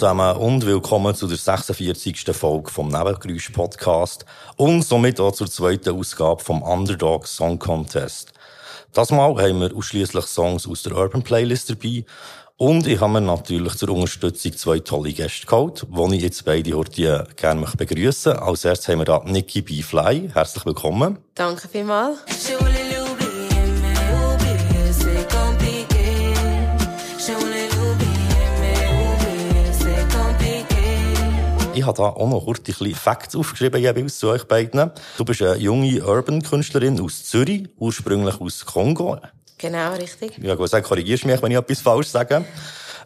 [0.00, 2.24] Hallo zusammen und willkommen zu der 46.
[2.30, 4.24] Folge vom Nebengeräusch Podcast
[4.54, 8.32] und somit auch zur zweiten Ausgabe vom Underdog Song Contest.
[8.92, 12.04] Das Mal haben wir ausschließlich Songs aus der Urban Playlist dabei
[12.56, 16.74] und ich habe mir natürlich zur Unterstützung zwei tolle Gäste geholt, die ich jetzt beide
[16.74, 18.42] heute gerne begrüßen möchte.
[18.42, 19.82] Als erstes haben wir da Nikki B.
[19.82, 20.30] Fly.
[20.32, 21.18] Herzlich willkommen.
[21.34, 22.18] Danke vielmals.
[31.78, 34.90] Ich habe da auch noch kurz ein Facts aufgeschrieben, jeweils zu euch beiden.
[35.16, 39.16] Du bist eine junge Urban-Künstlerin aus Zürich, ursprünglich aus Kongo.
[39.58, 40.38] Genau, richtig.
[40.38, 42.44] Ja, gut, sagen, korrigierst mich, wenn ich etwas falsch sage.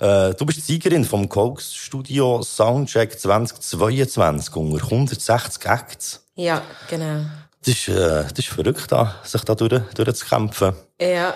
[0.00, 6.25] Äh, du bist Siegerin vom Coax Studio Soundcheck 2022 unter 160 Acts.
[6.34, 7.27] Ja, genau.
[7.62, 10.72] Das ist, äh, das ist verrückt, da, sich da durch, durchzukämpfen.
[10.98, 11.34] Ja.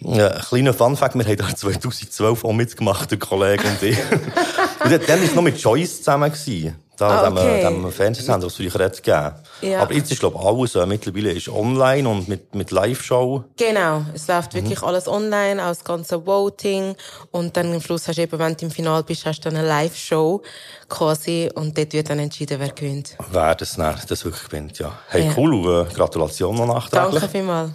[0.00, 3.98] Ja, ein kleiner Funfact, wir haben da 2012 auch mitgemacht, der Kollege und ich.
[4.84, 6.30] und dann war es noch mit Joyce zusammen.
[6.30, 6.76] Gewesen.
[7.00, 7.62] Da, ah, okay.
[7.62, 9.32] dem, dem Fernsehsender, was früher hat gegeben.
[9.62, 9.80] Ja.
[9.80, 13.44] Aber jetzt ist, glaube ich, alles, äh, mittlerweile ist online und mit, mit Live-Show.
[13.56, 14.04] Genau.
[14.12, 14.86] Es läuft wirklich mhm.
[14.86, 16.94] alles online, auch das ganze Voting.
[17.30, 19.58] Und dann am Schluss hast du eben, wenn du im Finale bist, hast du dann
[19.58, 20.42] eine Live-Show
[20.90, 21.48] quasi.
[21.54, 23.16] Und dort wird dann entschieden, wer gewinnt.
[23.30, 24.92] Wer das, das wirklich gewinnt, ja.
[25.08, 25.32] Hey, ja.
[25.38, 25.86] cool.
[25.88, 27.12] Äh, Gratulation noch nachträglich.
[27.12, 27.70] Danke vielmals.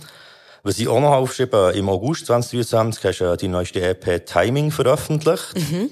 [0.65, 5.53] Was ich auch noch aufgeschrieben im August 2023 hast du die neueste EP Timing veröffentlicht.
[5.53, 5.91] Mhm.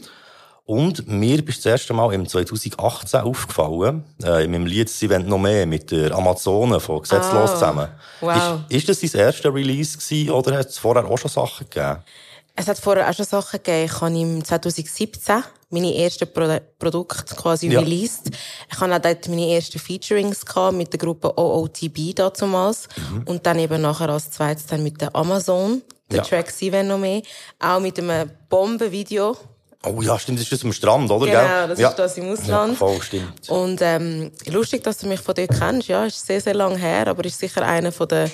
[0.65, 5.27] Und mir bist das erste Mal im 2018 aufgefallen, äh, in meinem Lied «Sie wollen
[5.27, 7.87] noch mehr» mit der Amazone von «Gesetzlos» oh, zusammen.
[8.19, 8.61] Wow.
[8.67, 11.97] Ist, ist das dein erster Release gewesen, oder hat es vorher auch schon Sachen gegeben?
[12.55, 13.85] Es hat vorher auch schon Sachen gegeben.
[13.85, 17.79] Ich habe im 2017 meine ersten Pro Produkte quasi ja.
[17.79, 18.29] released.
[18.71, 22.87] Ich hatte auch dort meine ersten Featurings gehabt mit der Gruppe OOTB damals.
[22.95, 23.23] Mhm.
[23.25, 26.23] Und dann eben nachher als zweites dann mit der Amazon, der ja.
[26.23, 27.23] Track «Sie wollen noch mehr».
[27.59, 29.35] Auch mit einem Bombenvideo
[29.85, 31.25] Oh ja, stimmt, das ist das am Strand, oder?
[31.25, 31.89] Genau, das ja.
[31.89, 32.71] ist das im Ausland.
[32.71, 33.49] Ja, voll, stimmt.
[33.49, 37.07] Und ähm, lustig, dass du mich von dort kennst, ja, ist sehr, sehr lang her,
[37.07, 38.31] aber ist sicher einer von den,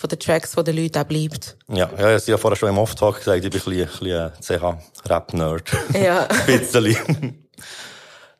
[0.00, 1.56] von den Tracks, wo den Leuten auch bleibt.
[1.68, 5.70] Ja, ja, ich habe vorher schon im Off-Talk gesagt, ich bin ein bisschen, ein CH-Rap-Nerd.
[5.94, 6.26] Ja.
[6.46, 7.48] ein bisschen.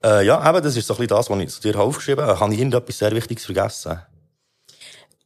[0.03, 2.41] äh, ja, eben, das ist so ein bisschen das, was ich zu dir aufgeschrieben habe.
[2.41, 4.01] Habe ich irgendetwas sehr Wichtiges vergessen?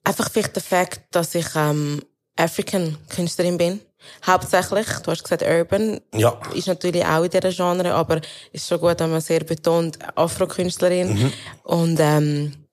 [0.02, 2.02] Einfach vielleicht der Fakt, dass ich ähm,
[2.36, 3.80] African-Künstlerin bin.
[4.26, 6.38] Hauptsächlich, du hast gesagt Urban, ja.
[6.52, 8.20] ist natürlich auch in dieser Genre, aber
[8.52, 11.14] ist schon gut, wenn man sehr betont Afro-Künstlerin.
[11.14, 11.32] Mhm.
[11.62, 12.63] Und ähm,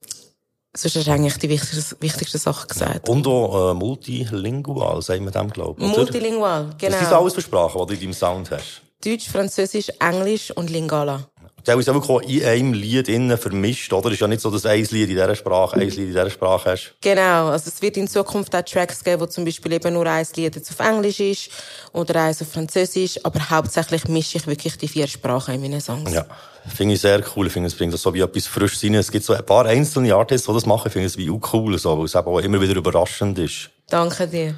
[0.75, 3.09] sonst hast du eigentlich die wichtigste, wichtigste Sache gesagt.
[3.09, 5.87] Und auch äh, multilingual, sagen wir dem, glaube ich.
[5.87, 6.91] Multilingual, genau.
[6.93, 8.81] Das ist alles Versprachen, was du in deinem Sound hast.
[9.03, 11.27] Deutsch, Französisch, Englisch und Lingala.
[11.67, 14.07] Der ist einfach in einem Lied innen vermischt, oder?
[14.07, 16.29] Es ist ja nicht so, dass ein Lied in dieser Sprache, ein Lied in dieser
[16.29, 16.95] Sprache hast.
[17.01, 17.49] Genau.
[17.49, 20.55] Also es wird in Zukunft auch Tracks geben, wo zum Beispiel eben nur ein Lied
[20.55, 21.49] jetzt auf Englisch ist
[21.93, 26.11] oder eins auf Französisch, aber hauptsächlich mische ich wirklich die vier Sprachen in meinen Songs.
[26.11, 26.25] Ja.
[26.67, 27.47] Finde ich sehr cool.
[27.47, 28.93] Ich finde, es bringt so wie etwas frisch rein.
[28.95, 30.87] Es gibt so ein paar einzelne Artists, die das machen.
[30.87, 33.71] Ich finde es wie auch cool, so, weil es eben auch immer wieder überraschend ist.
[33.87, 34.55] Danke dir.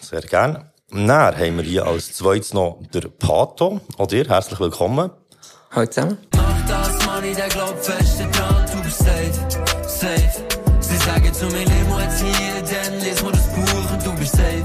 [0.00, 0.72] Sehr gerne.
[0.90, 3.80] Dann haben wir hier als zweites noch der Pato.
[3.96, 5.10] Auch dir, herzlich willkommen.
[5.74, 6.18] Hallo zusammen.
[6.36, 9.32] Mach das, Money, der glaubt fest dran, du bist safe,
[9.88, 10.44] safe.
[10.78, 14.36] Sie sagen zu mir, Limo jetzt hier, dann lesen wir das Buch und du bist
[14.36, 14.62] safe,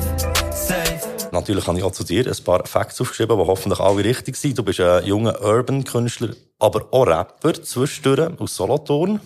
[0.51, 1.29] safe.
[1.31, 4.59] Natürlich habe ich auch zu dir ein paar Facts aufgeschrieben, die hoffentlich alle richtig sind.
[4.59, 9.19] Du bist ein junger Urban-Künstler, aber auch Rapper zwischendurch aus Solothurn.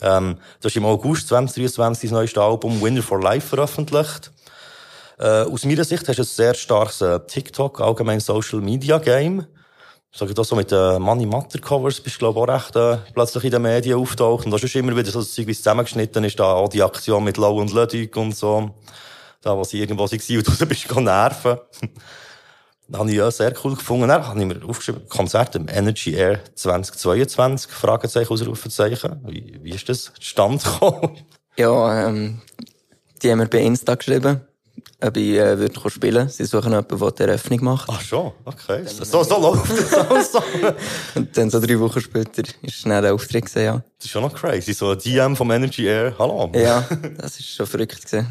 [0.00, 4.30] Ähm, du hast im August 2023 das neueste Album Winner for Life veröffentlicht.
[5.18, 9.46] Äh, aus meiner Sicht hast du ein sehr starkes äh, TikTok, allgemein Social Media Game
[10.12, 12.76] sag ich das so mit den Money Matter Covers bist du, glaube ich, auch recht
[12.76, 14.44] äh, plötzlich in den Medien auftaucht.
[14.44, 17.36] Und das ist immer wieder so, dass wie zusammengeschnitten ist, da auch die Aktion mit
[17.36, 18.70] Low und Ludwig und so.
[19.42, 21.58] Da, wo sie irgendwo waren und du bist nerven.
[22.88, 24.08] das habe ich ja sehr cool gefunden.
[24.08, 29.20] Dann habe ich mir aufgeschrieben, Konzert im Energy Air 2022, Fragezeichen, Ausrufezeichen.
[29.26, 31.16] Wie, wie ist das zustande gekommen?
[31.56, 32.42] Ja, ähm,
[33.22, 34.42] die haben wir bei Insta geschrieben
[35.02, 37.88] ob ich äh, würde spielen Sie suchen jemanden, der die Eröffnung macht.
[37.90, 38.82] Ach schon, okay.
[38.86, 40.42] So, so läuft das so.
[41.14, 43.82] Und dann so drei Wochen später ist schnell der Auftritt gewesen, ja.
[43.98, 46.50] Das ist schon noch crazy, so ein DM vom Energy Air, hallo.
[46.54, 46.86] Ja,
[47.18, 48.26] das ist schon verrückt gewesen.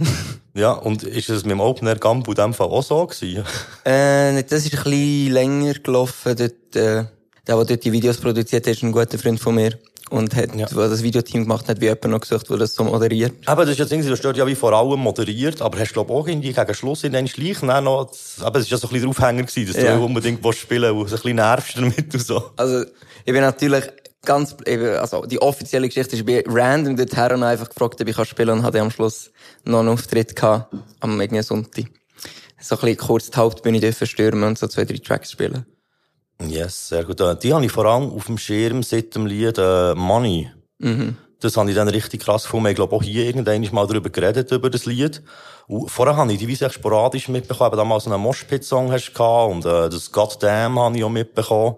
[0.54, 3.44] ja, und ist es mit dem Open Air Gambo in dem Fall auch so gewesen?
[3.84, 7.06] äh, das ist ein bisschen länger gelaufen, dort, äh,
[7.48, 9.78] der, der dort die Videos produziert hat, ist ein guter Freund von mir
[10.10, 10.68] und hat, ja.
[10.72, 13.34] wo das Videoteam gemacht hat, wie jemand noch gesucht, der das so moderiert.
[13.46, 16.14] Aber das ist jetzt irgendwie, du hast ja wie vor allem moderiert, aber hast, glaube
[16.14, 18.12] auch irgendwie gegen Schluss in den Schleichen noch,
[18.42, 19.96] aber es ist ja so ein bisschen der Aufhänger gewesen, dass ja.
[19.96, 22.52] du unbedingt willst spielen willst, wo du ein bisschen nervst damit und so.
[22.58, 22.86] Also,
[23.26, 23.86] ich bin natürlich
[24.26, 24.56] ganz,
[25.00, 28.50] also, die offizielle Geschichte ist, ich bin random dorthin und einfach gefragt, ob ich spielen
[28.50, 29.32] kann und hatte am Schluss
[29.66, 31.86] noch einen Auftritt gehabt, am irgendwie Sonntag.
[32.62, 35.66] So ein bisschen kurz die Hauptbühne dürfen stürmen und so zwei, drei Tracks spielen.
[36.42, 37.20] Yes, sehr gut.
[37.20, 40.52] Äh, Die habe ich vor allem auf dem Schirm seit dem Lied äh, Money.
[40.80, 41.18] Mhm.
[41.42, 42.68] Das habe ich dann richtig krass gefunden.
[42.68, 45.22] Ich glaube auch hier irgendwann mal darüber geredet, über das Lied.
[45.68, 47.70] Und vorher habe ich die echt sporadisch mitbekommen.
[47.70, 51.10] Eben damals so einen Moshpit-Song hast du gehabt und äh, das Goddamn habe ich auch
[51.10, 51.76] mitbekommen.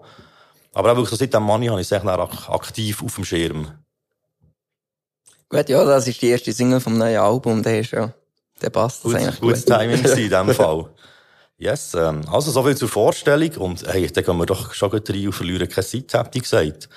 [0.74, 3.68] Aber auch wirklich so seit dem Money habe ich es ak- aktiv auf dem Schirm.
[5.48, 8.12] Gut, ja, das ist die erste Single vom neuen Album, der ist ja,
[8.62, 9.74] der passt das Gut, eigentlich gutes gut.
[9.76, 10.86] Timing gewesen in dem Fall.
[11.62, 13.52] Yes, ähm, also so viel zur Vorstellung.
[13.58, 16.42] Und hey, dann gehen wir doch schon gut rein und verlieren keine Zeit, habt ihr
[16.42, 16.88] gesagt.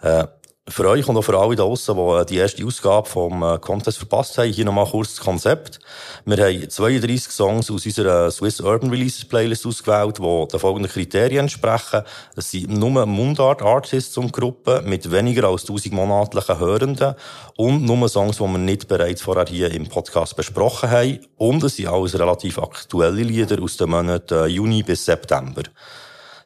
[0.00, 0.28] Äh,
[0.68, 3.58] für euch und auch für alle da draussen, die äh, die erste Ausgabe vom äh,
[3.58, 5.78] Contest verpasst haben, hier nochmal kurz das Konzept.
[6.24, 11.42] Wir haben 32 Songs aus unserer Swiss Urban Releases Playlist ausgewählt, die den folgenden Kriterien
[11.42, 12.02] entsprechen.
[12.34, 17.14] Es sind nur Mundart-Artists und Gruppen mit weniger als 1000 monatlichen Hörenden
[17.56, 21.20] und nur Songs, die wir nicht bereits vorher hier im Podcast besprochen haben.
[21.36, 25.62] Und es sind alles relativ aktuelle Lieder aus den Monaten äh, Juni bis September.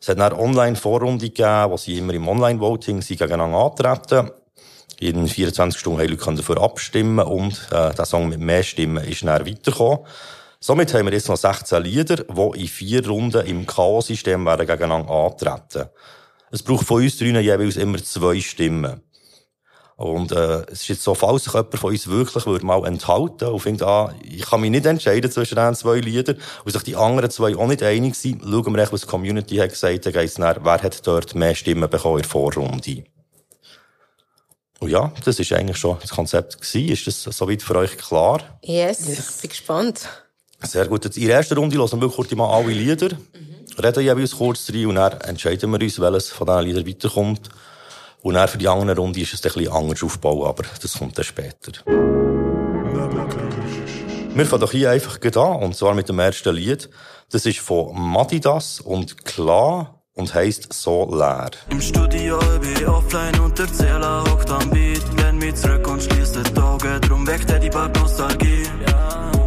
[0.00, 4.30] Es hat eine Online-Vorrunde gegeben, wo sie immer im Online-Voting gegeneinander antreten.
[4.98, 9.22] In 24 Stunden haben Leute dafür abstimmen und äh, der Song mit mehr Stimmen ist
[9.22, 10.00] dann weitergekommen.
[10.58, 15.88] Somit haben wir jetzt noch 16 Lieder, die in vier Runden im K.O.-System gegeneinander antreten.
[16.50, 19.02] Es braucht von uns drinnen jeweils immer zwei Stimmen.
[20.00, 23.48] Und äh, es ist jetzt so, falls sich jemand von uns wirklich würde mal enthalten
[23.48, 26.96] und findet, ah, ich kann mich nicht entscheiden zwischen diesen zwei Liedern und sich die
[26.96, 30.14] anderen zwei auch nicht einig sind, schauen wir echt, was die Community hat gesagt, dann
[30.14, 33.04] geht's nach, wer hat dort mehr Stimmen bekommen in der Vorrunde.
[34.78, 36.88] Und ja, das ist eigentlich schon das Konzept gewesen.
[36.88, 38.40] Ist das soweit für euch klar?
[38.64, 39.02] Yes,
[39.42, 40.08] bin gespannt.
[40.62, 41.04] Sehr gut.
[41.04, 43.10] Jetzt in der ersten Runde hören wir kurz mal alle Lieder,
[43.76, 47.50] reden jeweils kurz rein und dann entscheiden wir uns, welches von diesen Liedern weiterkommt.
[48.22, 51.16] Und dann für die andere Runde ist es ein bisschen anders aufgebaut, aber das kommt
[51.16, 51.72] dann später.
[54.32, 56.88] Wir fangen doch hier einfach an, und zwar mit dem ersten Lied.
[57.30, 61.50] Das ist von Madidas und Klar und heisst «So leer».
[61.70, 65.02] Im Studio bin ich offline und der Zähler hockt am Beat.
[65.16, 68.64] Lehn mich zurück und schließ die Augen, drum weckt er die Bad Nostalgie.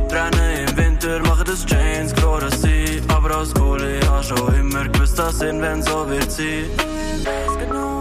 [0.09, 3.01] Trenne im Winter, mache das Chains, Glora sie.
[3.07, 4.62] Aber aus Kohle, hab schon
[5.13, 6.69] immer gewusst, dass irgendwann so wird sie.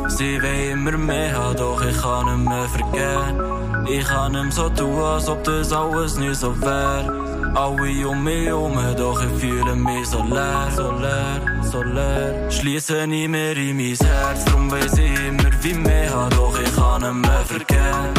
[0.09, 3.89] Sie will immer mehr haben, doch ich kann nicht mehr vergehen.
[3.89, 7.13] Ich kann nicht so tun, als ob das alles nie so wär.
[7.55, 12.51] Alle um mich herum, doch ich fühle mich so leer, so leer, so leer.
[12.51, 16.75] Schließe nie mehr in mein Herz, drum weiss ich immer wie mehr haben, doch ich
[16.75, 18.13] kann nicht mehr vergehen.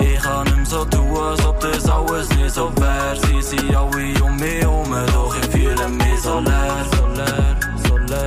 [0.00, 3.16] Ich kann nicht mehr so tun, als ob das alles nie so wär.
[3.22, 7.59] Sie sind alle um mich herum, doch ich fühle mich so leer, so leer,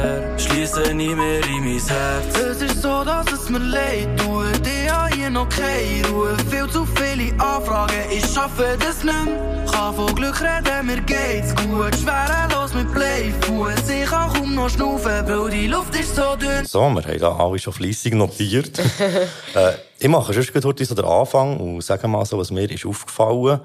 [0.03, 0.32] so
[0.63, 2.39] Schließe nie mehr in mein Herz.
[2.39, 4.65] Es ist so, dass es mir leid tut.
[4.65, 6.37] Ich hab hier noch keine Ruhe.
[6.49, 9.65] Viel zu viele Anfragen, ich schaffe das nicht mehr.
[9.69, 11.93] Kann von Glück reden, mir geht's gut.
[11.97, 13.89] Schwerelos mit Playfuß.
[13.89, 16.65] Ich kann kaum noch schnaufen, weil die Luft ist so dünn.
[16.65, 18.79] So, wir haben da alle schon fleissig notiert.
[19.55, 19.73] äh,
[20.03, 22.85] ich mache sonst gleich heute so den Anfang und sage mal so, was mir ist
[22.85, 23.61] aufgefallen.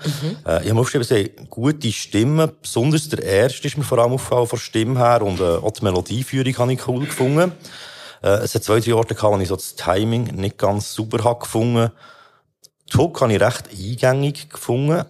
[0.46, 2.52] Äh, ich habe mir aufgeschrieben, sie haben gute Stimmen.
[2.62, 5.72] Besonders der erste ist mir vor allem aufgefallen von der Stimme her und äh, auch
[5.72, 7.52] die Melodieführung habe ich cool gefunden.
[8.22, 11.22] Äh, es hat zwei, drei Orte gehabt, wo ich so das Timing nicht ganz super
[11.24, 11.92] habe gefunden.
[12.92, 15.04] Die Hook habe ich recht eingängig gefunden.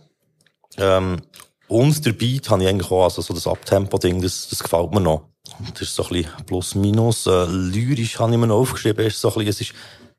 [0.76, 1.22] Ähm,
[1.68, 5.00] und der Beat habe ich eigentlich auch, also so das Abtempo-Ding, das, das gefällt mir
[5.00, 5.28] noch.
[5.72, 7.26] Das ist so ein bisschen plus minus.
[7.26, 9.06] Äh, lyrisch habe ich mir noch aufgeschrieben.
[9.06, 9.74] Ist so ein bisschen, es ist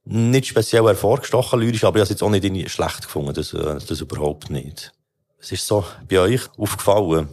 [0.05, 3.33] nicht speziell hervorgestochen lyrisch, aber ich habe es jetzt auch nicht schlecht gefunden.
[3.33, 4.91] Das, äh, das überhaupt nicht.
[5.39, 7.29] Es ist so bei euch aufgefallen.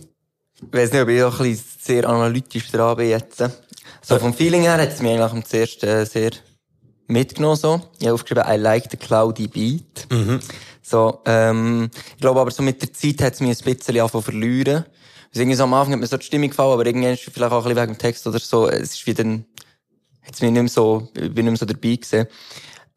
[0.57, 3.43] Ich weiss nicht, ob ich auch ein bisschen sehr analytisch dran bin jetzt.
[4.09, 6.31] So, vom Feeling her hat es mich eigentlich am zuersten äh, sehr
[7.09, 7.81] mitgenommen, so.
[7.99, 10.07] Ich habe aufgeschrieben, I like the cloudy beat.
[10.81, 14.23] So, ähm, ich glaube aber so mit der Zeit hat es mich ein bisschen angefangen
[14.23, 14.85] verlieren.
[15.31, 17.35] Also irgendwie so am Anfang hat mir so die Stimmung gefallen, aber irgendwann ist es
[17.35, 19.45] vielleicht auch ein bisschen wegen dem Text oder so, es ist wieder, ein-
[20.25, 22.27] hat's mich nicht mehr so, ich bin nicht mehr so dabei gewesen.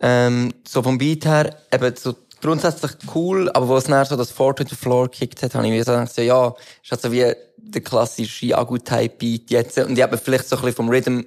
[0.01, 4.29] Ähm, so vom Beat her, eben so grundsätzlich cool, aber wo es nachher so das
[4.29, 7.01] Four to the Floor gekickt hat, habe ich mir so gedacht, so, ja, ist halt
[7.01, 7.33] so wie
[7.73, 9.77] der klassische Agu-Type-Beat jetzt.
[9.77, 11.21] Und ich habe vielleicht so ein bisschen vom Rhythm,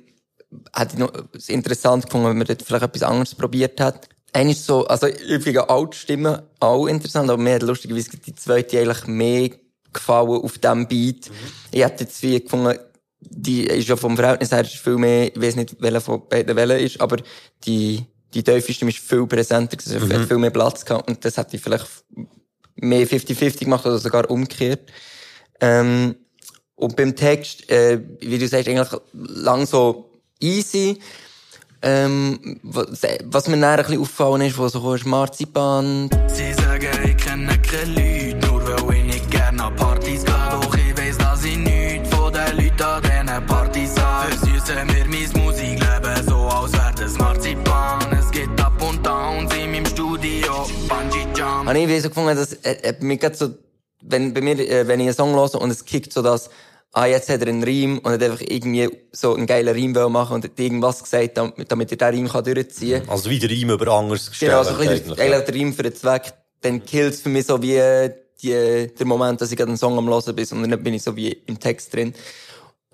[0.74, 4.08] hätte ich noch es interessant gefunden, wenn man dort vielleicht etwas anderes probiert hat.
[4.32, 8.78] Einer ist so, also ich finde Altstimmen auch interessant, aber mir hat lustigerweise die zweite
[8.78, 9.50] eigentlich mehr
[9.92, 11.30] gefallen auf diesem Beat.
[11.70, 12.78] Ich hätte jetzt wie gefunden,
[13.20, 16.56] die ist ja vom Verhältnis her ist viel mehr, ich weiß nicht, welcher von beiden
[16.56, 17.18] Wellen ist, aber
[17.64, 21.24] die, die tiefe Stimme ist viel präsenter, gewesen, also hat viel mehr Platz gehabt und
[21.24, 21.86] das hätte ich vielleicht
[22.76, 24.90] mehr 50-50 gemacht oder sogar umgekehrt.
[25.60, 26.16] Ähm,
[26.82, 30.10] und beim Text äh, du sagst, eigentlich lang so
[30.40, 30.98] easy.
[31.80, 36.10] Ähm, was, was mir nachher ein bisschen auffallen ist, wo so ist Marzipan.
[36.26, 40.34] Sie sagen, ich kenne keine Leute, nur weil ich nicht gerne an Partys gehe.
[40.50, 44.32] Doch ich weiss, dass ich nichts von den Leuten an diesen Partys habe.
[44.32, 48.18] Versüssen wir mein Musikleben so, als wäre das Marzipan.
[48.18, 51.68] Es gibt Ab und Downs in meinem Studio, Bungee Jump.
[51.68, 53.50] Habe ich so gefunden, dass äh, äh, mir so,
[54.00, 56.50] wenn, bei mir, äh, wenn ich einen Song höre und es kickt so das
[56.92, 60.34] ah, jetzt hat er einen Reim und hat einfach irgendwie so einen geilen Reim machen
[60.34, 63.10] und hat irgendwas gesagt, damit, er den Reim kann durchziehen kann.
[63.10, 64.52] Also wieder Reim über anderes gestellt.
[64.52, 67.46] Genau, so ein bisschen eigentlich, eigentlich der Reim für den Zweck, dann kills für mich
[67.46, 68.10] so wie
[68.42, 71.02] die, der Moment, dass ich gerade einen Song am Hören bin, und dann bin ich
[71.02, 72.14] so wie im Text drin.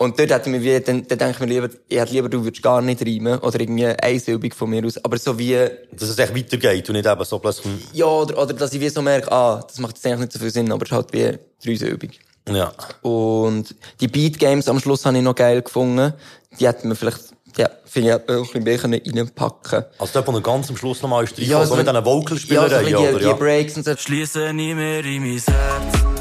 [0.00, 2.28] Und dort hätte ich mir wie, dann, dann denke ich mir lieber, ich hätte lieber,
[2.28, 5.54] du würdest gar nicht reimen, oder irgendwie einsilbig von mir aus, aber so wie,
[5.90, 7.72] Dass es echt weitergeht und nicht eben so plötzlich...
[7.94, 10.38] ja, oder, oder dass ich wie so merke, ah, das macht jetzt eigentlich nicht so
[10.38, 12.20] viel Sinn, aber es ist halt wie dreisilbig.
[12.54, 12.72] Ja.
[13.02, 16.12] Und die Beat Games am Schluss habe ich noch geil gefunden.
[16.58, 17.20] Die hätten wir vielleicht,
[17.56, 21.02] ja, finde ich, auch ein bisschen mehr reinpacken Also dort, wo er ganz am Schluss
[21.02, 23.18] nochmal ist, Ja, ja, so mit diesen Ja, so ein Vocalspielereien, bisschen die, oder?
[23.18, 23.32] die Ja.
[23.34, 23.96] Breaks und so.
[23.96, 26.17] Schließe nie mehr in mein Herz.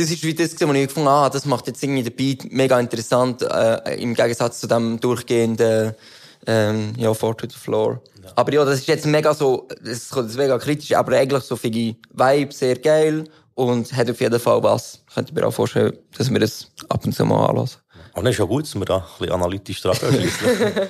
[0.00, 2.50] Das ist wie das, wo ich gefunden habe, ah, das macht jetzt irgendwie den Beat
[2.50, 5.94] mega interessant, äh, im Gegensatz zu dem durchgehenden,
[6.46, 8.00] ähm, ja, Four to the Floor.
[8.34, 11.96] Aber ja, das ist jetzt mega so, das kommt mega kritisch, aber eigentlich so ich
[12.14, 15.02] Vibe sehr geil und hat auf jeden Fall was.
[15.06, 17.80] Ich könnte mir auch vorstellen, dass wir das ab und zu mal anlassen.
[18.14, 19.98] Aber dann ist ja gut, dass wir da ein bisschen analytisch dran.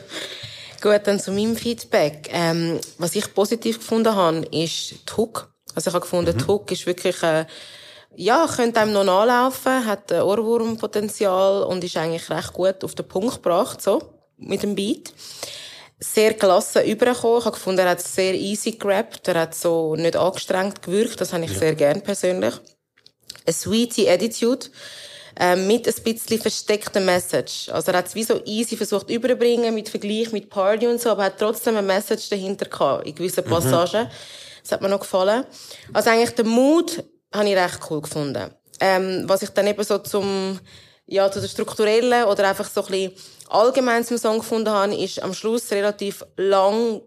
[0.81, 2.31] Gut, dann zu meinem Feedback.
[2.33, 5.53] Ähm, was ich positiv gefunden habe, ist die Hook.
[5.75, 7.45] Also ich habe gefunden, die Hook ist wirklich, äh,
[8.17, 13.09] ja, könnte einem noch nachlaufen, hat ein Ohrwurmpotenzial und ist eigentlich recht gut auf den
[13.09, 14.03] Punkt gebracht, so,
[14.37, 15.13] mit dem Beat.
[15.99, 17.39] Sehr gelassen übergekommen.
[17.39, 21.33] Ich habe gefunden, er hat sehr easy gerappt, er hat so nicht angestrengt gewirkt, das
[21.33, 22.55] habe ich sehr gern persönlich.
[23.47, 24.67] Eine sweetie Attitude,
[25.39, 27.69] äh, mit ein bisschen versteckter Message.
[27.69, 31.11] Also er hat es wie so easy versucht überzubringen, mit Vergleich mit Party und so,
[31.11, 34.11] aber hat trotzdem eine Message dahinter gehabt, in gewissen Passagen.
[34.63, 35.45] Das hat mir noch gefallen.
[35.93, 37.03] Also eigentlich der Mut
[37.33, 38.51] habe ich recht cool gefunden.
[38.81, 40.59] Ähm, was ich dann eben so zum,
[41.07, 43.13] ja, zu der strukturellen oder einfach so ein bisschen
[43.49, 47.03] allgemein zum Song gefunden habe, ist am Schluss relativ lang,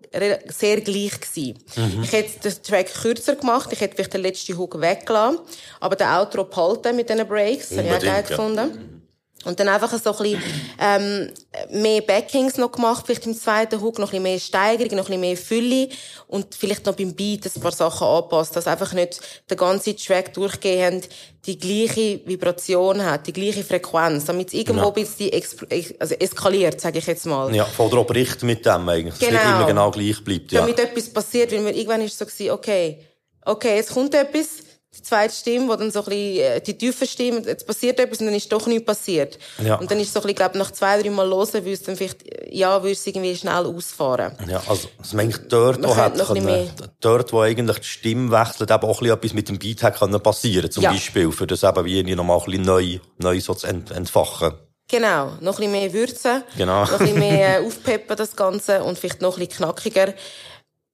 [0.50, 1.58] sehr gleich gewesen.
[2.04, 5.40] Ich hätte den Track kürzer gemacht, ich hätte vielleicht den letzten Hook weggelassen,
[5.80, 9.03] aber den Outro behalten mit diesen Breaks, habe ich auch geil gefunden.
[9.46, 10.42] Und dann einfach so ein bisschen,
[10.80, 11.30] ähm,
[11.72, 15.20] mehr Backings noch gemacht, vielleicht im zweiten Hook noch ein bisschen mehr Steigerung, noch ein
[15.20, 15.90] bisschen mehr Fülle
[16.28, 19.20] und vielleicht noch beim Beat ein paar Sachen anpasst, dass einfach nicht
[19.50, 21.10] der ganze Track durchgehend
[21.46, 24.88] die gleiche Vibration hat, die gleiche Frequenz, damit es irgendwo Ja.
[24.88, 27.54] ein bisschen also eskaliert, sage ich jetzt mal.
[27.54, 29.14] ja, voll drauf richten mit dem eigentlich.
[29.16, 29.58] Dass es nicht Genau.
[29.58, 30.62] immer genau gleich bleibt, ja.
[30.62, 33.00] Damit etwas passiert, weil mir irgendwann ist so gewesen, okay,
[33.46, 34.48] okay, jetzt kommt etwas,
[34.96, 38.20] die zweite Stimme, wo dann so ein bisschen, äh, die tiefe Stimme, jetzt passiert etwas
[38.20, 39.40] und dann ist doch nichts passiert.
[39.64, 39.76] Ja.
[39.76, 41.96] Und dann ist so ein bisschen, glaub, nach zwei, drei Mal hören, würde es dann
[41.96, 44.38] vielleicht, äh, ja, würde es irgendwie schnell ausfahren.
[44.48, 46.70] Ja, also, dass man eigentlich dort, Man wo hat können,
[47.02, 49.98] dort, wo eigentlich die Stimme wechselt, eben auch ein bisschen etwas mit dem Beat hat
[50.00, 50.92] können passieren, zum Ja.
[50.92, 54.54] Beispiel, für das eben wie irgendwie nochmal ein bisschen neu, neu so zu ent entfachen.
[54.90, 56.82] Genau, noch ein bisschen mehr würzen, Genau.
[56.82, 60.14] noch ein bisschen mehr äh, aufpeppen das Ganze und vielleicht noch ein bisschen knackiger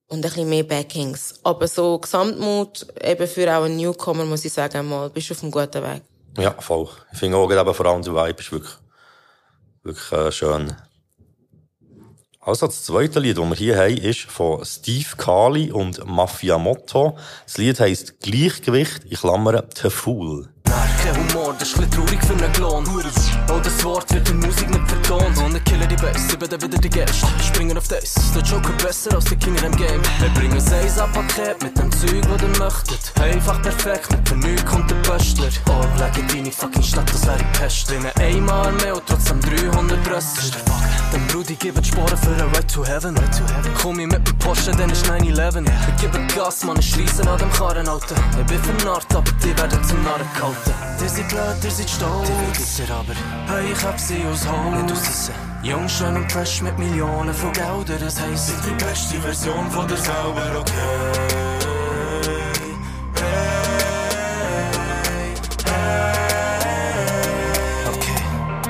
[0.09, 1.35] und ein bisschen mehr Backings.
[1.43, 5.43] Aber so Gesamtmut, eben für auch einen Newcomer, muss ich sagen, mal, bist du auf
[5.43, 6.01] einem guten Weg.
[6.37, 6.89] Ja, voll.
[7.11, 8.73] Ich finde auch, eben vor allem der Vibe ist wirklich,
[9.83, 10.75] wirklich äh, schön.
[12.41, 17.17] Also, das zweite Lied, das wir hier haben, ist von Steve Kali und Mafia Motto.
[17.45, 20.49] Das Lied heisst Gleichgewicht, ich klammere, The Fool.
[21.01, 22.85] Kein Humor, das ist ein traurig für einen Klon.
[23.49, 25.37] Oh, das Wort wird in Musik nicht vertont.
[25.37, 27.27] Und ich kille die Bass, ich bin dann wieder die Gäste.
[27.43, 30.01] Springen auf das, der Joker besser als der King in dem Game.
[30.19, 33.11] Wir bringen ein Eisa-Paket mit dem Zeug, das ihr möchtet.
[33.19, 35.49] Einfach perfekt, mit nichts kommt der Böstler.
[35.69, 37.89] Oh, lege deine fucking Stadt, das wäre Pest.
[37.89, 40.57] Drinnen einmal mehr und trotzdem 300 Rösser.
[41.11, 43.15] Dann Brudi, die Sporen für ein Ride to Heaven.
[43.81, 45.65] Komm ich mit dem Porsche, dann ist 9-11.
[45.65, 48.15] Wir geben Gas, man, ich schreisse an dem Karren, Alter.
[48.39, 50.58] Ich bin vernarrt, aber die werden zum Narren gehalten.
[51.01, 52.27] Die sind blöd, die sind stolz.
[52.27, 53.13] Die ihr aber.
[53.47, 54.81] Hey, ich hab sie aus Holz.
[54.81, 55.33] Nicht aus Essen.
[55.61, 59.85] Jung, schön und fresh mit Millionen von Geldern, das heisst, sind die beste Version von
[59.87, 60.73] dir selber, okay?
[67.87, 68.19] Okay.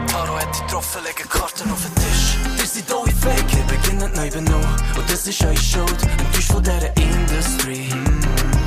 [0.08, 2.38] Taro hat die getroffen, legen Karten auf den Tisch.
[2.58, 4.58] Ihr seid alle fake, beginnt neu benau.
[4.98, 7.90] Und das ist eure Schuld, enttäuscht von dieser Industry.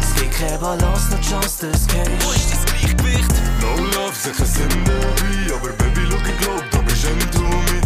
[0.00, 2.08] Es gibt keine Balance, no chance, das geht.
[2.24, 3.32] Wo ist dein Gleichgewicht?
[3.60, 7.80] No love, sicher sind dabei, aber Baby, look, ich glaub, du bist into me.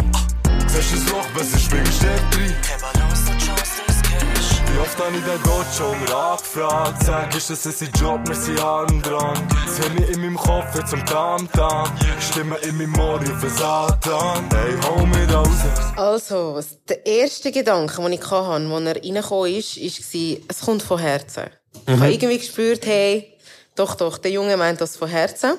[0.67, 2.55] Siehst du das Loch, besser springst du dort rein.
[2.61, 4.73] Keine Balance, no chance, das geht.
[4.73, 7.03] Wie oft hab ich den Gott schon mal angefragt?
[7.03, 9.47] Sag, ist das sein Job, wir sind arm dran.
[9.65, 11.89] Das hör ich in meinem Kopf jetzt am Tam-Tam.
[12.19, 14.45] Stimme in meinem Ohr auf den Satan.
[14.53, 15.47] Hey, hol mir raus.
[15.95, 20.83] Also, was- der erste Gedanke, den ich hatte, als er reingekommen ist, war, es kommt
[20.83, 21.43] von Herzen.
[21.85, 23.33] Ich habe irgendwie gespürt, hey,
[23.75, 25.53] doch, doch, der Junge meint das von Herzen.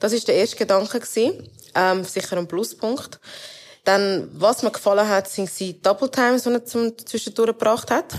[0.00, 1.00] Das war der erste Gedanke.
[1.00, 1.50] gewesen.
[1.74, 3.18] Ähm, sicher ein Pluspunkt.
[3.84, 8.14] Dann, was mir gefallen hat, sind die Double Times, die er zum zwischendurch gebracht hat.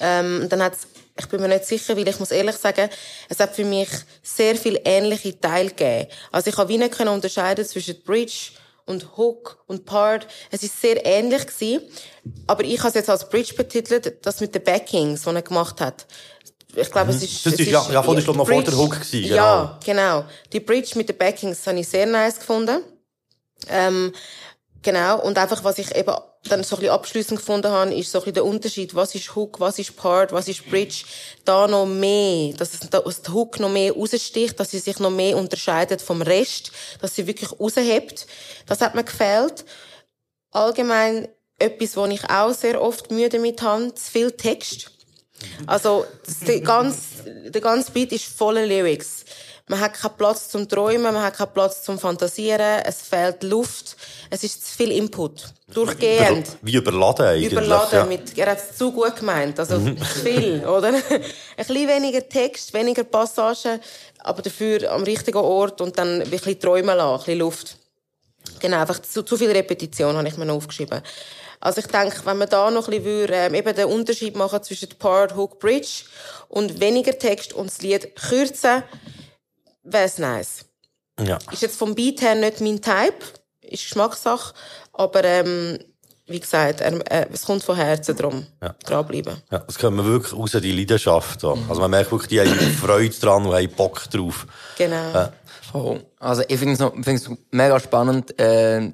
[0.00, 0.86] Ähm, dann hat's,
[1.18, 2.88] ich bin mir nicht sicher, weil ich muss ehrlich sagen,
[3.28, 3.88] es hat für mich
[4.22, 6.08] sehr viel ähnliche Teile gegeben.
[6.30, 8.52] Also ich habe nicht können unterscheiden zwischen Bridge
[8.86, 10.26] und Hook und Part.
[10.50, 11.82] Es ist sehr ähnlich gewesen.
[12.46, 15.80] Aber ich habe es jetzt als Bridge betitelt, das mit den Backings, die er gemacht
[15.80, 16.06] hat.
[16.74, 17.44] Ich glaube, es ist...
[17.44, 19.34] Das es ist ja- ja, glaub ich, noch vor der Hook gewesen, genau.
[19.34, 20.24] Ja, genau.
[20.52, 22.82] Die Bridge mit den Backings habe ich sehr nice gefunden.
[23.68, 24.12] Ähm,
[24.82, 25.20] genau.
[25.20, 26.14] Und einfach, was ich eben
[26.44, 28.94] dann so ein bisschen abschliessend gefunden habe, ist so ein bisschen der Unterschied.
[28.94, 31.04] Was ist Hook, was ist Part, was ist Bridge?
[31.44, 35.10] Da noch mehr, dass, es, dass der Hook noch mehr raussticht, dass sie sich noch
[35.10, 38.26] mehr unterscheidet vom Rest, dass sie wirklich raushebt.
[38.66, 39.64] Das hat mir gefällt.
[40.50, 44.90] Allgemein etwas, wo ich auch sehr oft Mühe damit habe, zu viel Text.
[45.66, 46.06] Also,
[46.46, 49.24] der ganze, der ganze Beat ist voller Lyrics.
[49.68, 53.96] Man hat keinen Platz zum Träumen, man hat keinen Platz zum Fantasieren, es fehlt Luft,
[54.28, 55.46] es ist zu viel Input.
[55.72, 56.58] Durchgehend.
[56.62, 57.52] Wie überladen eigentlich.
[57.52, 58.04] Überladen ja.
[58.04, 60.88] mit, er hat es zu gut gemeint, also zu viel, oder?
[60.98, 61.22] Ein
[61.56, 63.80] bisschen weniger Text, weniger Passagen,
[64.18, 67.76] aber dafür am richtigen Ort und dann ein bisschen träumen lassen, ein bisschen Luft.
[68.58, 71.02] Genau, einfach zu, zu viel Repetition habe ich mir noch aufgeschrieben.
[71.64, 74.62] Also ich denke, wenn man da noch ein bisschen würde, ähm, eben den Unterschied machen
[74.64, 76.02] zwischen Part, Hook, Bridge
[76.48, 78.82] und weniger Text und das Lied kürzen,
[79.84, 80.64] wäre es nice.
[81.24, 81.38] Ja.
[81.52, 83.24] Ist jetzt vom Beat her nicht mein Type,
[83.60, 84.54] ist Geschmackssache,
[84.92, 85.78] aber ähm,
[86.26, 88.44] wie gesagt, er, äh, es kommt von Herzen drum.
[88.60, 88.74] Ja.
[88.84, 89.36] Dranbleiben.
[89.52, 91.44] Ja, das können wir wirklich raus, die Leidenschaft.
[91.44, 91.54] da.
[91.68, 94.46] Also man merkt wirklich, die haben Freude dran und haben Bock drauf.
[94.78, 95.12] Genau.
[95.12, 95.32] Ja.
[95.70, 96.04] Voll.
[96.18, 98.92] Also ich finde es noch- finde es mega spannend, äh,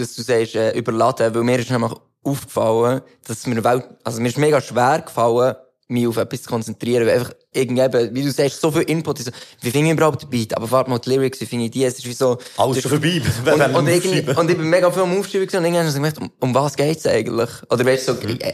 [0.00, 4.28] dass du sagst, äh, überladen, weil mir ist nämlich aufgefallen, dass mir, wel- also mir
[4.28, 5.54] ist mega schwer gefallen,
[5.88, 7.82] mich auf etwas zu konzentrieren, weil einfach irgendwie,
[8.14, 9.32] wie du sagst, so viel Input, ich so,
[9.62, 11.84] wie finde ich überhaupt den Beat, aber warte mal, die Lyrics, wie finde ich die,
[11.84, 12.38] es ist wie so...
[12.56, 13.20] Alles schon vorbei,
[13.52, 16.06] Und, wir und, irgendwie, und ich bin mega viel am Aufschreiben gewesen und irgendwann habe
[16.08, 17.50] ich gedacht, um, um was geht's eigentlich?
[17.70, 18.38] Oder weißt du, so, Mhm.
[18.40, 18.52] äh,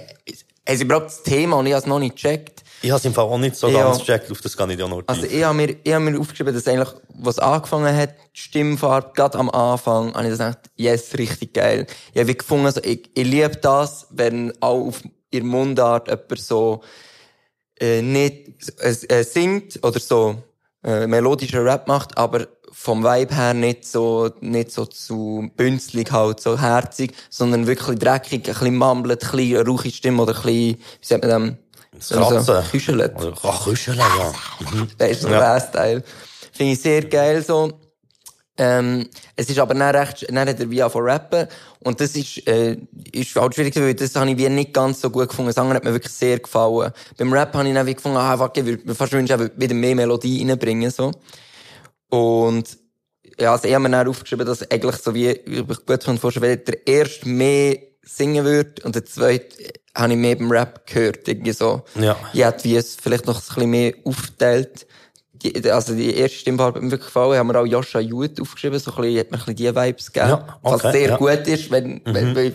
[0.69, 2.63] haben sie überhaupt das Thema und ich habe es noch nicht gecheckt.
[2.83, 3.85] Ich habe es im Fall auch nicht so Ja.
[3.85, 6.19] ganz gecheckt, auf das kann ich ja noch Also ich habe mir, ich hab mir
[6.19, 11.15] aufgeschrieben, dass eigentlich, was angefangen hat, die Stimmfarbe, gerade am Anfang, habe ich gedacht, yes,
[11.17, 11.87] richtig geil.
[12.13, 16.83] Ich habe gefunden, also ich, ich liebe das, wenn auch auf ihrer Mundart jemand so
[17.81, 18.49] äh, nicht
[18.81, 20.37] äh, äh, singt oder so
[20.85, 26.41] äh, melodischer Rap macht, aber vom Vibe her nicht so, nicht so zu bünzlig halt,
[26.41, 30.77] so herzig, sondern wirklich dreckig, ein bisschen mumbelt, ein bisschen rauchige Stimme oder ein bisschen,
[31.01, 31.59] wie sagt man dem?
[31.99, 32.71] Das Kratzen.
[32.71, 33.17] Küschelt.
[33.17, 34.33] Oder, ach, Küscheln, ja.
[34.99, 35.35] Der ist so Ja.
[35.35, 36.05] der Bass-Teil.
[36.53, 37.73] Finde ich sehr geil so.
[38.59, 41.47] Ähm, es ist aber dann recht, dann hat er wie von rappen.
[41.81, 42.79] Und das ist, äh,
[43.13, 45.49] ist halt schwierig, weil das habe ich wie nicht ganz so gut gefunden.
[45.51, 46.93] Das andere hat mir wirklich sehr gefallen.
[47.19, 49.75] Beim Rap habe ich dann wie gefunden, ah, fuck, ich würde mir fast wünschen, wieder
[49.75, 51.13] mehr Melodie reinbringen, so.
[52.09, 52.79] Und,
[53.39, 56.65] ja, also ich habe mir dann aufgeschrieben, dass eigentlich so wie, ich gut vorstellen, wenn
[56.65, 59.49] der erste mehr singen würde und der zweite
[59.97, 61.83] habe ich mehr beim Rap gehört, irgendwie so.
[61.95, 62.17] Ja.
[62.33, 64.87] Ich hätte wie es vielleicht noch ein bisschen mehr aufgeteilt.
[65.33, 67.39] Die, also die erste Stimmfarbe hat mir wirklich gefallen.
[67.39, 70.13] Haben wir auch Joscha Jut aufgeschrieben, so ein bisschen, hat mir ein bisschen die Vibes
[70.13, 70.31] gegeben.
[70.31, 71.17] Ja, Was okay, sehr ja.
[71.17, 72.55] gut ist, wenn, wenn, wenn,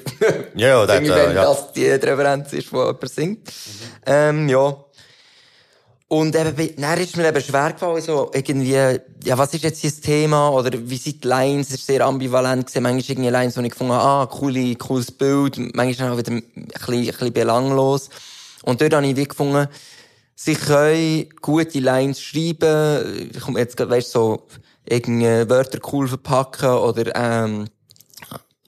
[0.55, 1.43] Ja, ja, äh, wenn ja.
[1.43, 3.53] das die Referenz ist, die jemand singt.
[4.05, 4.75] Ähm, ja.
[6.11, 10.01] Und eben, dann ist mir eben schwer gefallen, so irgendwie, ja, was ist jetzt das
[10.01, 10.49] Thema?
[10.49, 11.69] Oder wie sind die Lines?
[11.69, 12.83] Es ist sehr ambivalent gewesen.
[12.83, 15.73] Manchmal irgendwie Lines, wo ich gefunden habe, ah, coole, cooles Bild.
[15.73, 18.09] Manchmal auch wieder ein bisschen, ein bisschen belanglos.
[18.63, 19.69] Und dort habe ich wie gefunden,
[20.35, 23.29] sie können gute Lines schreiben.
[23.33, 24.47] Ich komme jetzt gerade, weißt, so,
[24.85, 27.69] irgendwie Wörter cool verpacken oder, ähm,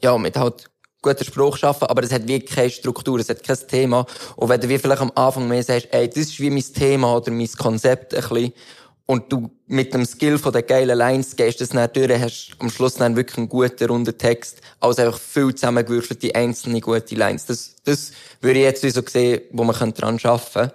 [0.01, 0.69] ja, mit halt
[1.03, 4.07] guter Spruch schaffen, aber es hat wirklich keine Struktur, es hat kein Thema.
[4.35, 7.15] Und wenn du wie vielleicht am Anfang mehr sagst, ey, das ist wie mein Thema
[7.15, 8.53] oder mein Konzept ein bisschen,
[9.05, 12.69] und du mit dem Skill von den geilen Lines gehst das dann durch, hast am
[12.69, 17.45] Schluss dann wirklich einen guten, runden Text, als einfach viel zusammengewürfelte einzelne gute Lines.
[17.45, 20.73] Das, das würde ich jetzt so sehen, wo man dran arbeiten könnte.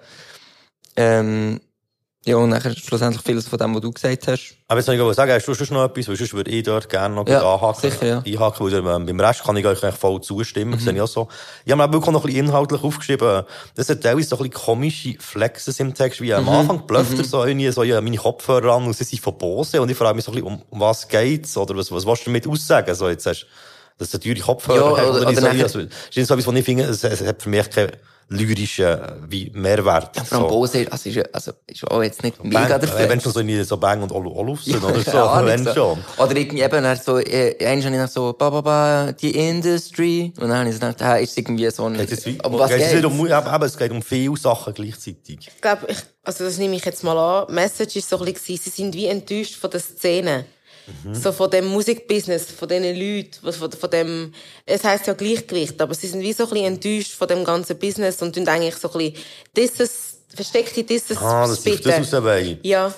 [0.96, 1.60] Ähm,
[2.28, 4.54] ja, und nachher schlussendlich vieles von dem, was du gesagt hast.
[4.68, 6.08] Aber jetzt soll ich sagen, hast du sonst noch etwas?
[6.08, 7.80] Weil sonst würde ich dort gerne noch Ja, anhaken.
[7.90, 8.18] sicher, ja.
[8.24, 10.72] Einhaken, weil ähm, beim Rest kann ich euch eigentlich voll zustimmen.
[10.72, 11.28] Das sehe ich auch so.
[11.64, 13.44] Ich habe mir auch wirklich noch ein bisschen inhaltlich aufgeschrieben.
[13.74, 17.24] Das hat teilweise so ein bisschen komische Flexes im Text, wie am Anfang blöfft er
[17.24, 20.14] so irgendwie so, ja, meine Kopfhörer an und sie sind von Bose und ich frage
[20.14, 21.56] mich so ein bisschen, um, was geht's?
[21.56, 22.94] Oder was, was willst du damit aussagen?
[22.94, 23.46] So, jetzt hast,
[23.96, 26.34] dass du teure Kopfhörer Ja, hast, oder- oder, nicht oder so, also, das ist so
[26.34, 27.92] etwas, was ich finde, es, es hat für mich keinen
[28.30, 28.96] lyrischen,
[29.28, 30.16] wie Mehrwert.
[30.16, 30.54] Ja, vor allem so.
[30.54, 33.08] Bose, also ist, ja- also ist auch jetzt nicht Bang, mega der äh, Fan.
[33.08, 35.74] wenn schon so irgendwie so Bang und Olu Oluf sind, oder so, Ahnung, wenn so.
[35.74, 35.98] schon.
[36.18, 39.30] Oder irgendwie eben, dann so, äh, einmal habe ich dann so, ba, ba, ba, die
[39.30, 40.32] Industry.
[40.40, 42.58] Und dann habe ich so gedacht, ah, ist irgendwie so ein, Geht es, wie, um
[42.58, 45.38] was geht es, um, eben, es geht um viele Sachen gleichzeitig.
[45.54, 47.54] Ich glaube, ich, also das nehme ich jetzt mal an.
[47.54, 50.44] Message ist so ein bisschen, sie sind wie enttäuscht von der Szene.
[51.12, 54.32] So von dem Musikbusiness, von diesen Leuten, von, von dem,
[54.66, 57.78] es heisst ja Gleichgewicht, aber sie sind wie so ein bisschen enttäuscht von dem ganzen
[57.78, 59.14] Business und tun eigentlich so ein bisschen
[59.56, 62.58] dieses, versteckte dieses Ah, das ist das raus wollen.
[62.62, 62.94] Ja.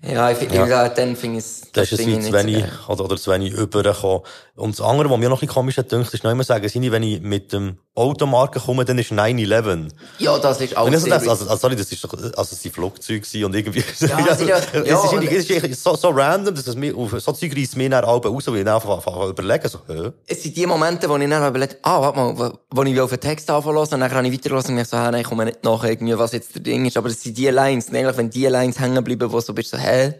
[0.00, 0.88] Ja, ich finde, ja.
[0.90, 2.72] dann finde ich es, Das ist finde es ich zu nicht so wenig, geil.
[2.88, 4.20] oder, oder zu wenig übergekommen.
[4.54, 7.02] Und das andere, was mir noch ein komisch hat, gedacht, ist noch immer sagen, wenn
[7.02, 9.88] ich mit dem Automarken komme, dann ist 9-11.
[10.18, 13.44] Ja, das ist auch also das, also, sorry, das ist doch, also, es sind Flugzeuge
[13.44, 16.66] und irgendwie, Ja, also, ja, es ja, ist, irgendwie- es ist so, so random, dass
[16.68, 19.28] es mir, auf so Zeug reisst mir dann alle raus, weil ich dann einfach, einfach
[19.28, 20.12] überlegen, so, hä?
[20.28, 23.20] Es sind die Momente, wo ich dann überlege, ah, warte mal, wo, ich auf den
[23.20, 25.64] Text anfangen und dann kann ich weiterhören und merke so, hä, nein, ich komme nicht
[25.64, 26.96] nach, irgendwie, was jetzt der Ding ist.
[26.96, 29.76] Aber es sind die Lines, eigentlich, wenn die Lines hängen bleiben, wo so bist, so,
[29.88, 30.14] hä?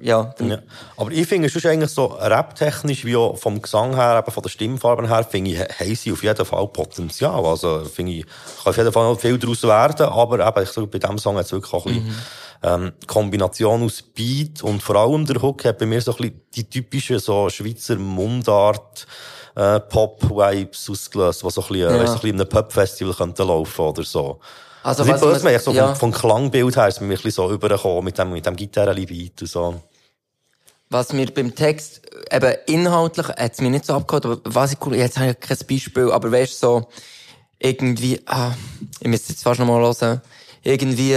[0.00, 0.58] Ja, Ja.
[0.96, 4.42] Aber ich finde, es ist eigentlich so rap-technisch, wie auch vom Gesang her, eben von
[4.42, 7.44] der Stimmfarben her, finde ich, haben sie auf jeden Fall Potenzial.
[7.44, 10.86] Also, finde ich, kann auf jeden Fall noch viel daraus werden, aber eben, ich sage,
[10.86, 12.16] bei diesem Song hat es wirklich auch ein bisschen,
[12.62, 16.40] ähm, Kombination aus Beat und vor allem der Hook hat bei mir so ein bisschen
[16.54, 19.06] die typische, so Schweizer Mundart,
[19.56, 21.90] äh, Pop-Vibes ausgelöst, die so ein bisschen, Ja.
[21.90, 24.40] so ein bisschen in einem Pub-Festival könnte laufen oder so.
[24.82, 25.94] Also, Also, was man- so ja.
[25.94, 29.42] vom, vom Klangbild her ist mir ein bisschen so übergekommen, mit dem, mit dem Gitarrenbeat
[29.42, 29.80] und so.
[30.88, 32.00] Was mir beim Text,
[32.32, 35.40] eben inhaltlich, hat es mir nicht so abgeholt, aber was ich cool, jetzt habe ich
[35.40, 36.88] kein Beispiel, aber weißt so,
[37.58, 38.52] irgendwie, ah,
[39.00, 40.20] ich müsste jetzt fast noch mal hören,
[40.62, 41.12] irgendwie,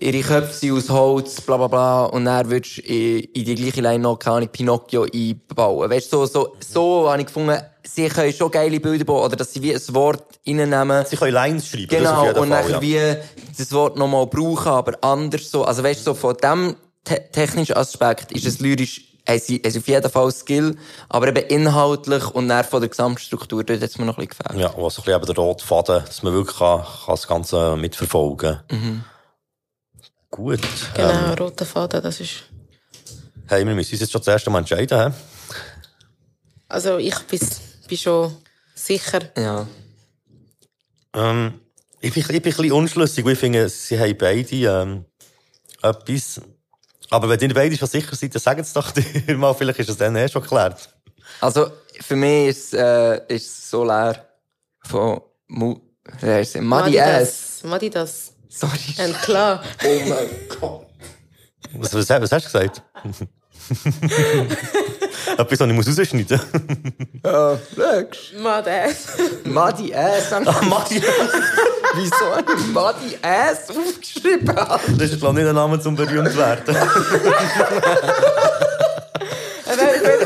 [0.00, 3.54] ihre Köpfe sind aus Holz, bla, bla, bla, und dann würdest du in, in die
[3.56, 5.90] gleiche Line noch, keine Ahnung, Pinocchio einbauen.
[5.90, 9.52] Weißt so, so, so habe ich gefunden, sie können schon geile Bilder bauen, oder dass
[9.52, 11.04] sie wie ein Wort reinnehmen.
[11.06, 12.80] Sie können Lines schreiben, Genau, und Fall, nachher ja.
[12.80, 13.16] wie
[13.58, 15.64] das Wort nochmal brauchen, aber anders so.
[15.64, 19.70] Also weißt du, so von dem te technischen Aspekt ist es lyrisch, haben sie, haben
[19.70, 20.76] sie auf jeden Fall Skill,
[21.08, 24.44] aber eben inhaltlich und dann von der Gesamtstruktur, dort hat es mir noch ein bisschen
[24.46, 24.60] gefällt.
[24.60, 27.26] Ja, was so ein bisschen eben der rote Faden, dass man wirklich kann, kann das
[27.28, 29.04] Ganze mitverfolgen kann.
[30.30, 30.60] Gut.
[30.94, 32.44] Genau, Ähm, roter Faden, das ist,
[33.48, 35.12] hey, wir müssen uns jetzt schon das erste Mal entscheiden.
[35.12, 35.18] He?
[36.68, 37.40] also ich bin,
[37.92, 38.36] bin schon
[38.74, 39.20] sicher.
[39.36, 39.66] Ja.
[41.14, 41.60] Ähm,
[42.00, 45.04] ich, bin, ich bin ein bisschen unschlüssig, weil ich finde, sie haben beide ähm,
[45.82, 46.40] etwas.
[47.10, 49.90] Aber wenn ihr beide schon sicher seid, dann sagt es doch dir mal, vielleicht ist
[49.90, 50.88] es dann eh schon geklärt.
[51.40, 54.26] Also, für mich ist, äh, ist es so leer
[54.84, 55.76] von Mu
[56.20, 56.62] wer ist es?
[56.62, 57.62] Muddy Ass.
[57.62, 58.32] Madi das.
[58.48, 58.94] Sorry.
[59.04, 59.62] Und klar.
[59.84, 60.86] Oh mein Gott.
[61.74, 62.82] Was, was, was hast du gesagt?
[65.38, 66.40] etwas, was ich muss rausschneiden
[67.24, 68.34] Ja, schaust.
[68.42, 69.06] Madas.
[69.44, 70.30] Muddy Ass.
[70.62, 71.02] Madi,
[71.94, 74.54] Wieso habe ich Muddy Ass aufgeschrieben?
[74.54, 76.76] das ist, glaube ich, nicht ein Name zum berühmt werden.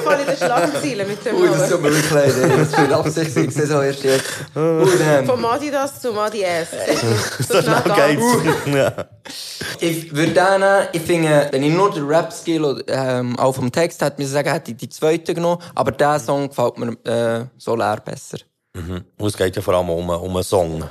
[0.07, 2.33] Fall in den Schlagzeilen mit dem Ui, das tut mir wirklich leid.
[2.37, 4.25] Das ist viel Absicht, ich sehe so erst jetzt.
[4.55, 5.27] Ui, damn.
[5.27, 6.69] Von Madi das zu Madi S.
[7.49, 7.83] So schnell
[8.17, 9.05] geht's.
[9.81, 14.21] Ich würde dann, ich finde, wenn ich nur den Rap-Skill ähm, auch vom Text hätte,
[14.21, 15.63] müssen sagen, hätte ich die zweite genommen.
[15.75, 18.39] Aber der Song gefällt mir, äh, so leer besser.
[18.75, 20.85] Und es geht ja vor allem um, um einen Song.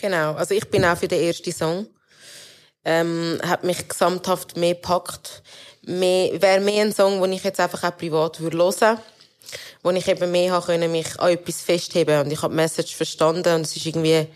[0.00, 1.86] Genau, also ich bin auch für den ersten Song.
[2.84, 5.42] Ähm, hat mich gesamthaft mehr gepackt.
[5.86, 8.98] Mehr, wäre mehr ein Song, den ich jetzt einfach auch privat würde hören
[9.86, 12.96] wo ich eben mehr habe können, mich an etwas festheben und ich habe die Message
[12.96, 14.26] verstanden und es ist irgendwie,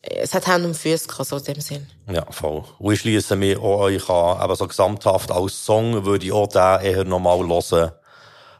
[0.00, 1.86] es hat Hand und Füße gehabt, so in dem Sinn.
[2.08, 2.62] Ja, voll.
[2.78, 6.46] Und ich schliesse mich auch euch an, eben so gesamthaft als Song würde ich auch
[6.46, 7.92] den eher nochmal hören,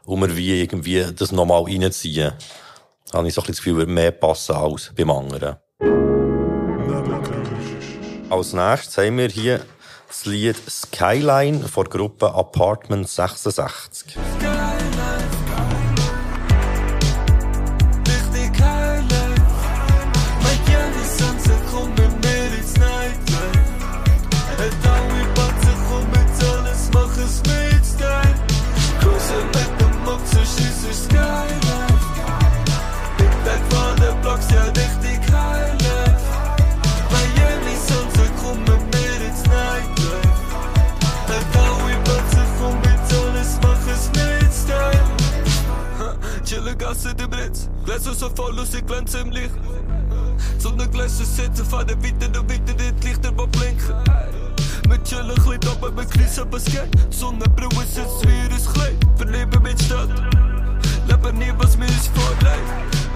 [0.03, 2.33] um mir wie irgendwie das nochmal reinziehen.
[3.09, 5.55] Da habe ich so ein bisschen das Gefühl, würde mehr passen als beim anderen.
[8.29, 9.61] Als nächstes haben wir hier
[10.07, 14.17] das Lied Skyline von der Gruppe Apartment 66.
[48.17, 48.23] Ritz.
[48.23, 49.51] Gläser so voll aus, ich glänze im Licht.
[50.57, 53.95] Sonnengläser sitzen, fahren weiter und weiter, die Lichter, die blinken.
[54.87, 56.89] Wir chillen ein bisschen oben, wir krisen, aber es geht.
[56.93, 58.97] Die Sonnenbrille sitzt wie ein Kleid.
[59.17, 60.09] Verlieben mit Stadt.
[61.07, 62.69] Leben nie, was mir ist vorlegt.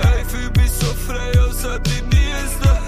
[0.03, 2.80] Ey, fühl mich so frei, als hätte ich nie es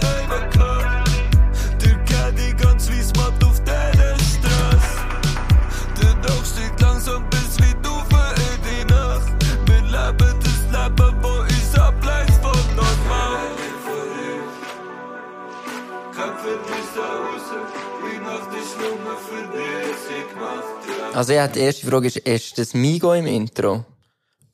[21.13, 23.85] Also ja, die erste Frage ist, ist das Migo im Intro?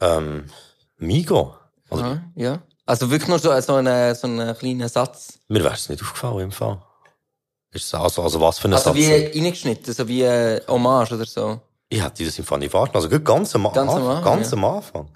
[0.01, 0.45] Ähm,
[0.97, 1.55] Migo?
[1.89, 2.51] Oder, Ja.
[2.51, 2.61] ja.
[2.85, 5.39] Also wirklich nur so, so einen so einen kleinen Satz.
[5.47, 6.81] Mir wäre es nicht aufgefallen im Fall.
[7.71, 8.95] Ist es also, also was für ein Also Satz?
[8.95, 11.61] wie reingeschnitten, so wie äh, Hommage oder so.
[11.87, 12.95] Ich hätte das im Fall nicht verstanden.
[12.97, 14.57] Also ganz am, Ganz am Anfang, ganz ja.
[14.57, 15.09] am Anfang.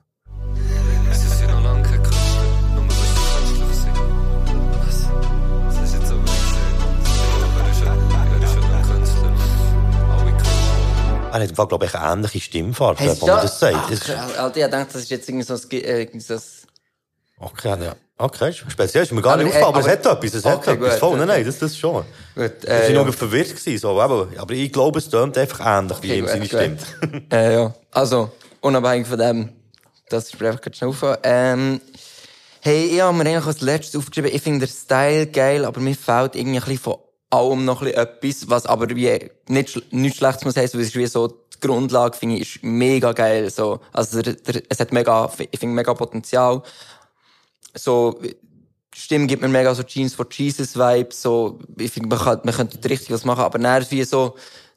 [11.33, 13.75] Er hat im Fall, glaube ich, eine ähnliche Stimmfarbe, wenn man das sagt.
[13.75, 15.71] Ach, ist- Alter, ich dachte, das ist jetzt irgendwie so ein...
[15.71, 16.41] Äh, so ein
[17.39, 17.95] Okay, ja.
[18.19, 19.03] Okay, speziell.
[19.03, 20.71] Ist mir gar Aber, nicht äh, aufgefallen, aber, es aber- hat etwas, es hat Okay,
[20.73, 20.89] etwas.
[20.91, 22.05] gut, Voll, nein, nein, das, das schon.
[22.35, 23.03] gut, Ich äh, war ja.
[23.03, 26.27] noch verwirrt gewesen, so, aber, aber ich glaube, es tönt einfach ähnlich, wie Okay, ihm
[26.27, 26.45] seine.
[26.45, 26.77] Stimme.
[27.31, 27.73] äh, ja.
[27.91, 29.49] Also, unabhängig von dem,
[30.09, 31.17] das ist mir einfach ganz schnell aufgefallen.
[31.23, 31.81] Ähm,
[32.61, 35.95] hey, ich habe mir eigentlich als letztes aufgeschrieben, ich finde den Style geil, aber mir
[35.95, 36.97] fehlt irgendwie ein bisschen von
[37.33, 41.05] allem noch etwas, was aber wie nicht, nichts Schlechtes muss heißen, weil es ist wie
[41.07, 43.79] so, die Grundlage finde ich ist mega geil, so.
[43.91, 46.61] Also, der, der, es hat mega, ich finde mega Potenzial.
[47.73, 48.19] So,
[48.95, 52.53] Stimme gibt mir mega so Jeans for Jesus Vibes, so, ich finde, man, kann, man
[52.53, 54.35] könnte richtig was machen, aber dann wie so,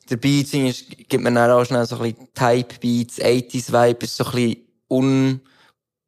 [0.09, 4.05] der Beat ich, gibt mir dann auch schnell so ein bisschen Type Beats, 80s Vibe,
[4.05, 4.57] ist so ein bisschen
[4.89, 5.41] un,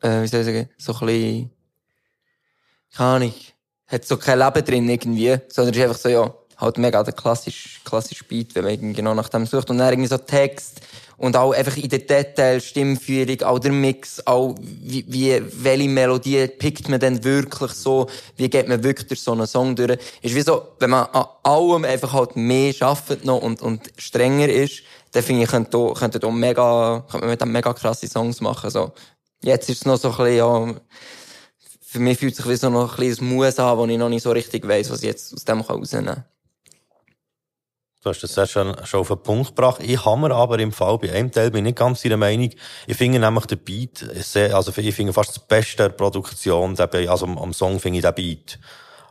[0.01, 1.51] äh, wie soll ich sagen, so ein bisschen,
[2.95, 3.35] keine Ahnung,
[3.89, 7.81] hat so kein Leben drin irgendwie, sondern ist einfach so, ja, halt mega der klassische,
[7.85, 9.71] klassische Beat, wenn man genau nach dem sucht.
[9.71, 10.81] Und dann irgendwie so Text
[11.17, 16.47] und auch einfach in den Details, Stimmführung, auch der Mix, auch wie, wie, welche Melodie
[16.47, 19.99] pickt man denn wirklich so, wie geht man wirklich durch so einen Song durch.
[20.23, 24.49] Ist wie so, wenn man an allem einfach halt mehr arbeitet noch und, und strenger
[24.49, 28.07] ist, dann finde ich, könnte, da- könnte da mega, könnte man mit dem mega krasse
[28.09, 28.93] Songs machen, so.
[29.43, 30.75] Jetzt ist es noch so ein bisschen, ja,
[31.81, 34.09] für mich fühlt sich wie so noch ein bisschen ein Muss an, wo ich noch
[34.09, 36.25] nicht so richtig weiss, was ich jetzt aus dem rausnehmen kann.
[38.01, 39.81] Du hast das sehr schön schon auf den Punkt gebracht.
[39.83, 42.49] Ich habe mir aber im Fall bei einem Teil bin ich nicht ganz ihrer Meinung.
[42.87, 47.27] Ich finde nämlich den Beat sehr, also ich finde fast das Beste der Produktion, also
[47.27, 48.61] am, Song finde ich den Beat.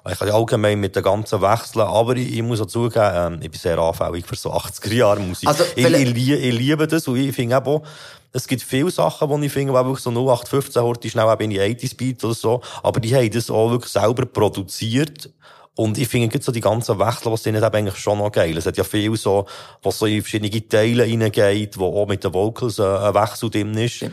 [0.10, 3.52] Ich kann allgemein mit den ganzen Wechseln, aber ich, ich muss auch zugeben, ähm, ich
[3.52, 5.50] bin sehr anfällig für so 80er-Jahre-Musik.
[5.50, 7.84] Also, ich, ich, ich liebe das und ich finde auch,
[8.32, 11.50] es gibt viele Sachen, die ich finde, die wirklich so 0815 heute schnell eben in
[11.50, 15.30] die 80s Beat oder so, aber die haben das auch wirklich selber produziert
[15.78, 18.58] und ich finde, so die ganzen Wechsel, was sind, eben eigentlich schon noch geil.
[18.58, 19.46] Es hat ja viel so,
[19.84, 23.78] was so in verschiedene Teile reingeht, wo auch mit den Vocals äh, ein Wechsel drin
[23.78, 24.04] ist.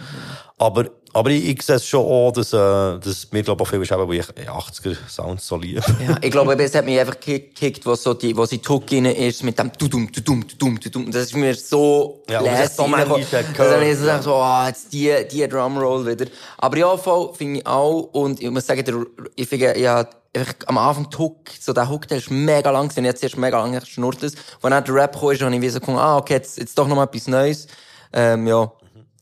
[0.59, 3.71] Aber, aber ich, ich sehe es schon auch, dass, äh, dass mir, glaube ich, auch
[3.71, 5.83] viel ist, eben, weil ich 80er-Sounds so liebe.
[6.07, 9.07] Ja, ich glaube, es hat mich einfach gekickt, wo so die, wo sie Hook rein
[9.07, 11.11] ist, mit dem Tudum, Tudum, Tudum, Tudum.
[11.11, 14.11] Das ist mir so Ja, ist so lässig manchmal gehört, Dann habe ich so ja.
[14.13, 16.27] gedacht, so, ah, jetzt die, die Drumroll wieder.
[16.59, 18.11] Aber ja, voll, finde ich auch.
[18.13, 20.24] Und ich muss sagen, der, ich finde, ja, einfach
[20.67, 23.05] am Anfang die Hook, so der Hook, der ist mega lang gewesen.
[23.05, 24.37] Jetzt erst mega lang geschnurrt ist.
[24.61, 26.79] Wenn dann der Rap kam, ist, habe ich wie so gefunden, ah, okay, jetzt, jetzt
[26.79, 27.67] doch noch mal etwas Neues.
[28.13, 28.73] Ähm, ja.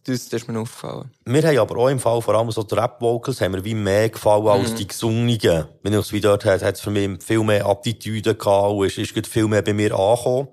[0.04, 1.12] Das, das ist mir aufgefallen.
[1.24, 4.08] Mir haben aber auch im Fall, vor allem so die Rap-Vocals, haben mir wie mehr
[4.08, 5.68] gefallen als die gesungenen.
[5.82, 8.86] Wenn ich es wieder dort hat, hat es für mich viel mehr Attitüde gehabt und
[8.86, 10.48] ist, ist viel mehr bei mir angekommen.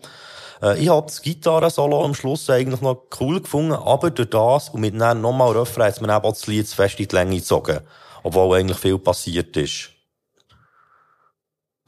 [0.61, 4.81] Äh, ich habe das Gitarren-Solo am Schluss eigentlich noch cool gefunden, aber durch das und
[4.81, 7.15] mit dann nochmal Refrain hat es mir eben auch das Lied zu fest in die
[7.15, 7.79] Länge gezogen.
[8.21, 9.91] Obwohl eigentlich viel passiert ist.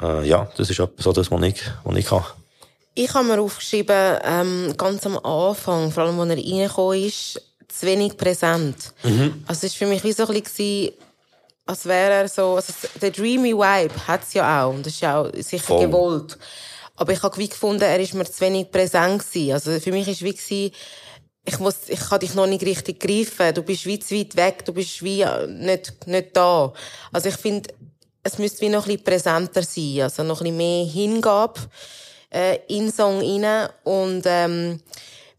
[0.01, 2.25] Äh, ja, das ist etwas, so das, was ich, was ich habe.
[2.93, 7.85] Ich habe mir aufgeschrieben, ähm, ganz am Anfang, vor allem, als er reingekommen ist, zu
[7.85, 8.93] wenig präsent.
[9.47, 10.91] Also, es war für mich wie so ein bisschen,
[11.65, 15.01] als wäre er so, also, der dreamy Vibe hat es ja auch, und das ist
[15.01, 15.85] ja auch sicher Voll.
[15.85, 16.37] gewollt.
[16.97, 19.53] Aber ich habe wie gefunden, er ist mir zu wenig präsent gewesen.
[19.53, 20.71] Also, für mich ist wie gewesen,
[21.45, 23.53] ich muss, ich kann dich noch nicht richtig greifen.
[23.55, 26.73] Du bist wie zu weit weg, du bist wie äh, nicht, nicht da.
[27.11, 27.69] Also, ich finde,
[28.23, 31.60] es müsste wie noch ein bisschen präsenter sein, also noch ein bisschen mehr Hingabe
[32.31, 33.69] äh, in den Song rein.
[33.84, 34.79] Und ähm,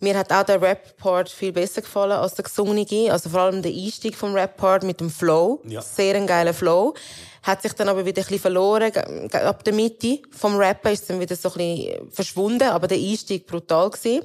[0.01, 3.13] mir hat auch der Rap-Part viel besser gefallen als der gesungene.
[3.13, 5.61] Also vor allem der Einstieg vom Rap-Part mit dem Flow.
[5.65, 5.81] Ja.
[5.81, 6.95] Sehr ein geiler Flow.
[7.43, 8.93] Hat sich dann aber wieder ein bisschen verloren.
[9.33, 12.69] Ab der Mitte vom Rappen ist dann wieder so ein bisschen verschwunden.
[12.69, 14.25] Aber der Einstieg brutal gewesen.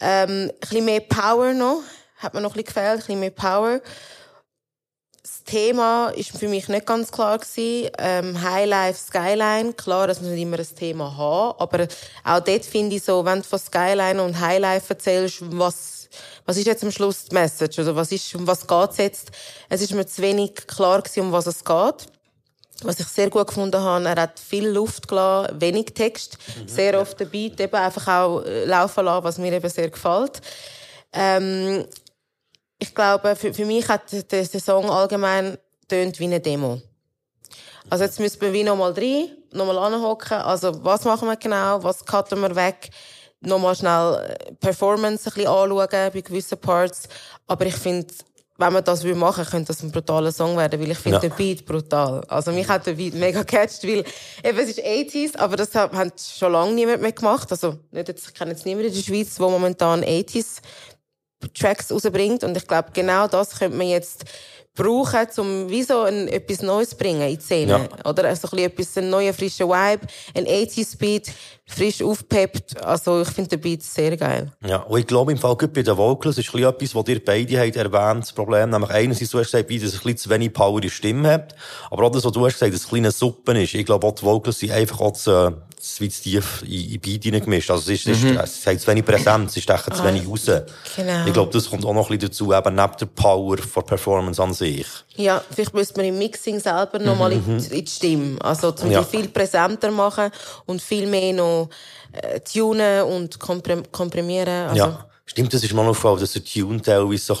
[0.00, 1.82] Ähm, ein bisschen mehr Power noch.
[2.18, 2.90] Hat mir noch ein bisschen gefällt.
[2.90, 3.80] Ein bisschen mehr Power.
[5.44, 7.90] Das Thema ist für mich nicht ganz klar gewesen.
[7.98, 9.72] Ähm, Highlife, Skyline.
[9.72, 11.58] Klar, dass man nicht immer ein Thema haben.
[11.58, 11.88] Aber
[12.24, 16.08] auch dort finde ich so, wenn du von Skyline und Highlife erzählst, was,
[16.46, 17.78] was ist jetzt am Schluss die Message?
[17.78, 19.30] Oder was ist, um was geht's jetzt?
[19.68, 22.06] Es ist mir zu wenig klar gewesen, um was es geht.
[22.84, 27.18] Was ich sehr gut gefunden habe, er hat viel Luft gelassen, wenig Text, sehr oft
[27.20, 30.40] den Beat eben einfach auch äh, laufen lassen, was mir eben sehr gefällt.
[31.12, 31.84] Ähm,
[32.82, 35.56] ich glaube, für, für mich hat der, der Song allgemein
[35.88, 36.80] tönt wie eine Demo.
[37.90, 40.38] Also jetzt müssen wir wie nochmal rein, nochmal anhocken.
[40.38, 42.90] Also was machen wir genau, was cutten wir weg?
[43.44, 47.08] nochmal schnell äh, Performance ein bisschen anschauen bei gewissen Parts.
[47.46, 48.06] Aber ich finde,
[48.56, 51.20] wenn man das machen würde, könnte das ein brutaler Song werden, weil ich finde Ja.
[51.20, 52.22] den Beat brutal.
[52.28, 54.04] Also mich hat der Beat mega catcht, weil
[54.44, 57.50] eben, es ist 80s, aber das hat, hat schon lange niemand mehr gemacht.
[57.50, 60.58] Also nicht jetzt, ich kenne jetzt niemanden in der Schweiz, der momentan 80s
[61.48, 62.44] Tracks rausbringt.
[62.44, 64.24] Und ich glaube, genau das könnte man jetzt
[64.74, 67.88] brauchen, um wie so ein, etwas Neues zu bringen in die Szene.
[68.04, 71.30] Oder also ein bisschen etwas, einen neuen, frischen Vibe, ein 80s-Beat,
[71.74, 72.82] frisch aufgepeppt.
[72.84, 74.52] Also ich finde den Beat sehr geil.
[74.66, 77.24] Ja, und ich glaube im Fall, gerade bei den Vocals ist ein etwas, was ihr
[77.24, 78.70] beide habt erwähnt, das Problem.
[78.70, 81.30] Nämlich einerseits, du hast gesagt, dass es ein bisschen zu wenig Power in der Stimme
[81.30, 81.54] hat.
[81.90, 83.74] Aber auch das, was du hast gesagt, dass es kleine Suppen ist.
[83.74, 87.70] Ich glaube auch, die Vocals sind einfach auch zu, zu tief in, in Beat reingemischt.
[87.70, 90.44] Also es ist, es ist, es hat zu wenig Präsenz, es stechen zu wenig raus.
[90.96, 91.26] genau.
[91.26, 94.42] Ich glaube, das kommt auch noch ein bisschen dazu, eben neben der Power von Performance
[94.42, 94.86] an sich.
[95.16, 98.36] Ja, vielleicht müsste man im Mixing selber noch mal in, die- in die Stimme.
[98.42, 99.02] Also, zum Ja.
[99.02, 100.30] die viel präsenter machen
[100.66, 101.68] und viel mehr noch
[102.12, 104.68] äh, tunen und komprim komprimieren.
[104.68, 105.06] Also, Ja.
[105.24, 107.34] Stimmt, das ist mir noch aufgefallen, dass der Tune teilweise so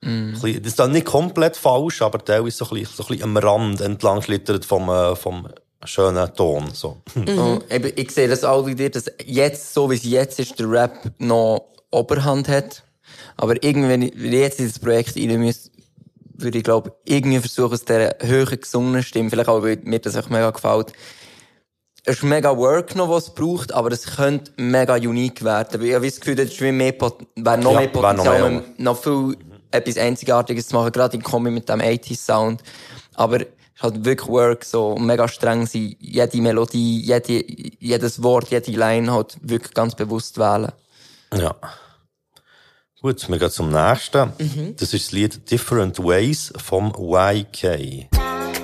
[0.00, 3.08] bisschen, bisschen, das ist dann nicht komplett falsch, aber teilweise so ein bisschen, so ein
[3.08, 5.48] bisschen am Rand entlang schlittert vom, äh, vom
[5.84, 6.98] schönen Ton, so.
[7.14, 10.58] Und eben, ich sehe das auch wie dir, dass jetzt, so wie es jetzt ist,
[10.60, 12.82] der Rap noch Oberhand hat.
[13.36, 15.70] Aber irgendwie, wenn ich jetzt in das Projekt rein müsste,
[16.34, 20.16] würde ich, glaube irgendwie versuchen, aus dieser höheren gesungenen Stimme, vielleicht auch, weil mir das
[20.16, 20.92] auch mega gefällt,
[22.06, 25.80] es ist mega Work noch, was es braucht, aber es könnte mega unique werden.
[25.80, 28.14] Weil ich habe das Gefühl, das ist wie mehr Pot wäre noch Ja, mehr wäre
[28.14, 29.36] noch Potenzial, mehr, um noch viel
[29.70, 32.62] etwas Einzigartiges zu machen, gerade in Kombi mit dem 80s-Sound.
[33.14, 37.42] Aber es ist halt wirklich Work, so mega streng sein, jede Melodie, jede,
[37.80, 40.72] jedes Wort, jede Line halt wirklich ganz bewusst wählen.
[41.34, 41.54] Ja.
[43.04, 44.32] Gut, wir gehen zum nächsten.
[44.78, 48.08] Das ist das Lied Different Ways vom YK.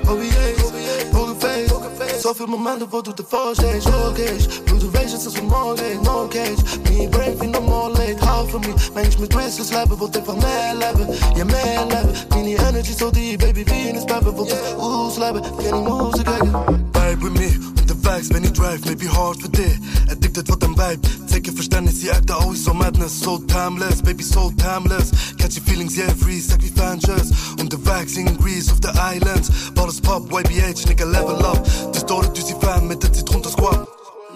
[0.09, 0.73] OVA's,
[1.13, 6.29] Pokerface Zoveel momenten waar doet de voorsteeds Showcase Doe de wezen zoals een morgen, no
[6.29, 6.63] case.
[6.83, 8.25] Me vind no more late.
[8.25, 8.75] Hou van me.
[8.95, 13.11] Mens met whistles slappen, wilt ik van mij hebben Ja, mij hebben Mini energy zo
[13.11, 16.51] die, baby Venus peppen Wilt ik oeh slappen, geen die moves te kijken
[16.93, 17.70] Vibe with me,
[18.01, 19.79] When he drive, maybe hard for day
[20.11, 23.19] Addicted wat een vibe Zeker Verständnis, die acten always so madness.
[23.23, 25.11] So timeless, baby so timeless.
[25.37, 29.71] Catchy feelings, yeah, free, sag wie Fanchers Und the vibes in Greece of the islands.
[29.75, 31.67] Ballers pop, YBH, nigga level up.
[31.95, 33.89] Het dus die fan met het zit rond de squad.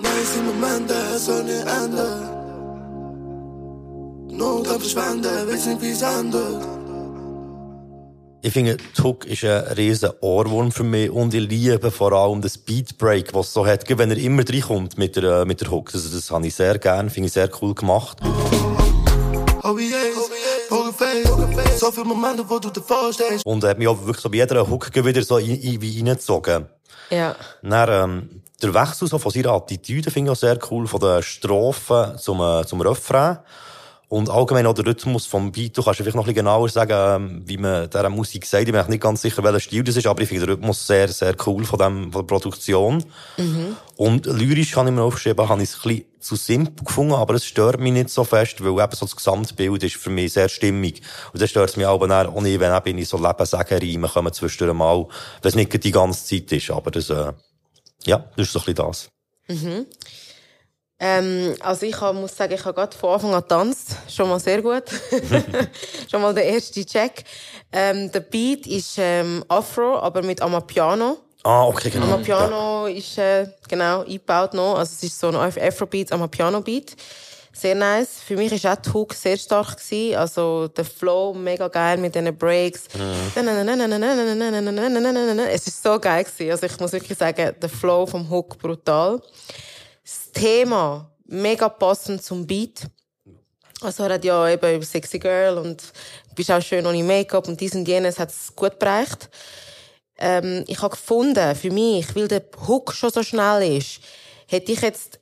[0.03, 2.33] Nice in momenten, zonder einde
[4.29, 6.84] Nood aan verschwenden, weet niet wie es endet
[8.47, 12.43] Ich finde, die Hook ist ein riesen Ohrwurm für mich und ich liebe vor allem
[12.43, 15.71] das Beatbreak, was es so hat, wenn er immer reinkommt mit der, äh, mit der
[15.71, 15.91] Hook.
[15.93, 18.19] Das, das habe ich sehr gern, finde ich sehr cool gemacht.
[20.69, 21.23] Pokerface
[22.51, 25.39] doet de voorsteeds Und er hat mich auch wirklich so bei jeder Hook wieder so
[25.39, 26.67] in, in, wie reingezogen.
[27.09, 27.35] ja.
[27.63, 31.23] Dann, ähm, der Wechsel so von seiner Attitüde finde ich auch sehr cool, von den
[31.23, 33.39] Strophen zum, äh, zum Refrain.
[34.15, 35.77] Und allgemein auch der Rhythmus vom Beat.
[35.77, 38.69] Du kannst vielleicht noch ein bisschen genauer sagen, ähm, wie man dieser Musik sagt.
[38.69, 41.09] Ich bin nicht ganz sicher, welcher Stil das ist, aber ich finde den Rhythmus sehr,
[41.09, 43.05] sehr cool von, dem, von der Produktion.
[43.97, 47.35] Und lyrisch habe ich mir aufgeschrieben, habe ich es ein bisschen zu simpel gefunden, aber
[47.35, 50.49] es stört mich nicht so fest, weil eben so das Gesamtbild ist für mich sehr
[50.49, 51.03] stimmig.
[51.33, 54.79] Und das stört es mich aber auch nicht, wenn eben in so Lebenssagenreimen kommen zwischendurch
[54.79, 55.09] mal,
[55.43, 56.71] wenn es nicht die ganze Zeit ist.
[56.71, 57.33] Aber das, äh,
[58.05, 59.09] ja, das ist so ein bisschen das.
[61.01, 63.97] Ähm, also ich hab, muss sagen, ich habe gerade von Anfang an getanzt.
[64.09, 64.85] Schon mal sehr gut.
[66.11, 67.25] Schon mal der erste Check.
[67.73, 71.19] Ähm, der Beat ist ähm, Afro, aber mit Amapiano.
[71.43, 72.07] Ah, okay, genau.
[72.07, 74.79] Amapiano ist äh, genau eingebaut noch.
[74.79, 76.97] Also es ist so ein Afrobeat, Amapiano-Beat.
[77.53, 78.21] Sehr nice.
[78.27, 80.17] Für mich ist auch die Hook sehr stark gewesen.
[80.17, 82.85] Also der Flow mega geil mit diesen Breaks.
[85.49, 86.51] Es ist so geil gewesen.
[86.51, 89.21] Also ich muss wirklich sagen, der Flow vom Hook brutal.
[90.35, 92.87] Thema mega passend zum Beat.
[93.81, 95.83] Also er hat ja eben über Sexy Girl und
[96.35, 99.29] bist auch schön ohne Make-up und dies und jenes hat es gut bereicht.
[100.19, 104.01] Ähm, ich habe gefunden, für mich, weil der Hook schon so schnell ist,
[104.47, 105.21] hätte ich jetzt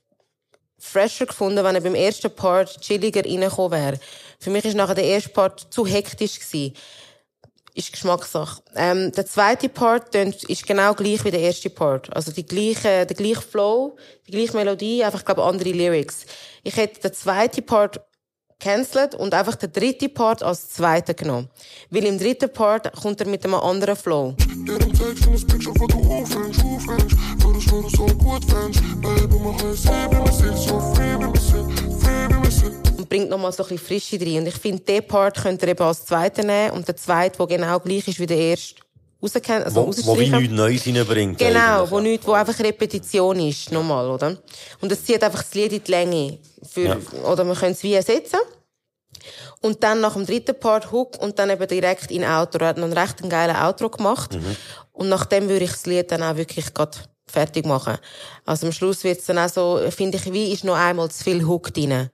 [0.77, 3.99] fresher gefunden, wenn er beim ersten Part chilliger reingekommen wäre.
[4.39, 6.75] Für mich ist nachher der erste Part zu hektisch gewesen.
[7.75, 8.61] Ist Geschmackssache.
[8.75, 12.15] Ähm, der zweite Part ist genau gleich wie der erste Part.
[12.15, 13.97] Also die gleiche, der gleiche Flow,
[14.27, 16.25] die gleiche Melodie, einfach, glaube andere Lyrics.
[16.63, 17.99] Ich hätte den zweiten Part
[18.59, 21.49] cancelled und einfach den dritten Part als zweiten genommen.
[21.89, 24.35] Weil im dritten Part kommt er mit einem anderen Flow.
[33.13, 34.39] Bringt nochmal so ein bisschen Frische rein.
[34.39, 37.45] Und ich finde, den Part könnt ihr eben als zweiten nehmen und der zweite, der
[37.45, 38.81] genau gleich ist wie der erste,
[39.21, 41.37] rauskennen, also Wo, wo wie nichts Neues reinbringt.
[41.37, 42.01] Genau, eigentlich, wo ja.
[42.01, 44.35] nicht, wo einfach Repetition ist, normal, oder?
[44.81, 46.39] Und es zieht einfach das Lied in die Länge.
[46.67, 46.97] Für, Ja.
[47.31, 48.39] Oder man könnte es wie ersetzen.
[49.61, 52.63] Und dann nach dem dritten Part Hook und dann eben direkt in Outro.
[52.63, 54.33] Er hat noch einen recht geilen Outro gemacht.
[54.33, 54.57] Mhm.
[54.91, 57.99] Und nachdem würde ich das Lied dann auch wirklich grad fertig machen.
[58.43, 61.23] Also am Schluss wird es dann auch so, finde ich, wie ist noch einmal zu
[61.23, 62.09] viel Hook drin.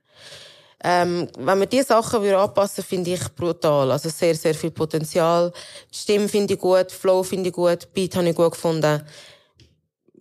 [0.82, 3.90] Ähm, wenn man diese Sachen würde anpassen, finde ich brutal.
[3.90, 5.52] Also sehr, sehr viel Potenzial.
[5.92, 9.02] Die Stimme finde ich gut, Flow finde ich gut, Beat habe ich gut gefunden.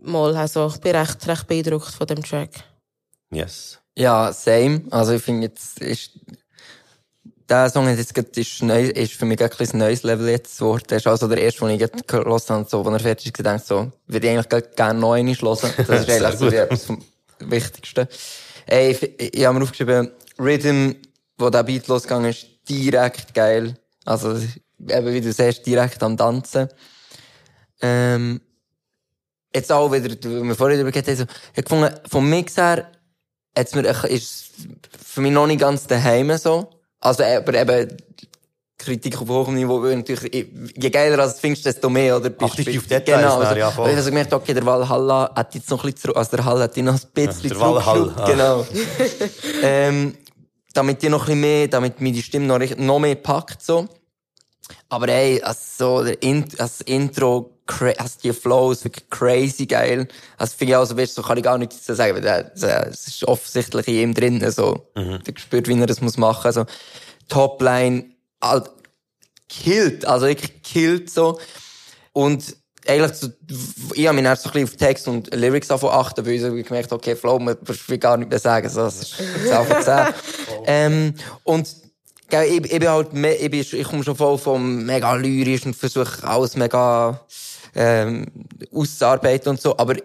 [0.01, 2.51] Mal, also ich bin recht, recht beeindruckt von dem Track.
[3.31, 3.79] Yes.
[3.97, 4.83] Ja, same.
[4.91, 6.11] Also ich finde jetzt ist
[7.49, 10.83] der Song jetzt grad ist, neu, ist für mich ein bisschen neues Level jetzt geworden.
[10.87, 13.33] Das ist also der erste, den ich gerade gehört habe, so, wenn er fertig ist,
[13.33, 15.73] gedacht so, würde ich eigentlich gerne noch einmal hören.
[15.77, 17.03] Das ist eigentlich so vom
[17.39, 18.07] Wichtigsten.
[18.67, 20.93] Ey, ich, ich, ich habe mir aufgeschrieben, Rhythm,
[21.37, 23.75] wo der Beat losgegangen ist, direkt geil.
[24.05, 26.69] Also, eben wie du siehst, direkt am Tanzen.
[27.81, 28.41] Ähm,
[29.53, 32.89] jetzt auch wieder, wie wir vorhin darüber geredet haben, ich gefunden, vom Mix her,
[33.57, 34.51] hat's mir, ist
[35.05, 36.69] für mich noch nicht ganz daheim so.
[36.99, 37.97] Also, aber eben,
[38.77, 42.31] Kritik auf hohem Niveau, natürlich, je geiler als du findest, desto mehr, oder?
[42.39, 43.89] Ach, die ist auf Details Genau, also, ja, voll.
[43.89, 46.61] ich habe gemerkt, okay, der Valhalla hat jetzt noch ein bisschen zurück, also der Hall
[46.61, 48.31] hat ihn noch ein bisschen der Valhall, zurückgeschraubt, ah.
[48.31, 48.67] Genau.
[49.63, 50.17] ähm,
[50.73, 53.61] damit die noch ein bisschen mehr, damit mir die Stimme noch, recht- noch mehr packt,
[53.61, 53.87] so.
[54.87, 57.57] Aber ey, also so, der Int das Intro,
[57.97, 60.07] also die Flows, wirklich crazy geil.
[60.37, 62.51] Also finde ich auch so, weißt, so kann ich gar nichts dazu sagen, weil
[62.91, 64.87] es ist offensichtlich in ihm drin, so.
[64.95, 65.23] Mhm.
[65.23, 66.65] Der spürt, wie er das muss machen, also,
[67.29, 68.11] Topline,
[68.41, 68.69] halt,
[69.47, 71.39] killt, also wirklich killt, so.
[72.13, 72.55] Und
[72.87, 73.27] eigentlich so,
[73.93, 76.67] ich habe mich dann so ein bisschen auf Text und Lyrics davon achten, weil ich
[76.67, 77.57] gemerkt okay, Flow, man
[77.87, 80.13] will gar nicht mehr sagen, so, das ist jetzt einfach zehn.
[80.65, 81.13] ähm,
[81.43, 81.75] und,
[82.29, 85.75] gell, ich, ich bin halt, ich, bin, ich komme schon voll vom mega lyrisch und
[85.75, 87.19] versuche alles mega,
[87.75, 88.25] ähm,
[88.73, 89.95] auszuarbeiten und so, aber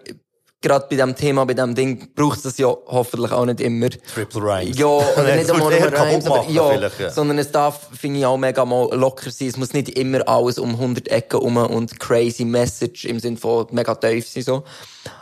[0.61, 3.89] gerade bei dem Thema, bei dem Ding, braucht es das ja hoffentlich auch nicht immer.
[3.89, 4.77] Triple Rhymes.
[4.77, 4.85] Ja,
[5.17, 7.09] oder nicht einmal eher nur Rhymes, aber ja, ja.
[7.09, 9.49] sondern es darf, finde ich, auch mega mal locker sein.
[9.49, 13.67] Es muss nicht immer alles um 100 Ecken um und crazy Message im Sinne von
[13.71, 14.63] mega tief sein, so.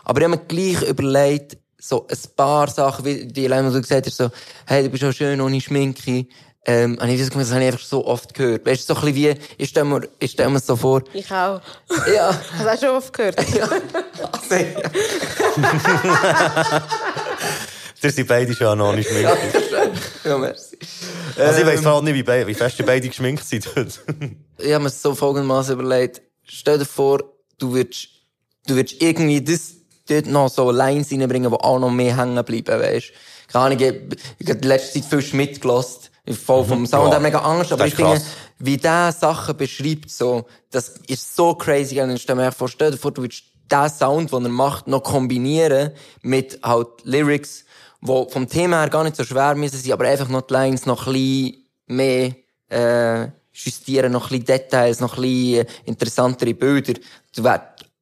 [0.04, 3.82] Aber ich habe mir gleich überlegt, so ein paar Sachen, wie die Leute, die du
[3.82, 4.30] gesagt hast, so,
[4.66, 6.28] hey, du bist auch schön ohne Schminke.
[6.66, 8.66] Ähm, und ich das, das habe ich einfach so oft gehört.
[8.66, 11.30] Weißt du, so ein bisschen wie, ich stelle mir, ich stelle mir so vor, Ich
[11.30, 11.60] auch.
[12.14, 13.36] ja, Hast du auch schon oft gehört?
[13.56, 13.70] ja,
[14.32, 14.66] also, ja.
[18.02, 19.32] Ihr seid beide schon noch nicht schminkt.
[20.26, 20.78] ja, merci.
[21.38, 21.84] Also ich weiss Ähm.
[21.84, 23.66] zwar nicht, wie, be- wie fest ihr beide geschminkt seid.
[24.58, 27.24] ich habe mir so folgendermaßen überlegt, stell dir vor,
[27.60, 28.10] du würdest,
[28.68, 29.76] du würdest irgendwie das,
[30.10, 33.12] dort noch so Lines reinbringen, die auch noch mehr hängen bleiben, weisst.
[33.48, 33.94] Keine Ahnung, ich,
[34.40, 36.12] ich habe die letzte Zeit viel Schmidt gelost.
[36.26, 37.12] Ich voll vom Sound.
[37.12, 38.22] Ja, mega Angst, aber ich finde,
[38.60, 42.00] wie der Sachen beschreibt, so, das ist so crazy.
[42.00, 44.88] Und ich stell mir vor, stell dir vor, du würdest den Sound, den er macht,
[44.88, 47.66] noch kombinieren mit halt Lyrics,
[48.00, 50.86] wo vom Thema her gar nicht so schwer müssen sein, aber einfach noch die Lines
[50.86, 52.36] noch ein bisschen mehr,
[52.70, 57.00] äh, justieren, noch ein bisschen Details, noch ein bisschen interessantere Bilder.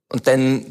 [0.09, 0.65] Und dann,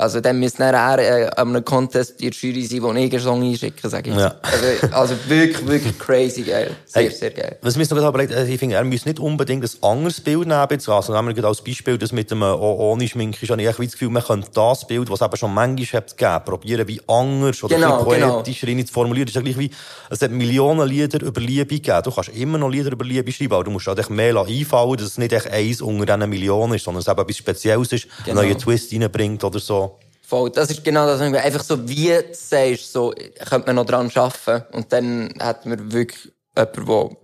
[0.00, 3.12] also dann müsste dann er äh, an einem Contest in der Jury sein, wo ich
[3.12, 4.16] einen Song einschicken, sage ich.
[4.16, 4.34] Ja.
[4.42, 6.70] Also, also wirklich, wirklich crazy geil.
[6.86, 7.56] Sehr, Hey, sehr geil.
[7.62, 10.46] Was mir noch gerade überlegt, äh, ich finde, er müsste nicht unbedingt ein anderes Bild
[10.48, 10.66] nehmen.
[10.70, 10.88] Jetzt.
[10.88, 13.38] Also nehmen wir als Beispiel das mit dem äh, oh- ohne Schminke.
[13.42, 16.44] Ich habe das Gefühl, man könnte das Bild, was es eben schon manchmal hat gegeben,
[16.44, 18.32] probieren, wie anders oder Genau, genau.
[18.42, 19.26] poetischer rein zu formulieren.
[19.26, 19.70] Das ist ja gleich wie,
[20.10, 22.00] es hat Millionen Lieder über Liebe gegeben.
[22.04, 24.96] Du kannst immer noch Lieder über Liebe schreiben, aber du musst halt echt mehr einfallen,
[24.96, 28.06] dass es nicht echt eins unter diesen Millionen ist, sondern es eben etwas Spezielles ist,
[28.24, 28.40] Genau.
[28.40, 29.89] einen neuen Twist reinbringt oder so.
[30.30, 33.12] Voll, das ist genau das, was einfach so, wie du sagst, so,
[33.48, 34.64] könnte man noch dran arbeiten.
[34.76, 37.16] Und dann hat man wirklich jemanden, der,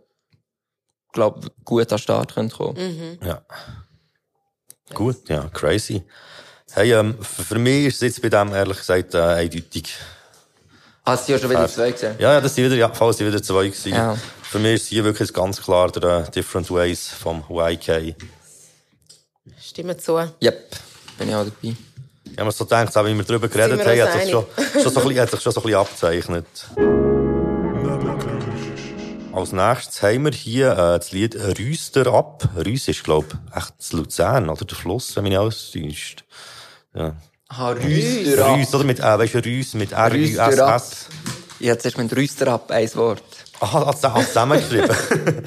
[1.12, 3.18] glaub, gut an den Start könnte kommen.
[3.24, 3.42] Ja.
[4.92, 6.02] Gut, ja, crazy.
[6.72, 9.94] Hey, ähm, für mich ist es jetzt bei dem, ehrlich gesagt, äh, eindeutig.
[11.04, 12.16] Hast du ja schon wieder zwei gesehen?
[12.18, 13.92] Ja, ja, das sind wieder, ja, falls sind wieder zwei gewesen.
[13.92, 14.18] Ja.
[14.42, 18.16] Für mich ist hier wirklich ganz klar der äh, Different Ways vom YK.
[19.60, 20.16] Stimmt zu.
[20.42, 20.76] Yep,
[21.18, 21.76] bin ich auch dabei.
[22.36, 24.44] Ich habe mir so gedacht, auch wie wir darüber geredet wir haben, hat sich schon,
[24.74, 26.46] schon, so ein bisschen, hat sich schon so ein bisschen abgezeichnet.
[29.32, 32.46] Als nächstes haben wir hier äh, das Lied Rüster ab.
[32.54, 36.24] Rüs ist, glaube ich, echt das Luzern, oder der Fluss, wenn mich nicht alles täuscht.
[36.94, 37.16] Ja.
[37.48, 38.58] Ah, Rüster ab.
[38.58, 39.92] Rüs, oder mit, äh, weißt du, Rüs mit.
[39.92, 41.06] R-U-S-S.
[41.58, 43.22] Ich hatte zuerst mit Rüster ab, ein Wort.
[43.60, 44.90] Aha, hat es zusammengeschrieben.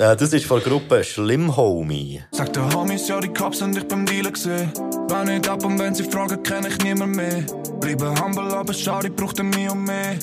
[0.00, 2.22] Äh, das ist von der Gruppe Schlimm Homie.
[2.30, 4.70] Sagt der Homies, ja, die Cops sind ich beim Dealen gesehen.
[5.08, 7.42] Wenn nicht ab und wenn sie fragen, kenn ich niemand mehr.
[7.80, 10.14] Bleibe humble, aber schau, ich brauchte mehr und mehr.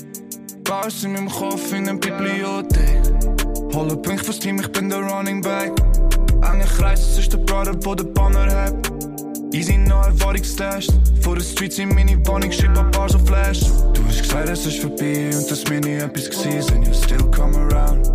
[0.64, 3.02] Baus in meinem Kopf in der Bibliothek.
[3.74, 5.74] Hole Punkt fürs Team, ich bin der Running Back.
[6.42, 8.74] Enge Kreis, es ist der Brother, wo der Banner hat.
[9.56, 10.92] Easy no Erfahrungstest.
[11.22, 13.62] Vor der Street sind meine Wohnung, schreib ein paar so Flash.
[13.94, 17.56] Du hast gesagt, es ist vorbei und dass mir nie etwas gewesen, you still come
[17.56, 18.06] around.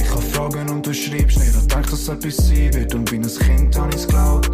[0.00, 3.16] Ich kann fragen und du schreibst nicht und denk, dass etwas sein wird und wie
[3.16, 4.52] ein Kind hab ich's glaubt.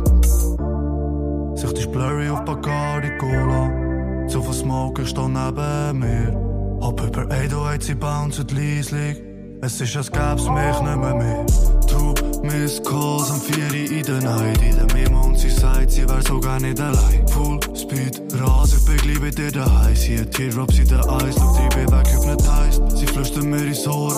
[1.59, 4.27] Sicht ist blurry auf Bacardi Cola.
[4.29, 6.79] Zu viel Smoke steht neben mir.
[6.81, 9.30] Hab über 808, sie bounced leislich.
[9.63, 11.45] Es ist, als gäb's mich nicht mehr mehr.
[11.87, 14.63] Du, Miss Calls am 4 in der Night.
[14.63, 17.29] In der Memo und sie sagt, sie wär sogar nicht allein.
[17.29, 19.95] Full Speed, Ras, ich bei dir daheim.
[19.95, 22.97] Sie hat Teardrops in den Eis, schau sie bin weghypnotized.
[22.97, 24.15] Sie flüstert mir ins Ohr.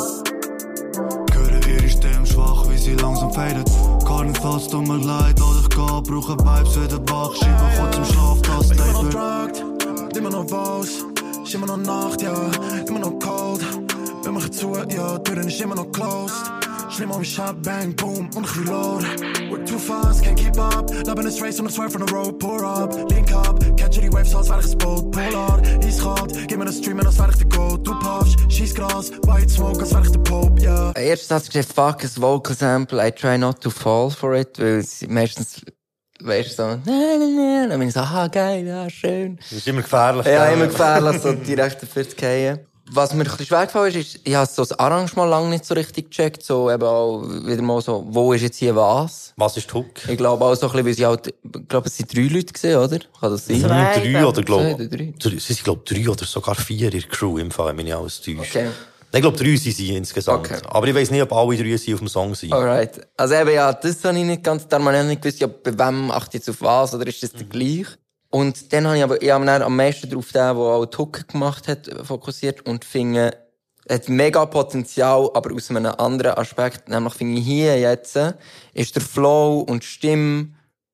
[1.33, 3.69] Höre ihre Stimme schwach, wie sie langsam fadet.
[4.05, 7.35] Gar nicht falls tut mir leid, oder ich geh, brauche Vibes wieder wach.
[7.35, 10.89] Schiebe kurz im Schlaf, das Immer noch drugged, immer noch was.
[11.53, 12.33] Immer noch Nacht, ja,
[12.87, 13.92] immer noch cold.
[14.33, 16.35] Wir machen zu, ja, die Türen ist immer noch closed.
[16.89, 19.05] Schlimm um Shot, bang, boom, und ich reload.
[19.51, 20.91] We're too fast, can't keep up.
[21.07, 22.95] Leben ist Race und ich swear from the road, pour up.
[23.11, 25.11] Link up, catch die Waves, als wär ich ein Boot.
[25.11, 27.87] Polar, eiskalt, gib mir einen Stream, als wär ich der Goat.
[27.87, 30.97] Du puffst, schieß Gras, white smoke, als wär ich der Pope, yeah.
[30.97, 34.59] Erst hat sie gesagt, fuck, ein Vocal Sample, I try not to fall for it,
[34.59, 35.61] weil meistens,
[36.23, 39.37] weißt du, so, nein, nein, nein, dann bin ich so, aha, geil, ja, schön.
[39.37, 40.25] Das ist immer gefährlich.
[40.25, 42.61] Ja, immer gefährlich, so direkt dafür zu fallen.
[42.91, 45.65] Was mir ein bisschen schwer gefallen ist, ist, ich habe so das Arrangement lange nicht
[45.65, 49.33] so richtig gecheckt, so eben auch wieder mal so, wo ist jetzt hier was?
[49.37, 50.09] Was ist die Hook?
[50.09, 52.53] Ich glaube auch so ein bisschen, weil sie halt, ich glaube, es sind drei Leute
[52.53, 52.99] gesehen, oder?
[52.99, 53.61] Kann das sein?
[53.61, 54.01] Zwei.
[54.01, 55.15] Drei oder, glaub Zwei oder drei?
[55.19, 55.31] drei.
[55.31, 58.21] Sie sind, glaub drei oder sogar vier in der Crew im Fall, wenn ich alles
[58.21, 58.41] täusche.
[58.41, 58.69] Okay.
[59.15, 60.51] Ich glaube, drei sind sie insgesamt.
[60.51, 60.59] Okay.
[60.69, 62.53] Aber ich weiss nicht, ob alle drei sie auf dem Song sind.
[62.53, 63.07] Alright.
[63.17, 65.79] Also eben, ja, das habe ich nicht ganz, da habe ich nicht gewusst, ja, bei
[65.79, 67.87] wem achte ich jetzt auf was, oder ist das der gleich?
[68.35, 71.69] Und dann habe ich aber, ich habe am meisten darauf den, der auch Hook gemacht
[71.69, 73.37] hat, fokussiert und finde,
[73.87, 78.19] hat mega Potenzial, aber aus einem anderen Aspekt, nämlich finde ich hier jetzt,
[78.73, 80.49] ist der Flow und die Stimme,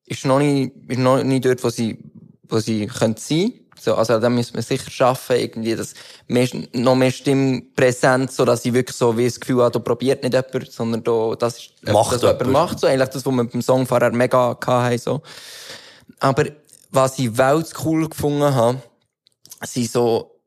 [0.05, 1.99] ist noch nicht, ist noch nicht dort, wo sie,
[2.43, 3.53] wo sie könnte sein.
[3.79, 5.93] So, also, da müssen wir sicher schaffen, irgendwie, das
[6.27, 10.23] mehr, noch mehr Stimmpräsenz, so dass ich wirklich so wie das Gefühl habe, da probiert
[10.23, 13.33] nicht jemand, sondern da, das ist, Macht das, was jemand macht, so, eigentlich das, was
[13.33, 15.21] wir beim Song vorher mega hatten, so.
[16.19, 16.43] Aber,
[16.89, 18.81] was ich welts cool gefunden habe,
[19.63, 20.39] sind so,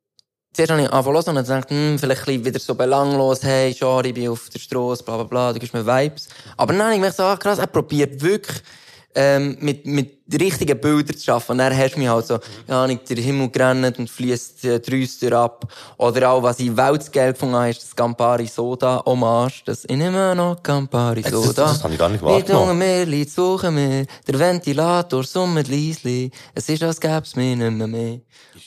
[0.55, 4.29] Zuerst habe ich angefangen und gedacht, hm, vielleicht wieder so belanglos, hey, schade, ich bin
[4.29, 6.29] auf der Straße, bla, bla, bla, du gibst mir Vibes.
[6.59, 8.63] Aber habe ich gemerkt, so, ah, krass, er probiert wirklich,
[9.15, 11.53] ähm, mit, mit richtigen Bildern zu arbeiten.
[11.53, 14.81] Und dann hast du mich halt so, ja, nicht der Himmel gerannt und fließt äh,
[14.81, 15.71] die Rüster ab.
[15.99, 19.63] Oder auch, was ich weltgeil gefunden habe, ist das Campari Soda Hommage.
[19.67, 21.65] Das ich nehme noch Campari Das- Soda.
[21.67, 22.69] das habe ich gar nicht Wir wahrgenommen.
[22.71, 24.07] tun mehr Lied suchen wir.
[24.27, 26.31] Der Ventilator summt leisli.
[26.55, 28.21] Es ist, als gäb's mir nicht mehr mehr.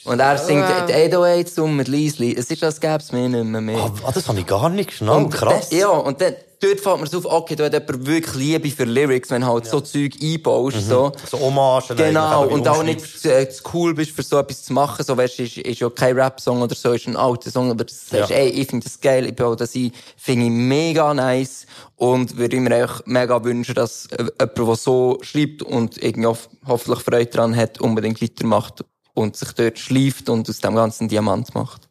[0.04, 2.36] Und er singt, die 808 summt leisli.
[2.38, 3.90] Es ist, als gäb's mir nicht mehr mehr.
[4.04, 5.32] Ah, das habe ich gar nicht geschnallt.
[5.32, 5.72] Krass.
[5.72, 8.84] ja, und dann, dort fällt mir so auf, okay, du hast jemand wirklich Liebe für
[8.84, 11.12] Lyrics, wenn du halt so Zeug einbaust, so.
[11.30, 11.96] So Hommagen.
[11.96, 15.04] Genau, und auch nicht äh, zu cool bist, für so etwas zu machen.
[15.04, 17.84] So, weißt du, ist, ist ja kein Rap-Song oder so, ist ein alter Song, aber
[17.84, 18.36] du sagst, Ja.
[18.36, 22.60] ey, ich finde das geil, ich baue das ein, finde ich mega nice und würde
[22.60, 27.26] mir eigentlich mega wünschen, dass äh, jemand, der so schreibt und irgendwie hoff hoffentlich Freude
[27.30, 28.84] daran hat, unbedingt weitermacht
[29.14, 31.85] und sich dort schleift und aus dem ganzen Diamant macht.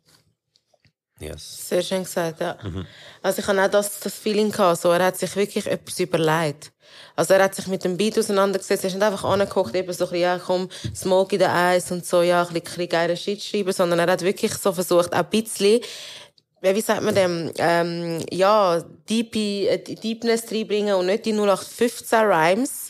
[1.19, 1.69] Yes.
[1.69, 2.57] Sehr schön gesagt, ja.
[3.21, 6.73] Also ich hatte auch das, das Feeling gehabt, so, er hat sich wirklich etwas überlegt.
[7.15, 10.05] Also er hat sich mit dem Beat auseinandergesetzt, er ist nicht einfach angeguckt, eben so
[10.05, 13.15] ein bisschen, ja komm, Smoke in der Eis und so, ja, ein bisschen, bisschen geiler
[13.15, 15.79] Shit schreiben, sondern er hat wirklich so versucht, auch ein bisschen,
[16.61, 22.84] wie sagt man dem, ähm, ja, Deep, äh, Deepness reinbringen und nicht die 0815 Rhymes,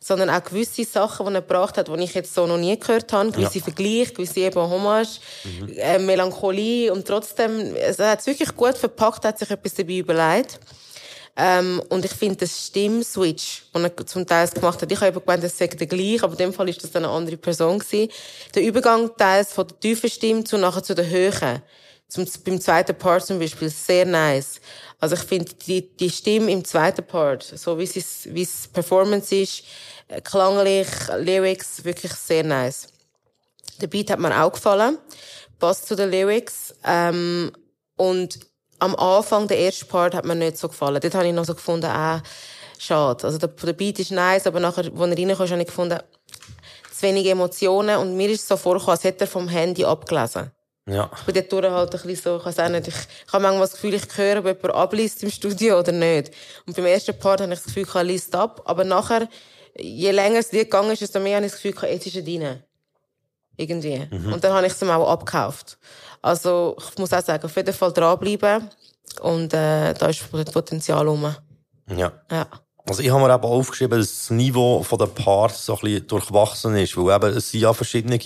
[0.00, 3.12] sondern auch gewisse Sachen, die er gebracht hat, die ich jetzt so noch nie gehört
[3.12, 5.20] habe, gewisse Vergleiche, gewisse eben Hommage,
[5.76, 9.98] äh, Melancholie und trotzdem, also er hat es wirklich gut verpackt, hat sich etwas dabei
[9.98, 10.60] überlegt.
[11.40, 15.20] Ähm, und ich finde, das Stimmswitch, den er zum Teil gemacht hat, ich habe eben
[15.20, 17.78] gemeint, das sei der gleiche, aber in dem Fall ist das dann eine andere Person
[17.78, 18.10] gewesen.
[18.56, 21.62] Der Übergang teils von der tiefen Stimme zu nachher zu der Höhen.
[22.08, 24.60] Zum, beim zweiten Part zum Beispiel, sehr nice.
[24.98, 29.34] Also ich finde, die, die Stimme im zweiten Part, so wie es, wie es Performance
[29.34, 29.62] ist,
[30.08, 30.88] äh, klanglich,
[31.18, 32.88] Lyrics, wirklich sehr nice.
[33.80, 34.98] Der Beat hat mir auch gefallen.
[35.58, 36.74] Passt zu den Lyrics.
[36.84, 37.52] Ähm,
[37.96, 38.40] und
[38.78, 41.00] am Anfang, der erste Part, hat mir nicht so gefallen.
[41.00, 42.22] Dort habe ich noch so gefunden, ah,
[42.78, 43.24] schade.
[43.24, 45.98] Also der, der Beat ist nice, aber nachher, wo er reinkommt, habe ich gefunden,
[46.90, 47.98] zu wenig Emotionen.
[47.98, 50.50] Und mir ist es so vorgekommen, als hätte er vom Handy abgelesen.
[50.88, 51.10] Ja.
[51.14, 53.42] Ich bin dort durch halt ein bisschen so, ich weiß auch nicht, ich, ich habe
[53.42, 56.32] manchmal das Gefühl, ich höre, ob jemand abliest im Studio oder nicht.
[56.66, 59.28] Und beim ersten Part habe ich das Gefühl, ich liest ab, aber nachher,
[59.76, 62.22] je länger es Lied gegangen ist, desto mehr habe ich das Gefühl, jetzt ist er
[62.22, 62.62] drin.
[63.56, 64.08] Irgendwie.
[64.10, 65.78] Und dann habe ich es ihm auch abgekauft.
[66.22, 68.70] Also, ich muss auch sagen, auf jeden Fall dranbleiben.
[69.20, 71.34] Und, äh, da ist Potenzial rum.
[71.90, 72.12] Ja.
[72.30, 72.46] Ja.
[72.88, 76.74] Also ich habe mir eben aufgeschrieben, dass das Niveau den Parts so ein bisschen durchwachsen
[76.76, 78.18] ist, weil eben es sind ja verschiedene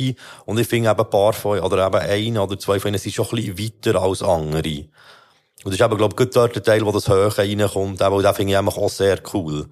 [0.46, 3.12] und ich finde eben ein paar von oder eben ein oder zwei von ihnen sind
[3.12, 4.84] schon ein bisschen weiter als andere.
[5.64, 8.22] Und das ist eben, glaube ich, dort der Teil, wo das Höhe reinkommt, eben, und
[8.22, 9.66] den finde ich einfach auch sehr cool.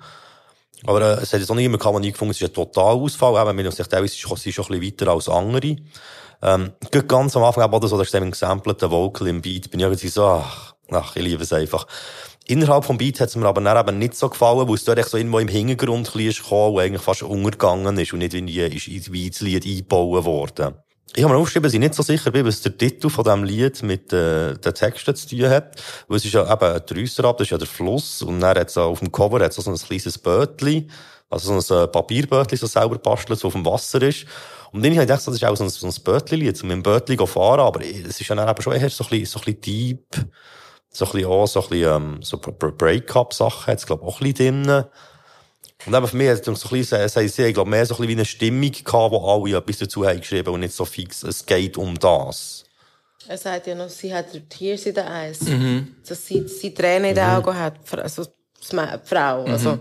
[0.86, 3.40] Aber äh, es hat jetzt auch immer kann man nie gefunden, es ist ein Totalausfall,
[3.40, 5.76] eben, wenn sich teilweise ist, sie schon ein bisschen weiter als andere.
[6.42, 6.72] Ähm,
[7.06, 9.86] ganz am Anfang, eben, oder so, da steht ein gesampelter Vocal im Beat, bin ich
[9.86, 11.86] irgendwie so, ach, ach, ich liebe es einfach.
[12.50, 15.08] Innerhalb vom Beat hat es mir aber dann eben nicht so gefallen, weil es dort
[15.08, 18.88] so irgendwo im Hintergrund bisschen kam, wo eigentlich fast untergegangen ist und nicht wie, ist
[18.88, 20.74] das Lied eingebaut worden.
[21.14, 23.44] Ich habe mir aufgeschrieben, dass ich nicht so sicher bin, was der Titel von diesem
[23.44, 25.80] Lied mit äh, den Texten zu tun hat.
[26.08, 28.20] Weil es ist ja eben ein Drüsserab, das ist ja der Fluss.
[28.22, 30.88] Und dann hat auf dem Cover hat's so ein kleines Bötli,
[31.28, 34.26] also so ein Papierbötli, so selber bastelt, das auf dem Wasser ist.
[34.72, 36.74] Und dann habe ich gedacht, das ist auch so ein, so ein Bötli-Lied, so mit
[36.74, 39.38] dem Bötli fahren, aber es ist ja dann eben schon eher so ein bisschen, so
[39.38, 40.26] ein bisschen deep
[40.90, 44.64] so ein bisschen auch, so ein bisschen, ähm, so Break-up-Sachen hat's, glaub auch ein bisschen
[44.64, 44.84] drin.
[45.86, 47.94] Und eben für mich hat es so ein bisschen, es heisst, ich glaube, mehr so
[47.94, 50.84] ein bisschen wie eine Stimmung gehabt, wo alle etwas dazu haben geschrieben und nicht so
[50.84, 52.64] fix, es geht um das.
[53.28, 55.42] Er sagt ja noch, sie hat Tears in den Eyes.
[55.42, 55.94] Mhm.
[56.06, 57.76] Dass sie, sie Tränen in den Augen hat.
[57.96, 59.44] Also, die Frau.
[59.44, 59.78] Also,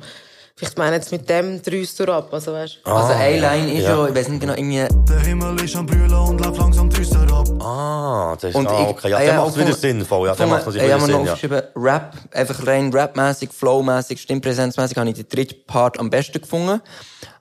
[0.60, 3.84] Vielleicht meinen jetzt mit dem drehst du ab, also weißt ah, Also eine Line ist
[3.84, 4.86] ja, ich weiß nicht genau, irgendwie...
[5.08, 7.48] Der Himmel ist am Brüllen und läuft langsam drehst ab.
[7.62, 10.86] Ah, das ist, und ah, okay, ja, der macht wieder sinnvoll, ja, der macht natürlich
[10.86, 11.32] wieder Sinn, ja.
[11.32, 16.82] aufgeschrieben, Rap, einfach rein rapmäßig, flowmäßig, stimmpräsenzmäßig, habe ich den dritten Part am besten gefunden.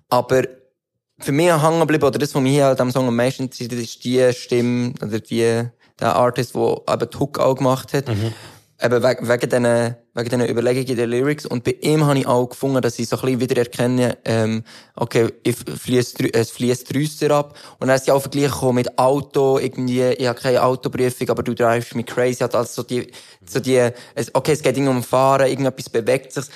[0.08, 0.44] Aber
[1.18, 3.72] für mich hängen geblieben, oder das, was mich hier an diesem Song am meisten interessiert,
[3.72, 5.64] ist die Stimme, oder die,
[5.98, 8.06] der Artist, der eben die Hook auch gemacht hat.
[8.06, 8.32] Mhm
[8.82, 11.46] eben wegen, wegen diesen, wegen diesen Überlegungen der Lyrics.
[11.46, 14.64] Und bei ihm habe ich auch gefunden, dass ich so ein bisschen wieder erkenne, ähm,
[14.96, 17.56] okay, fließt, es fließt Rüster ab.
[17.78, 21.54] Und dann ist ja auch verglichen mit Auto, irgendwie, ich habe keine Autoprüfung, aber du
[21.54, 23.10] drivest mich crazy, hat also so die,
[23.46, 23.90] so die,
[24.32, 26.46] okay, es geht irgendwie um Fahren, irgendetwas bewegt sich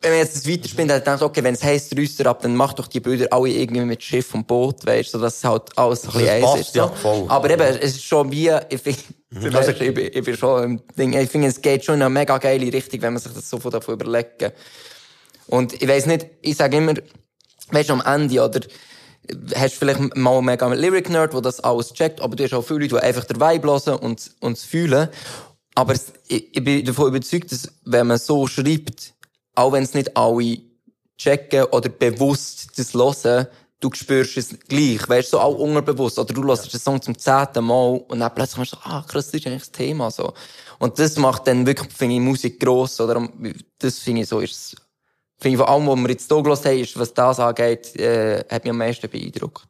[0.00, 2.72] wenn man jetzt das weiterspinnt, dann denkt okay, wenn es heisst Rüster ab, dann mach
[2.72, 5.76] doch die Bilder alle irgendwie mit Schiff und Boot, weißt du, so, dass es halt
[5.76, 6.72] alles ein bisschen eins ist.
[6.72, 6.78] So.
[6.78, 7.24] Ja, voll.
[7.28, 9.56] Aber eben, es ist schon wie, ich finde, mhm.
[9.56, 12.10] also, ich, bin, ich bin schon im Ding, ich finde, es geht schon in eine
[12.10, 14.52] mega geile Richtung, wenn man sich das so davon überlegt.
[15.48, 16.94] Und ich weiss nicht, ich sage immer,
[17.72, 18.60] weißt du, am Ende, oder,
[19.56, 22.62] hast du vielleicht mal mega einen Lyric-Nerd, der das alles checkt, aber du hast auch
[22.62, 25.08] viele Leute, die einfach der Vibe hören und, und es fühlen.
[25.74, 29.14] Aber ich, ich bin davon überzeugt, dass, wenn man so schreibt,
[29.58, 30.58] auch wenn es nicht alle
[31.16, 33.48] checken oder bewusst das hören,
[33.80, 36.18] du spürst es gleich, weißt du, so auch unterbewusst.
[36.18, 36.70] Oder du hörst ja.
[36.70, 39.62] den Song zum zehnten Mal und dann plötzlich kommst du, ah, krass, das ist eigentlich
[39.62, 40.32] das Thema, so.
[40.78, 43.28] Und das macht dann wirklich, finde ich, Musik gross, oder?
[43.78, 44.76] Das finde ich so, ist,
[45.38, 48.44] finde ich, vor allem, wo wir jetzt hier gehört haben, ist, was das angeht, äh,
[48.48, 49.64] hat mich am meisten beeindruckt.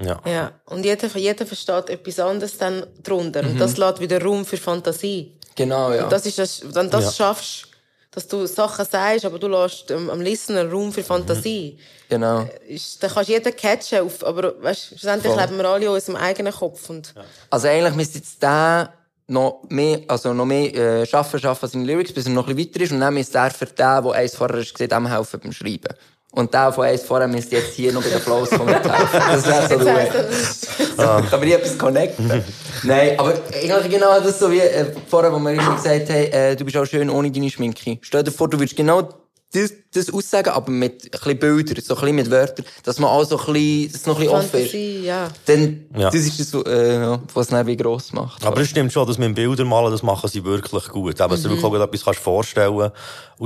[0.00, 0.20] Ja.
[0.24, 0.52] ja.
[0.66, 3.42] Und jeder, jeder versteht etwas anderes dann drunter.
[3.42, 3.50] Mhm.
[3.50, 5.38] Und das lässt wieder Raum für Fantasie.
[5.54, 6.04] Genau, ja.
[6.04, 7.12] Und das ist das, wenn das ja.
[7.12, 7.68] schaffst,
[8.12, 11.78] dass du Sachen sagst, aber du lässt ähm, am Listener Raum für Fantasie.
[12.08, 12.42] Genau.
[12.42, 15.90] Äh, ist, dann kannst du jeden catchen, auf, aber weißt, schlussendlich leben wir alle in
[15.90, 16.90] unserem eigenen Kopf.
[16.90, 17.14] Und
[17.48, 18.92] also eigentlich müsste jetzt der
[19.28, 22.74] noch mehr, also noch mehr äh, schaffen, schaffen seine Lyrics, bis er noch ein bisschen
[22.74, 25.52] weiter ist und dann müsste er für den, der eins vorher gesehen hat, helfen beim
[25.52, 25.94] Schreiben.
[26.34, 29.68] Und der von eins vorher müsste jetzt hier noch bei den Flows kommen Das wäre
[29.68, 30.96] so gut.
[30.96, 32.42] Da kann ich etwas connecten.
[32.84, 36.64] Nein, aber eigentlich genau das so wie äh, vorher, wo wir gesagt haben, äh, du
[36.64, 37.98] bist auch schön ohne deine Schminke.
[38.00, 39.08] Stell dir vor, du würdest genau
[39.52, 43.10] das, das aussagen, aber mit ein bisschen Bildern, so ein bisschen mit Wörtern, dass man
[43.10, 45.04] auch so ein bisschen, das noch ein bisschen Fantasie, offen ist.
[45.04, 45.30] ja.
[45.44, 46.10] Dann, ja.
[46.10, 48.44] das ist das, äh, was es wie gross macht.
[48.44, 51.20] Aber es stimmt schon, dass mit Bildern malen, das machen sie wirklich gut.
[51.20, 51.36] Aber, mhm.
[51.36, 52.92] dass du wirklich auch etwas kannst vorstellen Und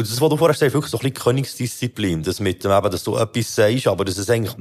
[0.08, 2.22] das, was du vorher sagst, ist wirklich so ein bisschen Königsdisziplin.
[2.22, 4.54] Das mit dem eben, dass du etwas sagst, aber das ist eigentlich,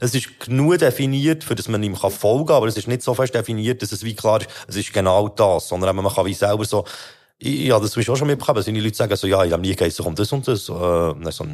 [0.00, 3.14] es ist genug definiert, für das man ihm folgen kann, aber es ist nicht so
[3.14, 6.26] fest definiert, dass es wie klar ist, es ist genau das, sondern eben, man kann
[6.26, 6.84] wie selber so,
[7.44, 8.62] ja, das ich auch schon mitbekommen.
[8.62, 10.68] Seine Leute sagen so, ja, ich habe nie geheißen, kommt das und das.
[10.68, 11.44] Äh, also,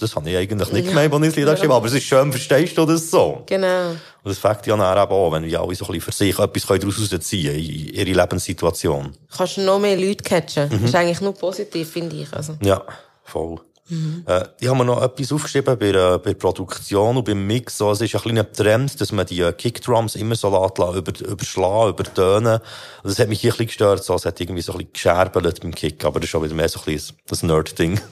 [0.00, 2.30] das habe ich eigentlich nicht gemeint, als ich das Lied geschrieben aber es ist schön,
[2.30, 3.42] verstehst du das so?
[3.46, 3.90] Genau.
[3.90, 6.66] Und das fängt ja eben auch, wenn wir alle so ein bisschen für sich etwas
[6.66, 9.12] daraus rausziehen in ihre Lebenssituation.
[9.36, 10.68] Kannst du noch mehr Leute catchen.
[10.68, 10.72] Mhm.
[10.72, 12.32] Das ist eigentlich nur positiv, finde ich.
[12.32, 12.56] Also.
[12.62, 12.82] Ja,
[13.24, 13.60] voll.
[13.88, 14.24] Mhm.
[14.26, 17.78] Äh, ich habe mir noch etwas aufgeschrieben bei, äh, bei Produktion und beim Mix.
[17.78, 21.90] So, es ist ein kleiner Trend, dass man die Kickdrums immer so lässt, über, überschlagen,
[21.90, 22.60] übertönen.
[23.02, 24.04] Also, das hat mich hier ein bisschen gestört.
[24.04, 26.54] So, es hat irgendwie so ein bisschen gescherbelt beim Kick, aber das ist schon wieder
[26.54, 28.00] mehr so ein bisschen das Nerd-Ding.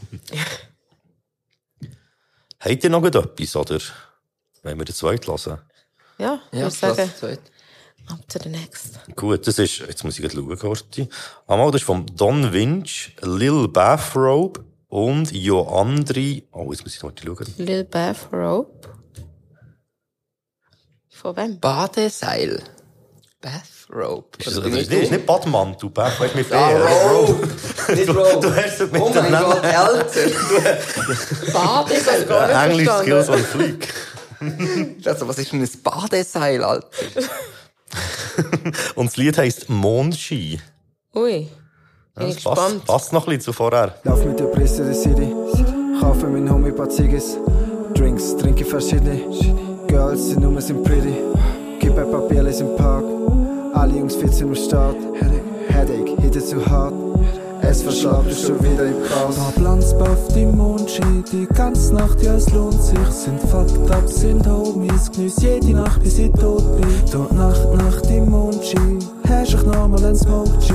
[2.58, 3.78] Habt ihr noch etwas, oder?
[4.62, 5.60] Wenn wir den zweiten hören?
[6.18, 7.10] Ja, ich ja, würde sagen.
[8.08, 9.00] Up to the next.
[9.16, 11.08] Gut, das ist, jetzt muss ich schauen, Horti.
[11.46, 17.10] Einmal, das ist von Don Winch, Lil Bathrobe, und Joandri, oh, jetzt muss ich noch
[17.12, 17.54] mal schauen.
[17.58, 18.70] Lil Bathrobe.
[21.10, 21.58] Von wem?
[21.60, 22.62] Badeseil.
[23.40, 24.28] Bathrobe.
[24.38, 26.86] Ist das, das bin ist, ist nicht Badmantel, Beth, weißt du, mit Ah, Bär.
[27.10, 27.48] Robe.
[27.94, 28.38] Nicht Robe.
[28.40, 29.30] Du hast es Oh mein.
[29.32, 30.82] Gott, älter.
[31.52, 33.88] Bad ist das gar nicht Englisch Skills on Fleek.
[35.06, 36.88] Also, was ist denn ein Badeseil, Alter?
[38.94, 40.60] Und das Lied heisst Mondschein.
[41.14, 41.48] Ui.
[42.18, 42.84] Bin Das passt, gespannt.
[42.86, 43.94] passt noch ein bisschen zu vorher.
[44.04, 45.34] Lauf mit der Presse der City.
[46.00, 47.36] Kaufe mein Homie paar Ziggis.
[47.94, 49.20] Drinks, trinke verschiedene.
[49.86, 51.14] Girls, die Nummern sind pretty.
[51.78, 53.04] Gib ein paar Bierlis im Park.
[53.74, 54.96] Alle Jungs 14 Uhr Start.
[55.68, 56.94] Headache, hit it zu hart.
[57.60, 59.36] Es verschlagt ist schon wieder im Chaos.
[59.36, 62.98] Paar Blanz auf die Mondschein, die ganze Nacht, ja es lohnt sich.
[63.10, 66.88] Sind fucked up, sind Homies, genieß jede Nacht, bis ich tot bin.
[67.12, 68.98] Dort Nacht, Nacht im Mondschein,
[69.28, 70.72] hast ich nochmal ein Smoke G.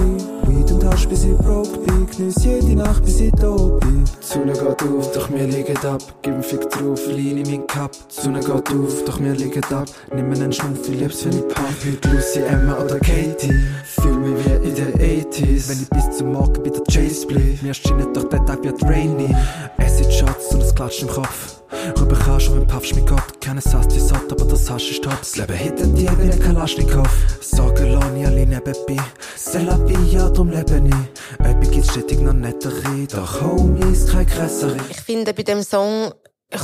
[0.48, 4.04] Weed und Hasch, bis ich broke bin, genieß jede Nacht, bis ich tot bin.
[4.04, 6.02] Die Sonne geht auf, doch wir liegen ab.
[6.22, 7.92] Gib einen Fick drauf, lean in mein Cup.
[7.92, 9.88] Die Sonne geht auf, doch wir liegen ab.
[10.14, 11.76] Nimm mir einen Schnuff, ich lieb's, wenn ich pump.
[11.86, 13.54] Heute Lucy, Emma oder Katie.
[13.86, 15.70] Fühl mich wie in den 80s.
[15.70, 17.62] Wenn ich bis zum Morgen bei der Chase bleib.
[17.62, 19.34] Mir scheint doch der Tag wird rainy.
[19.78, 21.61] Acid Shots und es klatscht im Kopf.
[22.00, 23.40] Rüber kannst du, wenn puffst mit Gott.
[23.40, 25.18] Keine Sass wie satt, aber das Hasch ist top.
[25.20, 27.08] Das Leben hittet dir wie ein Kalaschnikow.
[27.42, 28.98] Sorge, lohne alle nebenbei.
[29.38, 31.46] C'est la vie, ja, drum lebe ich.
[31.46, 33.08] Etwas gibt's stetig noch nettere.
[33.14, 34.78] Doch Homies, kein Kressere.
[34.90, 36.14] Ich finde, bei dem Song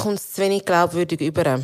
[0.01, 1.59] kommt es zu wenig glaubwürdig über.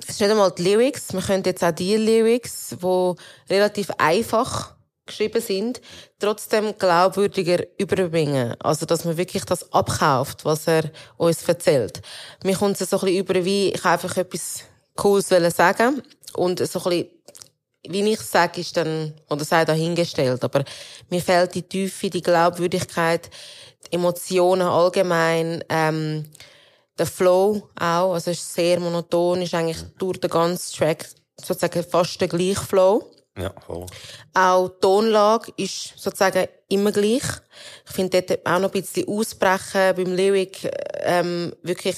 [0.00, 1.12] Es ist nicht einmal die Lyrics.
[1.12, 3.14] Man könnte jetzt auch die Lyrics, die
[3.50, 4.74] relativ einfach
[5.06, 5.80] geschrieben sind,
[6.18, 8.54] trotzdem glaubwürdiger überbringen.
[8.60, 12.02] Also, dass man wirklich das abkauft, was er uns erzählt.
[12.44, 16.02] Mir kommt es so ein bisschen über, wie ich einfach etwas Cooles sagen
[16.34, 17.08] und so ein bisschen
[17.88, 20.64] wie ich sage, ist dann, oder sei dahingestellt, aber
[21.10, 23.28] mir fehlt die Tiefe, die Glaubwürdigkeit,
[23.86, 26.30] die Emotionen allgemein, ähm,
[26.98, 32.20] der Flow auch, also ist sehr monoton, ist eigentlich durch den ganzen Track sozusagen fast
[32.20, 33.10] der gleiche Flow.
[33.38, 33.86] Ja, voll.
[34.34, 37.22] Auch die Tonlage ist sozusagen immer gleich.
[37.86, 40.70] Ich finde dort auch noch ein bisschen ausbrechen beim Lyric,
[41.00, 41.96] ähm, wirklich,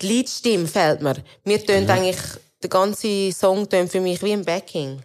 [0.00, 1.16] die Leadstimme fehlt mir.
[1.44, 2.20] Mir tönt eigentlich,
[2.62, 5.02] der ganze Song tönt für mich wie ein Backing.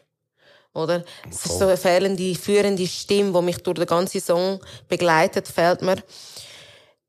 [0.73, 1.03] Oder?
[1.29, 5.81] Es ist so eine fehlende, führende Stimme, die mich durch den ganzen Song begleitet, fehlt
[5.81, 5.97] mir.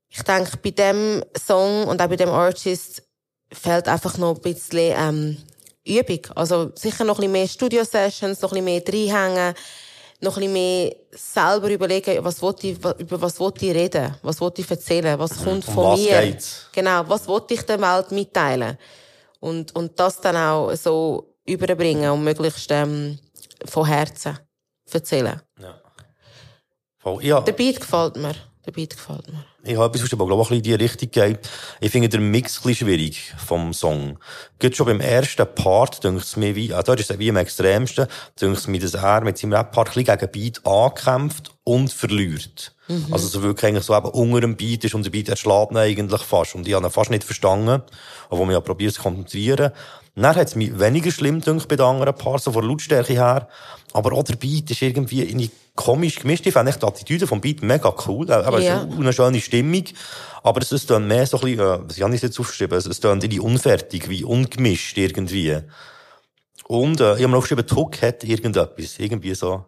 [0.09, 3.03] Ich denke, bei dem Song und auch bei dem Artist
[3.53, 5.37] fehlt einfach noch ein bisschen, ähm,
[5.97, 6.19] Übung.
[6.35, 9.53] Also, sicher noch ein bisschen mehr Studio-Sessions, noch ein bisschen mehr reinhängen,
[10.21, 14.51] noch ein bisschen mehr selber überlegen, was ich, über was will ich reden, was will
[14.57, 16.21] ich erzählen, was kommt Um von was mir.
[16.21, 16.67] geht's?
[16.73, 18.77] Genau, was will ich der Welt mitteilen?
[19.39, 23.17] Und, und das dann auch so überbringen und möglichst, ähm,
[23.65, 24.37] von Herzen
[24.91, 25.41] erzählen.
[26.97, 27.23] voll.
[27.23, 28.35] Ja, Der Beat gefällt mir.
[28.65, 29.45] Der Beat gefällt mir.
[29.63, 31.39] Ich habe etwas, was aber, glaube ich, ein bisschen in die Richtung geht.
[31.81, 34.17] Ich finde den Mix ein bisschen schwierig vom Song.
[34.57, 37.37] Geht schon beim ersten Part, denke es mir wie, ah, dort ist es wie am
[37.37, 38.07] extremsten,
[38.39, 42.73] denke es mir, dass er mit seinem Rap-Part ein gegen Beat ankämpft und verliert.
[43.11, 45.77] Also, so wirklich eigentlich so eben unter dem Beat ist und der Beat erschlägt ihn
[45.77, 46.55] eigentlich fast.
[46.55, 47.83] Und ich habe ihn fast nicht verstanden,
[48.29, 49.71] obwohl man ja probiert zu konzentrieren.
[50.15, 53.13] Dann hat es mich weniger schlimm gedacht bei den anderen Parts, so von der Lautstärke
[53.13, 53.47] her.
[53.93, 56.45] Aber auch der Beat ist irgendwie irgendwie komisch gemischt.
[56.45, 58.29] Ich fand echt die Attitüde vom Beat mega cool.
[58.31, 58.83] Aber Ja.
[58.83, 59.85] es ist eine schöne Stimmung.
[60.43, 62.77] Aber es ist dann mehr so ein bisschen, äh, was habe ich jetzt aufgeschrieben?
[62.77, 65.57] Es ist dann irgendwie unfertig, wie ungemischt irgendwie.
[66.67, 68.99] Und, äh, ich habe mir aufgeschrieben, die Hook hat irgendetwas.
[68.99, 69.63] Irgendwie so.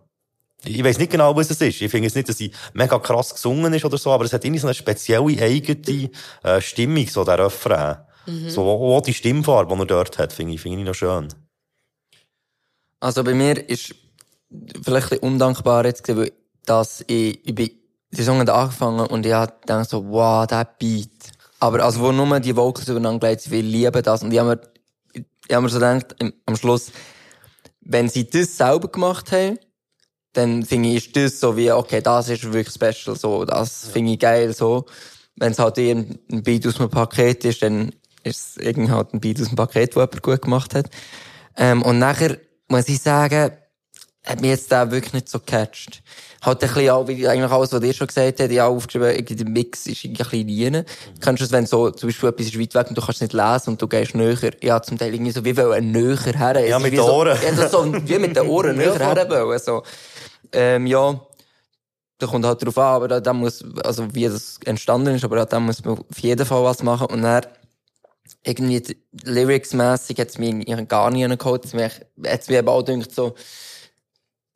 [0.64, 1.82] Ich weiß nicht genau, was es ist.
[1.82, 4.44] Ich finde jetzt nicht, dass sie mega krass gesungen ist oder so, aber es hat
[4.46, 6.10] irgendwie so eine spezielle eigene
[6.44, 7.98] äh, Stimmung, so der Refrain.
[8.48, 11.30] So, auch die Stimmfarbe, die er dort hat, finde ich, finde ich noch schön.
[13.00, 13.96] Also bei mir ist
[14.84, 16.32] vielleicht ein undankbar jetzt gewesen,
[16.66, 17.72] dass ich, ich bin,
[18.12, 21.10] die Song hat angefangen und ich hab gedacht so, wow, der Beat.
[21.60, 24.24] Aber also wo nur die Vocals übereinander gelegt sind, wir lieben das.
[24.24, 24.62] Und ich hab mir,
[25.14, 26.92] ich hab mir so gedacht, am Schluss,
[27.82, 29.58] wenn sie das selber gemacht haben,
[30.34, 34.14] dann finde ich, ist das so wie, okay, das ist wirklich special, so, das finde
[34.14, 34.86] ich geil, so.
[35.36, 37.92] Wenn es halt eher ein Beat aus einem Paket ist, dann
[38.24, 40.90] ist es irgendwie halt ein Beat aus dem Paket, wo jemand gut gemacht hat.
[41.58, 42.38] Ähm, und nachher,
[42.68, 43.52] muss ich sagen,
[44.26, 46.04] hat mich jetzt da wirklich nicht so gecatcht.
[46.42, 49.10] Halt ein bisschen auch, wie eigentlich alles, was ihr schon gesagt habt, ich habe aufgeschrieben,
[49.10, 50.86] irgendwie der Mix ist irgendwie ein bisschen rein.
[51.20, 53.22] Kennst du es, wenn so, zum Beispiel etwas ist weit weg und du kannst es
[53.22, 54.52] nicht lesen und du gehst näher.
[54.62, 56.56] Ja, zum Teil irgendwie so, wie wollen näher her.
[56.56, 57.38] Es Ja, ist mit den so, Ohren.
[57.44, 59.84] Ja, so, wie mit den Ohren näher her wollen, so.
[60.52, 61.20] Ähm, ja.
[62.20, 65.44] Da kommt halt drauf an, aber da, da muss, also wie das entstanden ist, aber
[65.44, 67.48] da muss man auf jeden Fall was machen und dann,
[68.44, 68.82] irgendwie
[69.24, 71.64] lyrics-mässig hat's mich irgendwie gar nicht geholt.
[71.64, 71.92] Hat's mich,
[72.26, 73.36] hat's mir eben auch gedacht, so,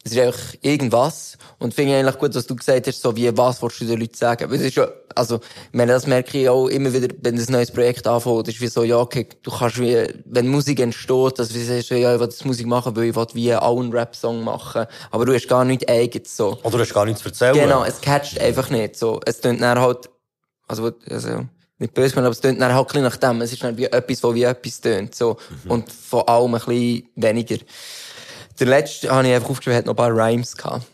[0.05, 1.35] Es ist einfach irgendwas.
[1.57, 3.99] Und finde ich eigentlich gut, was du gesagt hast, so wie, was willst du den
[3.99, 4.51] Leuten sagen?
[4.51, 5.39] Weil das ist ja, also,
[5.71, 8.83] meine, das merke ich auch immer wieder, wenn ein neues Projekt anfängt, ist wie so,
[8.83, 12.45] ja, okay, du kannst wie, wenn Musik entsteht, dass du sagst, ja, ich will das
[12.45, 14.85] Musik machen, weil ich will wie auch einen Rap-Song machen.
[15.09, 16.59] Aber du hast gar nichts eigenes, so.
[16.61, 17.55] Oder du hast gar nichts zu erzählen.
[17.55, 19.19] Genau, es catcht einfach nicht, so.
[19.25, 20.07] Es tönt dann halt,
[20.67, 21.47] also, also,
[21.77, 23.41] nicht böse gemeint, aber es tönt dann halt ein nach dem.
[23.41, 25.37] Es ist dann wie etwas, wo wie etwas tönt, so.
[25.67, 27.57] Und von allem ein bisschen weniger.
[28.59, 30.85] Der letzte habe ich einfach aufgeschrieben, hat noch ein paar Rhymes gehabt.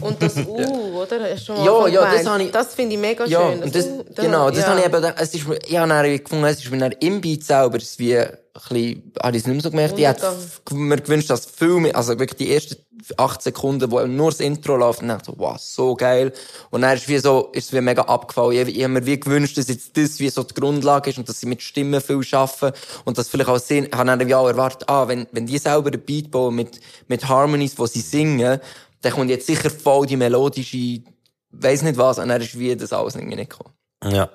[0.00, 0.56] Und das U,
[1.02, 1.20] oder?
[1.30, 2.28] Hast du schon mal Ja, ja, das gemeint?
[2.28, 3.70] habe ich- Das finde ich mega Ja, schön.
[3.70, 4.66] das, U, da- genau, das ja.
[4.68, 7.76] habe ich eben, es ist, ich habe dann gefunden, es ist mir im Beat selber,
[7.76, 10.26] es ist wie, ein bisschen, habe ich es nicht mehr so gemerkt, ich hätte
[10.72, 12.76] mir gewünscht, dass viel mehr, also wirklich die ersten
[13.16, 16.32] acht Sekunden, wo nur das Intro läuft, und dann so, wow, so geil.
[16.70, 18.68] Und dann ist es wie so, ist es wie mega abgefallen.
[18.68, 21.28] Ich, ich habe mir wie gewünscht, dass jetzt das wie so die Grundlage ist und
[21.28, 22.72] dass sie mit Stimmen viel arbeiten
[23.04, 25.58] und dass vielleicht auch Sinn, ich habe dann wie auch erwartet, ah, wenn, wenn die
[25.58, 28.60] selber den Beat bauen mit, mit Harmonies, wo sie singen,
[29.02, 31.02] dann kommt jetzt sicher voll die melodische,
[31.50, 33.74] weiss nicht was, und dann ist wie das alles irgendwie nicht gekommen.
[34.04, 34.28] Ja,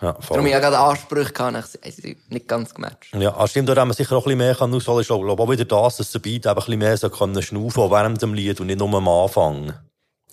[0.00, 0.36] ja, voll.
[0.36, 3.14] Darum ich ja gerade Ansprüche gehabt, ich nicht ganz gematcht.
[3.14, 5.04] Ja, ah, stimmt, da haben wir sicher auch ein bisschen mehr kann ausholen.
[5.04, 8.34] Glaube auch wieder das, dass der Beat ein bisschen mehr so können schnaufen während dem
[8.34, 9.74] Lied und nicht nur am Anfang.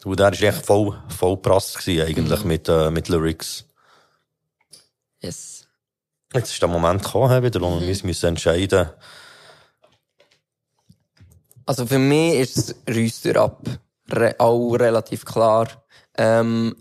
[0.04, 3.66] Und der ist echt voll, voll prass gewesen, eigentlich, mit, äh, mit Lyrics.
[5.22, 5.68] Yes.
[6.34, 8.90] Jetzt ist der Moment gekommen, wieder, wo wir uns müssen entscheiden
[11.70, 13.62] Also für mich ist es Rüster ab.
[14.10, 15.68] Re auch relativ klar.
[16.18, 16.76] Ähm,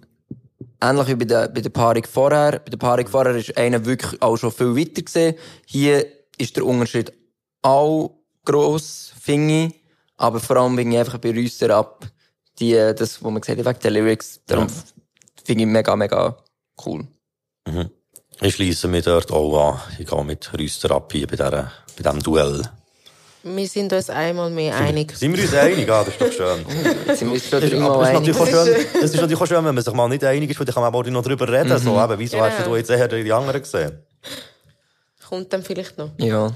[0.81, 2.53] ähnlich wie bei der, bei der Paarung vorher.
[2.53, 5.35] Bei der Paarung vorher ist einer wirklich auch schon viel weiter gesehen.
[5.67, 6.07] Hier
[6.39, 7.13] ist der Unterschied
[7.61, 9.75] auch gross, finde ich.
[10.17, 12.07] Aber vor allem wegen einfach bei Rüster ab.
[12.59, 14.41] Die, das, was man gesagt hat, wegen der Lyrics.
[14.47, 14.69] Darum
[15.45, 16.35] finde ich mega, mega
[16.87, 17.07] cool.
[18.41, 19.81] Ich schließe mich dort auch an.
[19.99, 22.63] Ich gehe mit Rüster ab hier bei, dieser, bei diesem Duell.
[23.43, 25.17] Wir sind uns einmal mehr einig.
[25.17, 25.89] Sind wir uns einig?
[25.91, 26.65] Ah, das ist doch schön.
[27.17, 28.37] Sind wir schon dreimal einig.
[28.37, 30.67] auch schön, das ist natürlich auch schön, wenn man sich mal nicht einig ist, weil
[30.67, 31.79] dann kann man aber auch noch drüber reden.
[31.79, 33.93] So, eben, wieso hast du jetzt eher die anderen gesehen?
[35.29, 36.11] Kommt dann vielleicht noch.
[36.19, 36.51] Ja.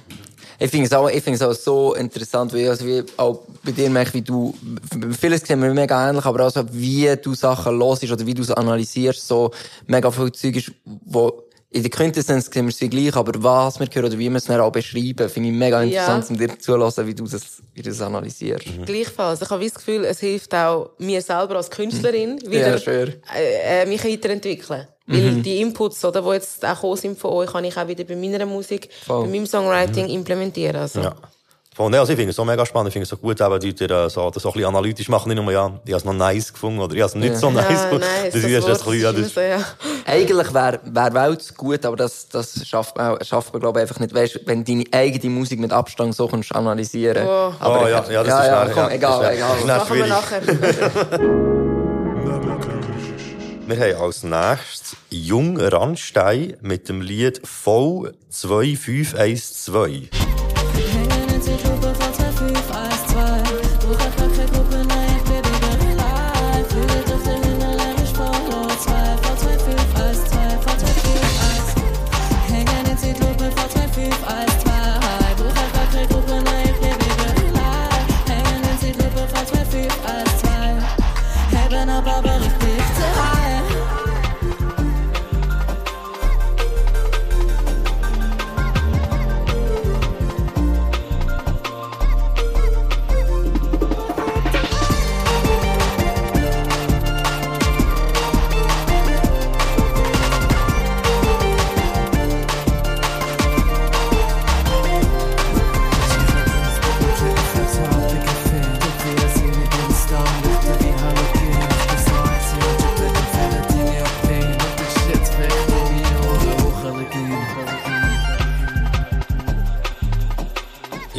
[0.58, 3.72] Ich finde es auch, ich finde es auch so interessant, weil also wie auch bei
[3.72, 4.54] dir merke, wie du,
[5.18, 8.42] vieles sehen wir mega ähnlich, aber auch so, wie du Sachen hörst oder wie du
[8.42, 9.50] sie analysierst, so
[9.86, 11.42] mega viel Zeug ist, wo
[11.72, 14.36] in der Quintessenz sehen wir es wie gleich, aber was wir hören oder wie wir
[14.36, 17.80] es dann auch beschreiben, finde ich mega interessant, um dir zuzuhören, wie du das, wie
[17.80, 18.66] du das analysierst.
[18.84, 19.40] Gleichfalls.
[19.40, 22.92] Ich habe das Gefühl, es hilft auch mir selber als Künstlerin, wieder Ja,
[23.34, 24.86] äh, äh, mich weiterentwickeln.
[25.06, 28.16] Weil die Inputs, oder, die jetzt auch sind von euch, kann ich auch wieder bei
[28.16, 29.24] meiner Musik, Voll.
[29.24, 30.76] bei meinem Songwriting implementieren.
[30.76, 31.00] Also.
[31.00, 31.14] Ja.
[31.74, 32.88] Von, ne, also ich finde es so mega spannend.
[32.88, 35.08] Ich finde es so gut, eben, die Leute äh, so, das auch ein bisschen analytisch
[35.08, 35.32] machen.
[35.32, 37.38] Nicht nur, ja, ich habe es noch nice gefunden oder ich habe es nicht ja.
[37.38, 38.00] so nice ja, gefunden.
[38.00, 38.52] Nice, das, das ist
[39.00, 39.34] ja, das
[40.06, 44.00] Eigentlich wäre wär Welt gut, aber das, das schafft man, schafft man, glaube ich, einfach
[44.00, 44.14] nicht.
[44.14, 47.26] Weißt, wenn du deine eigene Musik mit Abstand so kannst analysieren.
[47.26, 47.54] Oh.
[47.64, 49.56] Oh, ja, ja, das ja, ist ja, nachher, komm, egal, ist egal.
[49.66, 50.42] Das machen wir nachher.
[53.66, 60.21] wir haben als nächstes Jung Randstein mit dem Lied «Voll 2512».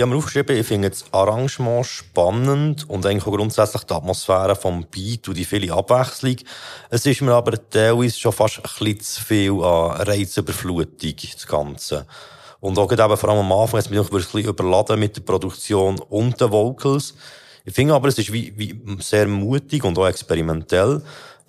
[0.04, 4.86] habe mir aufgeschrieben, ich finde das Arrangement spannend und eigentlich auch grundsätzlich die Atmosphäre vom
[4.91, 6.36] Beat und die viele Abwechslung.
[6.89, 12.06] Es ist mir aber teilweise schon fast ein bisschen zu viel an Reizüberflutung, das Ganze.
[12.60, 15.99] Und auch eben vor allem am Anfang, jetzt wirklich ein bisschen überladen mit der Produktion
[15.99, 17.16] und den Vocals.
[17.66, 21.01] Ich finde aber, es ist wie, wie sehr mutig und auch experimentell.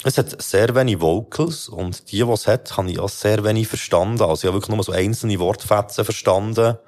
[0.05, 3.67] Es hat sehr wenig Vocals und die, die es hat, habe ich auch sehr wenig
[3.67, 4.23] verstanden.
[4.23, 6.79] Also ich habe wirklich nur so einzelne Wortfetzen verstanden.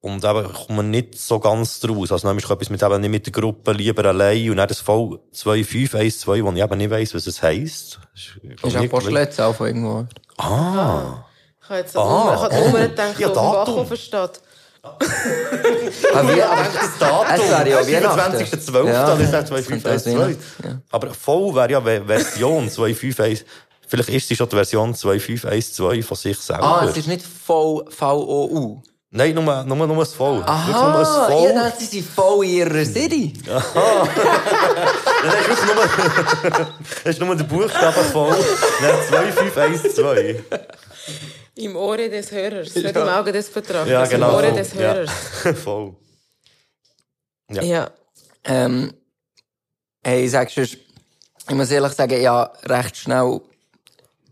[0.00, 2.12] Und eben kommt man nicht so ganz draus.
[2.12, 4.50] Also ist etwas mit eben nicht mit der Gruppe, lieber allein.
[4.50, 7.98] Und dann das voll 2512, wo ich eben nicht weiss, was es heisst.
[8.14, 10.06] Ist auch Postleitzahl von irgendwo.
[10.38, 11.24] Ah.
[11.62, 12.72] Ich habe jetzt Ah, ah, ich oh.
[12.72, 13.52] gedacht, Ja, Datum.
[13.52, 14.30] Bachhofen steht.
[14.82, 15.00] Aber
[16.36, 17.26] wie, aber das Datum.
[17.34, 18.36] Es wäre ja Weihnachten.
[18.44, 18.86] 25.12.
[18.86, 19.06] Ja.
[19.06, 20.18] dann ist es Das könnte als 251.2.
[20.18, 20.80] Weihnachten, ja.
[20.92, 23.44] Aber voll wäre ja Ve- Version 251.
[23.88, 26.62] Vielleicht ist sie schon die Version 2512 von sich selber.
[26.82, 28.82] Ah, es ist nicht V, V-O-U.
[29.10, 30.38] Nein, nur, nur, nur ein Voll.
[30.38, 31.42] Wirklich nur ein Aha, Voll.
[31.48, 33.32] ihr dachte, sie sind voll in ihrer Serie.
[35.26, 35.74] Das ist nur,
[37.04, 38.36] das ist nur der Buchstabe voll.
[38.80, 40.44] Nein, 2512.
[41.56, 43.88] Im Ohre des Hörers, nicht im Auge des Betrachters.
[43.88, 44.28] Ja, genau.
[44.28, 44.58] Im Ohre voll.
[44.58, 45.10] des Hörers.
[45.44, 45.54] Ja.
[45.54, 45.96] voll.
[47.50, 47.62] Ja.
[47.62, 47.90] Ja.
[48.44, 48.92] Ähm,
[50.04, 53.40] hey, ich sag schon, ich muss ehrlich sagen, habe recht schnell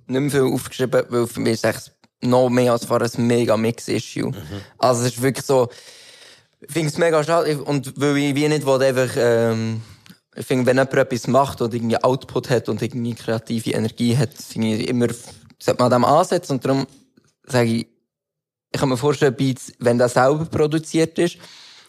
[0.06, 1.90] nicht mehr viel aufgeschrieben, weil für mich ist es
[2.24, 4.32] noch mehr als vorher ein mega Mix-Issue.
[4.78, 5.68] Also es ist wirklich so,
[6.60, 9.82] ich finde es mega schade, und weil ich wie nicht will, einfach, ähm,
[10.34, 14.30] ich finde, wenn jemand etwas macht und irgendwie Output hat und irgendwie kreative Energie hat,
[14.34, 15.06] finde ich immer,
[15.58, 16.86] sollte man an dem ansetzen und darum
[17.46, 17.86] sage ich,
[18.72, 21.36] ich kann mir vorstellen, Beats, wenn das selber produziert ist,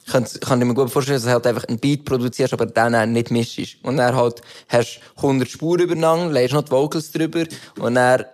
[0.07, 2.93] kann, kann ich mir gut vorstellen, dass du halt einfach einen Beat produzierst, aber dann
[2.93, 3.83] auch nicht mischst.
[3.83, 7.45] Und dann halt hast 100 Spuren übereinander, legst noch die Vocals drüber
[7.79, 8.25] und dann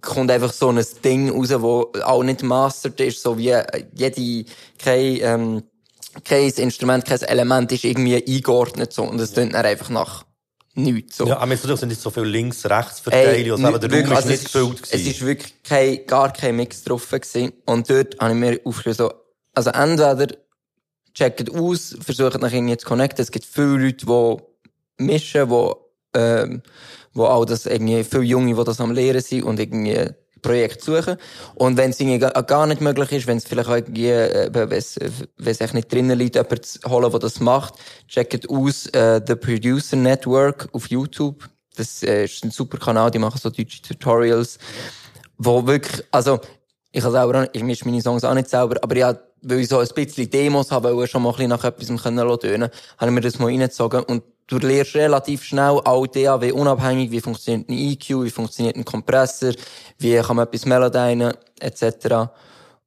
[0.00, 4.50] kommt einfach so ein Ding raus, wo auch nicht mastered ist, so wie äh, jede,
[4.78, 5.62] kein, ähm,
[6.24, 9.04] kein Instrument, kein Element ist irgendwie eingeordnet, so.
[9.04, 10.24] Und es klingt dann einfach nach
[10.74, 11.26] nichts, so.
[11.26, 14.28] Ja, aber es sind nicht so viele Links-Rechts-Verteilungen, also eben der wirklich, Raum ist also
[14.28, 15.26] nicht es gefüllt Es ist gewesen.
[15.26, 17.52] wirklich kein, gar kein Mix drauf gewesen.
[17.66, 19.12] Und dort habe ich mir aufgeschrieben, so,
[19.54, 20.34] also entweder
[21.14, 23.22] checkt aus, versucht nach irgendwie zu connecten.
[23.22, 25.72] Es gibt viele Leute, die mischen, die,
[26.14, 26.62] ähm,
[27.18, 30.10] wo auch das irgendwie, viele Junge, die das am Lehren sind und irgendwie
[30.42, 31.16] Projekt suchen.
[31.54, 34.50] Und wenn es irgendwie ga- gar nicht möglich ist, wenn es vielleicht auch irgendwie, äh,
[34.52, 34.96] wenn es,
[35.60, 37.74] echt nicht drinnen liegt, jemanden zu holen, der das macht,
[38.06, 41.48] checkt aus, äh, The Producer Network auf YouTube.
[41.76, 44.58] Das äh, ist ein super Kanal, die machen so deutsche Tutorials,
[45.36, 46.40] wo wirklich, also,
[46.90, 49.78] ich habe selber ich mische meine Songs auch nicht selber, aber ja, weil ich so
[49.78, 53.10] ein bisschen Demos habe, weil ich schon mal ein bisschen nach etwas können tönen, habe
[53.10, 57.68] ich mir das mal reingezogen und du lernst relativ schnell auch DAW unabhängig, wie funktioniert
[57.68, 59.52] ein EQ, wie funktioniert ein Kompressor,
[59.98, 62.30] wie kann man etwas melodien, etc.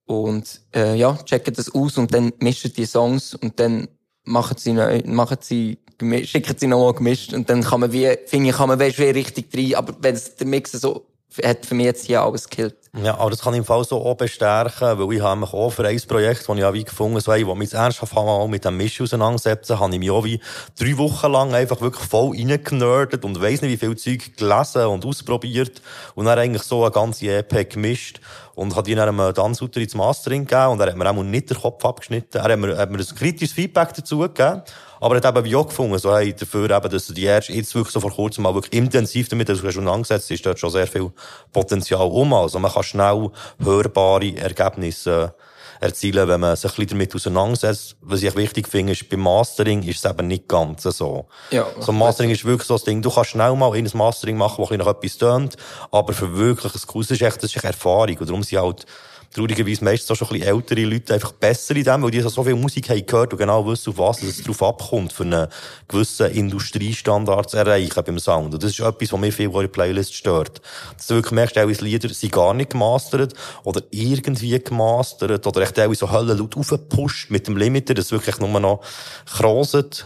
[0.06, 3.88] Und, äh, ja, checken das aus und dann mischen die Songs und dann
[4.24, 4.74] machen sie,
[5.06, 5.78] machen sie,
[6.24, 9.16] schicken sie nochmal gemischt und dann kann man wie, finde ich, kann man wie schwer
[9.16, 11.06] richtig rein, aber wenn der Mix so,
[11.44, 12.76] hat für mich jetzt hier alles gekillt.
[13.02, 15.70] Ja, aber das kann ich im Fall so auch bestärken, weil ich habe mich auch
[15.70, 18.66] für ein Projekt, das ich auch wie gefunden habe, so, hey, mich ernsthaft mal mit
[18.66, 20.42] dem Misch auseinandersetzen, habe ich mich auch wie
[20.78, 25.06] drei Wochen lang einfach wirklich voll reingenördet und weiss nicht, wie viel Zeug gelesen und
[25.06, 25.82] ausprobiert
[26.16, 28.20] und dann eigentlich so eine ganze EP gemischt
[28.56, 31.58] und hat ihn einem Dansuter ins Mastering gegeben und er hat mir auch nicht den
[31.58, 32.38] Kopf abgeschnitten.
[32.38, 34.62] Er hat mir, hat mir ein kritisches Feedback dazu gegeben.
[35.02, 37.50] Aber er hat eben wie auch gefunden, so, hey, dafür eben, dass du die erst
[37.50, 41.12] jetzt wirklich so vor kurzem mal wirklich intensiv damit auseinandergesetzt ist, dort schon sehr viel
[41.52, 42.34] Potenzial um.
[42.34, 45.51] Also man kann schnell hörbare Ergebnisse äh,
[45.82, 47.96] erzielen, wenn man sich ein bisschen damit auseinandersetzt.
[48.02, 51.26] Was ich wichtig finde, ist, beim Mastering ist es eben nicht ganz so.
[51.50, 51.66] Ja.
[51.80, 54.60] So ein Mastering ist wirklich so ein Ding, du kannst schnell mal ein Mastering machen,
[54.60, 55.58] wo ein bisschen nach etwas tönt,
[55.92, 58.16] aber für wirklich ein cooles ist echt, das ist echt Erfahrung.
[58.18, 58.86] Und darum sind halt,
[59.34, 62.44] traurigerweise meistens auch schon ein bisschen ältere Leute einfach besser in dem, weil die so
[62.44, 65.48] viel Musik haben gehört und genau wissen, auf was es drauf abkommt, für einen
[65.88, 68.54] gewissen Industriestandard zu erreichen beim Sound.
[68.54, 70.62] Und das ist etwas, was mir viel an der Playlist stört.
[70.98, 75.76] Dass du wirklich merkst, teilweise Lieder sind gar nicht gemastert oder irgendwie gemastert oder echt
[75.76, 78.82] teilweise so höllenlaut aufgepusht mit dem Limiter, das wirklich nur noch
[79.26, 80.06] kroset.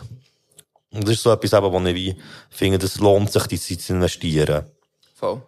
[0.91, 2.15] Und das ist so etwas, eben, wo ich
[2.49, 4.65] finde, das lohnt sich, die Zeit zu investieren.
[5.15, 5.41] Voll.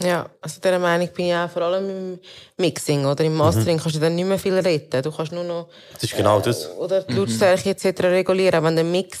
[0.00, 2.20] Ja, also dieser Meinung bin ich auch vor allem im
[2.56, 5.02] Mixing oder im Mastering kannst du dann nicht mehr viel retten.
[5.02, 6.70] Du kannst nur noch Das ist genau das.
[6.76, 8.02] oder die Lautstärke etc.
[8.04, 8.62] regulieren.
[8.62, 9.18] Wenn der Mix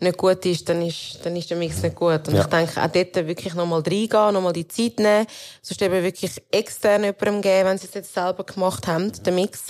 [0.00, 2.26] nicht gut ist, dann ist, dann ist der Mix nicht gut.
[2.26, 2.40] Und Ja.
[2.40, 5.24] ich denke, auch dort wirklich nochmal reingehen, nochmal die Zeit nehmen,
[5.62, 9.66] sonst eben wirklich extern jemandem geben, wenn sie es jetzt selber gemacht haben, den Mix.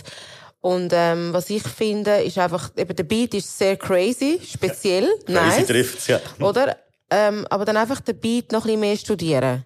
[0.62, 5.66] Und ähm, was ich finde, ist einfach, eben der Beat ist sehr crazy, speziell, nice.
[5.66, 6.20] trifft's, ja.
[6.40, 6.76] Oder?
[7.10, 9.64] Ähm, aber dann einfach den Beat noch ein bisschen mehr studieren.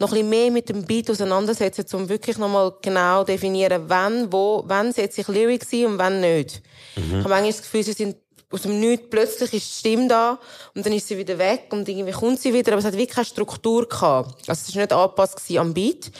[0.00, 4.62] Noch ein bisschen mehr mit dem Beat auseinandersetzen, um wirklich nochmal genau definieren, wann, wo,
[4.66, 6.62] wann setze ich Lyrics ein und wann nicht.
[6.96, 8.16] Ich habe manchmal das Gefühl, sie sind
[8.50, 10.38] aus dem Nichts, plötzlich ist die Stimme da
[10.74, 13.10] und dann ist sie wieder weg und irgendwie kommt sie wieder, aber es hat wirklich
[13.14, 14.48] keine Struktur gehabt.
[14.48, 16.10] Also es war nicht angepasst am Beat.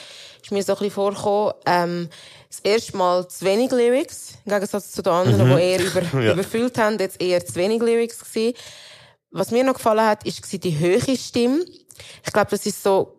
[0.41, 2.09] Ist mir so ein bisschen vorgekommen, ähm,
[2.49, 6.33] das erste Mal zu wenig Lyrics, im Gegensatz zu den anderen, die eher über, Ja.
[6.33, 8.55] überfüllt haben, jetzt eher zu wenig Lyrics gewesen.
[9.31, 11.63] Was mir noch gefallen hat, ist die höhere Stimme.
[12.25, 13.18] Ich glaube, das ist so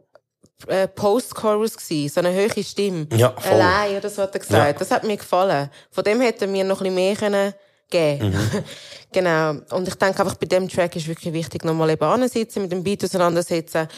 [0.67, 3.07] äh, Post-Chorus gsi, so eine höhere Stimme.
[3.13, 3.53] Ja, voll.
[3.53, 4.73] Allein, oder so hat er gesagt.
[4.73, 4.79] Ja.
[4.79, 5.71] Das hat mir gefallen.
[5.91, 7.55] Von dem hätte mir noch ein bisschen mehr können
[7.91, 8.31] geben.
[8.31, 8.65] Mhm.
[9.13, 9.51] genau.
[9.77, 12.83] Und ich denke einfach, bei dem Track ist wirklich wichtig, nochmal eben ansitzen, mit dem
[12.83, 13.89] Beat auseinandersetzen,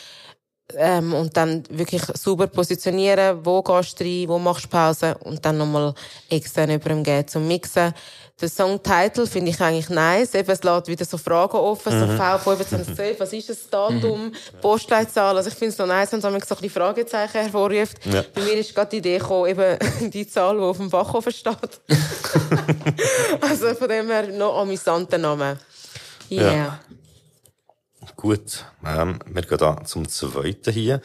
[0.76, 5.44] ähm, und dann wirklich sauber positionieren, wo gehst du rein, wo machst du Pause und
[5.44, 5.94] dann nochmal
[6.30, 7.92] extern jemandem geben zum Mixen.
[8.40, 10.34] Der Songtitle finde ich eigentlich nice.
[10.34, 15.36] Eben, es lässt wieder so Fragen offen, so V2512, was ist das Datum, Postleitzahl.
[15.36, 18.04] Also ich finde es so nice, wenn es so ein bisschen Fragezeichen hervorruft.
[18.04, 18.24] Ja.
[18.34, 19.78] Bei mir ist gerade die Idee gekommen, eben
[20.10, 21.80] die Zahl, die auf dem Backofen steht.
[23.40, 25.58] also von dem her noch amüsanter Name.
[26.30, 26.52] Yeah.
[26.52, 26.78] Ja.
[28.22, 31.00] Gut, ähm, wir gehen da zum zweiten hier.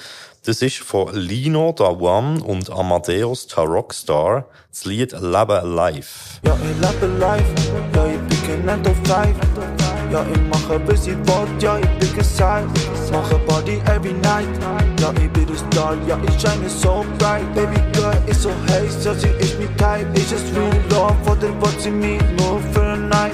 [0.45, 6.39] Das ist von Lino da One und Amadeus da Rockstar, das Lied Leben Live.
[6.45, 7.43] Ja, ich lebe live,
[7.95, 9.36] ja, ich bin kein 9 to 5.
[10.11, 12.68] Ja, ich mache bis ich will, ja, ich bin gesagt.
[13.11, 14.47] Mache Party every night,
[14.99, 17.51] ja, ich bin der Star, ja, ich shine so bright.
[17.55, 20.07] Baby girl ist so heiß, ja, sie ist mir type.
[20.13, 23.34] Ist es real love oder wird sie mich nur für eine Night?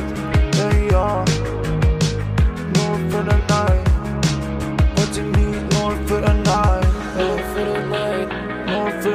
[0.58, 1.26] Ja, ja,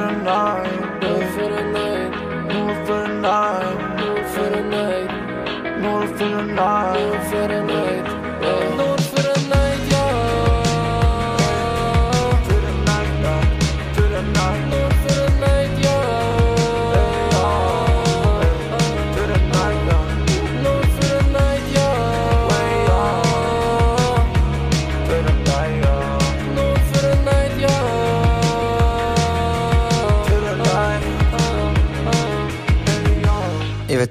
[0.09, 2.11] the for the night.
[2.51, 3.71] Do for the night.
[4.01, 6.93] Do for the night.
[6.93, 8.08] Do for the night.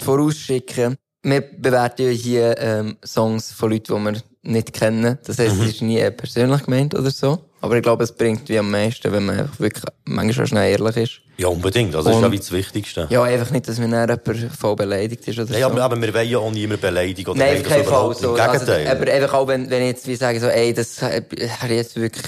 [0.03, 5.19] Vorausschicken, wir bewerten ja hier ähm, Songs von Leuten, die wir nicht kennen.
[5.25, 7.45] Das heisst, es ist nie äh, persönlich gemeint oder so.
[7.61, 10.97] Aber ich glaube, es bringt wie am meisten, wenn man wirklich manchmal auch schnell ehrlich
[10.97, 11.21] ist.
[11.39, 11.95] Ja, unbedingt.
[11.95, 13.07] Also, das ist ja wie das Wichtigste.
[13.11, 15.67] Ja, einfach nicht, dass mir dann jemand voll beleidigt ist oder Nein, so.
[15.67, 18.15] aber, aber wir wollen ja auch niemanden beleidigen oder Nein, keinen Fall.
[18.15, 18.35] So.
[18.35, 21.71] Also, aber einfach auch, wenn, wenn ich jetzt wie sage, so, ey, das habe ich
[21.71, 22.27] jetzt wirklich,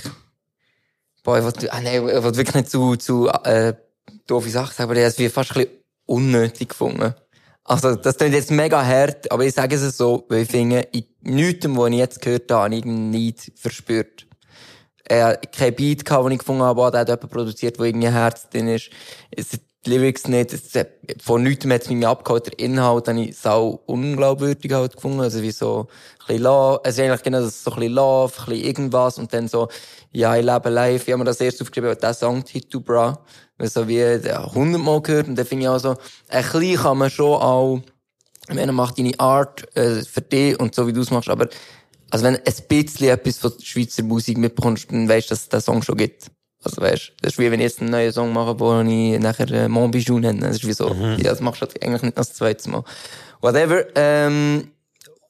[1.23, 3.75] boah, ich will, ah, nein, ich will wirklich nicht zu, zu, äh,
[4.27, 5.71] doofe Sachen sagen, aber ich habe es wie fast ein bisschen
[6.07, 7.15] unnötig gefunden.
[7.65, 11.05] Also, das klingt jetzt mega hart, aber ich sage es so, weil ich finde, in
[11.23, 14.27] nichts, was ich jetzt gehört habe, habe ich nicht verspürt.
[15.05, 18.09] Er hat kein Beat gehabt, den ich gefunden habe, der hat jemand produziert, wo irgendwie
[18.09, 18.91] Herz drin ist.
[19.85, 20.73] Die Lyrics nicht, es
[21.23, 22.47] von nichts hat es mich abgeholt.
[22.47, 25.21] Der Inhalt habe ich sau unglaubwürdig halt gefunden.
[25.21, 25.89] Also wie so,
[26.21, 29.33] ein bisschen Love, also eigentlich genau das, so ein bisschen Love, ein bisschen irgendwas und
[29.33, 29.69] dann so,
[30.13, 31.03] ja, ich lebe live.
[31.03, 33.25] Ich habe mir das erst aufgeschrieben, der Song Titu Bra.
[33.59, 35.97] So wie, der hundertmal gehört und dann finde ich auch so,
[36.29, 37.81] ein bisschen kann man schon auch,
[38.49, 41.49] ich meine, macht deine Art äh, für dich und so wie du es machst, aber
[42.11, 45.61] also wenn ein bisschen etwas von Schweizer Musik mitbekommst, dann weißt du, dass es den
[45.61, 46.31] Song schon gibt.
[46.63, 49.51] Also weißt, das ist wie wenn ich jetzt einen neuen Song mache, wo ich nachher
[49.51, 50.41] äh, Mon Bijou nenne.
[50.41, 52.85] Das ist wie so, ja, das machst du eigentlich nicht das zweite Mal.
[53.41, 53.85] Whatever.
[53.95, 54.71] Ähm,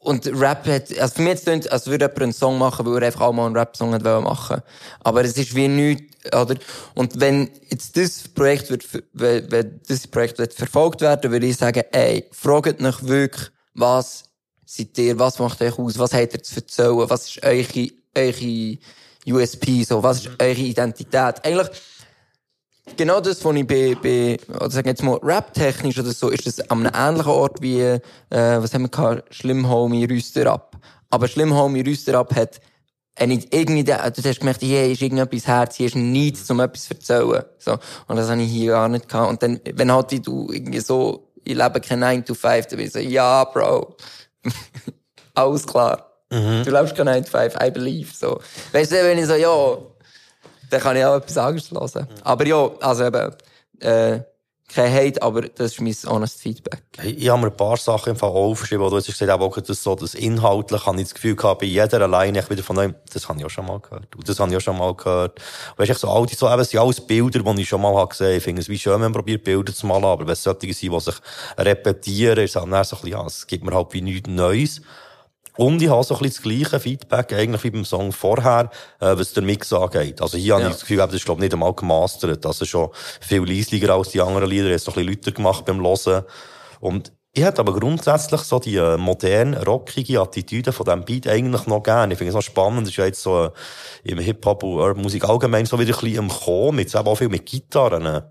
[0.02, 3.02] und Rap hat, also für mich jetzt klingt, als würde jemand einen Song machen, weil
[3.02, 4.62] er einfach auch mal einen Rap-Song wollen machen.
[5.00, 6.56] Aber es ist wie nichts, oder?
[6.94, 11.58] Und wenn jetzt das Projekt wird, wenn, wenn das Projekt wird verfolgt werden, würde ich
[11.58, 14.24] sagen, ey, fragt euch wirklich, was
[14.64, 18.78] seid ihr, was macht euch aus, was habt ihr zu erzählen, was ist eure, eure
[19.32, 21.44] USP, so, was ist eure Identität?
[21.44, 21.68] Eigentlich,
[22.96, 26.60] genau das, was ich bei, bei oder sagen jetzt mal, rap-technisch oder so, ist das
[26.70, 28.00] an einem ähnlichen Ort wie, äh,
[28.30, 30.76] was haben wir gehabt, Schlimm Homie Rüster ab.
[31.10, 32.60] Aber Schlimm Homie Rüster ab hat,
[33.16, 36.94] eine, irgendwie, du hast gemerkt, hier ist irgendetwas Herz, hier ist nichts, um etwas zu
[36.94, 37.44] erzählen.
[37.58, 37.72] So.
[38.06, 39.30] Und das habe ich hier gar nicht gehabt.
[39.30, 42.86] Und dann, wenn halt du irgendwie so, ich lebe kein 9 to 5, dann bin
[42.86, 43.96] ich so, ja, Bro.
[45.34, 46.09] Alles klar.
[46.30, 48.40] Du lebst kein 9 to 5, I believe, so.
[48.72, 49.78] Weißt du, wenn ich so, ja,
[50.70, 52.06] dann kann ich auch etwas anderes hören.
[52.22, 53.34] Aber ja, also eben,
[53.80, 54.20] äh,
[54.72, 56.82] kein Hate, aber das ist mein honest Feedback.
[56.96, 59.40] Hey, Ich habe mir ein paar Sachen im Fall aufgeschrieben, wo du jetzt gesagt hast,
[59.40, 62.62] auch das so, das inhaltlich habe ich das Gefühl gehabt, bei jeder alleine, ich wieder
[62.62, 64.14] von neuem, das habe ich auch schon mal gehört.
[64.14, 65.40] Und das habe ich auch schon mal gehört.
[65.76, 68.08] Weißt du, so all die, so, eben, sind alles Bilder, die ich schon mal habe
[68.10, 68.36] gesehen.
[68.36, 70.72] Ich finde es wie schön, wenn man probiert, Bilder zu malen, aber wenn es solche
[70.72, 71.16] sind, die sich
[71.58, 74.28] repetieren, ist es halt dann so ein bisschen, ja, es gibt mir halt wie nichts
[74.28, 74.82] Neues.
[75.56, 78.70] Und ich habe so ein bisschen das gleiche Feedback eigentlich wie beim Song vorher,
[79.00, 80.22] äh, was der Mix angeht.
[80.22, 82.44] Also hier habe ich das Gefühl, das ist glaube ich nicht einmal gemastert.
[82.44, 82.90] Das ist schon
[83.20, 84.66] viel leislicher als die anderen Lieder.
[84.66, 86.24] Er hat es noch ein bisschen lauter gemacht beim Hören.
[86.80, 91.66] Und ich hätte aber grundsätzlich so die äh, moderne, rockige Attitüde von diesem Beat eigentlich
[91.66, 92.12] noch gerne.
[92.12, 92.82] Ich finde es noch spannend.
[92.82, 93.50] Das ist ja jetzt so äh,
[94.02, 96.80] im Hip-Hop und Urban Musik allgemein so wieder ein bisschen im Kommen.
[96.80, 98.24] Jetzt eben auch viel mit Gitarren.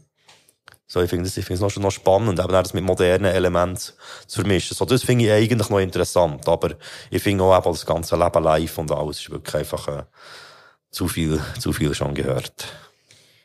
[0.92, 3.78] So, ich finde das, ich finde es noch, noch spannend, eben das mit modernen Elementen
[3.78, 4.76] zu vermischen.
[4.76, 6.48] So, das finde ich eigentlich noch interessant.
[6.48, 6.72] Aber
[7.12, 10.04] ich finde auch eben das ganze Leben live und alles ist wirklich einfach, äh,
[10.90, 12.66] zu viel, zu viel schon gehört.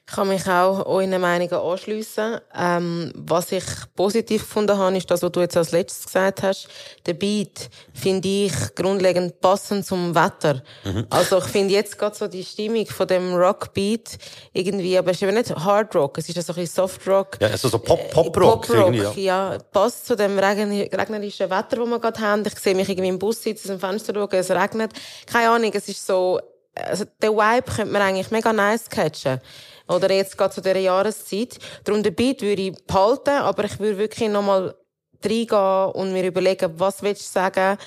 [0.07, 2.39] Ich kann mich auch euren Meinungen anschliessen.
[2.55, 3.65] Ähm, was ich
[3.97, 6.69] positiv gefunden habe, ist das, was du jetzt als letztes gesagt hast.
[7.07, 10.63] Der Beat finde ich grundlegend passend zum Wetter.
[11.09, 14.19] Also ich finde jetzt gerade so die Stimmung von dem Rockbeat
[14.53, 17.09] irgendwie, aber es ist eben nicht Hard Rock, es ist ja so ein bisschen Soft
[17.09, 17.39] Rock.
[17.41, 19.57] Ja, also so Pop- Pop-Rock Pop-Rock, irgendwie, ja.
[19.73, 22.43] Passt zu dem regnerischen Wetter, das wir gerade haben.
[22.47, 24.93] Ich sehe mich irgendwie im Bus sitzen, aus dem Fenster schauen, es regnet.
[25.27, 26.39] Keine Ahnung, es ist so,
[26.75, 29.41] also den Vibe könnte man eigentlich mega nice catchen.
[29.89, 31.59] Oder jetzt gerade zu dieser Jahreszeit.
[31.85, 34.75] Darum den Beat würde ich behalten, aber ich würde wirklich nochmal
[35.23, 37.79] reingehen und mir überlegen, was willst du sagen,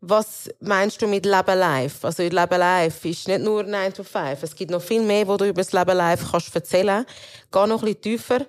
[0.00, 2.04] was meinst du mit Leben live?
[2.04, 4.42] Also Leben live ist nicht nur 9 to 5.
[4.42, 7.06] Es gibt noch viel mehr, wo du über das Leben live kannst erzählen.
[7.50, 8.40] Geh noch ein bisschen tiefer.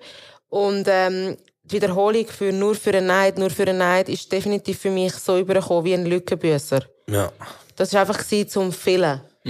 [0.48, 4.78] Und ähm, die Wiederholung für nur für einen Neid, nur für einen Neid ist definitiv
[4.78, 6.80] für mich so übergekommen wie ein Lückenbüßer.
[7.08, 7.32] Ja.
[7.74, 8.72] Das war einfach gewesen, zum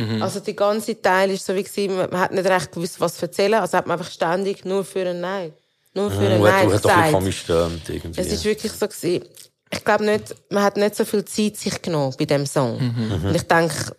[0.04, 0.22] Füllen.
[0.22, 3.54] Also die ganze Teil ist so wie gewesen, man hat nicht recht gewusst, was erzählen.
[3.54, 5.52] Also hat man einfach ständig nur für einen Nein.
[5.94, 7.12] Nur für einen Mhm, Nein hat doch ein bisschen gesagt.
[7.12, 8.20] komisch gestimmt, irgendwie.
[8.20, 9.24] Es ist wirklich so gewesen.
[9.70, 12.76] Ich glaube nicht, man hat nicht so viel Zeit sich genommen bei dem Song.
[13.24, 13.96] Und ich denke,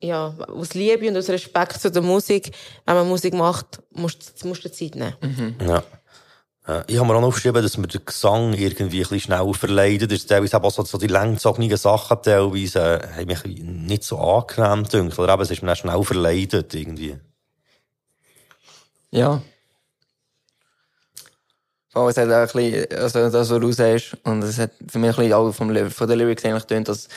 [0.00, 2.52] ja, aus Liebe und aus Respekt zu der Musik,
[2.86, 5.56] wenn man Musik macht, musst musst du Zeit nehmen.
[5.66, 5.82] Ja.
[6.68, 9.54] Äh, Ich habe mir auch noch aufgeschrieben, dass mir der Gesang irgendwie ein bisschen schneller
[9.54, 10.12] verleidet.
[10.12, 15.18] Ist teilweise auch so, die langgezogenen Sachen teilweise, äh, haben mich nicht so angenehm gedacht.
[15.18, 17.16] Oder eben, es ist mir dann schnell verleidet, irgendwie.
[19.10, 19.42] Ja.
[21.90, 24.98] Vor es hat auch ein bisschen, also das, was du sagst, und es hat für
[24.98, 27.08] mich ein auch vom, von den Lyrics eigentlich getönt, dass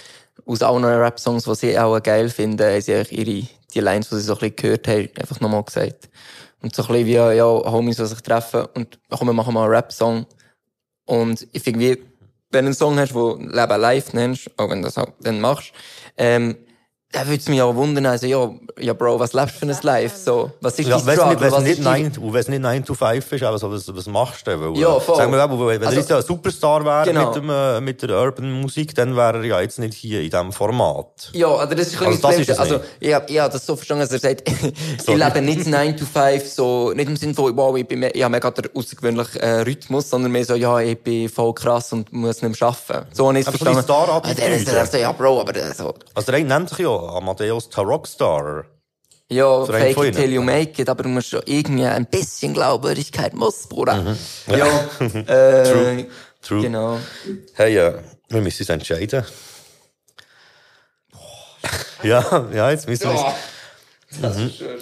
[0.45, 4.21] aus allen Rap-Songs, die sie auch geil finden, haben sie ihre, die Lines, die sie
[4.21, 6.09] so ein bisschen gehört haben, einfach nochmal gesagt.
[6.61, 9.63] Und so ein bisschen wie, ja, Homies, die sich treffen und komm, wir machen mal
[9.63, 10.25] einen Rap-Song.
[11.05, 12.03] Und ich finde, wie,
[12.51, 15.41] wenn du einen Song hast, wo Leben live nennst, auch wenn du das auch dann
[15.41, 15.71] machst,
[16.17, 16.57] ähm,
[17.11, 19.77] dann würde es mich auch wundern, also, ja, ja, Bro, was lebst du für ein
[19.81, 20.15] Live?
[20.15, 21.41] So, was ist Ja, dein wenn es Struggle?
[21.45, 23.71] nicht, Was nicht, ist dein- nine, und wenn's nicht 9 to 5 ist, aber so,
[23.71, 24.61] was, was machst du denn?
[24.61, 25.15] Weil, Ja, äh, voll.
[25.17, 27.25] Sagen wir mal, wenn Also- er jetzt ja ein Superstar wäre Genau.
[27.27, 30.29] mit, dem, äh, mit der Urban Musik, dann wäre er ja jetzt nicht hier in
[30.29, 31.29] diesem Format.
[31.33, 33.51] Ja, also das ist ein Also bisschen das ist es Also, ich hab, ich hab
[33.51, 34.43] das so verstanden, dass er sagt,
[35.07, 38.23] ich lebe nicht 9 to 5, so, nicht im Sinne von, wow, ich bin, ich
[38.23, 42.11] habe mega den außergewöhnlichen äh, Rhythmus, sondern mehr so, ja, ich bin voll krass und
[42.13, 43.07] muss nicht mehr arbeiten.
[43.13, 43.83] So habe ich es verstanden.
[43.91, 47.00] Ah, der ist der so, ja, Bro, aber der so, Also der nennt sich ja
[47.09, 48.65] Amadeus the Rockstar.
[49.29, 52.53] ja, So fake it till you make it, aber du musst schon irgendwie ein bisschen
[52.53, 53.95] Glaubwürdigkeit muss, Bruder.
[54.01, 54.17] Mhm.
[54.47, 54.89] Ja,
[55.27, 56.07] äh, True.
[56.41, 56.61] True.
[56.61, 56.99] genau.
[57.53, 57.93] Hey, äh,
[58.29, 59.23] wir müssen uns entscheiden.
[62.03, 63.21] Ja, ja, jetzt müssen wir uns...
[64.21, 64.79] Das ist schön.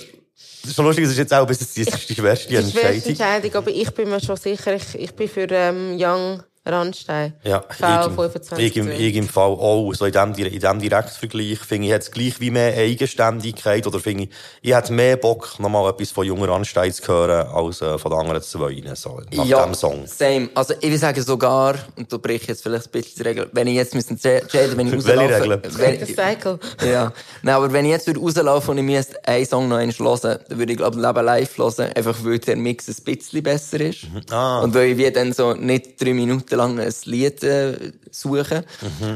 [0.62, 1.84] Das ist schon lustig, es ist jetzt auch bis jetzt die,
[2.16, 3.10] schwerste Das ist die schwerste Entscheidung.
[3.10, 7.34] Entscheidung, aber ich bin mir schon sicher, ich, ich bin für ähm, Young Randstein.
[7.44, 9.00] Ja, V ich, im- 25.
[9.00, 9.94] ich, im, Fall auch.
[9.94, 14.24] So in dem, in dem Direktvergleich finde ich, es gleich wie mehr Eigenständigkeit oder finde
[14.26, 14.30] ich,
[14.62, 18.20] ich hätte mehr Bock, nochmal etwas von junger Anstein zu hören, als äh, von den
[18.20, 18.82] anderen zwei.
[18.94, 20.06] So, nach ja, dem Song.
[20.06, 20.50] Same.
[20.54, 23.50] Also, ich will sagen sogar, und da breche ich jetzt vielleicht ein bisschen die Regel,
[23.54, 25.62] wenn ich jetzt müsste entscheiden, wenn ich Welche rauslaufe, Regel?
[25.78, 26.60] wenn, Der Cycle.
[26.92, 27.14] ja.
[27.42, 30.40] Nein, aber wenn ich jetzt würde rauslaufen und ich müsste einen Song noch einmal hören,
[30.48, 33.80] dann würde ich, glaube ich, Leben live hören, einfach weil der Mix ein bisschen besser
[33.82, 34.06] ist.
[34.30, 34.60] Ah.
[34.62, 38.66] Und weil ich wie dann so nicht drei Minuten lang ein Lied äh, suche.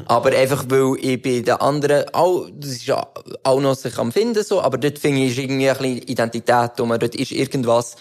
[0.06, 3.08] Aber einfach, weil ich bei den anderen auch, das ist ja
[3.44, 6.90] auch noch sich am finden so, aber dort finde ich, irgendwie ein bisschen Identität, um,
[6.90, 7.96] dort ist irgendwas.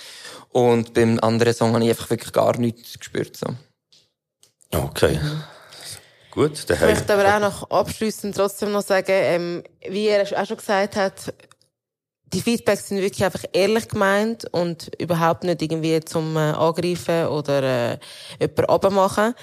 [0.51, 3.47] Und beim anderen Song habe ich einfach wirklich gar nichts gespürt, so.
[4.75, 5.19] Okay.
[6.31, 10.47] Gut, dann Ich möchte aber auch noch abschließend trotzdem noch sagen, ähm, wie er auch
[10.47, 11.35] schon gesagt hat,
[12.33, 17.63] die Feedbacks sind wirklich einfach ehrlich gemeint und überhaupt nicht irgendwie zum äh, Angreifen oder
[17.93, 17.99] äh,
[18.41, 19.35] jemanden abmachen.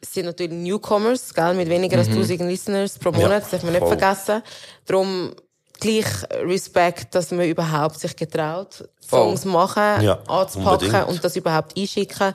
[0.00, 3.72] Es sind natürlich Newcomers, gell, mit weniger als 1000 Listeners pro Monat, das darf man
[3.72, 3.98] nicht voll.
[3.98, 4.42] vergessen.
[4.86, 5.32] Darum
[5.80, 6.06] gleich
[6.44, 9.20] Respekt, dass man überhaupt sich getraut, Voll.
[9.36, 11.08] Songs machen, Ja, anzupacken unbedingt.
[11.08, 12.32] und das überhaupt einschicken.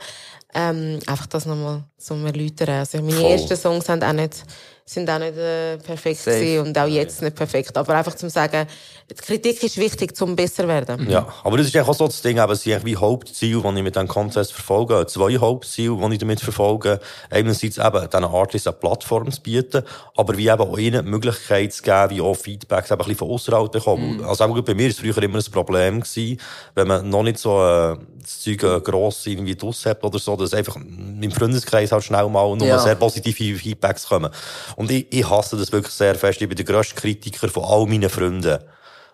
[0.56, 2.70] Ähm, einfach das nochmal zum Erläutern.
[2.70, 3.32] Also meine Voll.
[3.32, 4.44] ersten Songs sind auch nicht,
[4.86, 6.62] sind auch nicht äh, perfekt Safe.
[6.62, 7.78] und auch jetzt nicht perfekt.
[7.78, 8.68] Aber einfach zum sagen,
[9.10, 11.10] die Kritik ist wichtig, zum besser werden.
[11.10, 13.84] Ja, aber das ist auch so das Ding, eben, es sind wie Hauptziele, die ich
[13.84, 15.06] mit diesem Contest verfolge.
[15.08, 17.00] Zwei Hauptziele, die ich damit verfolge.
[17.30, 19.84] Einerseits eben, diesen Artists eine Plattform zu bieten,
[20.18, 23.18] aber wie eben auch ihnen die Möglichkeit zu geben, wie auch Feedbacks eben ein bisschen
[23.20, 24.24] von außerhalb bekommen.
[24.26, 26.40] Also auch bei mir ist früher immer ein Problem gewesen,
[26.76, 30.36] wenn man noch nicht so, äh, das Zeug äh, gross irgendwie draus hat oder so,
[30.36, 32.80] dass einfach im Freundeskreis halt schnell mal nur Ja.
[32.80, 34.30] sehr positive Feedbacks kommen.
[34.76, 36.42] Und ich, ich hasse das wirklich sehr fest.
[36.42, 38.60] Ich bin der grösste Kritiker von all meinen Freunden.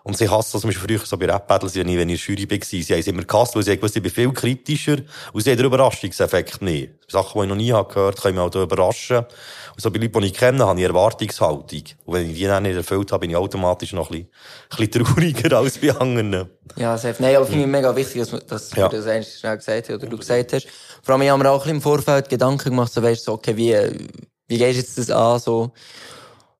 [0.02, 2.50] Und sie hassen das, zum Beispiel früher so bei Rap-Battles, wenn ich in der Jury
[2.50, 4.96] war, sie haben es immer gehasst, weil sie gewusst, ich bin viel kritischer
[5.34, 6.92] und sie haben den Überraschungseffekt nicht.
[7.06, 9.18] Sachen, die ich noch nie habe gehört können mich auch da überraschen.
[9.18, 9.26] Und
[9.76, 11.82] so bei Leuten, die ich kenne, habe ich Erwartungshaltung.
[12.06, 14.26] Und wenn ich die dann nicht erfüllt habe, bin ich automatisch noch ein
[14.70, 16.48] bisschen, ein bisschen trauriger als bei anderen.
[16.76, 17.22] Ja, safe.
[17.22, 18.88] Nein, aber finde ich mega wichtig, dass, dass Ja.
[18.88, 20.66] du das eigentlich schnell gesagt hast, oder du gesagt hast.
[21.02, 23.32] Vor allem, ich habe mir auch ein bisschen im Vorfeld Gedanken gemacht, so weißt du,
[23.32, 23.76] so, okay, wie,
[24.50, 25.72] wie gehst du jetzt das an, so.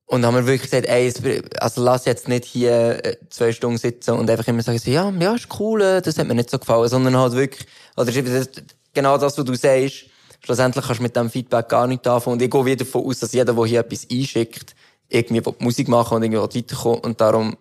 [0.06, 1.12] Und haben wir wirklich gesagt, ey,
[1.58, 5.10] also lass jetzt nicht hier äh, zwei Stunden sitzen und einfach immer sagen, so, ja,
[5.10, 8.12] ja, ist cool, äh, das hat mir nicht so gefallen, sondern halt wirklich, oder
[8.92, 10.06] genau das, was du sagst,
[10.44, 12.34] schlussendlich kannst du mit dem Feedback gar nicht anfangen.
[12.34, 14.74] Und ich gehe wieder davon aus, dass jeder, der hier etwas einschickt,
[15.08, 17.56] irgendwie Musik machen und irgendwie weiterkommen und darum,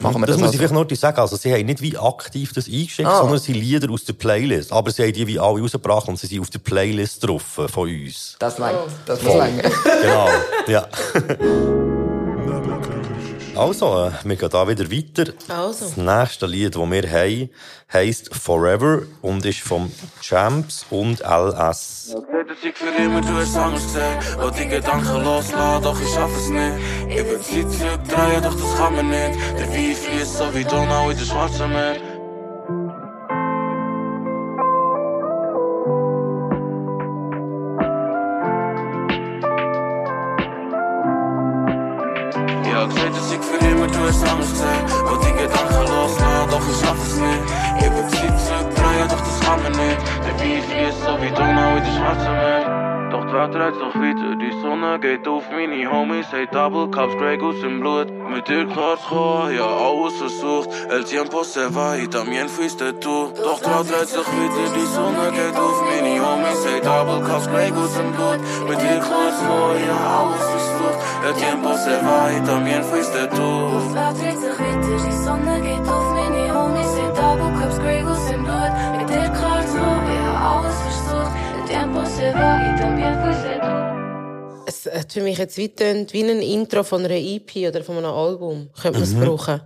[0.00, 0.52] machen wir das das, muss also.
[0.52, 1.18] ich vielleicht noch sagen.
[1.20, 3.18] Also, sie haben nicht wie aktiv das eingeschickt, Ah.
[3.18, 4.72] sondern sind Lieder aus der Playlist.
[4.72, 7.68] Aber sie haben die wie alle rausgebracht und sie sind auf der Playlist drauf äh,
[7.68, 8.36] von uns.
[8.38, 8.78] Das langt.
[9.06, 9.62] Das muss langen.
[10.02, 10.28] Genau,
[10.66, 10.88] ja.
[13.54, 15.32] Also, äh, wir gehen da wieder weiter.
[15.48, 15.84] Also.
[15.84, 17.50] Das nächste Lied, das wir haben,
[17.92, 22.16] heisst Forever und ist vom Champs und LS.
[22.98, 23.20] Immer
[23.56, 23.82] anders
[24.70, 25.24] Gedanken
[25.82, 26.72] doch ich schaff es nicht
[27.08, 31.10] Ich will Zeit zurückdrehen, doch das kann man nicht Der Wein fließt so wie Donau
[31.10, 32.21] in der schwarzen Meer
[42.82, 46.50] Ich hab gesagt, dass ich für immer du es anders sehe Und die Gedanken loslassen,
[46.50, 47.42] doch ich schaff es nicht
[47.78, 51.76] Ich will Zeit zurückdrehen, doch das kann man nicht Der Wein fließt so wie Donau
[51.76, 52.82] in der schwarzen Meer
[53.12, 57.14] doch die Welt dreht sich weiter, die Sonne geht auf meine Homies, hey Double Cups,
[57.18, 58.10] Grey Goose im Blut.
[58.10, 62.98] Mit dir klar zu kommen, ja alles versucht, el tiempo se va y también fuiste
[63.00, 63.30] tú.
[63.36, 67.46] Doch die Welt dreht sich weiter, die Sonne geht auf meine Homies, hey Double Cups,
[67.50, 68.40] Grey Goose im Blut.
[68.66, 73.28] Mit dir klar zu kommen, ja alles versucht, el tiempo se va y también fuiste
[73.28, 73.74] tú.
[73.74, 76.01] Das Blatt dreht sich weiter, die Sonne geht auf
[84.66, 87.98] Es hat für mich jetzt wie, tönt, wie ein Intro von einer EP oder von
[87.98, 88.70] einem Album.
[88.80, 89.60] Könnte man es brauchen.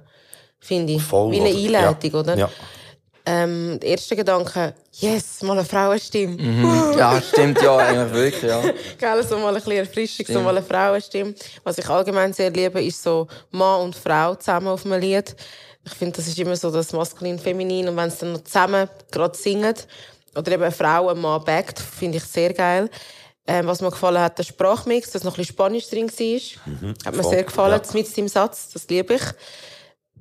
[0.59, 0.99] Finde ich.
[0.99, 1.03] Mhm.
[1.03, 1.51] Voll, wie eine?
[1.51, 2.19] Einleitung, ja.
[2.19, 2.37] oder?
[2.37, 2.51] Ja.
[3.29, 6.37] Ähm, der erste Gedanke, yes, mal eine Frauenstimme.
[6.97, 8.63] Ja, stimmt, ja, eigentlich wirklich, ja.
[8.99, 11.35] Gell, so mal ein bisschen Erfrischung, so mal eine Frauenstimme.
[11.65, 15.35] Was ich allgemein sehr liebe, ist so Mann und Frau zusammen auf einem Lied.
[15.85, 17.89] Ich finde, das ist immer so das Maskulin, Feminin.
[17.89, 19.75] Und wenn es dann noch zusammen gerade singen,
[20.37, 22.91] oder eben eine Frau, ein Mann backt, finde ich sehr geil.
[23.49, 26.97] Ähm, was mir gefallen hat, der Sprachmix, dass noch ein bisschen Spanisch drin war.
[27.05, 27.93] hat mir voll, sehr gefallen, ja.
[27.93, 29.23] mit im Satz, das liebe ich.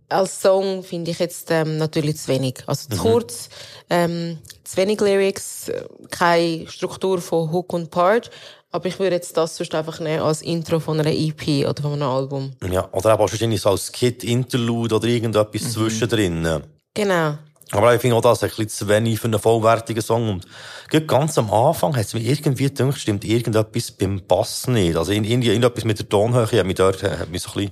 [0.10, 2.64] Als Song finde ich jetzt ähm, natürlich zu wenig.
[2.68, 3.50] Also zu kurz,
[3.90, 5.72] ähm, zu wenig Lyrics,
[6.12, 8.30] keine Struktur von Hook und Part.
[8.70, 11.94] Aber ich würde jetzt das sonst einfach nehmen als Intro von einer EP oder von
[11.94, 12.52] einem Album.
[12.70, 12.88] ja.
[12.92, 16.62] Oder eben wahrscheinlich so als Kid-Interlude oder irgendetwas zwischendrin.
[16.94, 17.38] Genau.
[17.76, 20.30] Aber ich finde auch das ein bisschen zu wenig für einen vollwertigen Song.
[20.30, 24.96] Und ganz am Anfang hat es mir irgendwie gedacht, stimmt irgendetwas beim Bass nicht.
[24.96, 27.72] Also irgendwie irgendetwas mit der Tonhöhe hat mich dort, hat mich so ein bisschen,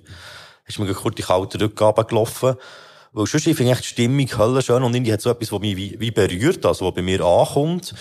[0.66, 2.56] ist mir kurz die kalte Rückgabe gelaufen.
[3.14, 5.78] Weil sonst, ich finde echt die Stimmung höllenschön und irgendwie hat so etwas, was mich
[5.78, 7.94] wie, wie berührt, also was bei mir ankommt.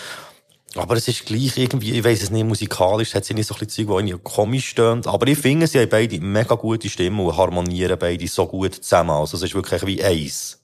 [0.75, 3.59] Aber es ist gleich irgendwie, ich weiss es nicht, musikalisch hat sie nicht so ein
[3.59, 5.07] bisschen Zeug, die irgendwie komisch stöhnt.
[5.07, 9.11] Aber ich finde, sie haben beide mega gute Stimmen und harmonieren beide so gut zusammen.
[9.11, 10.62] Also es ist wirklich wie eins.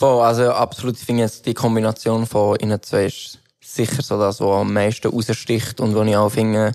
[0.00, 4.40] Voll, also absolut, ich finde jetzt die Kombination von ihnen zwei ist sicher so das,
[4.40, 6.72] was am meisten raussticht und wo ich auch finde,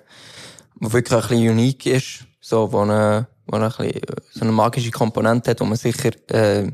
[0.75, 4.51] wo wirklich ein bisschen unique ist, so, wo eine, wo eine, ein bisschen, so eine
[4.51, 6.71] magische Komponente hat, wo man sicher, äh,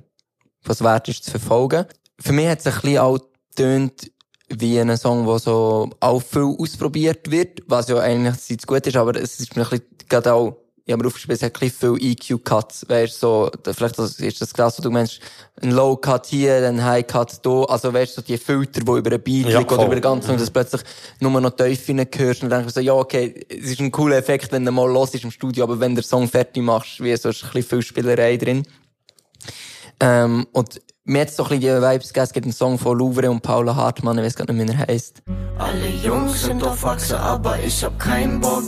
[0.65, 1.85] was wert ist zu verfolgen.
[2.19, 3.19] Für mich hat es ein bisschen auch
[3.51, 4.11] getönt,
[4.49, 8.97] wie ein Song, wo so auch viel ausprobiert wird, was ja eigentlich sehr gut ist,
[8.97, 11.59] aber es ist mir ein bisschen, gerade auch, ich habe mir aufgeschrieben, es hat ein
[11.59, 15.19] bisschen viel EQ-Cuts, weißt so, vielleicht ist das klar, so, du meinst,
[15.61, 19.47] ein Low-Cut hier, ein High-Cut da, also weißt so die Filter, die über den Beat
[19.47, 20.81] Ja, liegen oder über den ganzen, und das plötzlich
[21.19, 24.17] nur noch tief hörst, und dann denkst du so, ja, okay, es ist ein cooler
[24.17, 26.99] Effekt, wenn du mal los ist im Studio, aber wenn du den Song fertig machst,
[26.99, 28.65] wie so, ist ein bisschen viel Spielerei drin.
[29.99, 32.97] Ähm, und mir hat so ein bisschen die Vibes gegeben, es gibt einen Song von
[32.97, 35.21] Louvre und Paula Hartmann, ich weiß gar nicht, wie er heisst.
[35.59, 38.63] Alle Jungs sind auf Achse, aber ich hab keinen Bock.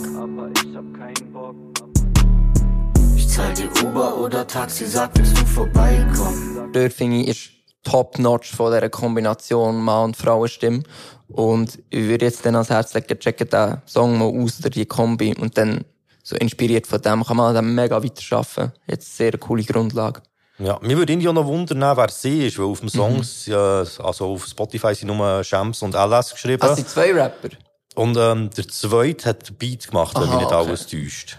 [3.34, 6.72] Zahl dir Uber oder Taxi, sag, willst du vorbeikommen?
[6.72, 7.50] Dort finde ich, ist
[7.82, 10.84] top-notch von dieser Kombination Mann- und Frauenstimme.
[11.30, 14.86] Und ich würde jetzt dann ans Herz legen, checken den Song mal aus oder die
[14.86, 15.84] Kombi und dann
[16.22, 18.72] so inspiriert von dem kann man dann mega weiterarbeiten.
[18.86, 20.22] Jetzt eine sehr coole Grundlage.
[20.60, 23.84] Ja, mir würde irgendwie auch noch wundern, wer sie ist, weil auf dem Song, ja,
[24.04, 26.62] also auf Spotify sind nur Shams und LS geschrieben.
[26.62, 27.50] Ah, es sind zwei Rapper.
[27.96, 30.68] Und ähm, der zweite hat den Beat gemacht, wenn Aha, mich nicht okay.
[30.68, 31.38] alles täuscht.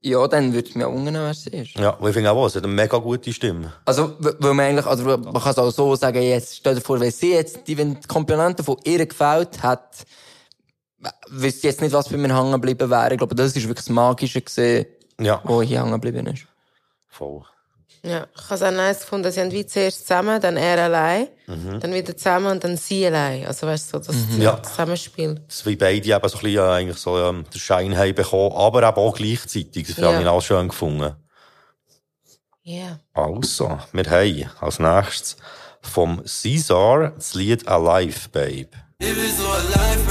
[0.00, 1.74] Ja, dann würde es mich auch wer sie ist.
[1.74, 3.72] Ja, weil ich finde auch, es hat eine mega gute Stimme.
[3.84, 7.00] Also, weil man eigentlich, also man kann es auch so sagen, jetzt, stell dir vor,
[7.00, 10.06] wenn sie jetzt, die, wenn die Komponente von ihr gefällt hat,
[11.28, 13.12] wüsste jetzt nicht, was bei mir hängen geblieben wäre.
[13.12, 14.86] Ich glaube, das ist wirklich das Magische gesehen,
[15.20, 16.46] Ja, wo hier hängen geblieben ist.
[17.08, 17.42] voll.
[18.04, 21.26] Ja, ich habe es auch nice gefunden, sie haben wie zuerst zusammen, dann er allein,
[21.46, 23.46] dann wieder zusammen und dann sie allein.
[23.46, 24.62] Also weißt du, so das Ja.
[24.62, 25.40] Zusammenspiel.
[25.46, 28.54] dass wie beide eben so ein bisschen äh, eigentlich so ähm, den Schein haben bekommen,
[28.54, 29.88] aber eben auch gleichzeitig.
[29.88, 30.12] Das Ja.
[30.12, 31.14] habe ich auch schön gefunden.
[32.62, 33.00] Ja.
[33.14, 35.36] Also, wir haben als nächstes
[35.80, 38.68] vom Caesar das Lied Alive, Babe.
[38.98, 40.07] Ich bin so alive, babe.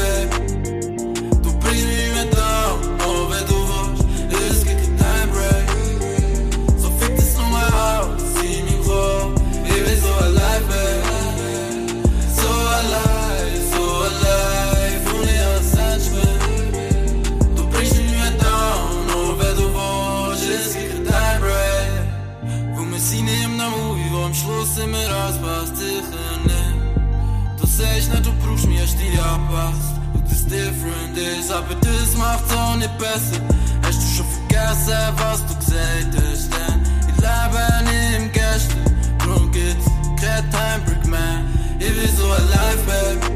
[32.38, 33.42] Das macht's auch nicht besser.
[33.84, 36.50] Hast du schon vergessen, was du gesagt hast?
[36.54, 39.86] Denn ich lebe nicht im Gestern, drum gibt's
[40.20, 41.42] kein Time Break mehr.
[41.80, 43.27] Ich bin so alive, babe.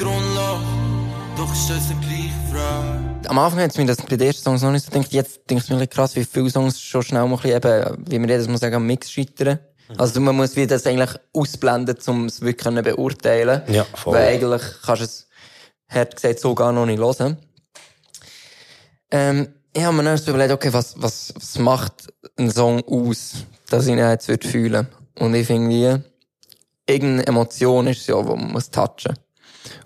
[0.00, 0.62] Grundlos,
[1.36, 3.28] doch ist das eine gleiche Frage.
[3.28, 5.12] Am Anfang hat es mir das bei den ersten Songs noch nicht so gedacht.
[5.12, 8.18] Jetzt denke ich mir krass, wie viele Songs schon schnell mal ein bisschen eben, wie
[8.18, 9.58] man jedes Mal sagen, am Mix scheitern.
[9.98, 13.60] Also man muss wie das eigentlich ausblenden, um es wirklich können beurteilen.
[13.68, 14.14] Ja, voll.
[14.14, 15.28] Weil eigentlich kannst du es,
[15.90, 17.36] hart gesagt, so gar noch nicht hören.
[19.10, 22.08] Ähm, ich habe mir dann so überlegt, okay, was, was, was macht
[22.38, 24.86] ein Song aus, dass ich ihn jetzt würde fühlen.
[25.18, 29.14] Und ich finde wie, irgendeine Emotion ist es ja, die man muss touchen.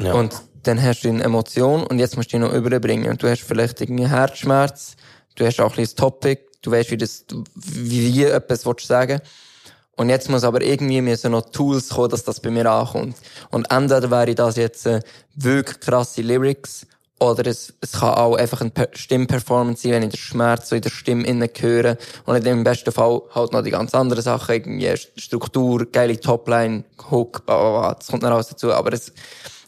[0.01, 0.15] Ja.
[0.15, 3.11] Und dann hast du eine Emotion und jetzt musst du die noch überbringen.
[3.11, 4.97] Und du hast vielleicht irgendwie Herzschmerz,
[5.35, 7.25] du hast auch ein bisschen Topic, du weißt, wie das,
[7.55, 9.21] wie, wie etwas willst du sagen.
[9.97, 13.17] Und jetzt muss aber irgendwie müssen noch Tools kommen, dass das bei mir ankommt.
[13.51, 15.01] Und entweder wäre das jetzt äh,
[15.37, 16.87] wirklich krasse Lyrics,
[17.21, 20.77] oder es, es kann auch einfach eine Per- Stimmperformance sein, wenn ich den Schmerz so
[20.77, 21.97] in der Stimme innen höre.
[22.27, 27.47] Und dem besten Fall halt noch die ganz anderen Sachen, irgendwie Struktur, geile Topline, Hook,
[27.47, 27.95] bla, bla, bla.
[27.95, 28.73] Das kommt noch alles dazu.
[28.73, 29.13] Aber es,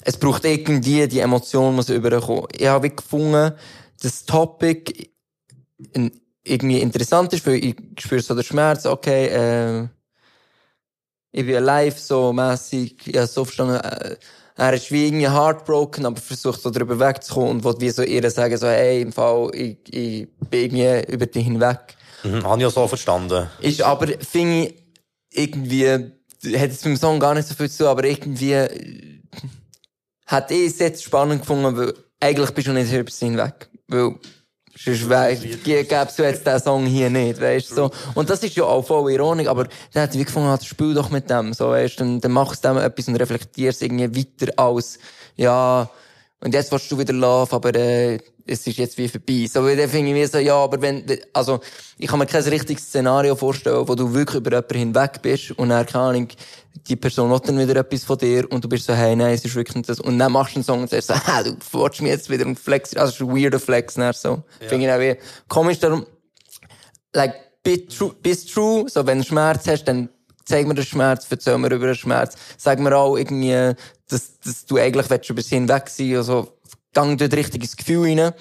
[0.07, 2.47] es braucht irgendwie, die Emotion muss überkommen.
[2.57, 3.53] Ich habe gefunden,
[4.01, 5.11] das Topic
[6.45, 9.89] irgendwie interessant ist, weil ich spüre so den Schmerz, okay, äh,
[11.33, 14.17] ich bin live so mässig, ich habe so verstanden, äh,
[14.55, 18.31] er ist wie irgendwie heartbroken, aber versucht so drüber wegzukommen und will wie so ihr
[18.31, 21.97] sagen, so, hey, im Fall, ich, ich bin irgendwie über dich hinweg.
[22.23, 23.49] Mhm, habe ich auch so verstanden.
[23.61, 24.75] Ist aber, finde ich,
[25.33, 29.17] irgendwie, hat mit dem Song gar nicht so viel zu tun, aber irgendwie,
[30.27, 33.69] hat ich es jetzt spannend gefunden, weil eigentlich bist du nicht sie hinweg.
[33.89, 34.17] Weil,
[34.77, 35.09] sonst
[35.65, 37.91] gäb's du jetzt diesen Song hier nicht, weißt so.
[38.15, 41.11] Und das ist ja auch voll ironisch, aber dann hat wie gefunden, ah, spiel doch
[41.11, 44.99] mit dem, so, weißt dann, dann machst du dem etwas und reflektierst irgendwie weiter als,
[45.37, 45.89] ja,
[46.41, 49.47] und jetzt willst du wieder Love, aber äh, es ist jetzt wie vorbei.
[49.53, 51.61] So, weil dann finde ich wie so, ja, aber wenn, also
[51.99, 55.71] ich kann mir kein richtiges Szenario vorstellen, wo du wirklich über jemanden hinweg bist und
[55.71, 56.29] dann, keine Ahnung,
[56.89, 59.45] die Person will dann wieder etwas von dir und du bist so, hey, nein, es
[59.45, 60.01] ist wirklich nicht das.
[60.01, 62.47] Und dann machst du einen Song und sagst so, ha, du willst mich jetzt wieder
[62.47, 64.43] und flex, also es ist ein weirder Flex, dann so.
[64.61, 65.17] Finde ich auch wie
[65.49, 66.07] komisch, darum,
[67.13, 70.09] like, be true, bist true, so, wenn du Schmerz hast, dann
[70.45, 73.75] zeig mir den Schmerz, erzähl mir über den Schmerz, sag mir auch irgendwie,
[74.09, 76.56] dass, dass du eigentlich willst über hinweg sein, also,
[76.93, 78.33] gang dort richtig ins Gefühl rein,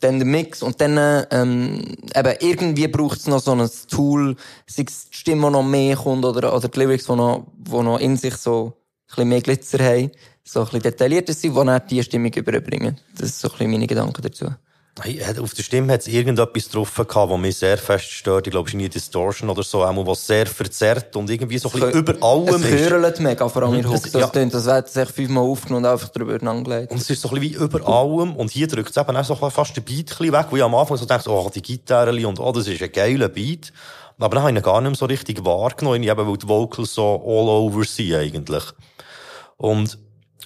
[0.00, 1.80] dann der Mix und dann, ähm,
[2.14, 4.36] eben, irgendwie braucht es noch so ein Tool,
[4.66, 7.70] sei es die Stimme, die noch mehr kommt, oder, oder die Lyrics, die noch, die
[7.70, 8.76] noch in sich so,
[9.12, 10.10] ein bisschen mehr Glitzer haben,
[10.44, 12.98] so ein bisschen detaillierter sind, die dann die Stimmung überbringen.
[13.16, 14.46] Das ist so ein bisschen meine Gedanken dazu.
[15.40, 18.46] Auf der Stimme hat es irgendetwas gehabt, was mich sehr fest stört.
[18.46, 21.70] Ich glaube, es ist nie Distortion oder so, einmal, was sehr verzerrt und irgendwie so
[21.70, 22.90] ein bisschen über allem Es ist.
[22.90, 24.04] hörelt mega, vor allem in Mhm, Hooks.
[24.06, 24.44] es- Das ja.
[24.44, 26.92] das wird sich fünfmal aufgenommen und einfach drüber angelegt.
[26.92, 28.36] Und es ist so ein bisschen wie über allem.
[28.36, 30.98] Und hier drückt es eben auch so fast den Beat weg, wo ich am Anfang
[30.98, 33.72] so dachte, oh, die Gitarre und oh, das ist ein geiler Beat.
[34.18, 36.92] Aber dann habe ich ihn gar nicht mehr so richtig wahrgenommen, eben, weil die Vocals
[36.94, 38.62] so all over sind eigentlich.
[39.56, 39.98] Und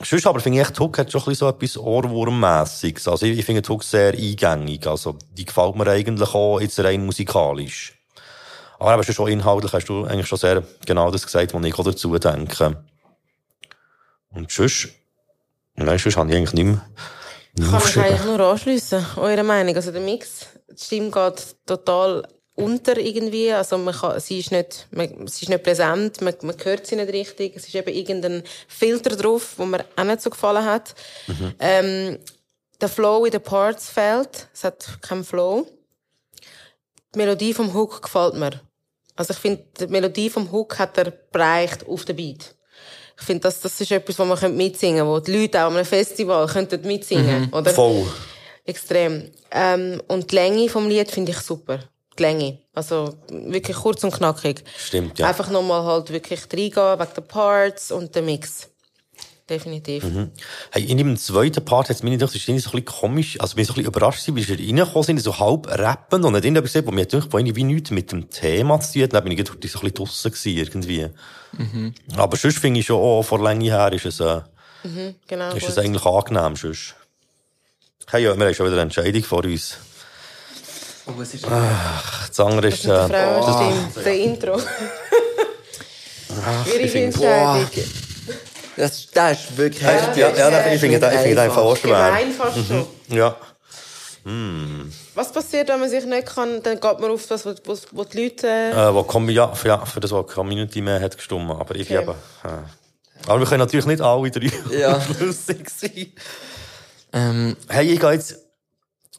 [0.03, 3.09] sonst aber finde ich, die Hook hat schon ein bisschen so etwas Ohrwurmmässiges.
[3.09, 4.87] Also ich, ich finde die Hook sehr eingängig.
[4.87, 7.95] Also die gefällt mir eigentlich auch jetzt rein musikalisch.
[8.79, 11.85] Aber eben schon inhaltlich hast du eigentlich schon sehr genau das gesagt, was ich auch
[11.85, 12.85] dazu denke.
[14.31, 14.89] Und sonst,
[15.77, 16.87] nein, sonst habe ich eigentlich nicht mehr,
[17.55, 19.75] nicht mehr Kann ich eigentlich nur anschliessen, eure Meinung.
[19.75, 23.53] Also der Mix, die Stimme geht total unter irgendwie.
[23.53, 26.97] Also man kann, sie ist nicht, man, sie ist nicht präsent, man, man hört sie
[26.97, 27.57] nicht richtig.
[27.57, 30.95] Es ist eben irgendein Filter drauf, wo mir auch nicht so gefallen hat.
[31.61, 32.19] Ähm,
[32.81, 34.49] der Flow in den Parts fehlt.
[34.53, 35.67] Es hat keinen Flow.
[37.15, 38.61] Die Melodie vom Hook gefällt mir.
[39.15, 42.55] Also ich finde, die Melodie vom Hook hat er bereicht auf den Beat.
[43.19, 45.77] Ich finde, das, das ist etwas, was man mitsingen könnte, wo die Leute auch an
[45.77, 47.71] einem Festival könnten mitsingen oder?
[47.71, 48.07] Voll.
[48.65, 49.31] Extrem.
[49.51, 51.81] Ähm, und die Länge vom Lied finde ich super.
[52.19, 52.59] Die Länge.
[52.75, 54.65] Also wirklich kurz und knackig.
[54.79, 55.29] Stimmt, ja.
[55.29, 58.69] Einfach nochmal halt wirklich reingehen wegen der Parts und der Mix.
[59.49, 60.05] Definitiv.
[60.73, 62.83] Hey, in dem zweiten Part hat es mich nicht gedacht, das ist irgendwie so ein
[62.83, 65.39] bisschen komisch, also bin ich so ein bisschen überrascht gewesen, wie sie reingekommen sind, so
[65.39, 68.81] halb rappend und hat irgendetwas gesagt, wo mir gedacht, wo irgendwie nichts mit dem Thema
[68.81, 71.09] zu tun hat, dann bin ich so ein bisschen draussen gewesen, irgendwie.
[72.17, 74.41] Aber sonst finde ich schon, auch von der Länge her ist es, äh,
[75.29, 75.55] Genau.
[75.55, 76.97] ist es eigentlich angenehm, sonst.
[78.09, 79.79] Hey, ja, wir haben schon wieder eine Entscheidung vor uns.
[81.07, 83.09] Oh, was ist Das andere ist, Mit der äh,
[83.43, 84.59] Frauenstimme, der Intro.
[86.65, 87.85] Schwierige finde- Entscheidung.
[88.77, 92.07] Das, das ist wirklich ja, ja, ja, ich finde, ich finde einfach auch schwer.
[92.07, 92.87] Gemein fast schon.
[93.09, 93.37] Ja.
[95.15, 96.61] Was passiert, wenn man sich nicht kann?
[96.63, 98.47] Dann geht man auf das, wo, wo, wo die Leute...
[98.49, 101.49] Äh, Äh, wo Commu ja, für, ja, für das, was die Community mehr hat gestimmt.
[101.53, 102.03] Aber ich Okay.
[102.03, 103.29] eben, äh.
[103.29, 105.01] Aber wir können natürlich nicht alle drei Ja.
[105.21, 106.13] lustig sein.
[107.13, 108.37] Ähm, Hey, ich gehe jetzt,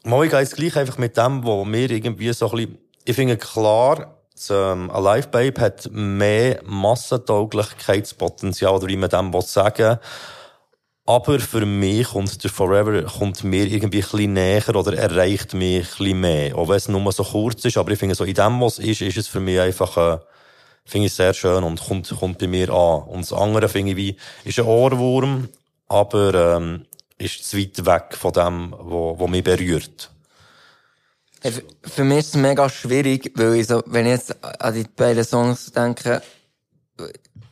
[0.08, 3.36] mal, ich gehe gleich einfach mit dem, wo mir irgendwie so ein bisschen, ich finde
[3.36, 10.00] klar, das, ähm, Alive Babe hat mehr Massentauglichkeitspotenzial, oder wie man dem sagen
[11.08, 15.76] aber für mich kommt der Forever kommt mir irgendwie ein bisschen näher oder erreicht mich
[15.76, 16.54] ein bisschen mehr.
[16.54, 19.00] Auch wenn es nur so kurz ist, aber ich finde so, in dem, was ist,
[19.00, 20.18] ist es für mich einfach, äh,
[20.84, 23.04] finde ich sehr schön und kommt, kommt bei mir an.
[23.04, 25.48] Und das andere finde ich wie, ist ein Ohrwurm,
[25.88, 26.84] aber, ähm,
[27.18, 30.10] ist zu weit weg von dem, wo mich berührt.
[31.40, 31.52] Hey,
[31.84, 35.24] für- mich ist es mega schwierig, weil ich so, wenn ich jetzt an die beiden
[35.24, 36.20] Songs denke,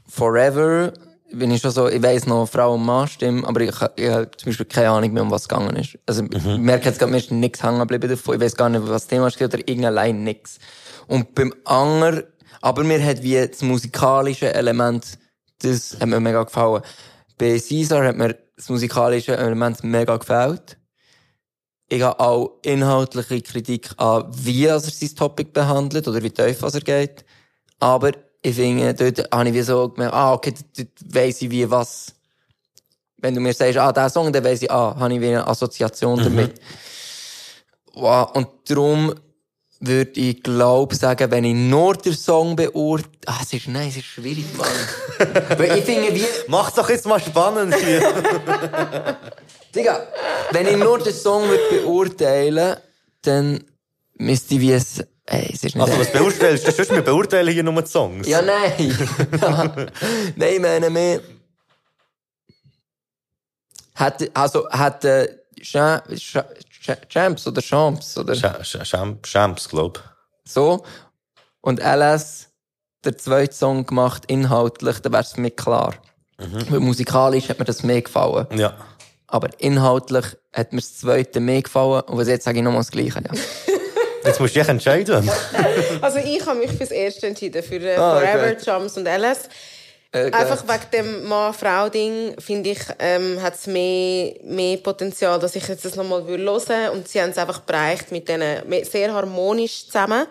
[0.09, 0.93] Forever,
[1.33, 4.31] bin ich schon so, ich weiss noch Frau und Mann stimmen, aber ich, ich habe
[4.37, 5.99] zum Beispiel keine Ahnung mehr, um was es gegangen ist.
[6.07, 8.37] Also, ich merke jetzt gerade, mir ist nichts hängen geblieben davon.
[8.37, 10.59] Ich weiss gar nicht, was das Thema ist oder irgendein nix.
[11.09, 12.25] Und beim anderen,
[12.61, 15.19] aber mir hat wie das musikalische Element,
[15.63, 16.83] das hat mir mega gefallen.
[17.39, 20.79] Bei Caesar hat mir das musikalische Element mega gefällt.
[21.89, 26.81] Ich habe auch inhaltliche Kritik an, wie er sein Topic behandelt oder wie tief er
[26.81, 27.25] geht.
[27.79, 28.13] Aber
[28.43, 32.15] ich finde, dort habe ich wie so gemerkt, ah, okay, dort, weiss ich wie was.
[33.19, 35.47] Wenn du mir sagst, ah, der Song, dann weiss ich, ah, habe ich wie eine
[35.47, 36.61] Assoziation damit.
[37.95, 39.15] Wow, und darum
[39.81, 43.97] würde ich glaub sagen, wenn ich nur den Song beurteile, ah, es ist, nein, es
[43.97, 44.69] ist schwierig, Mann.
[45.59, 48.01] Weil ich finde, wie, Mach's doch jetzt mal spannend hier.
[49.75, 50.07] Digga,
[50.53, 52.77] wenn ich nur den Song würde beurteilen
[53.23, 53.65] dann
[54.15, 56.73] müsste ich wie es, ey, es ist nicht also, was beurteilst du?
[56.73, 58.27] Sonst, wir beurteilen hier nur die Songs.
[58.27, 58.97] Ja, nein.
[59.41, 59.75] ja.
[60.37, 61.21] Nein, ich meine mehr.
[63.95, 65.29] Hat, also, hat, äh,
[65.63, 66.03] Cha-
[67.09, 70.03] Champs oder Champs oder Sch Sch Champ Champs, glaub.
[70.45, 70.85] so.
[71.61, 72.49] Und LS,
[73.05, 75.95] der zweite Song gemacht, inhaltlich, dann wär's mir klar.
[76.39, 78.47] Weil musikalisch hat mir das mehr gefallen.
[78.57, 78.75] Ja.
[79.27, 82.03] Aber inhaltlich hat mir das zweite mehr gefallen.
[82.03, 83.31] Und was jetzt sage ich nochmal das Gleiche, ja.
[84.25, 85.29] Jetzt musst du dich entscheiden.
[86.01, 88.57] Also ich habe mich fürs Erste entschieden, für äh, Ah, Forever.
[88.61, 89.49] Jumps und LS.
[90.13, 90.75] Äh, Einfach gut.
[90.75, 95.97] wegen dem Mann-Frau-Ding, finde ich, ähm, hat es mehr, mehr Potenzial, dass ich jetzt das
[95.97, 96.93] nochmal hören würde.
[96.93, 100.27] Und sie haben es einfach bereicht mit denen, sehr harmonisch zusammen.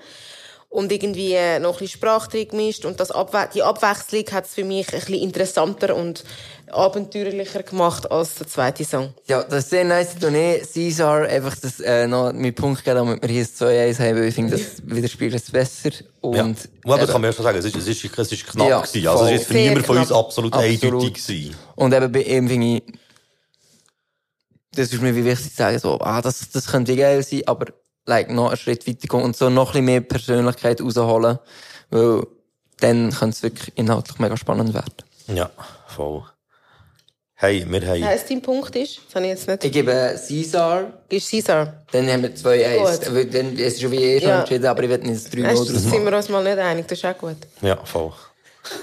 [0.69, 2.84] Und irgendwie äh, noch ein bisschen Sprache drin gemischt.
[2.85, 6.23] Und das Abwe die Abwechslung hat es für mich ein bisschen interessanter und
[6.72, 9.14] abenteuerlicher gemacht als der zweite Song.
[9.28, 10.16] Ja, das ist sehr nice.
[10.24, 14.00] Und ich, Caesar, einfach das, äh, noch mit Punkt geben, damit wir hier das 2-1
[14.00, 15.92] haben, weil ich finde, das widerspiegelt es besser.
[16.22, 16.44] Und, Ja.
[16.86, 18.82] Aber eben- kann man ja schon sagen, es ist, es ist, es ist knapp Ja,
[18.82, 19.08] gewesen.
[19.08, 20.84] Also, es ist für niemand von uns absolut, Absolut.
[20.84, 21.56] eindeutig gewesen.
[21.76, 22.84] Und eben bei ihm finde ich,
[24.74, 27.44] das ist mir wie wichtig zu sagen, so, ah, das, das könnte wie geil sein,
[27.46, 27.68] aber,
[28.06, 31.40] like, noch einen Schritt weiter gehen und so noch ein bisschen mehr Persönlichkeit rausholen,
[31.92, 32.28] weil
[32.82, 34.94] dann könnte es wirklich inhaltlich mega spannend werden.
[35.28, 35.50] Ja,
[35.88, 36.24] voll.
[37.46, 38.04] Hey, wir haben...
[38.04, 39.02] Heißt dein Punkt ist?
[39.06, 39.64] Das habe ich jetzt nicht.
[39.66, 39.92] Ich gebe
[40.28, 41.84] Caesar, Ist Caesar.
[41.92, 42.78] dann haben wir 2-1.
[43.06, 43.16] Gut.
[43.16, 44.40] Weil Dann, es ist schon wie eh schon Ja.
[44.40, 46.06] entschieden, aber ich werde nicht das 3-0 Weißt, draus sind machen.
[46.06, 47.38] wir uns mal nicht einig, das ist auch gut.
[47.62, 48.12] Ja, voll.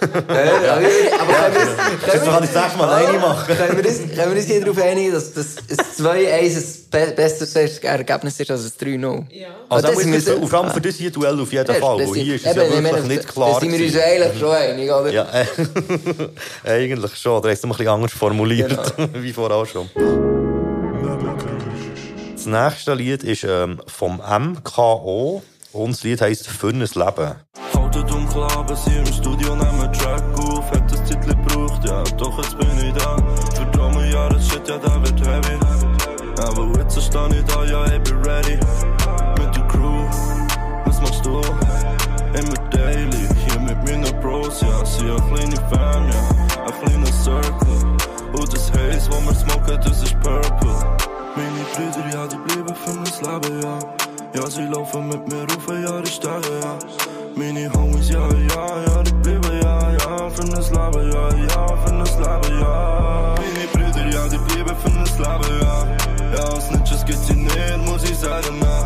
[0.01, 3.57] Ja, ja, aber können wir das, ich nächste Mal alleine machen.
[3.57, 7.13] können wir das, können wir das hier darauf einigen, dass das ein 2-1 ein be
[7.17, 9.25] besseres Ergebnis ist als ein 3-0?
[9.31, 9.49] Ja.
[9.69, 11.99] Also, das ist und vor allem für das hier Duell auf jeden Fall.
[11.99, 13.55] Weil hier ist es ja wirklich nicht klar.
[13.55, 15.11] Da sind wir uns eigentlich schon einig, oder?
[15.13, 15.47] Ja, äh,
[16.71, 17.43] eigentlich schon.
[17.43, 19.09] Da hast du ein bisschen anders formuliert, Genau.
[19.23, 19.89] wie vorher auch schon.
[22.35, 25.43] Das nächste Lied ist ähm, vom MKO
[25.73, 27.35] und das Lied heisst «Für ein Leben».
[27.93, 30.71] Haltet dunkel ab, sie im Studio nehmen Track auf.
[30.71, 33.17] Hat das Titel gebraucht, ja, doch jetzt bin ich da.
[33.55, 35.59] Für dumme Jahre, shit, ja, der wird heavy.
[36.41, 38.59] Aber jetzt steh ich da, ja, ich bin ready.
[39.39, 40.07] Mit der Crew,
[40.87, 41.43] was machst du?
[42.33, 44.85] Immer daily, hier mit meinen Bros, ja.
[44.87, 47.97] Sie ein kleine Fan, ja, ein kleiner Circle.
[48.33, 50.99] Und das Haze, wo wir smoken, das ist Purple.
[51.37, 53.79] Meine Brüder, ja, die bleiben für mein Leben, ja.
[54.35, 56.79] Ja, sie laufen mit mir rauf, ja, die Stege, ja.
[57.43, 62.49] Meine Homies, ja, ja, ja, det bliver ja, ja, für slappe, ja, ja, für slappe,
[62.61, 63.35] ja.
[63.37, 66.37] Meine Brüder, ja, die bleiben für slappe, Leben, ja.
[66.37, 68.82] Ja, Snitches gibt's sie nicht, muss ich sagen, ja.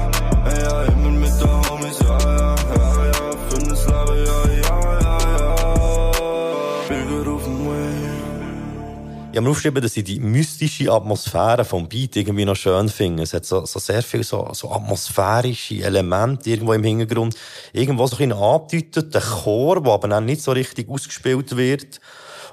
[9.36, 13.22] Ich habe mir aufgeschrieben, dass ich die mystische Atmosphäre vom Beat irgendwie noch schön finde.
[13.22, 17.36] Es hat so, so sehr viel so, so atmosphärische Elemente irgendwo im Hintergrund.
[17.74, 22.00] Irgendwo so ein bisschen angedeutet, der Chor, der aber dann nicht so richtig ausgespielt wird.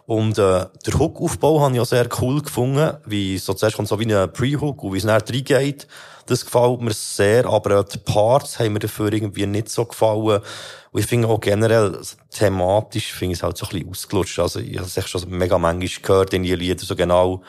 [0.06, 4.00] Und äh, der Hook-Aufbau habe ich auch sehr cool gefunden, wie so zuerst kommt so
[4.00, 5.88] wie ein Pre-Hook und wie es dann reingeht.
[6.26, 10.42] Das gefällt mir sehr, aber auch die Parts haben mir dafür irgendwie nicht so gefallen.
[10.92, 12.00] Und ich finde auch generell,
[12.32, 14.40] thematisch finde ich es halt so ein bisschen ausgelutscht.
[14.40, 17.42] Also ich habe es schon mega manchmal gehört in ihren Liedern, so genau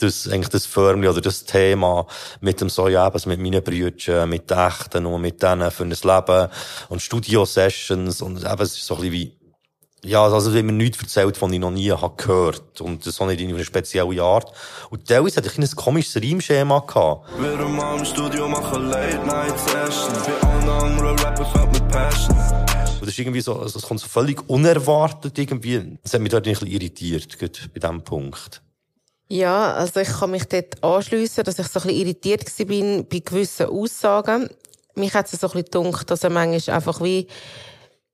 [0.00, 2.06] das, eigentlich das Förmli oder das Thema
[2.40, 5.84] mit dem so, ja, eben, mit meinen Brüdern, mit den Echten und mit denen für
[5.84, 6.48] ein Leben
[6.88, 9.39] und Studio-Sessions und eben, es ist so ein bisschen wie,
[10.02, 12.80] ja, also, wie mir nichts erzählt, von ich noch nie habe gehört.
[12.80, 14.50] Und das auch nicht in einer speziellen Art.
[14.88, 17.28] Und teilweise hatte ich ein komisches Reimschema gehabt.
[17.38, 20.26] Wir mal im Studio machen Late Night Sessions.
[20.26, 22.36] Wie alle anderen Rapper fällt mit Passion.
[22.36, 25.98] Und das ist irgendwie so, also, es kommt so völlig unerwartet irgendwie.
[26.02, 28.62] Das hat mich dort ein bisschen irritiert, gerade bei diesem Punkt.
[29.28, 33.20] Ja, also ich kann mich dort anschliessen, dass ich so ein bisschen irritiert bin bei
[33.20, 34.48] gewissen Aussagen.
[34.96, 37.28] Mich hat es so ein bisschen gedacht, dass er manchmal einfach wie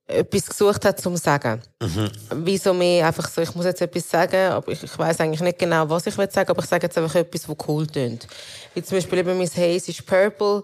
[0.07, 1.61] etwas gesucht hat zum Sagen.
[2.33, 5.41] Wie so mehr einfach so, ich muss jetzt etwas sagen, aber ich, ich weiß eigentlich
[5.41, 8.25] nicht genau, was ich will sagen, aber ich sage jetzt einfach etwas, was cool tönt.
[8.73, 10.63] Wie zum Beispiel eben mein Haze ist Purple,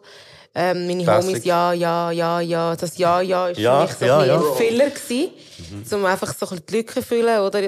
[0.56, 1.30] ähm, meine Basic.
[1.30, 4.28] Homies, ja, ja, ja, ja, das Ja, ja ist Ja, für mich so ja, ein,
[4.28, 4.38] ja.
[4.38, 5.30] ein Filler gewesen,
[5.92, 7.60] um einfach so ein bisschen die Lücke zu füllen, oder?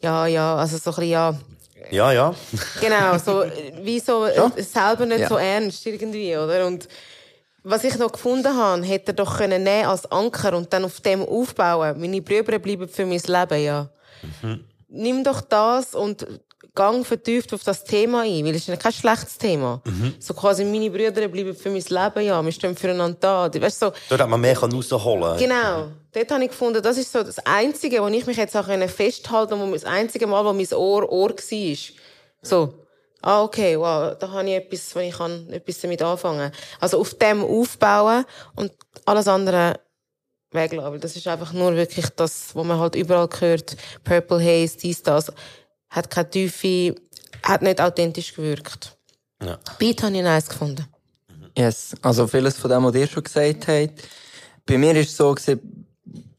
[0.00, 1.34] Ja, ja, also so ein bisschen, ja,
[1.90, 2.34] Ja, ja.
[2.80, 3.44] Genau, so,
[3.82, 5.28] wie so, äh, selber nicht Ja.
[5.28, 6.66] so ernst irgendwie, oder?
[6.66, 6.88] Und
[7.62, 11.00] was ich noch gefunden habe, hätte er doch können nehmen als Anker und dann auf
[11.00, 12.00] dem aufbauen.
[12.00, 13.88] Meine Brüder bleiben für mein Leben, ja.
[14.88, 16.26] Nimm doch das und
[16.74, 19.82] gang vertieft auf das Thema ein, weil es ist ja kein schlechtes Thema.
[20.20, 23.62] So quasi, meine Brüder bleiben für mein Leben, ja, wir stehen füreinander da.
[23.62, 25.36] Weißt so, Dort hat man mehr rausholen.
[25.38, 25.88] Genau.
[26.12, 29.58] Dort habe ich gefunden, das ist so das Einzige, wo ich mich jetzt auch festhalten
[29.58, 31.76] konnte, das einzige Mal, wo mein Ohr Ohr war.
[32.42, 32.74] So.
[33.20, 37.14] Ah, okay, wow, da habe ich etwas, wo ich kann, etwas damit anfangen Also auf
[37.14, 38.24] dem aufbauen
[38.54, 38.72] und
[39.06, 39.80] alles andere
[40.52, 40.92] weglassen.
[40.92, 43.76] Weil das ist einfach nur wirklich das, was man halt überall hört.
[44.04, 45.32] Purple Haze, dies, das.
[45.90, 46.94] Hat keine Tiefe,
[47.42, 48.96] hat nicht authentisch gewirkt.
[49.42, 49.58] Ja.
[49.78, 50.86] Beat habe ich nice gefunden.
[51.56, 54.02] Yes, also vieles von dem, was ihr schon gesagt habt.
[54.64, 55.86] Bei mir ist es so gewesen,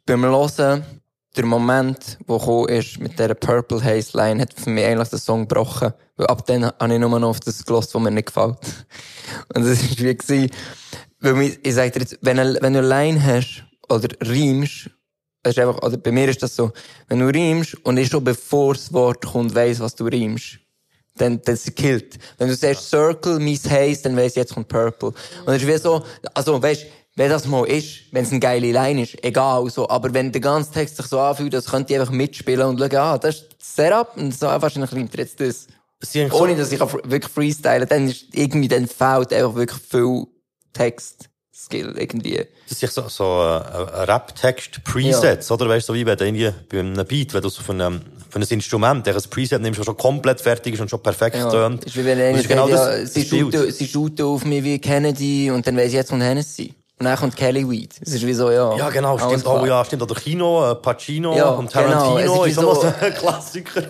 [0.05, 0.98] beim Hören,
[1.39, 5.19] der Moment, wo gekommen ist mit dieser Purple Haze Line, hat für mich eigentlich den
[5.19, 5.93] Song gebrochen.
[6.17, 8.57] Weil ab dann habe ich nur noch auf das gelost, was mir nicht gefällt.
[9.55, 10.51] Und das ist wie gewesen,
[11.21, 14.89] weil mir, ich sag dir jetzt, wenn, wenn du Line hast, oder reimst,
[15.43, 16.71] es ist einfach, oder bei mir ist das so,
[17.07, 20.59] wenn du reimst und ich schon bevor das Wort kommt, weiss, was du reimst,
[21.15, 22.17] dann, dann killt.
[22.37, 25.13] Wenn du sagst Circle, Miss Haze, dann weiss ich, jetzt kommt Purple.
[25.45, 26.03] Und es ist wie so,
[26.33, 26.85] also, weißt,
[27.19, 29.89] wenn das mal ist, wenn es eine geile Line ist, egal, so.
[29.89, 32.95] Aber wenn der ganze Text sich so anfühlt, das könnte ich einfach mitspielen und schauen,
[32.95, 35.67] ah, das ist das Setup, und so, ah, wahrscheinlich reimt er jetzt das.
[36.31, 40.27] Ohne, dass ich wirklich freestylen dann ist irgendwie, dann fehlt einfach wirklich viel
[40.71, 42.45] Text-Skill, irgendwie.
[42.69, 45.67] Das ist so, so äh, Rap-Text-Presets, oder?
[45.67, 47.99] Weißt du, so wie wenn du irgendwie bei einem Beat, wenn du so von einem,
[48.29, 51.35] von einem Instrument, der ein Preset nimmst, das schon komplett fertig ist und schon perfekt
[51.35, 51.83] Ja, tönt.
[51.83, 55.51] ist wie wenn einer genau ja, das sie, shooten, sie shooten auf mich wie Kennedy
[55.51, 56.75] und dann weiss ich jetzt von Hennessy.
[56.99, 57.95] Und dann kommt Kelly Weed.
[58.01, 58.75] Es ist wie so, ja.
[58.75, 59.45] Ja, genau, stimmt.
[59.47, 60.01] Oh ja, stimmt.
[60.01, 63.83] Oder Kino, äh, Pacino Ja, und genau, Tarantino es ist ist so- ein Klassiker.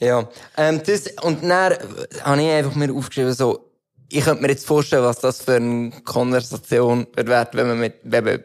[0.00, 0.28] Ja.
[0.56, 1.74] Ähm, das, und dann
[2.22, 3.70] habe ich einfach mir aufgeschrieben, so,
[4.08, 8.24] ich könnte mir jetzt vorstellen, was das für eine Konversation wird wenn man mit, wenn
[8.24, 8.40] man,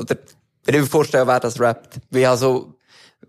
[0.00, 0.16] oder,
[0.64, 1.98] wenn ich mir vorstellen, wer das rappt.
[2.10, 2.74] Weil ich habe so,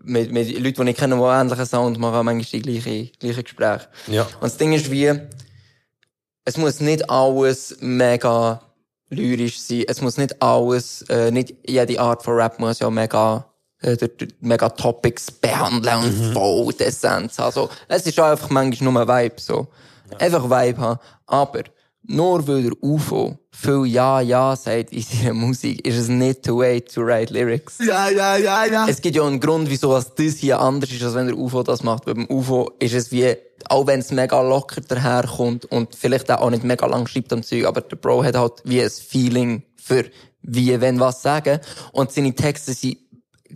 [0.02, 3.88] mit, mit Leuten, die ich kenne, die ähnlichen Sound machen, manchmal die gleichen, gleichen Gespräche.
[4.08, 4.22] Ja.
[4.24, 5.12] Und das Ding ist wie,
[6.44, 8.60] es muss nicht alles mega
[9.10, 9.84] lyrisch sein.
[9.88, 13.46] Es muss nicht alles, äh, nicht jede Art von Rap muss ja mega,
[13.80, 13.96] äh,
[14.40, 17.46] mega Topics behandeln und voll die Essenz haben.
[17.46, 19.68] Also, es ist einfach manchmal nur ein Vibe, so.
[20.18, 21.00] Einfach Vibe haben.
[21.26, 21.62] Aber,
[22.02, 26.62] nur weil der UFO viel Ja, Ja sagt in seiner Musik, ist es nicht too
[26.62, 27.78] late to write lyrics.
[27.84, 28.86] Ja, ja, ja, ja.
[28.88, 31.82] Es gibt ja einen Grund, wieso das hier anders ist, als wenn der UFO das
[31.82, 32.06] macht.
[32.06, 33.34] Weil beim UFO ist es wie,
[33.68, 37.64] auch wenn es mega locker daherkommt und vielleicht auch nicht mega lang schreibt am Zeug,
[37.66, 40.04] aber der Bro hat halt wie ein Feeling für
[40.42, 41.58] wie, wenn was sagen.
[41.92, 42.98] Und seine Texte sind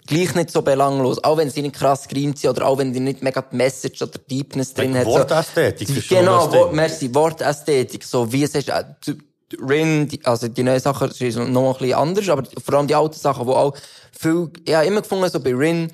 [0.07, 2.99] gleich nicht so belanglos, auch wenn sie nicht krass gerimt sind oder auch wenn die
[3.01, 5.05] nicht mega die Message oder Deepness drin hat.
[5.05, 5.11] so.
[5.12, 6.51] Wortästhetik Die- schon Genau.
[6.53, 9.23] Wort, merci, Wortästhetik, so wie es ist, äh, die- die
[9.61, 12.95] Rin, die, also die neuen Sachen sind noch ein bisschen anders, aber vor allem die
[12.95, 13.77] alten Sachen, die auch
[14.19, 15.91] viel, ich habe immer gefunden, so bei Rin,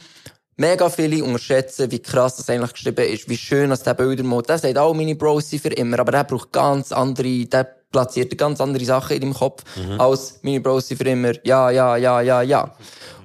[0.57, 4.59] mega viele unterschätzen, wie krass das eigentlich geschrieben ist, wie schön dass der Bildermod, der
[4.59, 8.61] sagt auch meine Bros sind für immer, aber der braucht ganz andere, der platziert ganz
[8.61, 9.63] andere Sachen in deinem Kopf,
[9.99, 12.75] als meine Bros sind für immer, ja, ja, ja, ja, ja.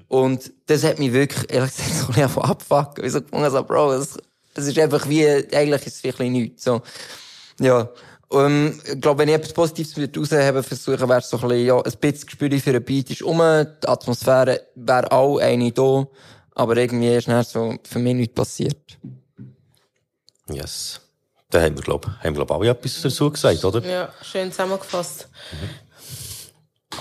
[0.07, 3.03] Und das hat mich wirklich, ehrlich gesagt, so ein bisschen abfucken.
[3.03, 4.17] Ich so gefunden, so, Bro, das,
[4.53, 6.83] das ist einfach wie, eigentlich ist es wirklich nichts, so.
[7.59, 7.89] Ja.
[8.33, 11.65] Ähm, ich glaube, wenn ich etwas Positives würde rausheben versuchen, wäre es so ein bisschen,
[11.65, 16.07] ja, ein bisschen Gespür für einen Beat ist um, die Atmosphäre wäre auch eine da,
[16.55, 18.97] aber irgendwie ist dann so für mich nichts passiert.
[20.49, 20.99] Yes.
[21.49, 23.85] Da haben wir, glaub, haben wir, glaub, alle etwas dazu gesagt, oder?
[23.85, 25.29] Ja, schön zusammengefasst.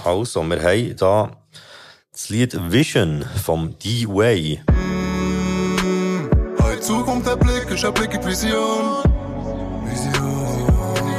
[0.04, 1.42] Also, wir haben da
[2.12, 4.62] das Lied Vision vom D-Way.
[6.60, 9.11] Heute Zukunft der Blick, ist ein Blick in die Vision.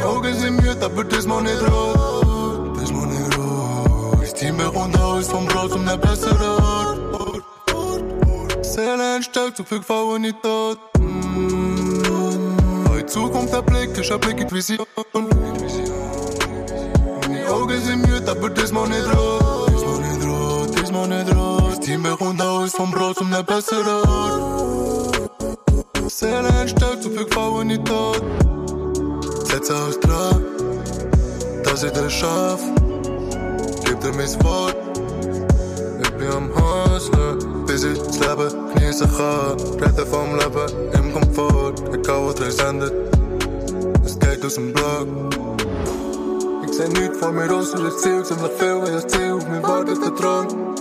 [0.04, 0.22] Vision.
[0.22, 2.78] Die Augen sind müde, aber das mal nicht rot.
[2.80, 4.22] Das mal nicht rot.
[4.22, 7.00] Das Team bekommt Haus vom Brot zum der bessere Ort.
[7.14, 7.44] Ort,
[7.74, 8.66] Ort, Ort.
[8.66, 10.78] Seele entstellt, zu viel Gefallen nicht tot.
[11.00, 12.90] Mm.
[12.90, 14.86] Heute Zukunft der Blick, ist ein Blick in die Vision.
[17.30, 19.74] Die Augen sind müde, aber das mal nicht rot.
[19.74, 21.72] Das mal nicht rot, das mal nicht rot.
[21.72, 25.32] Das Team bekommt Haus vom Brot zum der bessere Ort.
[26.08, 28.22] Seele entstellt, zu viel Gefallen nicht tot.
[29.64, 30.46] Setze aus dran,
[31.64, 32.60] dass ich das schaff.
[33.86, 34.76] Gib dir mein Wort.
[36.02, 39.58] Ich bin am Hustlen, bis ich das Leben genießen kann.
[39.80, 42.94] Reden vom Leben im Komfort, egal was es endet.
[44.04, 45.08] Es geht aus dem Block.
[46.66, 49.64] Ich seh nichts vor mir aus, das Ziel ziemlich viel, weil das Ziel auf mich
[49.64, 50.76] wartet, der Drang.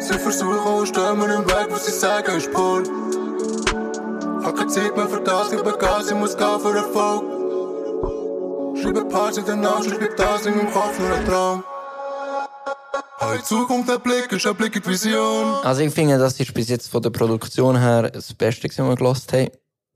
[0.00, 2.82] Sie versuchen und stehen mir im Weg, was sie sagen, ist Pol.
[4.42, 7.31] Hab keine Zeit mehr für das, ich bin Gas, ich muss gehen für Erfolg.
[8.82, 11.62] Schreibe Parts in den Arsch, ich bleib das in meinem Kopf nur ein Traum.
[13.20, 15.54] Heute Zukunft der Blick, ist ein Blick in die Vision.
[15.62, 18.96] Also ich finde, das ist bis jetzt von der Produktion her das Beste, was wir
[18.96, 19.50] gelost haben.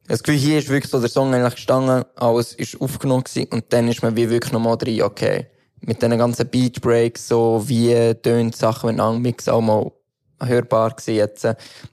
[0.06, 3.64] Das Gefühl, hier ist wirklich so der Song eigentlich gestanden, alles ist aufgenommen gewesen, und
[3.70, 5.48] dann ist man wie wirklich nochmal drin, okay.
[5.80, 9.90] Mit diesen ganzen Beat Breaks, so wie tönt Sachen miteinander mix auch mal
[10.40, 11.44] hörbar gewesen jetzt.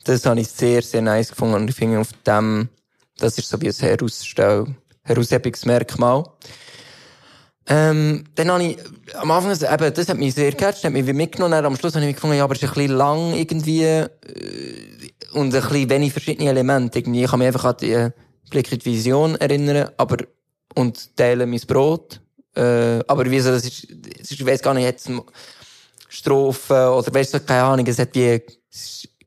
[0.03, 2.70] Das habe ich sehr, sehr nice gefunden und ich finde auf dem,
[3.18, 4.68] das ist so wie ein Herausstell,
[5.02, 6.26] Heraushebungsmerkmal.
[7.68, 8.77] Ähm, dann habe ich,
[9.15, 11.94] am Anfang, eben, das hat mich sehr gecatcht, hat mich wie mitgenommen, dann am Schluss
[11.94, 14.10] habe ich mich gefunden, ja, aber es ist ein bisschen lang irgendwie, äh,
[15.34, 16.99] und ein bisschen wenig verschiedene Elemente.
[16.99, 18.11] Irgendwie, ich kann mich einfach an die äh,
[18.49, 20.18] Blick in die Vision erinnern, aber,
[20.76, 22.22] und teile mein Brot.
[22.56, 25.10] Äh, aber das ist, das ist ich weiss gar nicht, jetzt
[26.10, 28.41] Strophen, oder weißt du, keine Ahnung, es hat wie,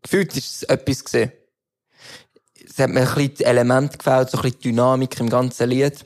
[0.03, 1.33] gefühlt ist es etwas gesehen.
[2.69, 5.69] Es hat mir ein bisschen die Elemente gefällt, so ein bisschen die Dynamik im ganzen
[5.69, 6.05] Lied.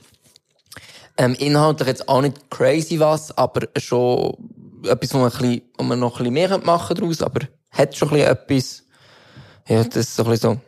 [1.16, 4.34] Ähm, inhaltlich jetzt auch nicht crazy was, aber schon
[4.84, 7.96] etwas, wo man, ein bisschen, wo man noch ein bisschen mehr machen daraus, aber hat
[7.96, 8.84] schon ein bisschen etwas.
[9.68, 10.60] Ja, das ist so ein bisschen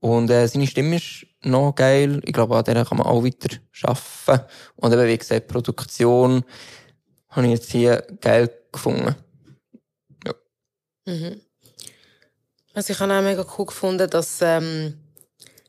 [0.00, 0.08] so.
[0.08, 2.20] Und äh, seine Stimme ist noch geil.
[2.24, 4.46] Ich glaube, an der kann man auch weiter arbeiten.
[4.76, 6.44] Und eben, wie gesagt, Produktion
[7.28, 9.14] habe ich jetzt hier geil gefunden.
[12.72, 14.98] Also ich habe auch mega cool gefunden, dass ähm,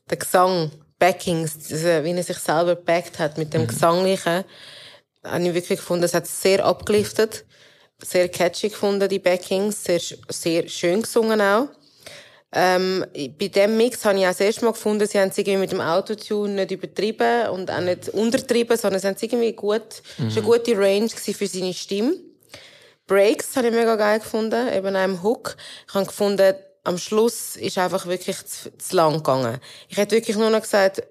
[0.10, 0.72] der Gesang,
[1.02, 4.44] Backings, also wie er sich selber backt hat mit dem Gesanglichen,
[5.24, 7.44] habe ich wirklich gefunden, es hat sehr abgeliftet,
[8.04, 10.00] sehr catchy gefunden, die Backings, sehr,
[10.30, 11.70] sehr schön gesungen auch.
[12.54, 13.04] Ähm,
[13.40, 15.72] bei dem Mix habe ich auch das erste Mal gefunden, sie haben es irgendwie mit
[15.72, 20.36] dem Autotune nicht übertrieben und auch nicht untertrieben, sondern sie haben es irgendwie gut, es
[20.36, 22.14] war eine gute Range für seine Stimme.
[23.08, 25.58] Breaks habe ich mega geil gefunden, eben auch im Hook.
[25.88, 26.54] Ich habe gefunden,
[26.84, 29.60] am Schluss ist einfach wirklich zu, zu lang gegangen.
[29.88, 31.04] Ich hätte wirklich nur noch gesagt,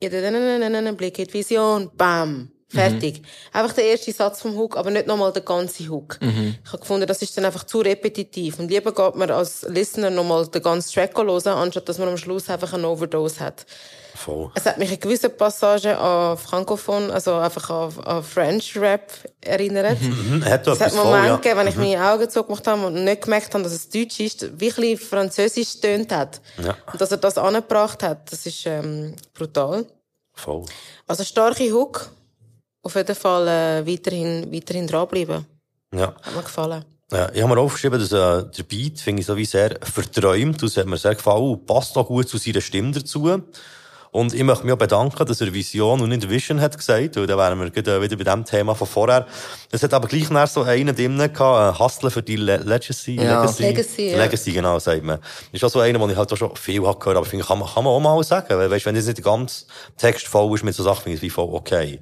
[0.00, 3.22] dann, Blick in die Vision, bam, Fertig.
[3.52, 6.18] Einfach der erste Satz vom Hook, aber nicht nochmal der ganze Hook.
[6.20, 8.58] Ich habe gefunden, das ist dann einfach zu repetitiv.
[8.58, 12.16] Und lieber geht man als Listener nochmal den ganzen Track hören, anstatt dass man am
[12.16, 13.66] Schluss einfach eine Overdose hat.
[14.14, 14.50] Voll.
[14.54, 20.00] Es hat mich in gewissen Passagen an Francophone, also einfach an, an French Rap erinnert.
[20.00, 21.36] Mhm, hat Es hat Momente ja.
[21.36, 24.48] gegeben, wenn ich meine Augen zugemacht habe und nicht gemerkt habe, dass es Deutsch ist,
[24.60, 26.40] wie ein Französisch tönt hat.
[26.64, 26.76] Ja.
[26.92, 29.84] Und dass er das angebracht hat, das ist ähm, brutal.
[30.32, 30.64] Voll.
[31.08, 32.10] Also starke Hook.
[32.84, 35.46] Auf jeden Fall äh, weiterhin, weiterhin dranbleiben.
[35.94, 36.14] Ja.
[36.22, 36.84] Hat mir gefallen.
[37.10, 40.62] Ja, ich habe mir aufgeschrieben, dass äh, der Beat finde ich so wie sehr verträumt.
[40.62, 43.42] Das hat mir sehr gefallen und passt auch gut zu seiner Stimme dazu.
[44.10, 47.26] Und ich möchte mich auch bedanken, dass er Vision und nicht Vision hat gesagt, weil
[47.26, 49.26] dann wären wir gerade, äh, wieder bei dem Thema von vorher.
[49.72, 53.16] Es hat aber gleich noch so einen drin gehabt, äh, Hustler für die Le Legacy.
[53.16, 53.40] Ja.
[53.40, 54.18] Legacy, Legacy, ja.
[54.18, 55.18] Legacy, genau, sagt man.
[55.50, 57.48] Ist auch so einer, den ich halt auch schon viel habe gehört, aber finde ich,
[57.48, 58.46] kann man, kann man auch mal sagen.
[58.50, 59.64] Weil, weißt, wenn jetzt nicht der ganze
[59.96, 62.00] Text voll ist mit so Sachen, finde ich es wie voll okay.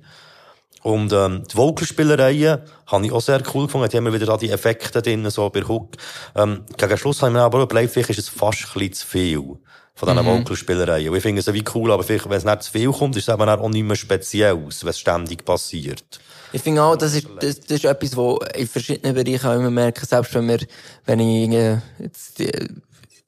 [0.82, 3.88] Und ähm, die Vocalspielereien habe ich auch sehr cool gefunden.
[3.88, 5.96] Die haben wir wieder da die Effekte drin, so bei Hook.
[6.34, 9.06] Ähm, gegen Schluss habe ich mir aber überlegt, vielleicht ist es fast ein bisschen zu
[9.06, 9.58] viel
[9.94, 11.10] von diesen Vocalspielereien.
[11.10, 13.28] Und ich finde es wie cool, aber vielleicht, wenn es nicht zu viel kommt, ist
[13.28, 16.20] es eben auch nicht mehr Spezielles, wenn es ständig passiert.
[16.52, 19.70] Ich finde auch, das ist, das, das ist etwas, wo in verschiedenen Bereichen auch immer
[19.70, 20.58] merke, selbst wenn wir,
[21.06, 22.50] wenn ich, äh, jetzt, die,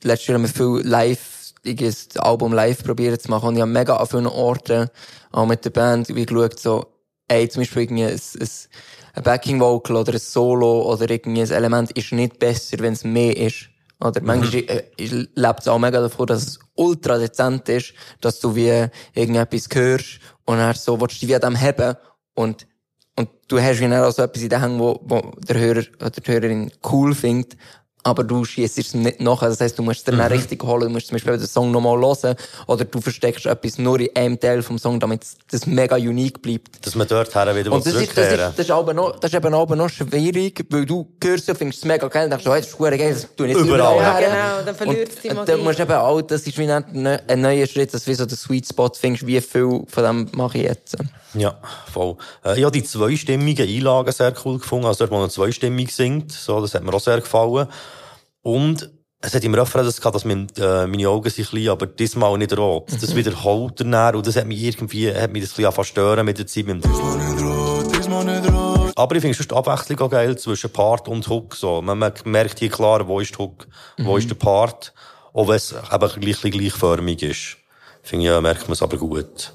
[0.03, 3.63] letztes Jahr haben wir viel live, ich das Album live probiert zu machen und ich
[3.63, 4.89] habe mega an vielen Orten,
[5.33, 6.94] auch mit der Band, wie geschaut, so,
[7.29, 11.93] ey, zum Beispiel irgendwie ein, ein, Backing Vocal oder ein Solo oder irgendwie ein Element
[11.93, 13.69] ist nicht besser, wenn es mehr ist.
[14.01, 18.41] Oder manchmal äh, äh, lebt es auch mega davon, dass es ultra dezent ist, dass
[18.41, 21.97] du wie irgendetwas hörst und dann so willst du dich wie dem haben
[22.35, 22.67] und
[23.17, 25.85] und du hast wie dann auch so etwas in der Hand, wo, wo der Hörer
[26.01, 27.57] oder die Hörerin cool findet,
[28.05, 29.49] aber du schießt es nicht nachher.
[29.49, 30.83] Das heisst, du musst es dann auch richtig holen.
[30.83, 32.37] Du musst zum Beispiel den Song nochmal hören
[32.67, 36.85] oder du versteckst etwas nur in einem Teil vom Song, damit das mega unique bleibt.
[36.87, 39.19] Dass man dort her wieder Und das ist, das, ist, zurückkehren das, ist aber noch,
[39.19, 42.31] das ist eben aber noch schwierig, weil du hörst ja, findest es mega geil und
[42.31, 43.97] denkst, oh, das ist geil, das tue ich jetzt Überall.
[43.97, 44.29] überall, Ja, her.
[44.29, 45.51] genau, dann verliert es die Und Magie.
[45.53, 48.15] dann musst du eben auch, das ist wie ein, ein neuer Schritt, dass du wie
[48.15, 50.97] so den Sweet Spot findest, wie viel von dem mache ich jetzt.
[51.35, 51.59] Ja,
[51.93, 52.17] voll.
[52.45, 54.87] Äh, ich habe die zweistimmigen Einlagen sehr cool gefunden.
[54.87, 57.67] Also dort, wo man zweistimmig singt, so, das hat mir auch sehr gefallen.
[58.43, 58.91] Und
[59.21, 62.37] es hat im Refrain das gehabt, dass mein, äh, meine Augen sind klein, aber diesmal
[62.39, 62.91] nicht rot.
[63.01, 66.27] Das wiederholt er dann, und das hat mich irgendwie, hat mich das ein bisschen stören
[66.27, 66.67] mit der Zeit.
[66.67, 66.85] Mit
[68.97, 71.81] aber ich finde sonst die Abwechslung auch geil zwischen Part und Hook, so.
[71.83, 73.67] Man merkt- hier klar, wo ist die Hook,
[73.99, 74.93] wo ist der Part.
[75.33, 77.57] Auch wenn es eben gleich, gleichförmig ist.
[78.03, 79.53] Finde ich, ja, merkt man es aber gut.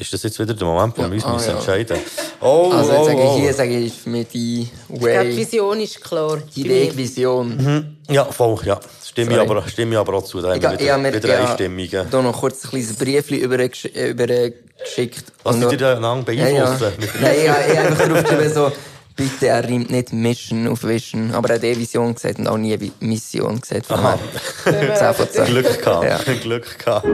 [0.00, 1.56] Ist das jetzt wieder der Moment, wo wir uns ah, müssen ja.
[1.56, 1.98] entscheiden
[2.40, 3.36] Oh, Also jetzt oh, sage ich oh.
[3.40, 4.70] hier, sage ich für mich die Ich
[5.00, 6.38] glaube, die Way, Vision ist klar.
[6.54, 6.70] die mir.
[6.70, 7.96] Wegvision.
[8.08, 8.78] Ja, voll, ja.
[9.04, 10.40] Stimme ich aber, stimme ich aber auch zu.
[10.40, 12.06] Da Ich, wir ich wieder, habe mir wieder ja, Einstimmige.
[12.08, 15.24] da noch kurz ein kleines Briefchen äh, übergeschickt.
[15.42, 16.54] Was Und sind noch- dir da lang Ja, ja.
[16.64, 16.92] beeinflussen?
[17.20, 18.72] Nein, ich habe ich habe einfach drauf geschrieben, so,
[19.16, 21.32] bitte, er reimt nicht Mission auf Vision.
[21.34, 23.86] Aber er hat eh Vision gesagt und auch nie Mission gesagt.
[23.86, 24.16] Von Aha.
[24.64, 25.44] daher 10 von 10.
[25.46, 26.04] Glück gehabt.
[26.28, 26.34] Ja.
[26.40, 27.08] Glück gehabt.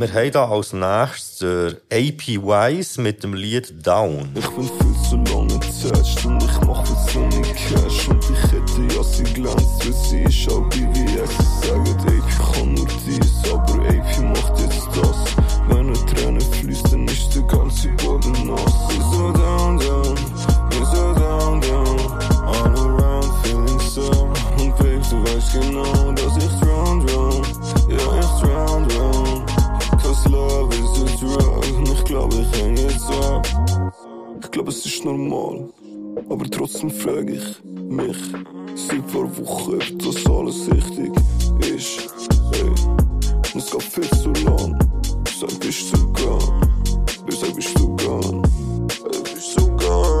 [0.00, 4.30] Wir haben da als nächstes AP Wise mit dem Lied Down.
[4.34, 8.08] Ich bin viel zu lange attached und ich mach das ohne Cash.
[8.08, 12.72] Und ich hätte ja sie glänzt, weil sie ist auch BWS Sie sagen, AP kann
[12.72, 15.34] nur dies, aber AP macht jetzt das?
[15.68, 18.88] Wenn eine Träne fließt, dann ist der ganze Boden nass.
[18.88, 20.16] Wir so down, down,
[20.70, 22.00] wir so down, down?
[22.46, 27.42] All around feeling so Und Babe, du weißt genau, dass ich drown, drown
[27.86, 28.19] Ja,
[34.42, 35.68] ich glaube, es ist normal.
[36.28, 38.16] Aber trotzdem frage ich mich
[38.74, 41.12] seit paar Wochen, ob das alles richtig
[41.60, 42.08] ist.
[42.52, 42.70] Ey,
[43.56, 44.78] es geht viel zu lang.
[45.38, 46.60] Sag, bist du gone?
[47.30, 48.42] Sag, bist du gone?
[49.12, 50.19] Ey, bist du gone?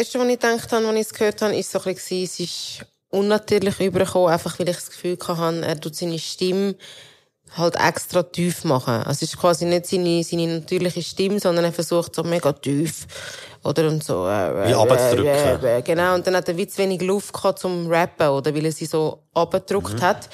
[0.00, 2.40] Erste, was ich gedacht habe, als ich es gehört habe, ist so ein bisschen, es
[2.40, 6.74] ist unnatürlich übergekommen, einfach weil ich das Gefühl hatte, er tut seine Stimme
[7.56, 8.94] halt extra tief machen.
[8.94, 13.06] Also es ist quasi nicht seine, seine natürliche Stimme, sondern er versucht so mega tief.
[13.64, 14.26] Oder und so.
[14.26, 14.76] Äh, Wie äh,
[15.26, 16.14] äh, äh, genau.
[16.14, 18.86] Und dann hat er wie zu wenig Luft gehabt zum Rappen, oder weil er sie
[18.86, 20.30] so abgedrückt hat.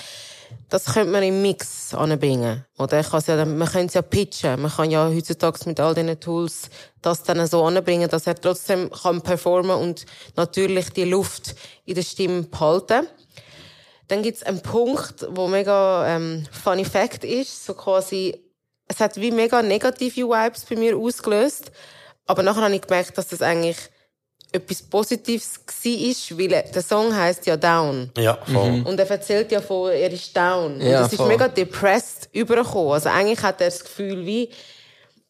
[0.68, 2.64] Das könnte man im Mix anbringen.
[2.78, 4.60] Oder ich ja, man könnte es ja pitchen.
[4.60, 6.70] Man kann ja heutzutage mit all diesen Tools
[7.02, 11.54] das dann so anbringen, dass er trotzdem kann performen und natürlich die Luft
[11.84, 13.06] in der Stimme behalten.
[14.08, 18.44] Dann gibt's einen Punkt, wo mega ähm, funny fact ist, so quasi,
[18.88, 21.72] es hat wie mega negative Vibes bei mir ausgelöst,
[22.26, 23.76] Aber nachher habe ich gemerkt, dass das eigentlich
[24.56, 28.10] etwas Positives war, weil der Song heißt ja Down.
[28.16, 28.82] Ja, voll.
[28.84, 30.80] Und er erzählt ja von, er ist down.
[30.80, 31.28] Ja, und das ist voll.
[31.28, 32.92] mega depressed übergekommen.
[32.92, 34.50] Also eigentlich hat er das Gefühl wie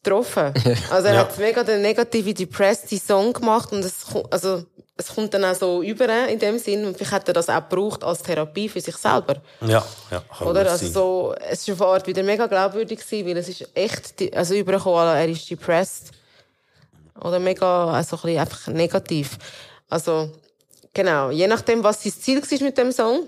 [0.03, 0.53] getroffen.
[0.91, 1.19] Also er Ja.
[1.21, 4.63] hat mega den negative, depressed Song gemacht und es, also,
[4.99, 6.85] es kommt dann auch so über in dem Sinn.
[6.85, 9.35] Und vielleicht hat er das auch gebraucht als Therapie für sich selber.
[9.61, 10.23] Ja, ja.
[10.37, 10.61] kann Oder?
[10.71, 10.93] Also sein.
[10.93, 14.55] so, es ist auf eine Art wieder mega glaubwürdig gewesen, weil es ist echt, also
[14.55, 16.11] übergekommen, er ist depressed.
[17.21, 19.37] Oder mega, also ein bisschen einfach negativ.
[19.89, 20.31] Also,
[20.93, 21.29] genau.
[21.31, 23.27] Je nachdem, was sein Ziel war mit dem Song,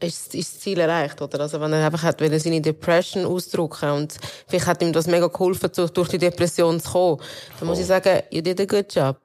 [0.00, 1.40] ist, ist das Ziel erreicht, oder?
[1.40, 4.14] Also, wenn er einfach hat, will seine Depression ausdrücken und
[4.46, 7.20] vielleicht hat ihm das mega geholfen, durch die Depression zu kommen,
[7.58, 9.16] dann muss ich sagen, you did a good job.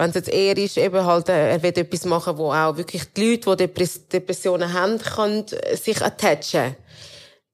[0.00, 3.12] Wenn es jetzt eher ist, eben halt, äh, er will etwas machen, wo auch wirklich
[3.12, 6.74] die Leute, die Depress Depressionen haben, können äh, sich attachen.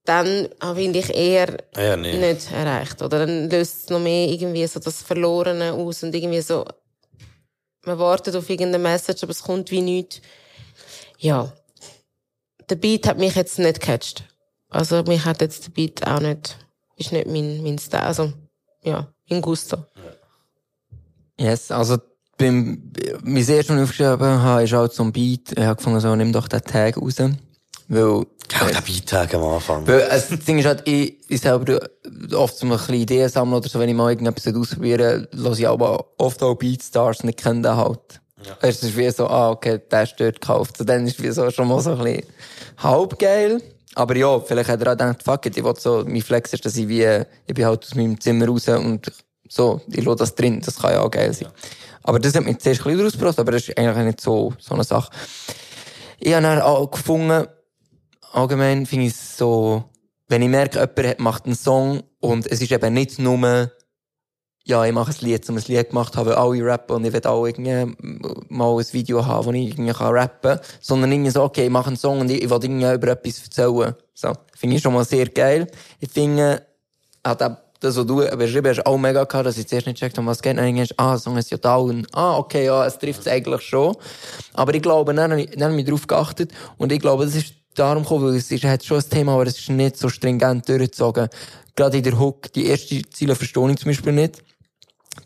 [0.07, 2.19] Dann finde ich eher Eher nicht.
[2.19, 3.03] nicht erreicht.
[3.03, 6.65] Oder dann löst es noch mehr irgendwie so das Verlorene aus und irgendwie so,
[7.85, 10.21] man wartet auf irgendeine Message, aber es kommt wie nichts.
[11.19, 11.53] Ja.
[12.69, 14.25] Der Beat hat mich jetzt nicht gecatcht.
[14.69, 16.57] Also, mich hat jetzt der Beat auch nicht,
[16.97, 18.03] ist nicht mein, mein Style.
[18.03, 18.33] Also,
[18.83, 19.87] ja, in Gusto.
[21.39, 21.99] Yes, also
[22.39, 22.93] beim,
[23.23, 25.53] mein erstes, was ich aufgeschrieben habe, ist auch zum Beat.
[25.53, 27.17] Ich habe gefunden, so, nimm doch den Tag raus.
[27.89, 29.87] Weil, Gell, der Beitag am Anfang.
[29.87, 31.81] weil also, das Ding ist halt, ich, ich selber
[32.35, 35.69] oft so ein bisschen Ideen sammeln oder so, wenn ich mal irgendetwas ausprobiere, höre ich
[35.69, 38.21] aber oft auch Beatstars und ich kenne den halt.
[38.61, 40.77] Es ist wie so, ah, okay, der ist dort gekauft.
[40.77, 42.23] So, dann ist es wie so schon mal so ein bisschen
[42.79, 43.61] halb geil.
[43.95, 46.65] Aber ja, vielleicht hat er auch gedacht, fuck it, ich will so, mein Flex ist,
[46.65, 49.11] dass ich wie, ich bin halt aus meinem Zimmer raus und
[49.49, 51.49] so, ich lasse das drin, das kann ja auch geil sein.
[52.03, 54.75] Aber das hat mich zuerst ein bisschen ausgebracht, aber das ist eigentlich nicht so, so
[54.75, 55.11] eine Sache.
[56.21, 57.47] Ich habe dann auch gefunden,
[58.33, 59.85] allgemein finde ich es so,
[60.29, 63.71] wenn ich merke, jemand macht einen Song und es ist eben nicht nur,
[64.65, 67.13] ja, ich mache ein Lied, um ein Lied gemacht habe, weil alle rappen und ich
[67.13, 67.95] will auch irgendwie
[68.49, 71.71] mal ein Video haben, wo ich irgendwie kann rappen kann, sondern irgendwie so, okay, ich
[71.71, 73.95] mache einen Song und ich, will irgendwie über etwas erzählen.
[74.15, 74.33] So.
[74.57, 75.71] Finde ich schon mal sehr geil.
[76.01, 76.67] Ich finde,
[77.25, 80.17] hat auch das, was du beschrieben hast, auch mega gehabt, dass ich zuerst nicht checkt
[80.17, 80.57] habe, was geht.
[80.57, 82.07] Dann irgendwann, ah, der Song ist ja down.
[82.13, 83.97] Ah, okay, ja, es trifft es eigentlich schon.
[84.55, 88.03] Aber ich glaube, dann, dann habe ich darauf geachtet und ich glaube, das ist darum
[88.03, 91.29] gekommen, weil es ist, hat schon ein Thema, aber es ist nicht so stringent durchgezogen.
[91.75, 94.43] Gerade in der Hook, die erste Ziele verstehe ich zum Beispiel nicht.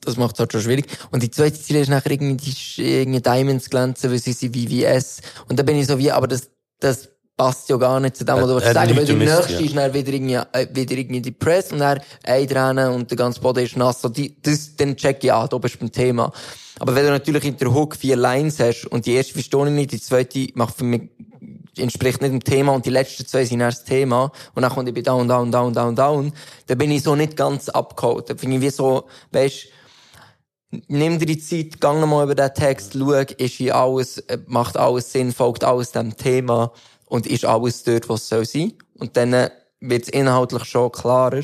[0.02, 0.86] Das macht es halt schon schwierig.
[1.10, 5.20] Und die zweite Ziele ist nachher irgendwie, die irgendwie Diamonds glänzen, weil sie sind VVS.
[5.48, 6.48] Und da bin ich so wie, aber das,
[6.78, 7.08] das
[7.40, 9.24] passt ja gar nicht zu dem, was du Äh, willst äh, sagen, weil die Leute
[9.24, 9.60] nächste ja.
[9.60, 13.64] ist dann wieder irgendwie, äh, wieder irgendwie depressed und dann eintrennen und der ganze Boden
[13.64, 14.02] ist nass.
[14.02, 16.32] So, die, das, dann check ich an, da bist du beim Thema.
[16.78, 19.72] Aber wenn du natürlich in der Hook vier Lines hast und die erste verstehe ich
[19.72, 21.10] nicht, die zweite macht für mich,
[21.76, 24.88] entspricht nicht dem Thema und die letzten zwei sind erst das Thema und dann kommt
[24.88, 26.32] ich bei down, down, down, down, down,
[26.66, 28.28] dann bin ich so nicht ganz abgeholt.
[28.28, 29.68] Dann finde ich wie so, weisst,
[30.88, 34.76] nimm dir die Zeit, gang nochmal über den Text, schau, ist hier alles, äh, macht
[34.76, 36.72] alles Sinn, folgt alles dem Thema
[37.06, 38.72] und ist alles dort, was es soll sein.
[38.98, 41.42] Und dann wird es inhaltlich schon klarer.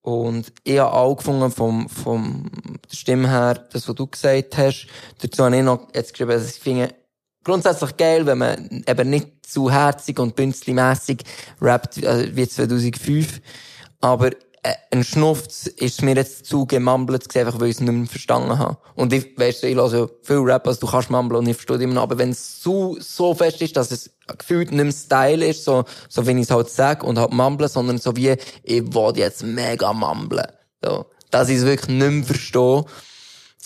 [0.00, 2.50] Und ich habe auch gefunden, vom, vom
[2.90, 4.86] der Stimme her, das, was du gesagt hast,
[5.20, 6.94] dazu habe ich noch jetzt geschrieben, dass ich finde,
[7.44, 11.22] grundsätzlich geil, wenn man eben nicht zu herzig und bünzli-mässig
[11.60, 13.40] rappt, äh, wie 2005.
[14.00, 14.30] Aber
[14.64, 18.58] äh, ein Schnufz ist mir jetzt zu gewesen, einfach weil ich es nicht mehr verstanden
[18.58, 18.78] habe.
[18.94, 21.82] Und ich, weißt du, ich höre viel Rap, also du kannst mumbeln und ich verstehe
[21.82, 22.02] immer noch.
[22.02, 25.84] Aber wenn es so, so fest ist, dass es gefühlt nicht mehr Style ist, so,
[26.08, 29.42] so wie ich es halt sage und halt mumbeln, sondern so wie, ich will jetzt
[29.42, 30.46] mega mumbeln.
[30.82, 31.06] So.
[31.30, 32.84] Dass ich es wirklich nicht mehr verstehe.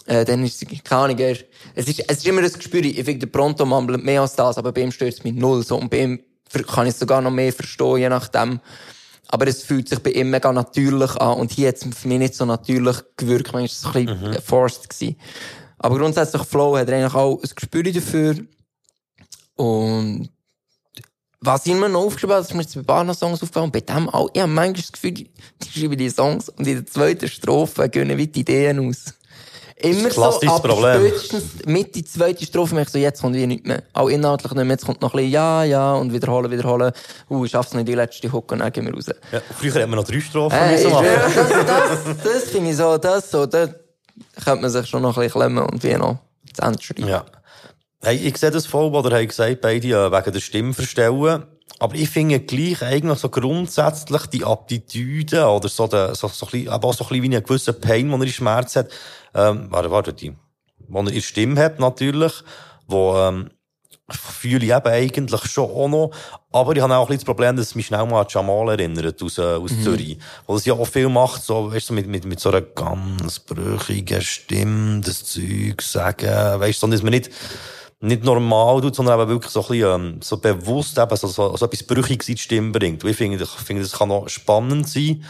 [0.08, 1.42] Äh, dann ist es, keine Ahnung, es
[1.86, 4.72] ist, es ist immer das Gespür, ich finde, der Pronto mumbelt mehr als das, aber
[4.72, 6.20] bei ihm stört es mich null, so, und bei ihm
[6.66, 8.60] kann ich es sogar noch mehr verstehen, je nachdem.
[9.28, 12.18] Aber es fühlt sich bei ihm mega natürlich an, und hier hat es für mich
[12.20, 15.16] nicht so natürlich gewirkt, manchmal ist es ein bisschen äh, forced gewesen.
[15.76, 18.34] Aber grundsätzlich, Flow hat er eigentlich auch ein Gespür dafür,
[19.56, 20.30] und
[21.40, 23.80] was ich immer noch aufgeschrieben habe, ist mir jetzt bei ein paar Songs aufgefallen, bei
[23.80, 25.28] dem auch, ich habe manchmal das Gefühl, die
[25.70, 29.17] schreiben die Songs und in der zweiten Strophe gehen wie die Ideen aus.
[29.80, 31.00] Immer so, ab Problem.
[31.06, 33.82] spätestens mit die zweite Strophe merke ich so, jetzt kommt wie nichts mehr.
[33.92, 36.92] Auch inhaltlich nicht mehr, jetzt kommt noch ein bisschen ja, ja und wiederholen, wiederholen.
[37.30, 39.06] Uh, ich schaff's nicht, die letzte Hook und dann gehen wir raus.
[39.30, 41.04] Ja, früher hat man noch drei Strophen Äh, machen.
[41.06, 43.68] schwöre, das, das, das finde ich so, das so, da
[44.44, 46.18] könnte man sich schon noch ein bisschen klemmen und wie noch
[46.54, 47.06] zu Ende schreiben.
[47.08, 47.24] Ja.
[48.02, 51.44] Hey, ich sehe das voll, was ihr habt gesagt, beide äh, wegen der Stimme verstellen.
[51.80, 56.50] Aber ich finde gleich eigentlich so grundsätzlich die Attitüde oder so, der, so, so ein
[56.50, 58.88] bisschen, aber auch so ein bisschen wie einen gewissen Pain, den er in Schmerz hat.
[59.34, 60.34] Ähm, warte, warte, die,
[60.88, 62.32] in der Stimme hat, natürlich,
[62.86, 63.50] wo, ähm,
[64.10, 66.10] fühle ich eben eigentlich schon auch noch.
[66.50, 68.70] Aber ich habe auch ein bisschen das Problem, dass es mich schnell mal an Jamal
[68.70, 70.18] erinnert, aus, äh, aus Zürich.
[70.46, 73.38] Weil es ja auch viel macht, so, weißt du, mit, mit, mit so einer ganz
[73.40, 76.26] brüchigen Stimme, das Zeug sagen,
[76.60, 77.30] weißt du, so, dass man nicht,
[78.00, 81.56] nicht normal tut, sondern eben wirklich so ein bisschen, ähm, so bewusst eben so, so,
[81.56, 83.04] so etwas Brüchiges in die Stimme bringt.
[83.04, 85.22] Und ich finde, ich finde, das kann auch spannend sein.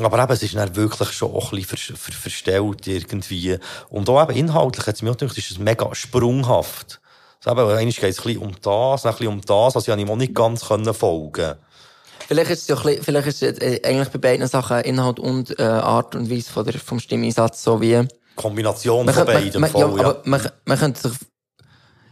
[0.00, 3.58] Aber eben, es ist dann wirklich schon auch ein bisschen ver ver verstellt irgendwie.
[3.90, 7.00] Und auch eben inhaltlich es mir gedacht, ist es mega sprunghaft.
[7.44, 9.92] Also eben, eigentlich geht es ein bisschen um das, dann ein bisschen um das, also
[9.92, 11.54] ich ihm auch nicht ganz können folgen
[12.26, 15.58] Vielleicht ist es ja bisschen, vielleicht ist es äh, eigentlich bei beiden Sachen Inhalt und
[15.58, 18.06] äh, Art und Weise von der, vom Stimmeinsatz so wie...
[18.34, 20.08] Kombination Man von beiden man, voll, ja, ja.
[20.08, 21.18] aber man, man könnte sich,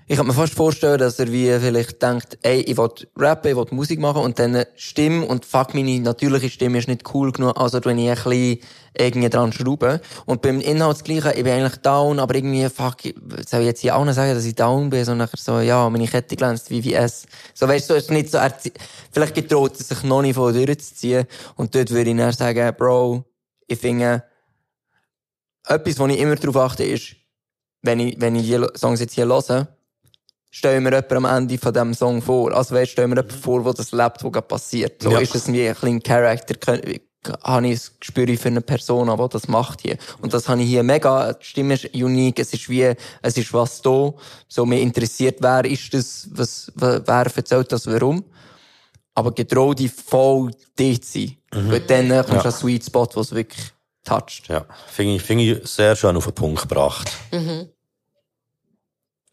[0.09, 3.57] ich kann mir fast vorstellen, dass er wie vielleicht denkt, ey, ich will rappen, ich
[3.57, 7.59] will Musik machen und dann Stimme und fuck, meine natürliche Stimme ist nicht cool genug,
[7.59, 8.59] also wenn ich ein bisschen
[8.95, 10.01] irgendwie dran schrauben.
[10.27, 12.97] Und beim Inhalt das Gleiche, ich bin eigentlich down, aber irgendwie, fuck,
[13.49, 15.89] soll ich jetzt hier auch noch sagen, dass ich down bin, so nachher so, ja,
[15.89, 17.27] meine Kette glänzt wie wie es.
[17.55, 18.53] So, weißt du, so ist nicht so, er,
[19.13, 21.27] vielleicht getraut sich noch nicht von durchzuziehen
[21.57, 23.25] und dort würde ich dann sagen, Bro,
[23.67, 24.25] ich finde,
[25.67, 27.17] etwas, wo ich immer darauf achte, ist,
[27.83, 29.69] wenn ich, wenn ich die Songs jetzt hier höre,
[30.55, 32.53] stelle ich mir jemanden am Ende von diesem Song vor.
[32.53, 35.03] Also, weißt, stelle ich mir jemanden vor, wo das lebt, wo gerade passiert.
[35.03, 35.19] So Ja.
[35.19, 36.79] ist es wie ein kleiner Charakter,
[37.45, 39.97] habe ich das Gespür für eine Person, die das macht hier.
[40.21, 42.93] Und das habe ich hier mega, die Stimme ist unique, es ist wie,
[43.23, 44.13] es ist was da.
[44.49, 48.25] So, mir interessiert, wer ist das, was, wer erzählt das, warum.
[49.15, 51.37] Aber getrau dich voll dort sein.
[51.53, 52.41] Weil dann äh, kommst du Ja.
[52.41, 53.63] an einen Sweet Spot, wo es wirklich
[54.05, 54.49] toucht.
[54.49, 57.11] Ja, finde ich, finde ich sehr schön auf den Punkt gebracht.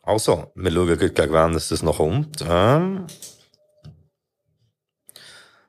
[0.09, 2.41] Also, wir schauen gleich, gegen wen das noch kommt.
[2.41, 3.05] Ähm,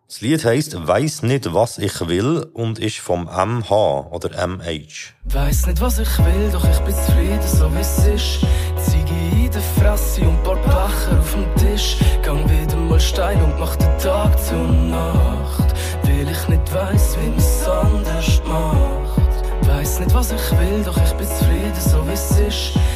[0.08, 5.12] das Lied heisst «Weiss nicht, was ich will» und ist vom MH oder MH.
[5.24, 8.46] Weiss nicht, was ich will, doch ich bin zufrieden, so wie es ist.
[8.82, 9.12] Ziege
[9.44, 11.98] in der Fresse und paar Becher auf dem Tisch.
[12.22, 15.74] Gang wieder mal steil und mach den Tag zur Nacht.
[16.02, 19.68] Weil ich nicht weiss, wie man's anders macht.
[19.68, 22.89] Weiss nicht, was ich will, doch ich bin zufrieden, so wie es ist.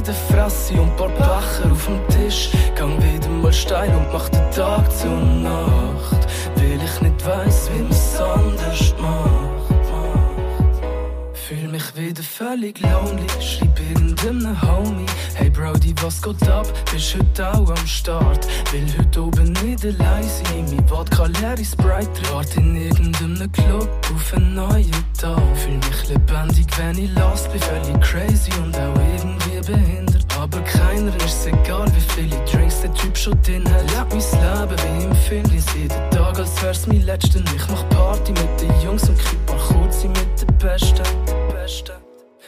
[0.00, 2.48] In der Fresse und paar Becher auf dem Tisch.
[2.74, 6.26] Gang wieder mal steil und mach den Tag zur Nacht.
[6.56, 8.49] Weil ich nicht weiss, wie man's anders
[11.60, 15.04] Fühl mich wieder völlig lonely, schreib irgendeinem Homie
[15.34, 16.66] Hey Brody, was geht ab?
[16.90, 18.46] Bist heute auch am Start?
[18.72, 23.90] Will heute oben nicht allein sein, mein Wodka leer ist Sprite Wart in irgendeinem Club
[24.14, 25.38] auf einen neuen Tag.
[25.56, 30.24] Fühl mich lebendig, wenn ich lost bin, völlig crazy und auch irgendwie behindert.
[30.38, 33.82] Aber keiner ist egal, wie viele Drinks der Typ schon drin hat.
[33.82, 37.40] Leb mein Leben wie im Film, lies jeden Tag, als wär's mein letzter.
[37.54, 41.02] Ich mach Party mit den Jungs und krieg paar kurze mit den Besten,
[41.62, 41.92] Besten.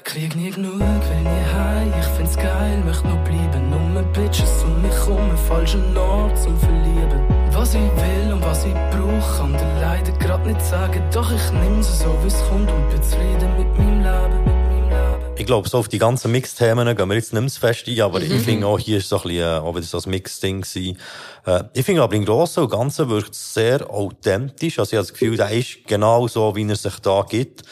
[0.05, 3.93] Krieg nie genug, will nie heim, ich find's geil, möcht noch bleiben.
[3.93, 7.21] Nur Bitches um mich rum, falschen Ort zum Verlieben.
[7.53, 11.03] Was ich will und was ich brauch, kann dir leider grad nicht sagen.
[11.13, 15.33] Doch ich nimm's so, wie's kommt und bin zufrieden mit meinem Leben, mit meinem Leben.
[15.37, 18.01] Ich glaube, so auf die ganzen Mix-Themen gehen wir jetzt nicht mehr so fest ein,
[18.01, 20.63] aber ich finde auch, hier ist so ein bisschen, äh, auch wieder so ein Mix-Ding
[20.63, 20.99] gewesen.
[21.45, 24.79] Äh, ich finde aber im Großen und Ganzen wirkt es sehr authentisch.
[24.79, 27.63] Also ich habe das Gefühl, der ist genau so, wie er sich da gibt.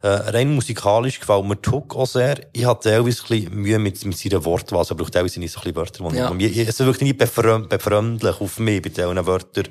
[0.00, 2.38] Äh, rein musikalisch gefällt mir Hook auch sehr.
[2.52, 4.78] Ich hatte teilweise ein bisschen Mühe mit, mit seinen Wortwahl.
[4.78, 6.30] Also er braucht teilweise nicht so ein bisschen Wörter, die Ja.
[6.30, 9.64] mir, es wirkt nicht befremd, befremdlich auf mich bei diesen Wörtern.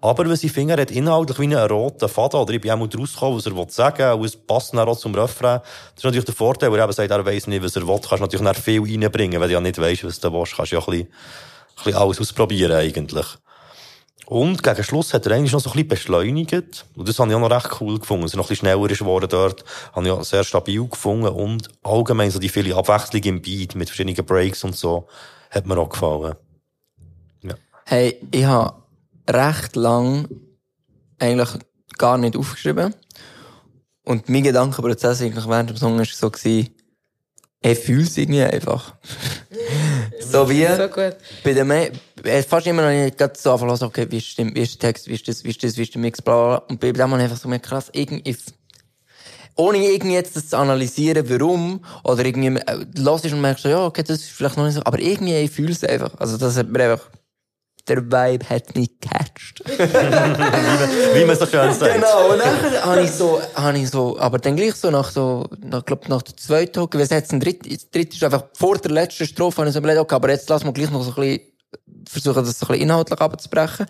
[0.00, 2.76] Aber was ich finde, er hat inhaltlich wie einen roten Faden, oder ich bin auch
[2.76, 5.60] mal rausgekommen, was er will sagen, und es passt dann auch zum Refrain.
[5.60, 8.00] Das ist natürlich der Vorteil, weil er eben sagt, er weiss nicht, was er will,
[8.00, 10.76] kannst du natürlich viel reinbringen, wenn du ja nicht weisst, was du willst, kannst du
[10.76, 13.26] ja ein bisschen, ein bisschen alles ausprobieren, eigentlich.
[14.26, 16.86] Und gegen Schluss hat er eigentlich noch so ein bisschen beschleunigt.
[16.94, 18.22] Und das habe ich auch noch recht cool gefunden.
[18.22, 19.64] dass er noch ein bisschen schneller ist geworden dort.
[19.92, 21.28] Habe ich auch sehr stabil gefunden.
[21.28, 25.06] Und allgemein so die viele Abwechslung im Beat mit verschiedenen Breaks und so,
[25.50, 26.36] hat mir auch gefallen.
[27.84, 28.74] Hey, ich habe
[29.28, 30.28] recht lang
[31.18, 31.50] eigentlich
[31.98, 32.94] gar nicht aufgeschrieben.
[34.04, 36.74] Und mein Gedankenprozess eigentlich während dem Song war so, gewesen,
[37.62, 38.94] ich fühle es irgendwie einfach.
[40.20, 40.88] so wie So
[41.44, 41.90] bei den Me
[42.24, 44.82] äh, fast immer noch nicht gerade so anfangen lassen, okay, wie ist, der- wie ist
[44.82, 46.56] der Text, wie ist das, wie ist das, wie ist der Mix, bla, bla.
[46.68, 48.36] Und bei dem habe einfach so gemerkt, krass, irgendwie,
[49.56, 53.84] ohne irgendwie jetzt das zu analysieren, warum, oder irgendwie, äh, los ist und merkst ja,
[53.86, 56.14] okay, das ist vielleicht noch nicht so, aber irgendwie, ich fühle es einfach.
[56.18, 57.10] Also, das hat mir einfach,
[57.88, 59.62] der Vibe hat mich gecatcht.
[61.14, 61.94] Wie man so schön sagt.
[61.94, 65.48] Genau, und dann habe ich so, habe ich so, aber dann gleich so nach so,
[65.58, 68.44] nach, glaub, nach der zweiten Hook, weil es jetzt ein dritt, das dritte ist einfach
[68.54, 71.02] vor der letzten Strophe, habe ich so überlegt, okay, aber jetzt lassen wir gleich noch
[71.02, 71.40] so ein bisschen,
[72.08, 73.86] versuchen das so ein bisschen inhaltlich abzubrechen.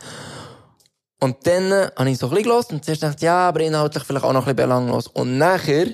[1.20, 3.60] Und dann äh, habe ich so ein bisschen gehört und zuerst dachte ich, ja, aber
[3.60, 5.06] inhaltlich vielleicht auch noch ein bisschen belanglos.
[5.06, 5.86] Und nachher,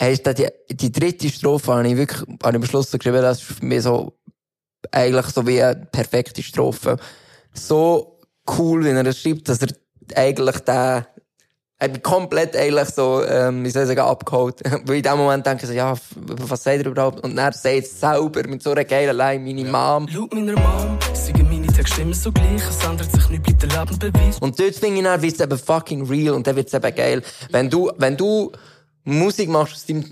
[0.00, 3.58] hast du die, die dritte Strophe, habe ich wirklich, habe ich beschlossen geschrieben, das ist
[3.58, 4.16] für mich so,
[4.90, 6.96] eigentlich so wie eine perfekte Strophe.
[7.54, 8.20] So
[8.58, 9.68] cool, wenn er das schreibt, dass er
[10.14, 11.04] eigentlich den
[11.82, 14.60] ich bin komplett eigentlich so, ähm, wie soll ich sagen, abgeholt.
[14.86, 17.20] Weil in dem Moment denke ich so, ja, was sagt er überhaupt?
[17.22, 20.08] Und dann sagt er es selber mit so einer geilen Line, meine Mom.
[20.08, 23.68] Laut meiner Mom sagen meine Texte immer so gleich, es ändert sich nicht, bleibt der
[23.70, 24.38] Lebensbeweis.
[24.38, 26.94] Und dort finde ich dann, wird es eben fucking real und dann wird es eben
[26.94, 27.22] geil.
[27.50, 28.52] Wenn du, wenn du
[29.02, 30.04] Musik machst aus deinem,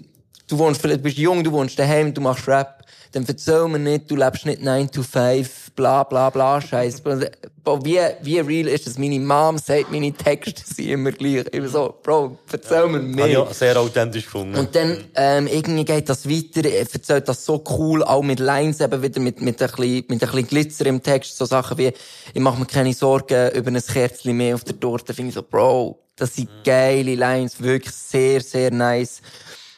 [0.49, 2.82] du wohnst, vielleicht bist du jung, du wohnst daheim, du machst Rap,
[3.13, 7.03] dann erzähl mir nicht, du lebst nicht 9 to 5, bla, bla, bla, scheiß.
[7.05, 8.99] Wie, wie real ist das?
[8.99, 11.45] Meine Mom sagt, meine Texte sind immer gleich.
[11.53, 13.43] Ich so, Bro, erzähl mir Habe ich mehr.
[13.43, 14.57] auch sehr authentisch gefunden.
[14.57, 18.81] Und dann, ähm, irgendwie geht das weiter, er erzählt das so cool, auch mit Lines
[18.81, 21.93] eben wieder, mit, mit ein bisschen, mit ein bisschen Glitzer im Text, so Sachen wie,
[22.33, 25.43] ich mache mir keine Sorgen über ein Kerzchen mehr auf der Torte, finde ich so,
[25.43, 29.21] Bro, das sind geile Lines, wirklich sehr, sehr nice.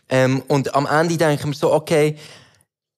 [0.08, 2.16] Ähm, und am Ende denke ich mir so, okay,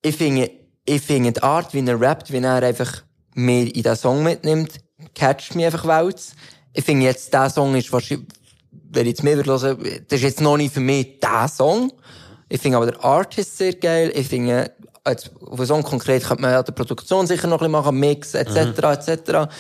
[0.07, 0.51] ich finde,
[0.85, 3.03] ich finde die Art, wie er rappt, wie er einfach
[3.35, 4.75] mehr in den Song mitnimmt,
[5.15, 6.37] catcht mich einfach welts.
[6.73, 8.29] Ich finde jetzt, der Song ist wahrscheinlich,
[8.71, 9.79] wenn ich jetzt mehr hören,
[10.09, 11.93] das ist jetzt noch nicht für mich der Song.
[12.49, 14.13] Ich finde aber der Artist sehr geil.
[14.15, 14.71] Ich finde,
[15.03, 18.35] auf einen Song konkret könnte man ja die Produktion sicher noch ein bisschen machen, Mix,
[18.35, 19.53] etc., etc.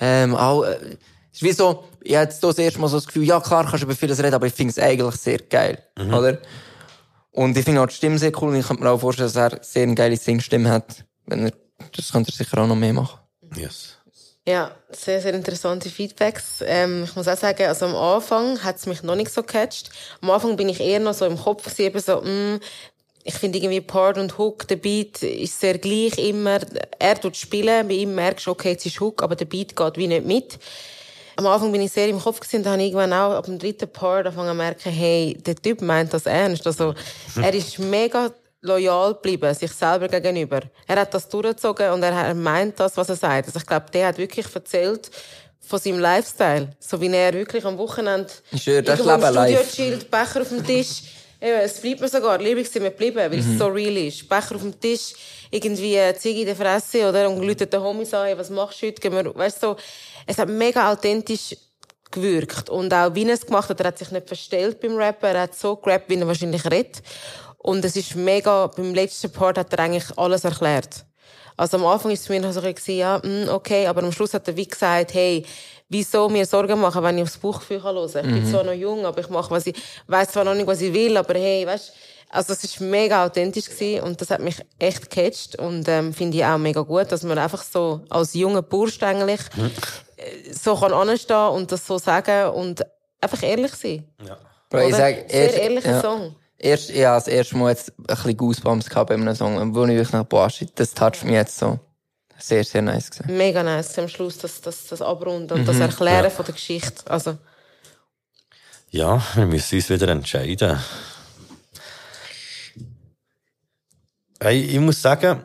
[0.00, 0.96] Ähm, auch, äh,
[1.30, 3.82] ist wie so, ich hatte jetzt das erste Mal so das Gefühl, ja klar, kannst
[3.82, 5.78] du über vieles reden, aber ich finde es eigentlich sehr geil,
[6.14, 6.38] oder?
[7.32, 9.52] Und ich finde auch die Stimme sehr cool und ich könnte mir auch vorstellen, dass
[9.52, 11.04] er sehr eine geile Singstimme hat.
[11.26, 11.52] Wenn er,
[11.96, 13.18] das könnte er sicher auch noch mehr machen.
[13.56, 13.98] Yes.
[14.46, 16.62] Ja, sehr, sehr interessante Feedbacks.
[16.66, 19.90] Ähm, ich muss auch sagen, also am Anfang hat es mich noch nicht so gecatcht.
[20.20, 22.58] Am Anfang bin ich eher noch so im Kopf eben so, mm,
[23.24, 26.58] ich finde irgendwie Part und Hook, der Beat ist sehr gleich immer.
[26.98, 29.96] Er tut spielen, bei ihm merkst du, okay, jetzt ist Hook, aber der Beat geht
[29.96, 30.58] wie nicht mit.
[31.36, 33.58] Am Anfang bin ich sehr im Kopf gewesen, da habe ich irgendwann auch ab dem
[33.58, 36.66] dritten Part angefangen zu merken, hey, der Typ meint das ernst.
[36.66, 36.94] Also,
[37.42, 38.30] er ist mega
[38.62, 40.60] loyal geblieben, sich selber gegenüber.
[40.86, 43.48] Er hat das durchgezogen und er meint das, was er sagt.
[43.48, 45.10] Also ich glaube, der hat wirklich erzählt
[45.60, 46.68] von seinem Lifestyle.
[46.78, 49.72] So wie er wirklich am Wochenende schwöre, das Leben Studio live.
[49.72, 51.02] chillt, Becher auf dem Tisch.
[51.42, 53.52] Eben, es bleibt mir sogar, liebig sind wir geblieben, weil Mhm.
[53.52, 54.28] es so real ist.
[54.28, 55.12] Becher auf dem Tisch,
[55.50, 57.28] irgendwie Ziege in der Fresse, oder?
[57.28, 59.00] Und läutet der Homies an, was machst du heute?
[59.00, 59.76] Gehen wir, weißt du, so,
[60.26, 61.56] es hat mega authentisch
[62.12, 62.70] gewirkt.
[62.70, 65.42] Und auch wie er es gemacht hat, er hat sich nicht verstellt beim Rappen, er
[65.42, 67.02] hat so gerappt, wie er wahrscheinlich redet.
[67.58, 71.04] Und es ist mega, beim letzten Part hat er eigentlich alles erklärt.
[71.56, 74.12] Also am Anfang ist es mich noch so ein bisschen, ja, mm, okay, aber am
[74.12, 75.44] Schluss hat er wie gesagt, hey,
[75.88, 77.96] wieso mir Sorgen machen, wenn ich aufs hören kann.
[78.06, 79.74] Ich bin zwar noch jung, aber ich mache, was ich,
[80.06, 81.92] weiss zwar noch nicht, was ich will, aber hey, weißt,
[82.30, 86.38] also es ist mega authentisch gewesen und das hat mich echt gecatcht und ähm, finde
[86.38, 89.40] ich auch mega gut, dass man einfach so als junger Bursch eigentlich
[90.16, 92.82] äh, so kann anstehen und das so sagen und
[93.20, 94.08] einfach ehrlich sein.
[94.70, 96.00] Bro, ich sag, Sehr erst- ehrlicher ja.
[96.00, 96.34] Song.
[96.62, 99.82] Erst, ich habe das erste Mal jetzt ein bisschen Goosebumps gehabt bei einem Song, wo
[99.84, 101.80] ich wirklich nach, boah, shit, das toucht mich jetzt so.
[102.38, 103.36] Sehr, sehr nice gewesen.
[103.36, 107.10] Mega nice am Schluss, das, das, das Abrunden und das Erklären von der Geschichte.
[107.10, 107.36] Also,
[108.90, 110.78] Ja, wir müssen uns wieder entscheiden.
[114.40, 115.44] Hey, ich muss sagen,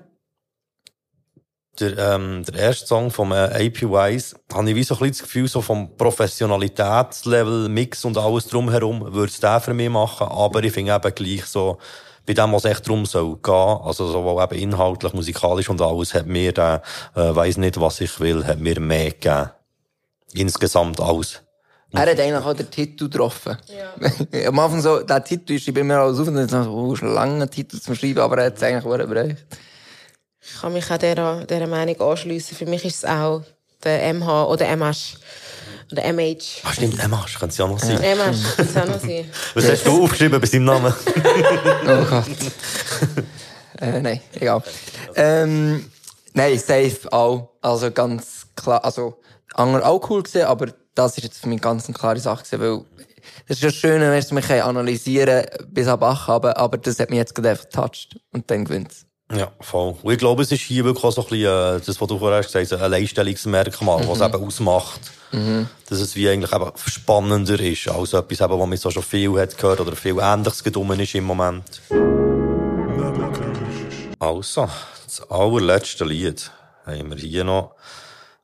[1.79, 5.11] der, ähm, der erste Song vom äh, AP Wise, habe ich wie so ein bisschen
[5.11, 10.27] das Gefühl, so vom Professionalitätslevel, Mix und alles drumherum, würde es der für mich machen,
[10.27, 11.77] aber ich finde eben gleich so,
[12.25, 16.27] bei dem, was echt drum soll gehen, also sowohl eben inhaltlich, musikalisch und alles, hat
[16.27, 16.81] mir der,
[17.15, 19.51] äh, weiss nicht, was ich will, hat mir mehr gegeben.
[20.33, 21.41] Insgesamt alles.
[21.93, 23.57] Er hat eigentlich auch den Titel getroffen.
[23.67, 24.47] Ja.
[24.49, 26.93] Am Anfang so, der Titel ist, ich bin mir alles auf und dann so, oh,
[26.93, 29.45] ist ein langer Titel zum Schreiben, aber er hat es eigentlich auch erreicht.
[30.49, 32.55] Ich kann mich auch dieser, dieser Meinung anschliessen.
[32.55, 33.43] Für mich ist es auch
[33.83, 34.95] der MH oder MH.
[35.91, 36.63] Oder MH.
[36.63, 37.97] Ah, stimmt, Emma, könnte es ja noch sein.
[37.97, 39.29] MH, das kann auch sein.
[39.53, 40.93] Was hast du aufgeschrieben bei seinem Namen?
[41.87, 42.25] Oh Gott.
[43.79, 44.61] äh, nein, egal.
[45.15, 45.89] Ähm,
[46.33, 47.51] nein, safe auch.
[47.61, 49.19] Also ganz klar, also,
[49.53, 52.61] andere auch cool gesehen, aber das ist jetzt für mich ganz eine klare Sache gewesen,
[52.61, 52.85] weil
[53.47, 56.99] das ist ja schön, wenn es mich analysieren kann, bis ab Bach, aber, aber das
[56.99, 59.95] hat mich jetzt gerade einfach getoucht und dann gewinnt Ja, voll.
[60.01, 62.17] Und ich glaube, es ist hier wirklich auch so ein bisschen, äh, das, was du
[62.17, 65.11] vorher hast gesagt hast, ein Alleinstellungsmerkmal, was eben ausmacht,
[65.89, 69.37] dass es wie eigentlich eben spannender ist, als etwas eben, was man so schon viel
[69.37, 71.81] hat gehört oder viel Ähnliches gedummen ist im Moment.
[74.19, 74.69] Also,
[75.05, 76.49] das allerletzte Lied
[76.85, 77.75] haben wir hier noch.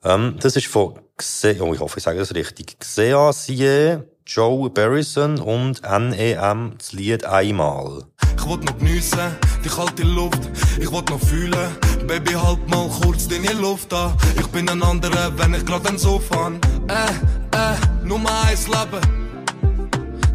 [0.03, 2.77] Ähm, das ist von Xe oh, ich hoffe, ich sage das richtig.
[2.79, 8.03] Xeasie, Joe Barrison und NEM, das Lied einmal.
[8.37, 10.49] Ich wollt noch geniessen, die kalte Luft.
[10.79, 11.77] Ich wollt noch fühlen,
[12.07, 14.13] Baby, halt mal kurz deine Luft an.
[14.39, 16.59] Ich bin ein anderer, wenn ich grad ein Sofa han.
[16.87, 17.09] Äh,
[17.57, 19.01] äh, nur mal eins Leben.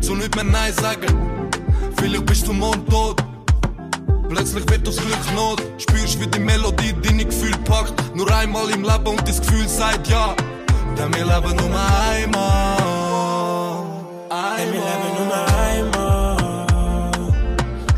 [0.01, 1.41] Zu nicht mehr Nein sagen.
[1.99, 3.23] Vielleicht bist du mundtot.
[4.29, 5.63] Plötzlich wird aufs Glück Not.
[5.79, 7.95] Spürst, wie die Melodie deine Gefühle packt.
[8.15, 10.35] Nur einmal im Leben und das Gefühl sagt ja.
[10.99, 12.88] Denn wir leben nur einmal.
[14.31, 15.33] Denn wir leben nur
[15.65, 16.37] einmal.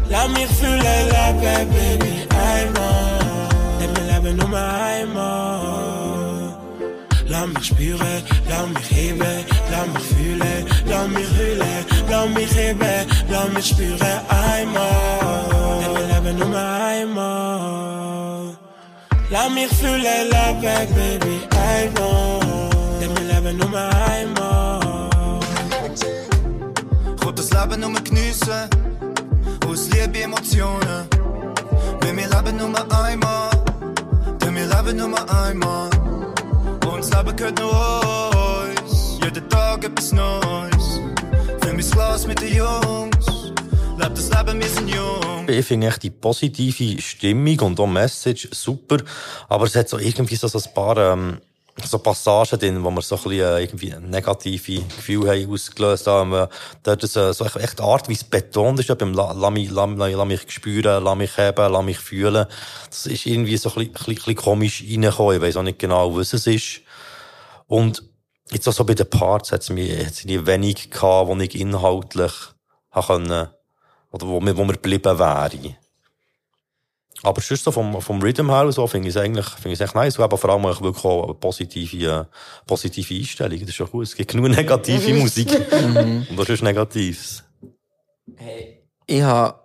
[0.09, 3.19] Lass mich fühlen, leben, Baby, einmal.
[3.81, 6.55] Denn wir leben nur einmal.
[7.27, 7.73] Lass mich
[27.51, 28.69] Leben nur geniessen.
[29.67, 31.07] Aus Liebe, Emotionen.
[32.01, 33.51] Weil wir leben nur einmal.
[34.41, 35.91] Denn wir leben nur einmal.
[36.87, 39.19] Und das Leben gehört nur uns.
[39.23, 41.01] Jeden Tag etwas Neues.
[41.61, 43.53] Füll mein Glas mit den Jungs.
[43.99, 45.49] Leb das Leben, wir sind jung.
[45.49, 48.97] Ich finde echt die positive Stimmung und auch Message super.
[49.49, 51.39] Aber es hat so irgendwie so ein paar, ähm,
[51.87, 56.49] so Passagen drin, wo wir so ein bisschen, äh, irgendwie negative Gefühle haben ausgelöst haben.
[56.83, 60.07] Dort ist, so echt, Art, wie es betont ist, beim La, la, mich, la, la,
[60.07, 62.47] la mich spüren, la mich heben, la mich fühlen.
[62.89, 65.37] Das ist irgendwie so ein bisschen, bisschen, komisch reingekommen.
[65.37, 66.83] Ich weiss auch nicht genau, was es ist.
[67.67, 68.03] Und
[68.51, 72.33] jetzt auch so bei den Parts hat es mir, hat's wenig gehabt, wo ich inhaltlich
[72.91, 73.49] habe können,
[74.13, 75.77] oder wo mir, wo mir geblieben wäre.
[77.23, 79.87] Aber sonst so vom, vom Rhythm her, so, finde ich es eigentlich, finde ich es
[79.87, 80.19] echt nice.
[80.19, 82.25] Und eben vor allem auch wirklich auch eine positive, äh,
[82.67, 83.61] positive Einstellung.
[83.61, 84.05] Das ist schon gut.
[84.05, 85.49] Es gibt genug negative Musik.
[85.51, 87.45] Und das ist Negatives.
[89.07, 89.59] Ich habe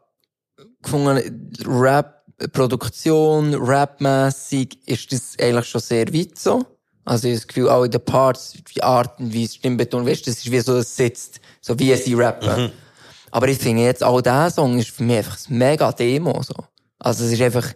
[0.81, 6.65] gefunden, Rap, Produktion, Rap-mässig ist das eigentlich schon sehr weit so.
[7.05, 10.25] Also ich habe das Gefühl, auch in den Parts, die Art und Weise, Stimmbeton, weißt
[10.25, 11.39] du, das ist wie so, es sitzt.
[11.61, 12.71] So wie sie rappen.
[13.31, 16.55] Aber ich finde jetzt, auch dieser Song ist für mich einfach ein mega Demo, so.
[16.99, 17.73] Also es ist einfach,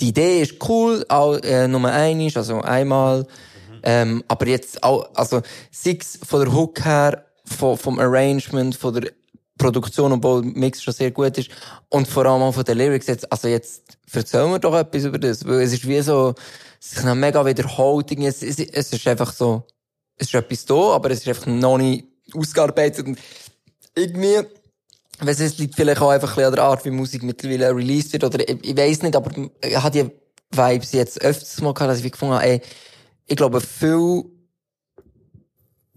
[0.00, 3.26] die Idee ist cool, auch, äh, nur einmal, also einmal.
[3.82, 9.12] Ähm, aber jetzt auch, also, six von der Hook her, von, vom Arrangement, von der
[9.60, 11.50] Produktion, obwohl Mix schon sehr gut ist.
[11.88, 13.82] Und vor allem auch von den Lyrics jetzt, also jetzt
[14.12, 16.34] erzählen wir doch etwas über das, weil es ist wie so,
[16.80, 19.64] es ist noch mega wiederholt, es, es, es ist einfach so,
[20.16, 23.18] es ist etwas da, aber es ist einfach noch nicht ausgearbeitet und
[23.94, 24.38] irgendwie,
[25.26, 28.24] weiss, es liegt vielleicht auch einfach ein an der Art, wie Musik mittlerweile released wird,
[28.24, 29.30] oder ich, ich weiss nicht, aber
[29.62, 30.10] ich habe die
[30.56, 32.60] Vibes jetzt öfters mal gehabt, dass ich gefunden habe, ey,
[33.26, 34.24] ich glaube, viel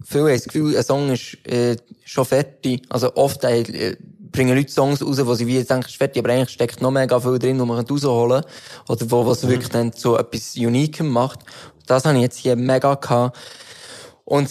[0.04, 2.82] viel haben das Gefühl, ein Song ist äh, schon fertig.
[2.90, 3.96] Also oft äh,
[4.30, 6.90] bringen Leute Songs raus, wo sie wie jetzt denken, ist fertig, aber eigentlich steckt noch
[6.90, 8.50] mega viel drin, wo man rausholen kann.
[8.88, 11.40] Oder wo was wirklich dann so etwas Unikem macht.
[11.86, 13.36] Das habe ich jetzt hier mega gehabt.
[14.24, 14.50] Und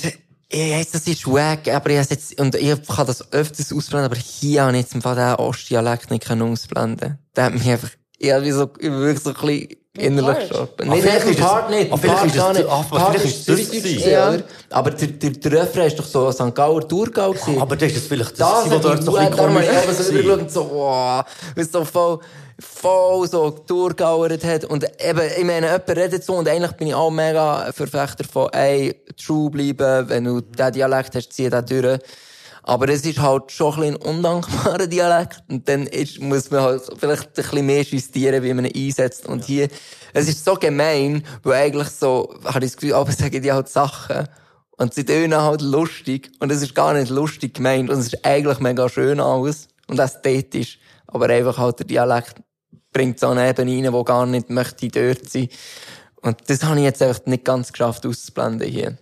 [0.54, 4.16] ich weiss, das ist wack, aber ich, jetzt, und ich kann das öfters ausblenden, aber
[4.20, 7.18] hier habe ich jetzt im Fall den Ostdialekt nicht können ausblenden.
[7.36, 7.90] Der hat mich einfach,
[8.20, 10.74] ich habe wie so, ich bin wirklich so ein bisschen innerlich gestorben.
[10.90, 11.92] Ah, Nicht, vielleicht nicht, ist Part nicht.
[11.92, 13.84] ah, vielleicht ist ah, Part vielleicht ist ist das Zürich gewesen.
[13.98, 14.30] gewesen, Ja.
[14.30, 14.44] oder?
[14.72, 16.56] Aber der, der, der Refrain ist doch so St.
[16.56, 17.62] Gauer Thurgau gewesen.
[17.62, 19.70] Aber das ist vielleicht das, Das hat dort so mich ein gut, darum habe ich
[19.70, 21.24] bisschen eben so komisch übergeschaut und so, wow,
[21.72, 22.20] so voll,
[22.60, 24.66] voll so durchgauert hat.
[24.66, 28.50] Und eben, ich meine, jemand redet so und eigentlich bin ich auch mega Verfechter von,
[28.52, 32.00] ey, true bleiben, wenn du diesen Dialekt hast, zieh den durch.
[32.66, 35.44] Aber es ist halt schon ein ein undankbarer Dialekt.
[35.50, 39.28] Und dann ist, muss man halt vielleicht ein bisschen mehr justieren, wie man ihn einsetzt.
[39.28, 39.68] Und hier,
[40.14, 43.68] es ist so gemein, weil eigentlich so, habe ich das Gefühl, aber sagen die halt
[43.68, 44.30] Sachen.
[44.78, 46.32] Und sie tönen halt lustig.
[46.40, 47.90] Und es ist gar nicht lustig gemeint.
[47.90, 49.68] Und es ist eigentlich mega schön alles.
[49.88, 50.80] Und ästhetisch.
[51.14, 52.42] Aber einfach halt der Dialekt
[52.92, 55.48] bringt so eine Ebene rein, wo gar nicht möchte dort sein.
[56.22, 58.98] Und das habe ich jetzt einfach nicht ganz geschafft auszublenden hier.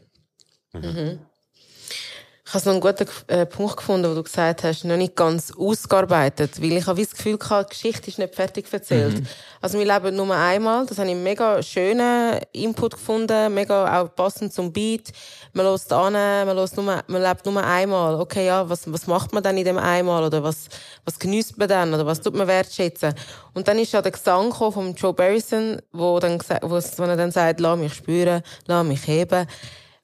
[2.52, 5.54] Ich habe so einen guten äh, Punkt gefunden, wo du gesagt hast, noch nicht ganz
[5.58, 9.24] ausgearbeitet, weil ich habe das Gefühl gehabt, die Geschichte ist nicht fertig erzählt.
[9.62, 14.14] Also wir leben nur einmal, das habe ich einen mega schönen Input gefunden, mega auch
[14.14, 15.14] passend zum Beat.
[15.54, 18.20] Man lässt an, man, lässt nur, man lebt nur einmal.
[18.20, 20.66] Okay, ja, was, was macht man dann in dem einmal oder was,
[21.06, 23.14] was genießt man dann oder was tut man wertschätzen?
[23.54, 27.62] Und dann ist ja der Gesang von Joe Barrison, wo, dann, wo er dann sagt,
[27.62, 29.48] lass mich spüren, lass mich heben.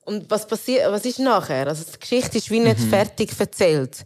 [0.07, 1.67] Und was passiert, was ist nachher?
[1.67, 4.05] Also, die Geschichte ist wie nicht fertig erzählt.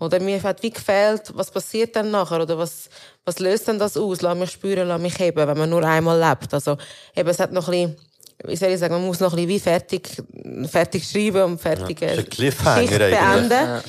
[0.00, 2.40] Oder mir hat wie gefehlt, was passiert dann nachher?
[2.40, 2.88] Oder was,
[3.26, 4.22] was löst denn das aus?
[4.22, 6.54] Lass mich spüren, lass mich heben, wenn man nur einmal lebt.
[6.54, 6.78] Also,
[7.14, 7.96] eben, es hat noch ein bisschen,
[8.46, 10.22] wie soll ich sagen, man muss noch ein bisschen wie fertig,
[10.70, 12.14] fertig schreiben und fertig, Ja,
[12.80, 13.82] Geschichte beenden.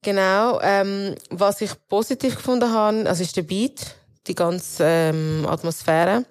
[0.00, 3.82] Genau, ähm, was ich positiv gefunden habe, also ist der Beat,
[4.26, 6.24] die ganze ähm, Atmosphäre.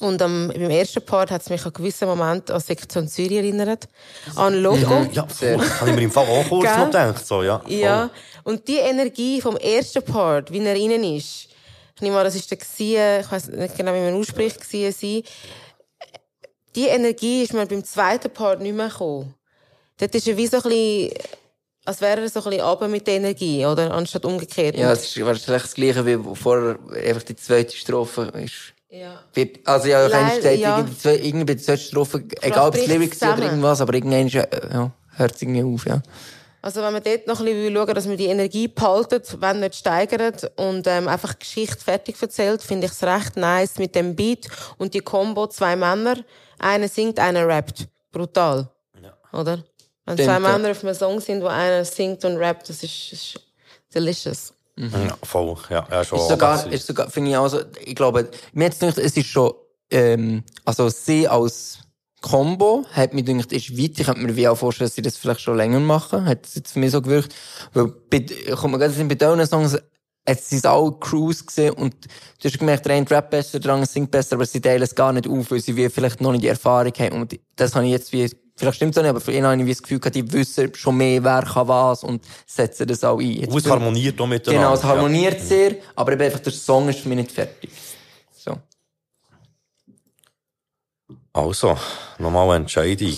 [0.00, 3.88] Und am, beim ersten Part hat es mich an gewissen Moment an Sektion Zürich erinnert.
[4.34, 5.06] An Logo.
[5.12, 5.58] Ja, voll.
[5.58, 7.26] Habe ich mir im Fall auch kurz noch gedacht.
[7.26, 7.72] So, ja, voll.
[7.72, 8.10] Ja.
[8.44, 11.48] Und die Energie vom ersten Part, wie er innen ist,
[11.96, 14.92] Ich nehme an, das ist der gewesen, ich weiß nicht genau, wie man ausspricht, gewesen
[14.92, 15.22] sein.
[16.74, 19.34] Die Energie ist mir beim zweiten Part nicht mehr gekommen.
[19.96, 21.10] Dort ist er wie so ein bisschen,
[21.86, 23.90] als wäre er so ein bisschen runter mit der Energie, oder?
[23.92, 24.76] Anstatt umgekehrt.
[24.76, 28.74] Ja, es ist wahrscheinlich das Gleiche wie vorher, einfach die zweite Strophe ist.
[28.88, 29.20] Ja.
[29.34, 31.10] Wird, also ja, ich habe Leider, gesagt, ja.
[31.12, 34.92] irgendwie, bei der zweiten Strophe, egal ob es Lyrics sind oder irgendwas, aber irgendwann ja,
[35.16, 36.00] hört es irgendwie auf, ja.
[36.62, 39.76] Also wenn man dort noch ein bisschen schauen dass man die Energie behaltet, wenn nicht
[39.76, 44.16] steigert und ähm, einfach die Geschichte fertig erzählt, finde ich es recht nice mit dem
[44.16, 44.48] Beat
[44.78, 46.16] und die Combo zwei Männer,
[46.58, 48.68] einer singt, einer rappt, brutal,
[49.32, 49.64] oder?
[50.04, 50.40] Wenn Stimmt, zwei ja.
[50.40, 53.40] Männer auf einem Song sind, wo einer singt und rappt, das ist, ist
[53.94, 54.52] delicious.
[54.78, 55.56] Ja, voll.
[55.70, 56.18] Ja, ja, schon.
[56.18, 59.26] Ist sogar, ist sogar, finde ich auch so, ich glaube, mir jetzt gedacht, es ist
[59.26, 59.52] schon,
[59.90, 61.78] ähm, also sie als
[62.20, 63.98] Combo hat mir gedacht, ist weit.
[63.98, 66.24] Ich könnte mir wie auch vorstellen, dass sie das vielleicht schon länger machen.
[66.24, 67.34] Hat es jetzt für mich so gewirkt.
[67.72, 68.20] Weil, bei,
[68.54, 69.78] kommt gerade in bei diesen Songs,
[70.24, 73.88] es sind alle Crews gesehen und du hast gemerkt, der eine rappt besser, der andere
[73.88, 76.42] singt besser, aber sie teilen es gar nicht auf, weil sie wie vielleicht noch nicht
[76.42, 77.22] die Erfahrung haben.
[77.22, 79.56] Und das habe ich jetzt wie, vielleicht stimmt es auch nicht, aber für ihn habe
[79.56, 83.04] ich wie das Gefühl gehabt, die wissen schon mehr, wer kann was und setzen das
[83.04, 83.32] auch ein.
[83.32, 84.68] Jetzt Und es harmoniert auch miteinander.
[84.68, 87.70] Genau, es harmoniert sehr, aber eben einfach der Song ist für mich nicht fertig.
[88.36, 88.52] So.
[88.52, 88.62] Ja.
[91.32, 91.76] Also,
[92.18, 93.14] nochmal eine Entscheidung.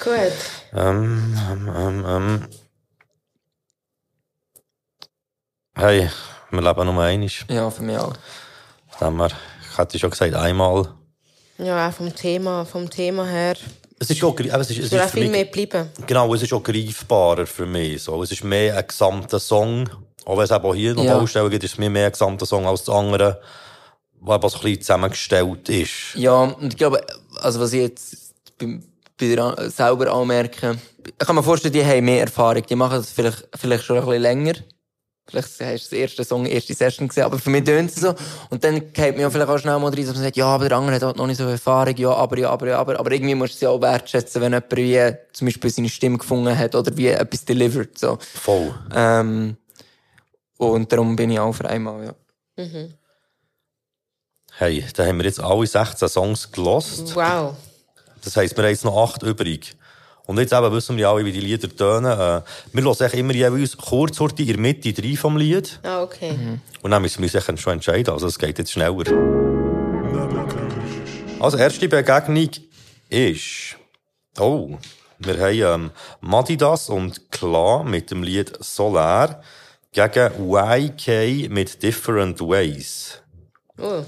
[0.00, 0.32] Gut.
[0.74, 2.48] Ähm, ähm, ähm, ähm.
[5.74, 6.10] Hey,
[6.50, 7.30] wir leben nur einmal.
[7.48, 8.14] Ja, für mich auch.
[8.98, 9.28] Wir,
[9.70, 10.94] ich hätte schon gesagt, einmal.
[11.58, 13.54] Ja, vom Thema, vom Thema her.
[14.02, 15.90] Es ist auch, es ist, es ist viel mich- mehr bleiben.
[16.06, 18.02] Genau, es ist auch greifbarer für mich.
[18.02, 18.22] So.
[18.22, 19.88] Es ist mehr ein gesamter Song.
[20.24, 21.18] Auch wenn es eben auch hier noch Ja.
[21.18, 23.40] Baustellen gibt, ist es mir mehr ein gesamter Song als das andere,
[24.20, 26.14] was ein bisschen zusammengestellt ist.
[26.14, 27.04] Ja, und ich glaube,
[27.40, 28.16] also was ich jetzt
[28.58, 28.78] bei,
[29.18, 32.98] bei der, An- selber anmerke, ich kann mir vorstellen, die haben mehr Erfahrung, die machen
[32.98, 34.52] das vielleicht, vielleicht schon ein bisschen länger.
[35.26, 38.14] Vielleicht hast du das erste Song, erste Session gesehen, aber für mich tönt es so.
[38.50, 40.76] Und dann geht mir vielleicht auch schnell mal rein, dass man sagt, ja, aber der
[40.76, 42.98] andere hat halt noch nicht so viel Erfahrung, ja, aber, ja, aber, ja, aber.
[42.98, 46.18] Aber irgendwie musst du es ja auch wertschätzen, wenn jemand wie zum Beispiel seine Stimme
[46.18, 48.18] gefunden hat oder wie etwas delivered, so.
[48.20, 48.74] Voll.
[48.94, 49.56] Ähm,
[50.58, 52.14] und darum bin ich auch für einmal, ja.
[54.58, 57.14] Hey, da haben wir jetzt alle 16 Songs gelost.
[57.14, 57.54] Wow.
[58.22, 59.76] Das heisst, wir haben jetzt noch 8 übrig.
[60.32, 62.10] Und jetzt eben wissen wir ja alle, wie die Lieder tönen.
[62.10, 62.40] Äh,
[62.72, 65.78] wir hören immer jeweils kurz in der Mitte drei vom Lied.
[65.82, 66.34] Ah, okay.
[66.80, 68.14] Und dann müssen wir uns schon entscheiden.
[68.14, 69.04] Also, es geht jetzt schneller.
[71.38, 72.48] Also, erste Begegnung
[73.10, 73.76] ist,
[74.38, 74.78] oh,
[75.18, 75.90] wir haben, ähm,
[76.22, 79.42] Madidas und Kla mit dem Lied Solar
[79.92, 83.20] gegen YK mit Different Ways.
[83.76, 84.02] Oh.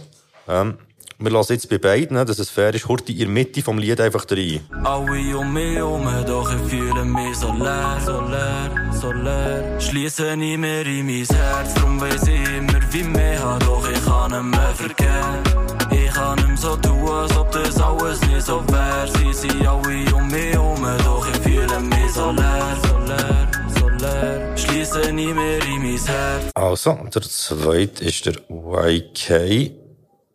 [0.49, 0.79] Ähm,
[1.19, 4.01] wir lassen jetzt bei beiden, dass es fair ist, Horti in der Mitte vom Lied
[4.01, 4.61] einfach rein.
[4.83, 9.81] Alle um mich herum, doch ich fühle mich so leer, so leer, so leer.
[9.81, 14.05] Schließe nie mehr in mein Herz, drum weiss ich immer, wie mehr hat, doch ich
[14.05, 15.65] kann nicht mehr vergessen.
[15.91, 19.07] Ich kann nicht mehr so tun, als ob das alles nicht so wär.
[19.17, 23.89] Sie sind alle um mich herum, doch ich fühle mich so leer, so leer, so
[23.89, 24.57] leer.
[24.57, 26.51] Schließe nie mehr in mein Herz.
[26.55, 29.84] Also, der zweite ist der YK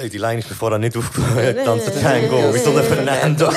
[0.00, 1.62] Hey, die Line ist mir vorher nicht aufgefallen.
[1.62, 3.50] Tanzen Tango, wie so ein Fernando.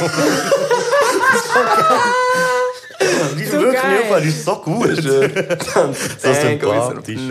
[3.37, 3.91] Die ist wirklich geil.
[3.91, 5.01] nicht aufgefallen, die ist so gut.
[5.01, 7.21] so sympathisch.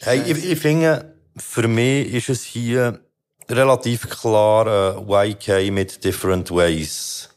[0.00, 3.00] Hey, ich, ich finde, für mich ist es hier
[3.48, 7.30] relativ klar äh, YK mit Different Ways.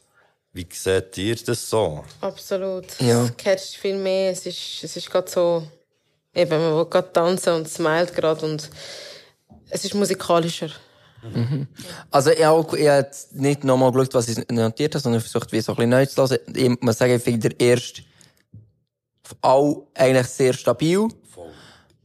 [0.52, 2.04] Wie seht ihr das so?
[2.20, 3.00] Absolut.
[3.00, 3.24] Ja.
[3.24, 4.32] Es catcht viel mehr.
[4.32, 5.66] Es ist, es ist gerade so,
[6.34, 8.68] eben, man will gerade tanzen und smilet gerade und
[9.70, 10.70] es ist musikalischer.
[12.10, 15.72] Also, ich habe jetzt nicht nochmal geschaut, was ich notiert habe, sondern versucht, wie so
[15.72, 16.38] ein bisschen neu zu lassen.
[16.54, 18.02] Ich muss sagen, ich finde der erste
[19.40, 21.08] auch eigentlich sehr stabil.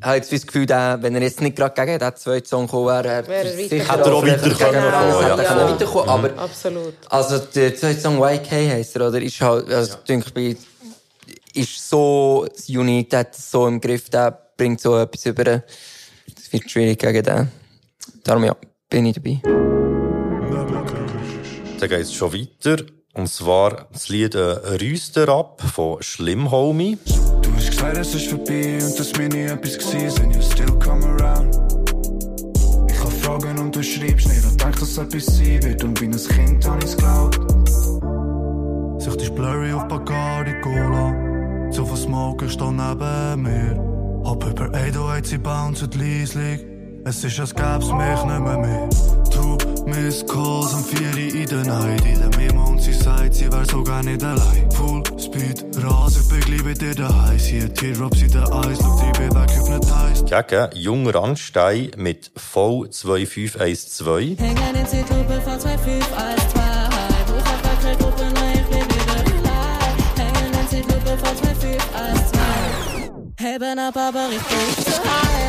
[0.01, 2.65] Ich habe jetzt das Gefühl, der, wenn er jetzt nicht gerade gegen den zweiten Song
[2.67, 3.75] gekommen wäre, Wäre er sicher.
[3.75, 5.35] Hätte er auch weiterkommen den ja.
[5.35, 6.93] er können weiterkommen, aber Absolut.
[7.09, 9.21] Also, der zweite Song YK heisst er, oder?
[9.21, 10.57] Ist halt, also, denke ich, bei-
[11.53, 15.63] ist so unique, der hat es so im Griff, der bringt so etwas über.
[16.49, 17.51] Das wird schwierig gegen den.
[18.23, 18.55] Darum, ja,
[18.89, 19.39] bin ich dabei.
[21.79, 22.83] Dann geht es schon weiter.
[23.13, 24.39] Und zwar das Lied äh,
[24.81, 26.97] «Rüster ab» von Schlimm Homie.
[27.43, 30.73] Du hast gesagt, es ist vorbei und dass mir nie etwas gewesen sind, you still
[30.79, 31.55] come around.
[32.89, 34.27] Ich hab Fragen und du beschreibst.
[34.27, 35.83] Nicht und denk, dass es etwas sein wird.
[35.83, 37.39] Und wie ein Kind hab ich's glaubt.
[38.99, 41.69] Sicht ist blurry auf Bacardi Cola.
[41.69, 43.98] Zu viel Smoke ist da neben mir.
[44.29, 46.63] Hab über 808 bounced leislich.
[47.03, 48.87] Es ist, als gäb's mich nimmer mehr.
[49.31, 52.05] Trub, Miss Calls und 4 in der Nacht.
[52.05, 54.69] In der Memo und sie sagt, sie wär sogar nicht allein.
[54.73, 57.39] Full Speed, Rasen, begleite bei dir daheim.
[57.39, 60.23] Sie hat Teardrops in den Eis, schau die Weg auf den Teis.
[60.23, 64.37] Gegen Jung Randstein mit V2512.
[64.37, 66.58] Hängen in Zielgruppe V2512.
[73.41, 75.39] Heben ab, aber ich bin zu high.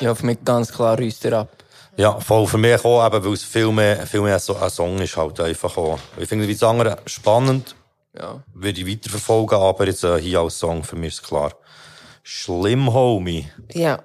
[0.00, 1.48] Ja, für mich ganz klar Rüster ab.
[1.98, 4.98] Ja, voll für mich auch, eben, weil es viel mehr, viel mehr so ein Song
[5.00, 5.98] ist halt einfach auch.
[6.16, 7.74] Ich finde wie das andere spannend,
[8.16, 8.40] Ja.
[8.54, 11.52] würde ich weiterverfolgen, aber jetzt äh, hier als Song, für mich ist klar.
[12.22, 13.48] Schlimm, Homie.
[13.72, 13.98] Ja,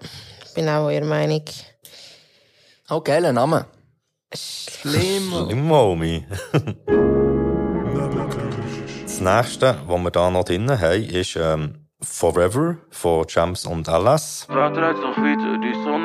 [0.56, 1.44] bin auch eurer Meinung.
[2.90, 3.68] Oh, geiler Name.
[4.36, 5.32] Schlimm.
[5.45, 6.26] Schlimm, Homie.
[9.03, 14.48] das nächste, was wir da noch drin haben, ist ähm, Forever von Champs und LS.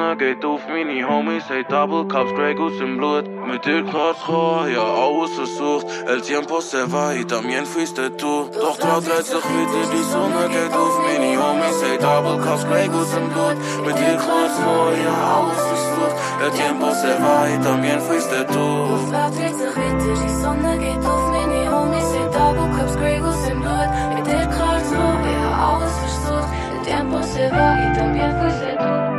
[0.09, 3.25] Sonne geht auf meine Homies, hey Double Cups, Grey Goose im Blut.
[3.47, 5.87] Mit dir kommen, ja alles versucht.
[6.07, 8.49] El tiempo se va y también fuiste tú.
[8.53, 12.89] Doch Tag dreht sich weiter, die Sonne geht auf meine Homies, hey Double Cups, Grey
[12.89, 13.57] Goose im Blut.
[13.85, 16.17] Mit dir kommen, ja alles versucht.
[16.43, 19.13] El tiempo se va y también fuiste tú.
[19.13, 23.51] Laat dreht sich weiter, die Sonne geht auf meine Homies, hey Double Cups, Grey Goose
[23.51, 23.89] im Blut.
[24.15, 26.49] Mit dir klar ja alles versucht.
[26.73, 29.18] El tiempo se va y también fuiste tú.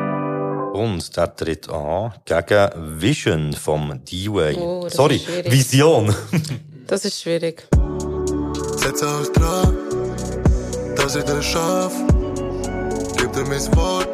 [0.80, 4.56] Und der tritt an gegen Vision vom D-Way.
[4.56, 5.52] Oh, das Sorry, ist schwierig.
[5.52, 6.16] Vision.
[6.88, 7.68] Das ist schwierig.
[8.78, 9.78] Setz alles dran,
[10.96, 11.92] dass ich das schaff.
[13.18, 14.08] Gib dir mein Wort.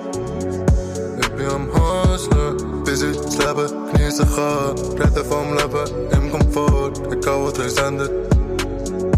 [1.21, 4.75] Ich bin am Hustlen, bis ich das Leben genießen kann.
[4.97, 8.11] Reden vom Leben im Komfort, egal was euch sendet.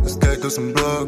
[0.06, 1.08] Es geht aus dem Blog.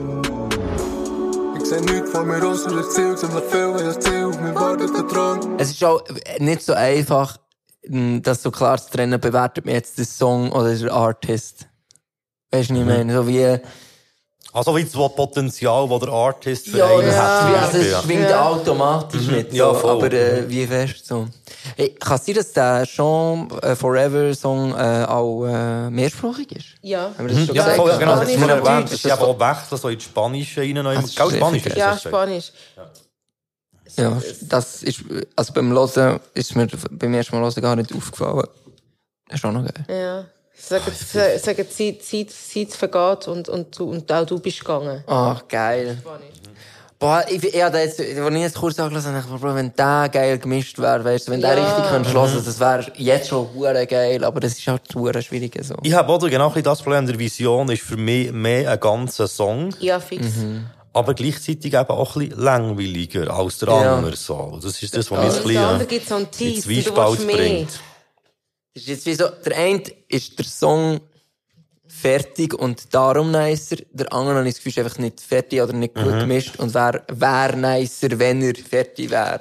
[1.70, 4.90] Ich seh nichts vor mir aus, das Ziel, ziemlich viel, das Ziel auf mich wartet,
[4.92, 5.60] der Drang.
[5.60, 6.02] Es ist auch
[6.40, 7.38] nicht so einfach,
[7.84, 11.68] m, das so klar zu trennen, bewertet man jetzt den Song oder den Artist.
[12.50, 13.14] Weißt du, was ich meine?
[13.14, 13.60] So wie,
[14.52, 17.54] Also wie das Potenzial, das der Artist für ja, einen das, hat.
[17.54, 18.02] ja, das Ja.
[18.02, 18.46] schwingt Ja.
[18.50, 19.52] automatisch mit.
[19.52, 19.92] So, Ja, voll.
[19.92, 21.28] aber äh, wie fest so.
[21.76, 26.66] Hey, kann es sein, dass der Sean äh, Forever Song äh, auch äh, mehrsprachig ist?
[26.82, 27.12] Ja.
[27.16, 27.78] Haben wir das schon Ja, gesagt?
[27.78, 28.86] voll, ja, genau, das Spanisch ist mir erwähnt.
[28.88, 30.76] Es ist eben auch Wechsel, so ins Spanische rein.
[30.96, 32.02] Das ist Gell, Spanisch ist Ja, das.
[32.02, 32.52] Spanisch.
[33.98, 35.00] Ja, das ist,
[35.36, 38.48] also beim Hören ist mir beim ersten Mal Hören gar nicht aufgefallen.
[39.28, 39.86] Das ist auch noch geil.
[39.88, 40.26] Ja.
[40.62, 40.92] Sagen,
[41.42, 45.04] sagen Zeit, Zeit, Zeit vergeht und, und, du, und auch du bist gegangen.
[45.08, 45.98] Ach, geil.
[47.00, 50.10] Boah, ich, ich hab da jetzt, als ich jetzt kurz angelassen habe, Bro, wenn der
[50.12, 51.64] geil gemischt wäre, weißt du, wenn der Ja.
[51.66, 55.58] richtig könnte hören, das wäre jetzt schon hure geil, aber das ist halt hure schwierig
[55.64, 55.76] so.
[55.82, 58.80] Ich habe auch genau ein bisschen das Problem, der Vision ist für mich mehr ein
[58.82, 60.26] ganzer Song, Ja, fix.
[60.92, 63.96] aber gleichzeitig eben auch ein bisschen langweiliger als der Ja.
[63.96, 64.60] andere Song.
[64.62, 66.32] Das ist das, was mich Und ein der bisschen andere äh, gibt so einen in
[66.32, 66.62] Tease.
[66.68, 67.36] Du willst mehr.
[67.38, 67.70] bringt.
[68.74, 71.02] Das ist jetzt wie so, der eine ist der Song
[71.88, 75.74] fertig und darum nicer, der andere habe ich das Gefühl, ist einfach nicht fertig oder
[75.74, 79.40] nicht gut gemischt und wäre wär nicer, wenn er fertig wäre.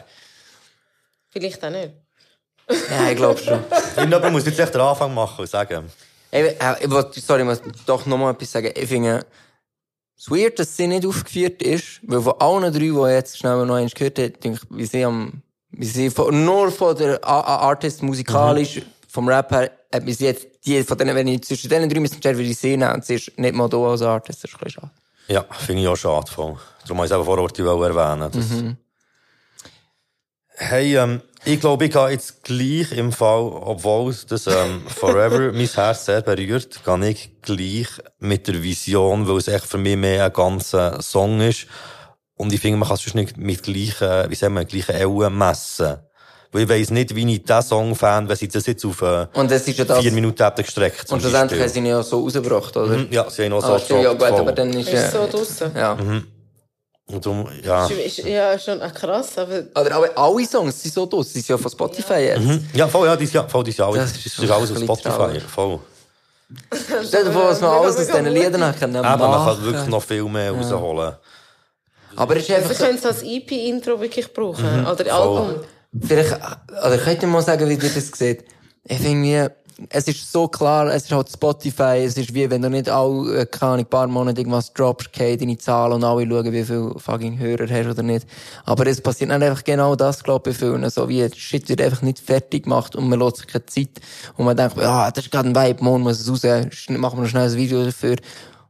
[1.29, 1.93] Vielleicht auch nicht.
[2.91, 3.63] Ja, ich glaube schon.
[3.97, 5.91] Irgendjemand muss jetzt echt den Anfang machen und sagen,
[6.31, 8.73] Ich, äh, ich wollte, sorry, ich muss doch noch mal etwas sagen.
[8.75, 9.25] Ich finde
[10.19, 13.65] es weird, dass sie nicht aufgeführt ist, weil von allen drei, die ich jetzt schnell
[13.65, 17.25] noch eins gehört habe, denke ich, wie sie am, wie sie von, nur von der
[17.25, 21.43] A A Artist musikalisch, vom Rap her, hat bis jetzt die von denen, wenn ich
[21.43, 23.79] zwischen denen drei müssen entscheiden, würde ich sie nehmen, und sie ist nicht mal da
[23.79, 24.93] als Artist, das ist ein bisschen schade.
[25.29, 26.31] ja, finde ich auch schade.
[26.31, 26.57] Voll.
[26.83, 28.31] Darum habe ich es vor Ort erwähnen.
[28.33, 28.77] Das
[30.61, 35.69] Hey, ähm, ich glaube, ich gehe jetzt gleich im Fall, obwohl das ähm, Forever mein
[35.69, 37.87] Herz sehr berührt, gehe ich gleich
[38.19, 41.69] mit der Vision, weil es echt für mich mehr ein ganzer Song ist.
[42.35, 45.99] Und ich finde, man kann es nicht mit gleichen, wie sagen wir, gleichen Ellen messen.
[46.51, 49.27] Weil ich weiss nicht, wie ich diesen Song fand, wenn sie das jetzt auf äh,
[49.35, 51.11] Und das ist ja das, vier Minuten hätten gestreckt.
[51.13, 52.97] und schlussendlich haben sie ihn ja so rausgebracht, oder?
[52.97, 54.41] Mhm, Ja, sie haben auch so Ah, stimmt, ja, gut, voll.
[54.41, 55.73] aber dann ist, Ist so draussen.
[55.77, 55.97] ja.
[57.11, 57.87] Und darum, ja.
[57.87, 61.49] Ist, ja, schon ah, krass, aber Oder, aber alle Songs sind so draus, sie sind
[61.49, 62.41] ja von Spotify jetzt.
[62.45, 62.67] Mhm.
[62.75, 63.93] Ja, voll, ja, dies Jahr, voll, dies Jahr.
[63.95, 65.43] Das Das, ist ist, alles auf Spotify, traurig.
[65.43, 65.81] voll.
[67.07, 69.65] Stell dir vor, was man alles aus diesen Liedern noch können Eben, man kann machen.
[69.65, 71.15] wirklich noch viel mehr rausholen.
[72.17, 74.81] Aber es ist einfach wir so, können es als EP-Intro wirklich brauchen.
[74.81, 75.65] Mhm, Oder voll.
[76.01, 78.45] Vielleicht, oder könnt ihr mal sagen, wie ihr das seht?
[78.85, 79.55] Ich finde,
[79.91, 83.43] es ist so klar, es ist halt Spotify, es ist wie, wenn du nicht alle,
[83.43, 86.93] äh, keine Ahnung, paar Monate irgendwas droppst, gehen deine Zahlen und alle schauen, wie viel
[86.97, 88.27] fucking Hörer hast oder nicht.
[88.65, 90.91] Aber es passiert nicht einfach genau das, glaube ich, bei vielen.
[90.91, 94.01] So wie, Shit wird einfach nicht fertig gemacht und man lässt sich keine Zeit.
[94.37, 96.43] Und man denkt, ja, das ist gerade ein Vibe, morgen muss es raus,
[96.89, 98.17] machen wir noch schnell ein Video dafür.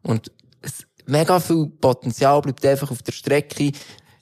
[0.02, 0.30] Und
[0.60, 3.72] es, mega viel Potenzial bleibt einfach auf der Strecke.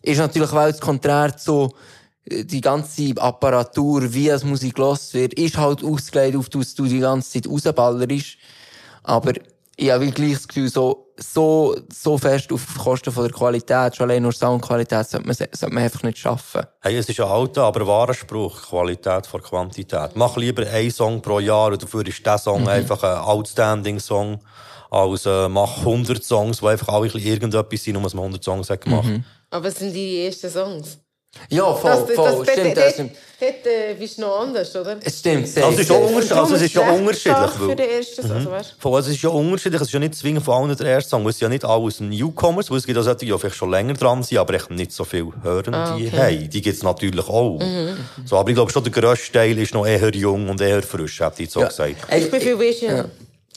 [0.03, 1.75] Ist natürlich auch das Konträr zu, äh,
[2.29, 6.99] die ganze Apparatur, wie es Musik gelost wird, ist halt ausgelegt auf, dass du die
[7.01, 8.37] ganze Zeit rausballerst.
[9.05, 9.33] Aber
[9.77, 14.11] ich habe gleich das Gefühl, so, so, so fest auf Kosten von der Qualität, schon
[14.11, 16.63] allein nur Soundqualität, sollte man, sollte man einfach nicht schaffen.
[16.81, 18.63] Hey, es ist ein alter, aber wahrer Spruch.
[18.71, 20.11] Qualität vor Quantität.
[20.17, 22.69] Mach lieber einen Song pro Jahr und dafür ist der Song Mhm.
[22.69, 24.41] einfach ein outstanding Song.
[24.91, 28.25] Als, äh, mach 100 Songs, die einfach alle ein bisschen irgendetwas sind, nur dass man
[28.25, 29.05] 100 Songs hat gemacht.
[29.09, 29.25] Mhm.
[29.51, 30.99] Aber es sind die ersten Songs.
[31.51, 33.13] Ja, voll, voll, stimmt, das stimmt.
[33.41, 34.97] dort äh, bist du noch anders, oder?
[35.05, 36.01] Es stimmt, sehr, Also, es ist sehr.
[36.01, 36.33] unterschiedlich.
[36.39, 37.51] Also, es ist ja Darum unterschiedlich.
[37.51, 38.75] für den ersten, also, weißt du?
[38.81, 39.81] Voll, also es ist ja unterschiedlich.
[39.83, 41.27] Es ist ja nicht zwingend von allen der erste Song.
[41.29, 43.95] Es sind ja nicht alles Newcomers, weil es gibt auch solche, die vielleicht schon länger
[43.95, 46.17] dran sind, aber echt nicht so viel hören, Ah, die okay.
[46.41, 46.51] haben.
[46.51, 47.59] Die gibt's natürlich auch.
[47.61, 47.97] Mhm.
[48.25, 51.21] So, aber ich glaube schon, der grösste Teil ist noch eher jung und eher frisch,
[51.21, 51.69] hätte ich so Ja.
[51.69, 51.95] gesagt.
[52.17, 53.05] Ich bin viel Vision.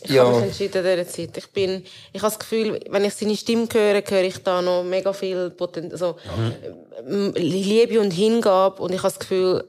[0.04, 0.24] Ich Ja.
[0.26, 1.38] habe mich entschieden in dieser Zeit.
[1.38, 4.84] Ich bin, ich habe das Gefühl, wenn ich seine Stimme höre, höre ich da noch
[4.84, 6.16] mega viel Potenzial, also,
[7.08, 9.64] ähm, Liebe und Hingabe und ich habe das Gefühl,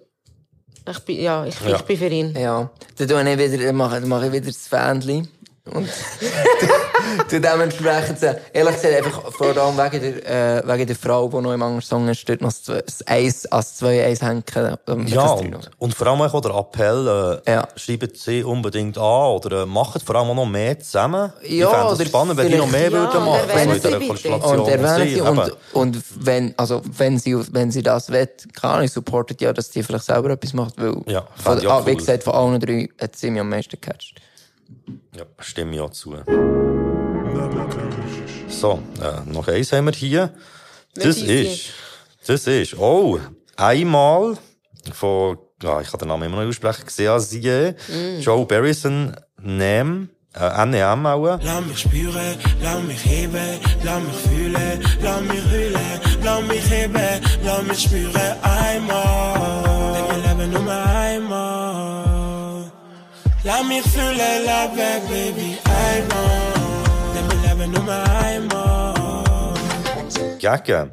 [0.88, 1.76] ich bin, ja, ich, Ja.
[1.76, 2.34] ich bin für ihn.
[2.36, 5.28] Ja, dann mache, ich wieder das Fähnchen.
[5.66, 5.88] Und
[7.30, 11.52] dementsprechend, so- ehrlich gesagt, einfach vor allem wegen der, äh, wegen der Frau, die noch
[11.52, 14.44] im anderen Song ist, dort noch das Eis, als zwei Eis hängen.
[14.88, 17.68] ähm, Ja, und, und vor allem auch der Appell, äh, Ja.
[17.76, 21.32] schreibt sie unbedingt an oder äh, macht vor allem auch noch mehr zusammen.
[21.42, 23.50] ich Ja, fände oder es spannend, wenn die noch mehr vielleicht- würden Ja, machen, und
[23.50, 24.06] so in dieser sie.
[24.08, 24.60] Konstellation.
[24.60, 25.50] Und sie, Sie, und, eben.
[25.72, 28.28] und wenn, also, wenn sie, wenn sie das will,
[28.60, 31.70] keine Ahnung, supportet ja, dass die vielleicht selber etwas macht, weil, Ja, von, fände ich
[31.70, 31.96] ah, wie cool.
[31.96, 34.20] gesagt, von allen drei hat sie mich am meisten gecatcht.
[35.16, 36.16] Ja, stimme ich auch zu.
[38.48, 40.32] So, äh, noch eins haben wir hier.
[40.94, 41.70] Das ist,
[42.26, 43.18] das ist, oh,
[43.56, 44.36] einmal
[44.92, 48.20] von, ja, ich kann den Namen immer noch nicht aussprechen, Xeasie, Mm.
[48.20, 51.38] Joe Barrison, NEM, äh, NEM auch.
[51.42, 57.20] Lass mich spüren, lass mich heben, lass mich fühlen, lass mich hüllen, lass mich heben,
[57.44, 59.94] lass mich spüren einmal.
[59.94, 61.09] Denn wir leben nur einmal.
[63.42, 66.52] Lass mich fühlen, lass weg, Baby, einmal.
[67.14, 69.54] Denn wir leben nur einmal.
[70.38, 70.92] Gegen.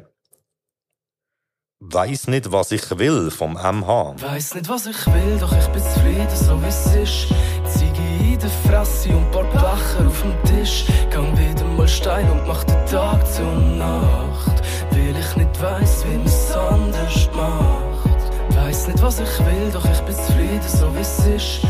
[1.80, 4.14] Weiss nicht, was ich will vom MH.
[4.22, 7.28] Weiß nicht, was ich will, doch ich bin zufrieden, so wie es ist.
[7.66, 10.86] Ziege in der Fresse und paar Becher auf dem Tisch.
[11.10, 14.62] Gang wieder mal steil und mach den Tag zur Nacht.
[14.90, 18.56] Weil ich nicht weiss, wie man es anders macht.
[18.56, 21.60] Weiß nicht, was ich will, doch ich bin zufrieden, so wie es ist.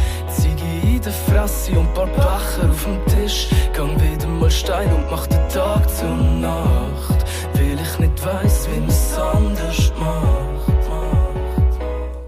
[0.40, 3.48] Ziege in der Fresse und paar Becher auf dem Tisch.
[3.72, 7.24] Gang wieder mal steil und mach den Tag zur Nacht.
[7.54, 10.58] Weil ich nicht weiss, wie man es anders macht.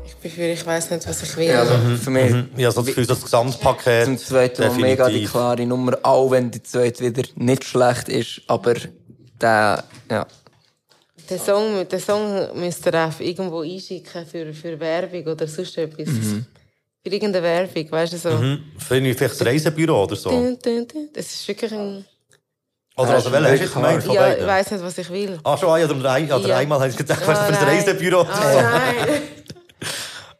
[0.04, 1.46] Ich bin für, ich weiss nicht, was ich will.
[1.48, 2.48] Ja, also, für mich, Mhm.
[2.52, 4.04] Habe so das Gefühl, das Gesamtpaket.
[4.04, 8.42] Zum zweiten Mal mega die klare Nummer, auch wenn die zweite wieder nicht schlecht ist,
[8.46, 8.74] aber
[9.40, 10.26] der, ja.
[11.30, 16.08] Den Song, den Song müsst ihr irgendwo einschicken für, für Werbung oder sonst etwas.
[16.08, 16.44] Mhm.
[17.02, 18.30] Für irgendeine Werbung, weißt du so.
[18.30, 18.58] Mhm.
[18.78, 20.30] Vielleicht das Reisebüro oder so.
[21.14, 22.04] Das ist wirklich ein.
[22.96, 25.38] Oder also, welcher hast du gemeint von Ja, ich weiss nicht, was ich will.
[25.42, 26.56] Ah, schon, ah, ja, oder, ein, oder Ja.
[26.58, 27.68] einmal habe ich gedacht, Ah, was für ein.
[27.68, 28.20] Reisebüro.
[28.22, 29.22] Ah, nein.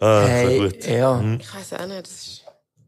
[0.03, 0.87] Ah, Hey, so gut.
[0.87, 1.15] ja.
[1.15, 1.41] Mhm.
[1.41, 2.03] Ich weiss auch nicht.
[2.03, 2.43] Das ist,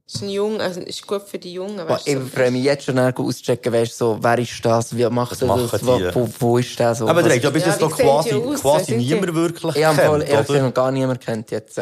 [0.07, 1.87] das ist ein Jung, also ist gut für die Jungen.
[1.89, 2.27] Weißt Ich du, so.
[2.27, 5.87] freue mich jetzt schon auschecken, weißt du, so, wer ist das, wie macht er das,
[5.87, 7.07] wo, wo, wo ist der so.
[7.09, 9.95] Aber was- der hat ja bis Ja, jetzt sehen quasi, quasi niemand wirklich Ich habe
[9.97, 10.63] voll, kennt, ehrlich gesagt oder?
[10.63, 11.79] noch gar niemand kennt jetzt.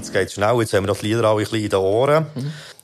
[0.00, 2.24] Jetzt geht's schnell, jetzt haben wir das Lieder alle ein bisschen in den Ohren.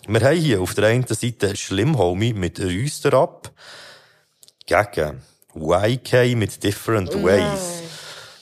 [0.06, 3.50] Wir haben hier auf der einen Seite Schlimm Homie mit Rüster ab.
[4.66, 5.22] Gegen
[5.54, 7.80] YK mit Different Ways.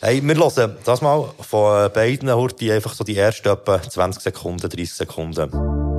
[0.00, 4.68] Hey, wir hören das mal von beiden Horti einfach so die ersten etwa 20 Sekunden,
[4.68, 5.93] 30 Sekunden.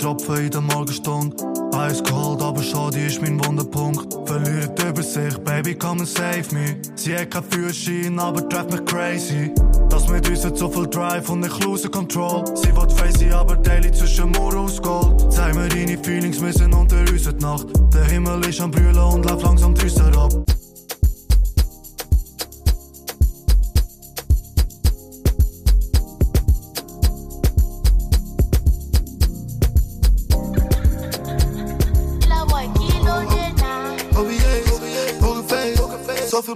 [0.00, 1.36] Tropfen in der Morgenstunde.
[1.74, 4.14] Eiskalt, aber schade ist mein Wunderpunkt.
[4.26, 6.76] Verliert über sich, Baby, come and save me.
[6.94, 9.52] Sie hat kein Führerschein, aber trifft mich crazy.
[9.90, 12.44] Das mit uns hat so viel Drive und ich lose Control.
[12.56, 15.30] Sie wird crazy, aber daily zwischen Moor aus Gold.
[15.30, 17.66] Zeig mir deine Feelings, wir sind unter uns Nacht.
[17.92, 20.32] Der Himmel ist am Brüllen und läuft langsam düster ab.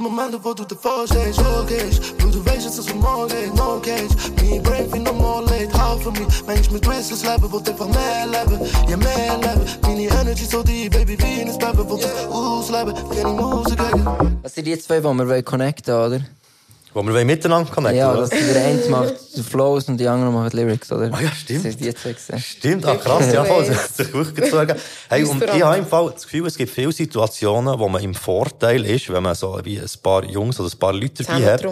[0.05, 4.99] Wo du ervoor steeds, logisch Doe de wezen zoals een morgen, no cage Me brave,
[4.99, 8.97] no more late, hou van me Mensch mit Twists leven, wilt einfach mehr leben Ja,
[8.97, 13.62] mehr leben Meine Energy so die, baby, wie in het beben Wilt ich ausleben, keine
[13.62, 16.20] gegen Das sind die zwei, die wir connecten oder?
[16.94, 20.52] Wo wir miteinander connecten Ja, dass der eine macht die Flows und die andere macht
[20.52, 21.10] die Lyrics, oder?
[21.12, 21.64] Ah ja, stimmt.
[21.64, 22.39] Das sind die zwei gesehen.
[22.39, 24.76] Stimmt, ah, krass, ja, voll, das hat sich wirklich gezogen.
[25.08, 28.14] Hey, und ich habe im Fall das Gefühl, es gibt viele Situationen, wo man im
[28.14, 31.66] Vorteil ist, wenn man so wie ein paar Jungs oder ein paar Leute dabei hat.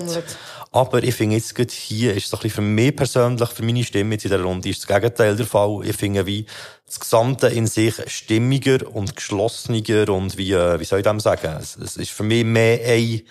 [0.72, 3.84] Aber ich finde jetzt gerade hier ist so ein bisschen für mich persönlich, für meine
[3.84, 5.80] Stimme jetzt in dieser Runde, ist das Gegenteil der Fall.
[5.84, 6.46] Ich finde wie
[6.86, 11.56] das Gesamte in sich stimmiger und geschlossener und wie, äh, wie soll ich dem sagen?
[11.60, 13.22] Es, es ist für mich mehr ein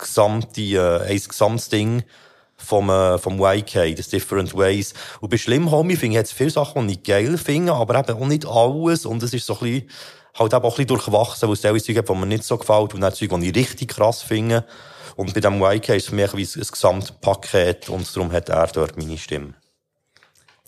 [0.00, 2.02] gesamte, äh, ein gesamtes Ding
[2.56, 4.92] vom, äh, vom YK, das Different Ways.
[5.20, 8.20] Und bei Schlimm Homie finde ich jetzt viele Sachen, die ich geil finde, aber eben
[8.22, 9.06] auch nicht alles.
[9.06, 9.90] Und es ist so ein bisschen,
[10.38, 12.58] halt eben auch ein bisschen durchwachsen, weil es teilweise Zeug gibt, die mir nicht so
[12.58, 14.64] gefällt und dann Zeug, die ich richtig krass finde.
[15.16, 18.66] Und bei dem YK ist es für mich wie ein Gesamtpaket und darum hat er
[18.68, 19.54] dort meine Stimme.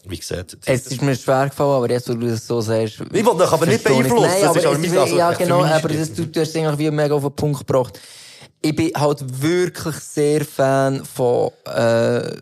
[0.05, 0.57] Wie gesagt.
[0.67, 2.94] Es ist mir schwer gefallen, aber jetzt, wo du das so sagst.
[3.01, 5.65] Ich will dich aber nicht beeinflussen, Nein, das aber ist auch mein- also Ja, genau,
[5.65, 8.01] aber das, du, du hast es eigentlich wie mega auf den Punkt gebracht.
[8.62, 12.36] Ich bin halt wirklich sehr Fan von, äh,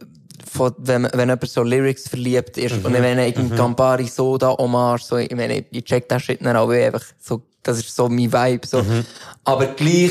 [0.52, 2.76] von wenn, wenn jemand so Lyrics verliebt ist.
[2.76, 2.84] Mhm.
[2.84, 3.58] Und wenn ich irgendwie Mhm.
[3.58, 7.42] Campari Soda Hommage, so, ich meine, ich check das Shit dann auch wie einfach so,
[7.62, 8.82] das ist so mein Vibe, so.
[8.82, 9.04] Mhm.
[9.44, 10.10] Aber gleich,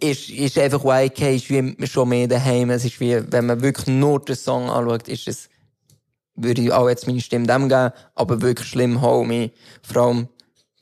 [0.00, 2.70] ist, ist einfach YK ist wie schon mehr daheim.
[2.70, 5.48] Es ist wie, wenn man wirklich nur den Song anschaut, ist es,
[6.34, 9.52] würde ich auch jetzt meine Stimme dem geben, aber wirklich schlimm, Homie.
[9.82, 10.28] Vor allem,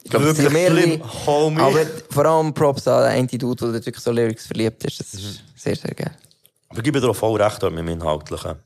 [0.05, 1.61] ich glaube, es Wirklich mehrere, schlimm, Homie.
[1.61, 5.01] aber vor allem Props an den einen Dude, der wirklich so Lyrics verliebt ist.
[5.01, 6.13] Das ist sehr, sehr geil.
[6.69, 8.57] Aber ich gebe dir auch voll recht mit dem Inhaltlichen.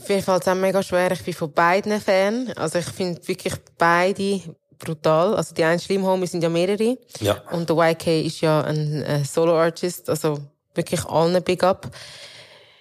[0.00, 1.10] Auf jeden Fall ist es auch mega schwer.
[1.12, 2.52] Ich bin von beiden Fan.
[2.56, 4.40] Also ich finde wirklich beide
[4.78, 5.34] brutal.
[5.36, 6.96] Also die einen schlimm Homies sind ja mehrere.
[7.20, 7.42] Ja.
[7.50, 10.08] Und der YK ist ja ein äh, Solo-Artist.
[10.08, 10.38] Also
[10.74, 11.90] wirklich allen Big Up.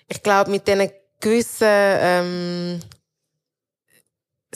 [0.07, 2.79] Ich glaube, mit diesen gewissen ähm,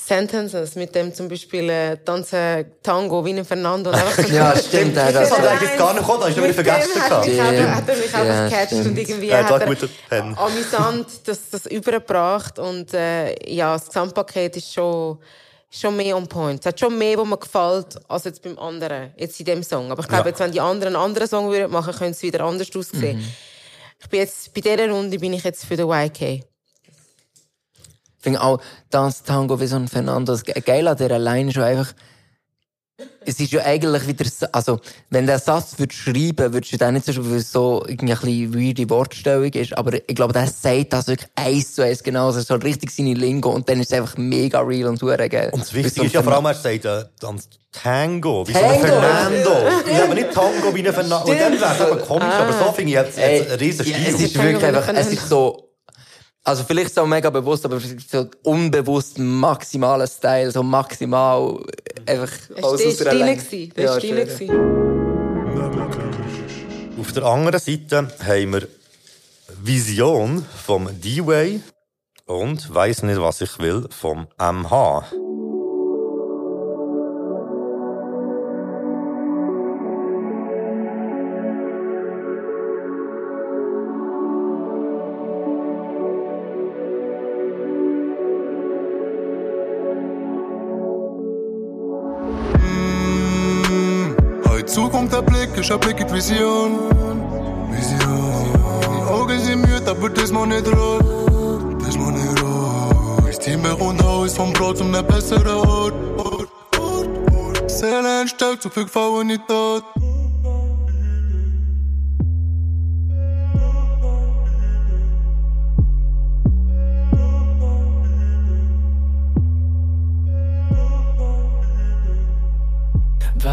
[0.07, 3.89] Sentences, mit dem zum Beispiel äh, Tanzen Tango wie ein Fernando.
[3.91, 6.27] und einfach so- Ja, stimmt, er hat das- Das hat eigentlich gar nicht gekommen, da
[6.27, 8.85] hast du wieder vergessen hat, mich hat er mich Ja, einfach gecatcht stimmt.
[8.88, 9.59] und irgendwie Er hat auch
[10.09, 15.19] er amüsant das, das übergebracht und äh, ja, das Gesamtpaket ist schon,
[15.69, 16.59] schon mehr on point.
[16.61, 19.91] Es hat schon mehr, was mir gefällt, als jetzt beim anderen, jetzt in dem Song.
[19.91, 20.30] Aber ich glaube, Ja.
[20.30, 23.17] jetzt, wenn die anderen einen anderen Song würden machen, könnte es wieder anders aussehen.
[23.19, 23.27] Mhm.
[24.03, 26.43] Ich bin jetzt, bei dieser Runde bin ich jetzt für den YK.
[28.22, 31.51] Ich finde auch, das Tango wie so ein Fernando, das Ge- geil an dieser Line
[31.51, 31.91] schon einfach,
[33.25, 36.93] es ist ja eigentlich wieder, so- also, wenn der Satz würd schreiben, würdest du den
[36.93, 40.33] nicht so schreiben, weil es so irgendwie ein bisschen weirde Wortstellung ist, aber ich glaube,
[40.33, 43.80] der sagt das wirklich eins zu eins genau, also so richtig seine Lingo und dann
[43.80, 45.50] ist es einfach mega real und hure geil.
[45.51, 47.41] Und das Wichtige ist ja vor allem, er sagt, äh, dann
[47.72, 48.74] Tango, wie so Tango.
[48.75, 49.50] ein Fernando.
[49.98, 51.32] Ja, aber nicht Tango wie ein Fernando.
[51.32, 53.95] Und dann wäre es aber komisch, aber so finde ich jetzt, jetzt einen riesen ja,
[53.98, 54.14] Stil.
[54.16, 55.70] es ist wirklich einfach, es ist so,
[56.43, 61.59] also vielleicht so mega bewusst, aber es ist so unbewusst maximaler Style, so maximal
[62.05, 63.13] einfach Es war aus der.
[63.13, 63.69] Länge.
[63.75, 64.81] Das war gewesen.
[66.99, 68.67] Auf der anderen Seite haben wir
[69.63, 71.61] Vision vom D-Way
[72.25, 75.05] und Weiss nicht, was ich will vom MH.
[95.61, 96.90] Ich hab die Vision.
[97.69, 98.51] Vision.
[98.83, 101.03] Die Augen sind müde, aber das mal nicht rot.
[101.81, 103.30] Das mal nicht rot.
[103.30, 105.93] Ich zieh mich runter, ist vom Brot zum der bessere Ort.
[106.17, 106.49] Ort,
[106.80, 107.69] Ort, Ort.
[107.69, 109.83] Seele entsteckt, zu viel und nicht tot.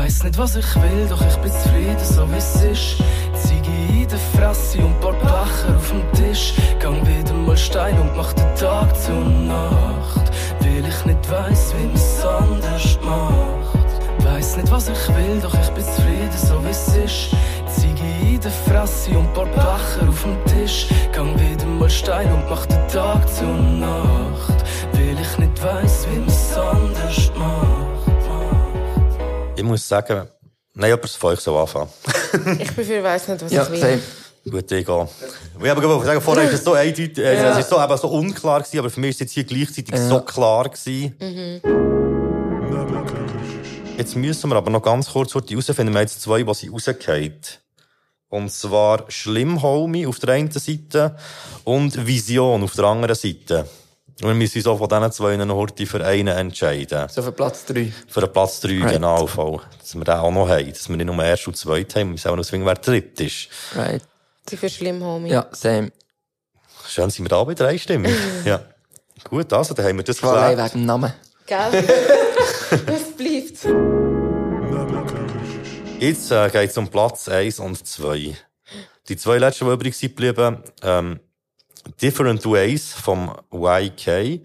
[0.00, 3.02] Weiß nicht, was ich will, doch ich bin zufrieden, so wie es ist.
[3.34, 6.54] Ziege in der Fresse und paar Becher auf dem Tisch.
[6.78, 10.30] Gang wieder mal steil und mach den Tag zur Nacht.
[10.60, 14.24] weil ich nicht weiss, wie man's anders macht.
[14.24, 17.30] Weiss nicht, was ich will, doch ich bin zufrieden, so wie es ist.
[17.66, 20.86] Ziege in der Fresse und paar Becher auf dem Tisch.
[21.10, 26.20] Gang wieder mal steil und mach den Tag zur Nacht, weil ich nicht weiss, wie
[26.20, 28.17] man's anders macht.
[29.58, 30.28] Ich muss sagen,
[30.74, 31.88] nein, jemand von euch soll anfangen.
[32.60, 34.00] Ich bin für weiss nicht, was Ja, ich will.
[34.48, 35.08] Gut, ich gehe.
[35.60, 37.50] Ich habe sagen, vorher war es so eindeutig, äh, Ja.
[37.50, 39.90] es ist so, eben so unklar gewesen, aber für mich ist es jetzt hier gleichzeitig
[39.90, 40.08] Ja.
[40.08, 41.16] so klar gewesen.
[41.20, 41.60] Mhm.
[43.98, 45.92] Jetzt müssen wir aber noch ganz kurz herausfinden.
[45.92, 47.40] Wir haben jetzt zwei, die sind rausgefallen.
[48.28, 51.16] Und zwar Schlimm Homie auf der einen Seite
[51.64, 53.68] und Vision auf der anderen Seite.
[54.20, 57.08] Und wir müssen uns auch von diesen zwei noch heute für einen entscheiden.
[57.08, 57.92] So für Platz 3.
[58.08, 58.92] Für den Platz 3, Right.
[58.94, 59.26] genau.
[59.28, 59.60] Voll.
[59.78, 60.68] Dass wir den auch noch haben.
[60.68, 62.08] Dass wir nicht nur erst und zweit haben.
[62.08, 63.48] Wir müssen auch noch finden, wer dritt ist.
[63.76, 64.02] Right.
[64.50, 65.30] Sie für schlimm, Homie.
[65.30, 65.92] Ja, same.
[66.88, 68.12] Schön sind wir da bei drei Stimmen.
[68.44, 68.60] ja.
[69.22, 70.74] Gut, also, dann haben wir das Vor allem geklärt.
[70.74, 71.12] wegen dem Namen.
[71.46, 71.84] Gell?
[72.86, 73.66] das bleibt.
[76.00, 78.36] Jetzt äh, geht es um Platz 1 und 2.
[79.08, 81.20] Die zwei letzten, die übrig sind geblieben, ähm,
[82.00, 84.40] Different Ways vom YK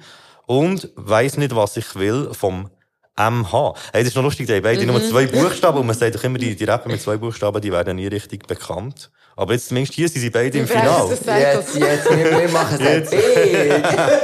[0.45, 2.69] und Weiss nicht, was ich will vom
[3.17, 3.75] MH.
[3.91, 4.87] Hey, das ist noch lustig, die haben beide Mhm.
[4.87, 7.71] nur zwei Buchstaben und man sagt doch immer, die, die Rapper mit zwei Buchstaben, die
[7.71, 9.11] werden nie richtig bekannt.
[9.35, 11.09] Aber jetzt zumindest hier sind sie beide im Finale.
[11.09, 11.75] das Cycles.
[11.75, 13.13] Jetzt, jetzt, wir, wir machen es Jetzt.
[13.13, 13.83] jetzt.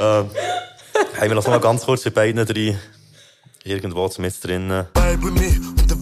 [0.00, 0.30] Ähm,
[1.20, 2.76] haben wir noch mal ganz kurz bei beiden drei
[3.62, 4.86] irgendwo mit drinnen.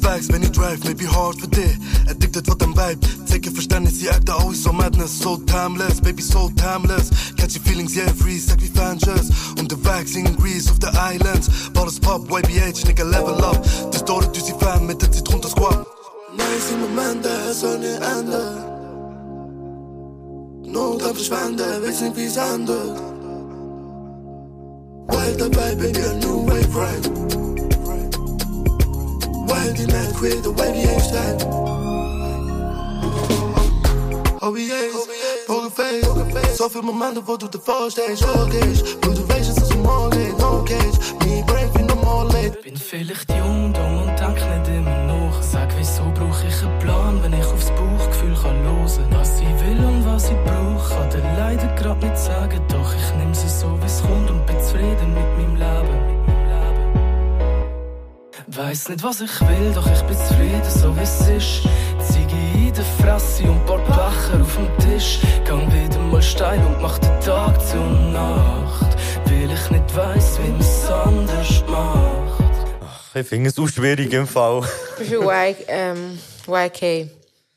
[0.02, 1.78] Wenn ich drive, maybe hard for dich.
[2.08, 6.50] Addicted for them vibe, take Verständnis, die act always so madness, so timeless, baby so
[6.56, 7.10] timeless.
[7.36, 9.30] Catch your feelings, yeah, free, sag wie Fanchers.
[9.58, 11.48] Unterwegs in Greece, auf the islands.
[11.70, 13.62] Ballers pop, YBH, nigga level up.
[13.92, 15.86] Das Tore, du sie fan mit der Zitrone Squad.
[16.36, 18.70] Nice im Moment, es soll nicht enden.
[20.72, 22.96] Not am Verschwenden, weiß nicht wie's endet.
[25.08, 27.59] Wild dabei, baby, a new wave ride.
[29.60, 31.42] Wild in that queer, the way we ain't stand.
[34.40, 35.08] OBA's,
[35.46, 38.72] Pokerface, so viel Momente, wo du davor stehst, okay.
[39.04, 40.96] Motivations ist um morgen, no cage.
[41.26, 42.30] Me brave, wie no more.
[42.62, 45.42] Bin vielleicht jung, dumm und denk nicht immer nach.
[45.42, 49.06] Sag, wieso brauch ich einen Plan, wenn ich aufs Bauchgefühl kann losen.
[49.10, 52.60] Was ich will und was ich brauch, kann dir leider grad nicht sagen.
[52.68, 55.99] Doch ich nimm's so, wie's kommt und bin zufrieden mit meinem Leben.
[58.52, 61.62] Weiß nicht, was ich will, doch ich bin zufrieden, so wie's ist.
[62.04, 65.20] Ziege in der Fresse und paar Becher auf dem Tisch.
[65.44, 68.96] Gang wieder mal steil und mach den Tag zur Nacht.
[69.26, 72.44] Weil ich nicht weiss, wie man's anders macht.
[73.14, 74.64] Ich finde es auch schwierig im Fall.
[75.00, 77.08] Ich bin für y, ähm, YK.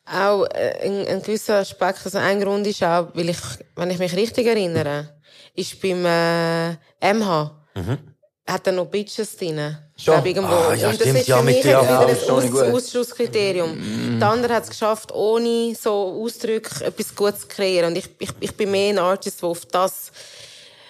[0.05, 3.39] Auch äh, ein, ein gewisser Aspekt, also ein Grund ist auch, weil ich,
[3.75, 5.09] wenn ich mich richtig erinnere,
[5.55, 6.73] ist beim äh,
[7.13, 7.51] MH,
[8.45, 9.77] hat er noch Bitches drin.
[9.95, 10.13] Schon?
[10.15, 10.53] glaube, irgendwo.
[10.53, 12.73] Ah, ja, Und das stimmt, ist ja, für mit mich ja, wieder ein.
[12.73, 14.17] Aus Ausschlusskriterium.
[14.19, 17.91] Der andere hat es geschafft, ohne so Ausdrücke etwas Gutes zu kreieren.
[17.91, 20.11] Und ich, ich, ich bin mehr ein Artist, der auf das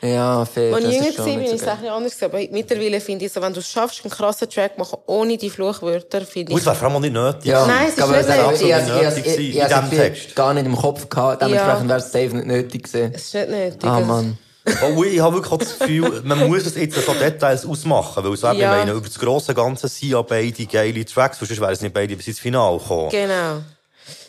[0.02, 0.74] Ja, fair.
[0.74, 2.24] als ich jünger war, bin ich es eigentlich anders.
[2.24, 5.50] Aber mittlerweile finde ich so, wenn du es schaffst, einen krassen Track machen, ohne die
[5.52, 6.62] Fluchwörter, finde Und ich.
[6.64, 7.46] es wäre vor allem nicht nötig.
[7.46, 8.62] Ja, Nein, es ist nicht nötig.
[8.62, 11.42] ich- ich- ich- ich- ich- in ich- gar nicht im Kopf gehabt.
[11.42, 13.12] Dementsprechend wäre es safe nicht nötig gewesen.
[13.16, 13.84] Es ist nicht nötig.
[13.84, 14.38] Ah, Mann.
[14.82, 18.38] Oh, ich habe wirklich auch das Gefühl, man muss es jetzt so Details ausmachen, weil
[18.38, 18.74] so eben, Ja.
[18.74, 21.94] ich meine, über das grosse Ganze sind ja beide geile Tracks, sonst wären es nicht
[21.94, 23.10] beide bis ins Finale gekommen.
[23.10, 23.62] Genau.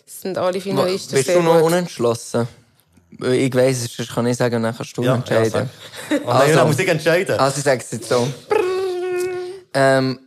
[0.06, 1.62] Es sind alle Finalisten Bist du noch gut.
[1.64, 2.48] unentschlossen?
[3.30, 5.70] Ich weiss, sonst kann ich sagen, dann kannst du Ja, entscheiden.
[6.10, 7.38] ja, Oh nein, dann muss ich entscheiden.
[7.38, 8.26] Also ich sage es jetzt so.
[9.72, 10.18] ähm,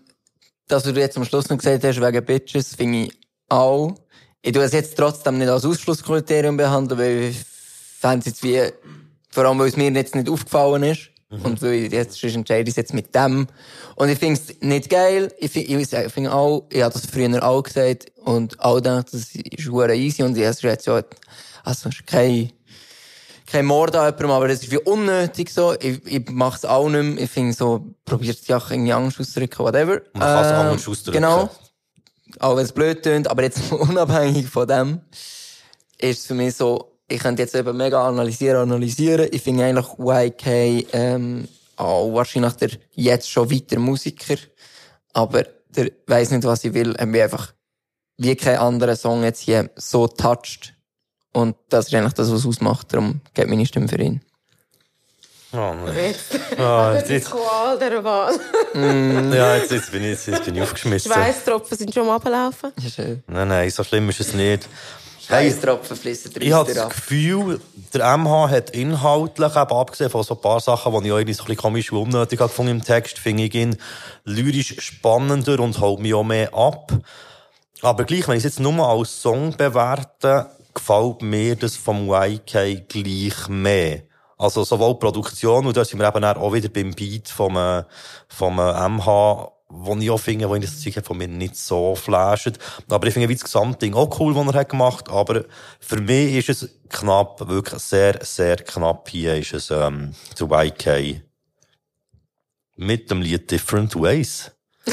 [0.67, 3.13] dass du jetzt am Schluss noch gesagt hast, wegen Bitches, finde ich
[3.49, 3.95] auch.
[4.41, 7.37] Ich tue es jetzt trotzdem nicht als Ausschlusskriterium behandeln, weil ich
[7.99, 8.61] fände es jetzt wie,
[9.29, 11.09] vor allem weil es mir jetzt nicht aufgefallen ist.
[11.29, 13.47] Und weil ich jetzt sonst entscheide ich es jetzt mit dem.
[13.95, 15.33] Und ich finde es nicht geil.
[15.39, 19.07] Ich finde ich ich finde auch, ich habe das früher auch gesagt und auch gedacht,
[19.11, 21.03] das ist hure easy und es ist jetzt ja,
[21.63, 22.53] also es ist kein,
[23.45, 25.73] kein Mord an jemandem, aber das ist wie unnötig so.
[25.73, 27.23] Ich, ich mach's auch nicht mehr.
[27.25, 30.01] Ich finde so, probiert die Sache irgendwie Angst auszudrücken, whatever.
[30.13, 31.17] Man kann es Ähm, anders ausdrücken.
[31.17, 31.49] Genau.
[32.39, 35.01] Auch wenn es blöd tönt, aber jetzt unabhängig von dem,
[35.97, 39.27] ist es für mich so, ich könnte jetzt eben mega analysieren, analysieren.
[39.31, 44.35] Ich finde eigentlich YK, ähm, auch wahrscheinlich der jetzt schon weiter Musiker.
[45.13, 47.53] Aber der weiss nicht, was ich will, hat mich einfach
[48.17, 50.73] wie kein anderer Song jetzt hier so touched.
[51.33, 52.91] Und das ist eigentlich das, was es ausmacht.
[52.91, 54.21] Darum geht meine Stimme für ihn.
[55.53, 55.95] Oh nein.
[55.95, 56.59] Jetzt.
[56.59, 58.33] Ah, Jetzt jetzt, Qual der Wahl.
[58.75, 61.09] ja, jetzt, jetzt, bin ich, jetzt bin ich aufgeschmissen.
[61.11, 62.73] Schweißtropfen sind schon am Ablaufen.
[62.81, 63.23] Ja, schön.
[63.27, 64.67] Nein, nein, so schlimm ist es nicht.
[65.27, 66.89] Scheißtropfen fließen Ich habe das.
[66.89, 67.59] Gefühl,
[67.93, 71.33] der MH hat inhaltlich, eben abgesehen von so ein paar Sachen, die ich auch irgendwie
[71.33, 73.77] so ein bisschen komisch und unnötig gefunden im Text, finde ich ihn
[74.23, 76.93] lyrisch spannender und holt mich auch mehr ab.
[77.81, 82.87] Aber gleich, wenn ich es jetzt nur als Song bewerte, gefällt mir das vom YK
[82.87, 84.03] gleich mehr.
[84.37, 87.83] Also sowohl die Produktion, und da sind wir eben auch wieder beim Beat vom, äh,
[88.27, 91.95] vom äh, MH, wo ich auch finde, wo ich das Zeug von mir nicht so
[91.95, 92.51] flasht.
[92.89, 95.09] Aber ich finde wie das Gesamtding auch cool, was er hat gemacht.
[95.09, 95.43] Aber
[95.79, 101.21] für mich ist es knapp, wirklich sehr, sehr knapp hier ist es, ähm, zu YK.
[102.75, 104.51] Mit dem Lied Different Ways.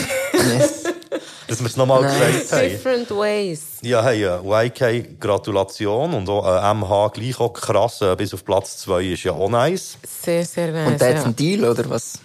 [1.46, 2.68] Dass wir es nochmal gesagt haben.
[2.70, 3.60] Different ways.
[3.82, 6.14] Ja, hey, äh, YK, Gratulation.
[6.14, 9.50] Und auch äh, MH gleich auch krass, äh, bis auf Platz 2 ist ja auch
[9.50, 9.98] nice.
[10.02, 10.92] Sehr, sehr nice.
[10.92, 11.24] Und der hat ja.
[11.24, 12.18] einen Deal, oder was?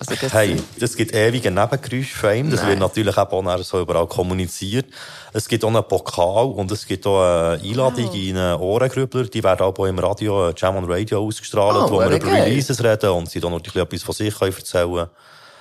[0.00, 2.50] Hat das Hey, das gibt ewige Nebengeräusch-Fame.
[2.50, 2.70] Das Nein.
[2.70, 4.86] wird natürlich auch so überall kommuniziert.
[5.32, 9.24] Es gibt auch einen Pokal und es gibt auch eine Einladung in einen Ohrengrübler.
[9.24, 12.42] Die werden auch im Radio, äh, Jam on Radio ausgestrahlt, Oh, wo wir über geil.
[12.44, 15.08] Releases reden und sie dann natürlich etwas von sich können erzählen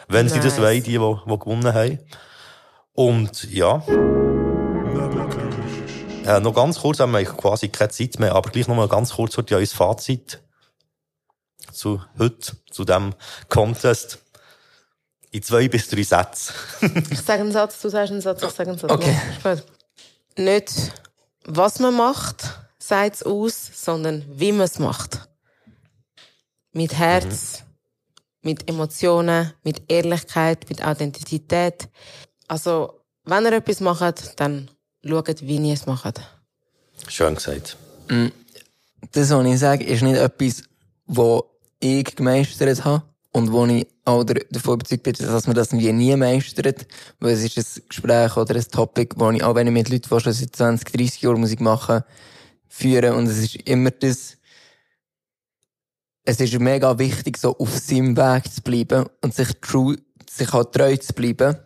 [0.07, 0.61] Wenn sie das Nice.
[0.61, 1.99] wollen, die, die, die gewonnen haben.
[2.93, 3.83] Und ja.
[6.25, 9.13] Äh, noch ganz kurz, haben wir quasi keine Zeit mehr, aber gleich noch mal ganz
[9.13, 10.41] kurz heute ja unser Fazit
[11.71, 13.13] zu heute, zu dem
[13.49, 14.24] Contest.
[15.35, 16.53] In zwei bis drei Sätzen.
[17.11, 18.89] Ich sage einen Satz, du sagst einen Satz, ich sage einen Satz.
[18.89, 19.17] Okay.
[19.43, 19.63] Gut.
[20.37, 20.71] Nicht,
[21.43, 22.45] was man macht,
[22.79, 25.27] sagt es aus, sondern wie man es macht.
[26.71, 27.63] Mit Herz,
[28.43, 31.89] mit Emotionen, mit Ehrlichkeit, mit Authentizität.
[32.47, 34.71] Also, wenn ihr etwas macht, dann
[35.05, 36.21] schaut, wie ihr es macht.
[37.09, 37.75] Schön gesagt.
[38.07, 38.27] Mm,
[39.11, 40.63] Das, was ich sage, ist nicht etwas,
[41.07, 41.43] wo
[41.81, 43.03] ich gemeistert habe
[43.35, 46.87] und wo ich auch davon überzeugt bin, dass man das nie meistert.
[47.19, 50.07] Weil es ist ein Gespräch oder ein Topic, wo ich, auch wenn ich mit Leuten,
[50.09, 52.03] die schon seit 20, 30 Jahren Musik machen,
[52.69, 54.37] führe und es ist immer das,
[56.23, 59.97] es ist mega wichtig, so auf seinem Weg zu bleiben und sich true,
[60.29, 61.57] sich auch treu zu bleiben.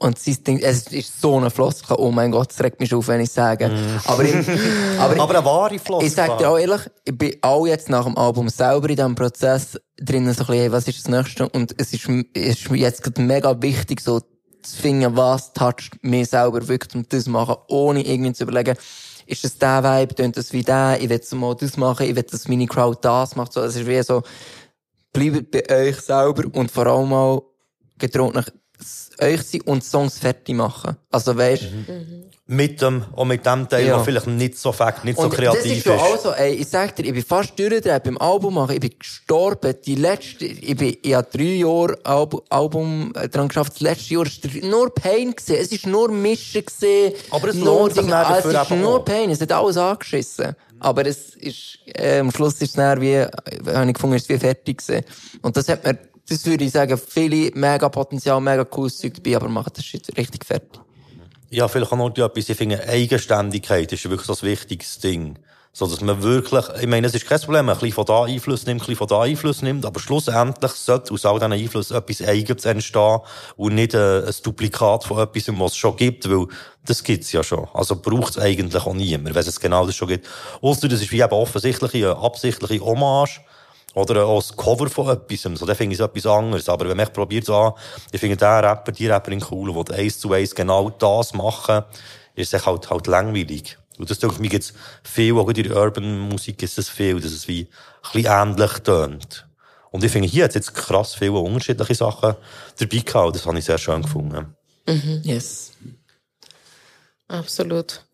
[0.00, 3.08] Und sein Ding, es ist so eine Floskel, oh mein Gott, es regt mich auf,
[3.08, 3.68] wenn ich sage.
[4.04, 4.32] Aber, ich,
[4.98, 5.20] aber.
[5.20, 6.06] Aber eine wahre Floskel.
[6.06, 9.16] Ich sag dir auch ehrlich, ich bin auch jetzt nach dem Album selber in diesem
[9.16, 11.48] Prozess drinnen so ein bisschen, hey, was ist das Nächste?
[11.48, 16.02] Und es ist, es ist mir jetzt gerade mega wichtig, so zu finden, was toucht
[16.02, 18.76] mich selber wirklich und das machen, ohne irgendwie zu überlegen,
[19.26, 22.22] ist das der Vibe, tönt das wie der, ich will mal das machen, ich will,
[22.22, 24.22] dass meine Crowd das macht, so, es ist wie so,
[25.12, 27.44] bleibt bei euch selber und vor allem auch
[27.98, 28.48] getraut nach
[29.20, 30.96] euch sein und Songs fertig machen.
[31.10, 31.64] Also weisst,
[32.50, 33.96] Mit dem, auch mit dem Teil, Ja.
[33.96, 36.54] der vielleicht nicht so fact, nicht so Und kreativ das ist schon auch so, ey,
[36.54, 40.46] ich sag dir, ich bin fast durchgedreht beim Album machen, ich bin gestorben, die letzte,
[40.46, 44.64] ich bin, ich hab drei Jahre Album, Album äh, dran geschafft, das letzte Jahr der-
[44.64, 47.14] nur Pain gewesen, es ist nur Mischen gewesen.
[47.30, 49.04] Aber es nur lohnt sich ah, dafür Es ist nur auch.
[49.04, 50.56] Pain, es hat alles angeschissen.
[50.80, 53.28] Aber es ist, äh, am Schluss ist es dann wie, äh,
[53.66, 55.04] habe ich gefunden, ist es wie fertig gewesen.
[55.42, 55.98] Und das hat mir,
[56.28, 60.16] das würde ich sagen, viele mega Potenzial, mega cooles Zeug dabei, aber machen das Shit
[60.16, 60.80] richtig fertig.
[61.50, 65.38] Ja, vielleicht auch noch etwas, ich finde, Eigenständigkeit ist wirklich das wichtigste Ding.
[65.72, 68.66] So, dass man wirklich, ich meine, es ist kein Problem, ein bisschen von da Einfluss
[68.66, 72.22] nimmt, ein bisschen von da Einfluss nimmt, aber schlussendlich sollte aus all diesen Einflüssen etwas
[72.22, 73.20] Eigenes entstehen
[73.56, 76.46] und nicht äh, ein Duplikat von etwas, was es schon gibt, weil
[76.84, 77.68] das gibt's ja schon.
[77.74, 80.26] Also braucht es eigentlich auch niemand, wenn es genau das schon gibt.
[80.60, 83.40] Ausser das ist wie eben offensichtlich eine absichtliche Hommage,
[83.94, 85.42] oder auch das Cover von etwas.
[85.58, 86.68] So, dann finde ich es etwas anderes.
[86.68, 87.74] Aber wenn man echt probiert, so, ah,
[88.12, 91.84] ich finde den Rapper, die Rapperin cool, die eins zu eins genau das machen,
[92.34, 93.78] ist es halt, halt langweilig.
[93.98, 97.32] Und das denke ich, mir gibt's viel, auch in der Urban-Musik ist es viel, dass
[97.32, 99.46] es wie ein bisschen ähnlich tönt.
[99.90, 102.36] Und ich finde, hier hat es jetzt krass viele unterschiedliche Sachen
[102.78, 103.34] dabei gehabt.
[103.34, 104.54] Das habe ich sehr schön gefunden.
[104.86, 105.22] Mhm.
[105.24, 105.72] Yes.
[107.26, 108.04] Absolut.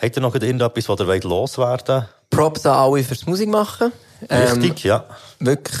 [0.00, 3.92] Habt ihr noch irgendetwas, was ihr wollt loswerden Props an alle fürs Musik machen.
[4.22, 5.04] Richtig, ja.
[5.38, 5.78] Wirklich,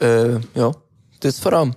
[0.00, 0.72] äh, ja,
[1.20, 1.74] das vor allem.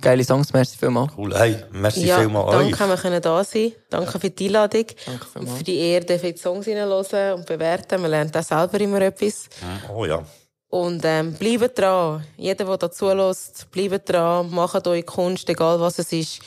[0.00, 1.12] Geile Songs, merci vielmals.
[1.16, 1.34] Cool.
[1.34, 2.90] Hey, merci ja, vielmals danke, euch.
[2.90, 3.72] wir können da sein.
[3.90, 4.86] Danke für die Einladung.
[5.34, 8.00] und für die Ehre, dürfen die Songs hineinhören und bewerten.
[8.02, 9.48] Man lernt auch selber immer etwas.
[9.92, 10.22] Oh ja.
[10.68, 12.24] Und ähm, bleibt dran.
[12.36, 14.50] Jeder, der dazu lässt, bleibt dran.
[14.50, 16.40] Macht euch Kunst, egal was es ist.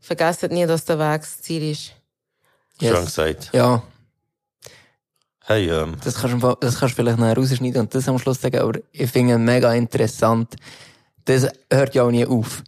[0.00, 1.92] Vergesst nie, dass der Weg das Ziel ist.
[2.80, 3.50] Schön gesagt.
[3.52, 3.82] Ja,
[5.50, 8.40] Hey, ähm, das kannst du, das kannst du vielleicht nachher rausschneiden und das am Schluss
[8.40, 10.54] sagen, aber ich finde es mega interessant.
[11.24, 12.62] Das hört ja auch nie auf.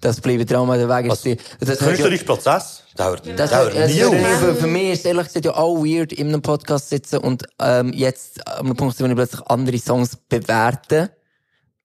[0.00, 3.54] Das bleibt dran, weil der Weg ist die- das hört ja- Prozess, der hört, Das
[3.54, 4.38] hört das nie hört auf.
[4.40, 7.44] Für, für mich ist es ehrlich gesagt ja auch weird, in einem Podcast sitzen und
[7.60, 11.10] ähm, jetzt einem Punkt, wo ich plötzlich andere Songs bewerte.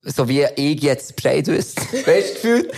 [0.04, 2.72] So wie ich jetzt Bescheid wüsste, weißt gefühlt.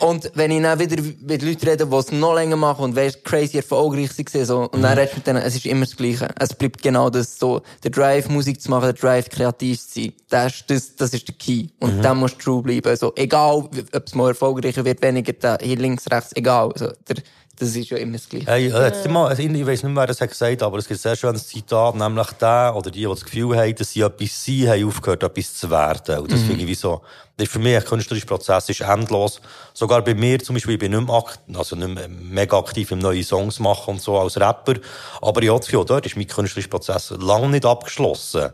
[0.00, 3.24] Und wenn ich dann wieder mit Leuten rede, die es noch länger machen und weißt,
[3.24, 6.28] crazy erfolgreich sind, so, und dann redest du mit denen, es ist immer das Gleiche.
[6.38, 10.12] Es bleibt genau das, so, der Drive, Musik zu machen, der Drive, kreativ zu sein,
[10.30, 11.68] das ist, das, das ist der Key.
[11.78, 12.02] Und Mhm.
[12.02, 12.88] dann musst du true bleiben.
[12.88, 16.72] Also, egal, ob es mal erfolgreicher wird, weniger da, hier links, rechts, egal.
[16.72, 17.16] Also, der,
[17.58, 18.46] das ist ja immer das Gleiche.
[18.46, 20.98] Hey, jetzt mal, also ich weiß nicht mehr, wer das hat gesagt aber es gibt
[20.98, 24.44] ein sehr schönes Zitat, nämlich der, oder die, die das Gefühl haben, dass sie etwas
[24.44, 26.18] sein, haben aufgehört, etwas zu werden.
[26.20, 26.46] Und das Mhm.
[26.46, 27.02] finde ich wie so,
[27.36, 29.40] das ist für mich ein künstlerischer Prozess, ist endlos.
[29.74, 32.90] Sogar bei mir zum Beispiel, ich bin nicht mehr, akt also nicht mehr mega aktiv
[32.92, 34.74] im neue Songs machen und so als Rapper.
[35.20, 38.50] Aber ich habe das Gefühl, dort ist mein künstlerischer Prozess lange nicht abgeschlossen.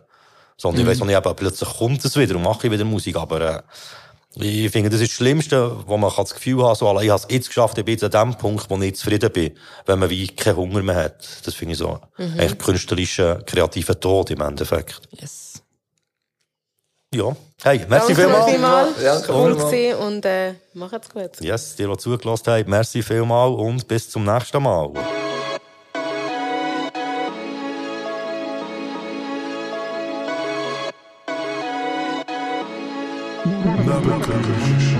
[0.56, 0.90] Sondern ich Mhm.
[0.90, 3.62] weiss noch nicht, eben, plötzlich kommt es wieder und mache ich wieder Musik, aber, äh,
[4.36, 7.22] ich finde, das ist das Schlimmste, wo man kann das Gefühl haben, so, ich habe
[7.22, 9.52] es jetzt geschafft, ich bin jetzt an dem Punkt, wo ich zufrieden bin,
[9.86, 11.26] wenn man wie keinen Hunger mehr hat.
[11.44, 12.40] Das finde ich so, Mhm.
[12.40, 15.02] eigentlich künstlerischer, kreativer Tod im Endeffekt.
[15.12, 15.62] Yes.
[17.14, 17.36] Ja.
[17.62, 18.50] Hey, merci Danke vielmals.
[18.50, 18.90] vielmals.
[19.02, 19.52] Danke Cool
[20.06, 21.40] und äh, macht's gut.
[21.40, 24.90] Yes, dir, die zugelassen haben, merci vielmals und bis zum nächsten Mal.
[33.94, 34.93] Lebendig.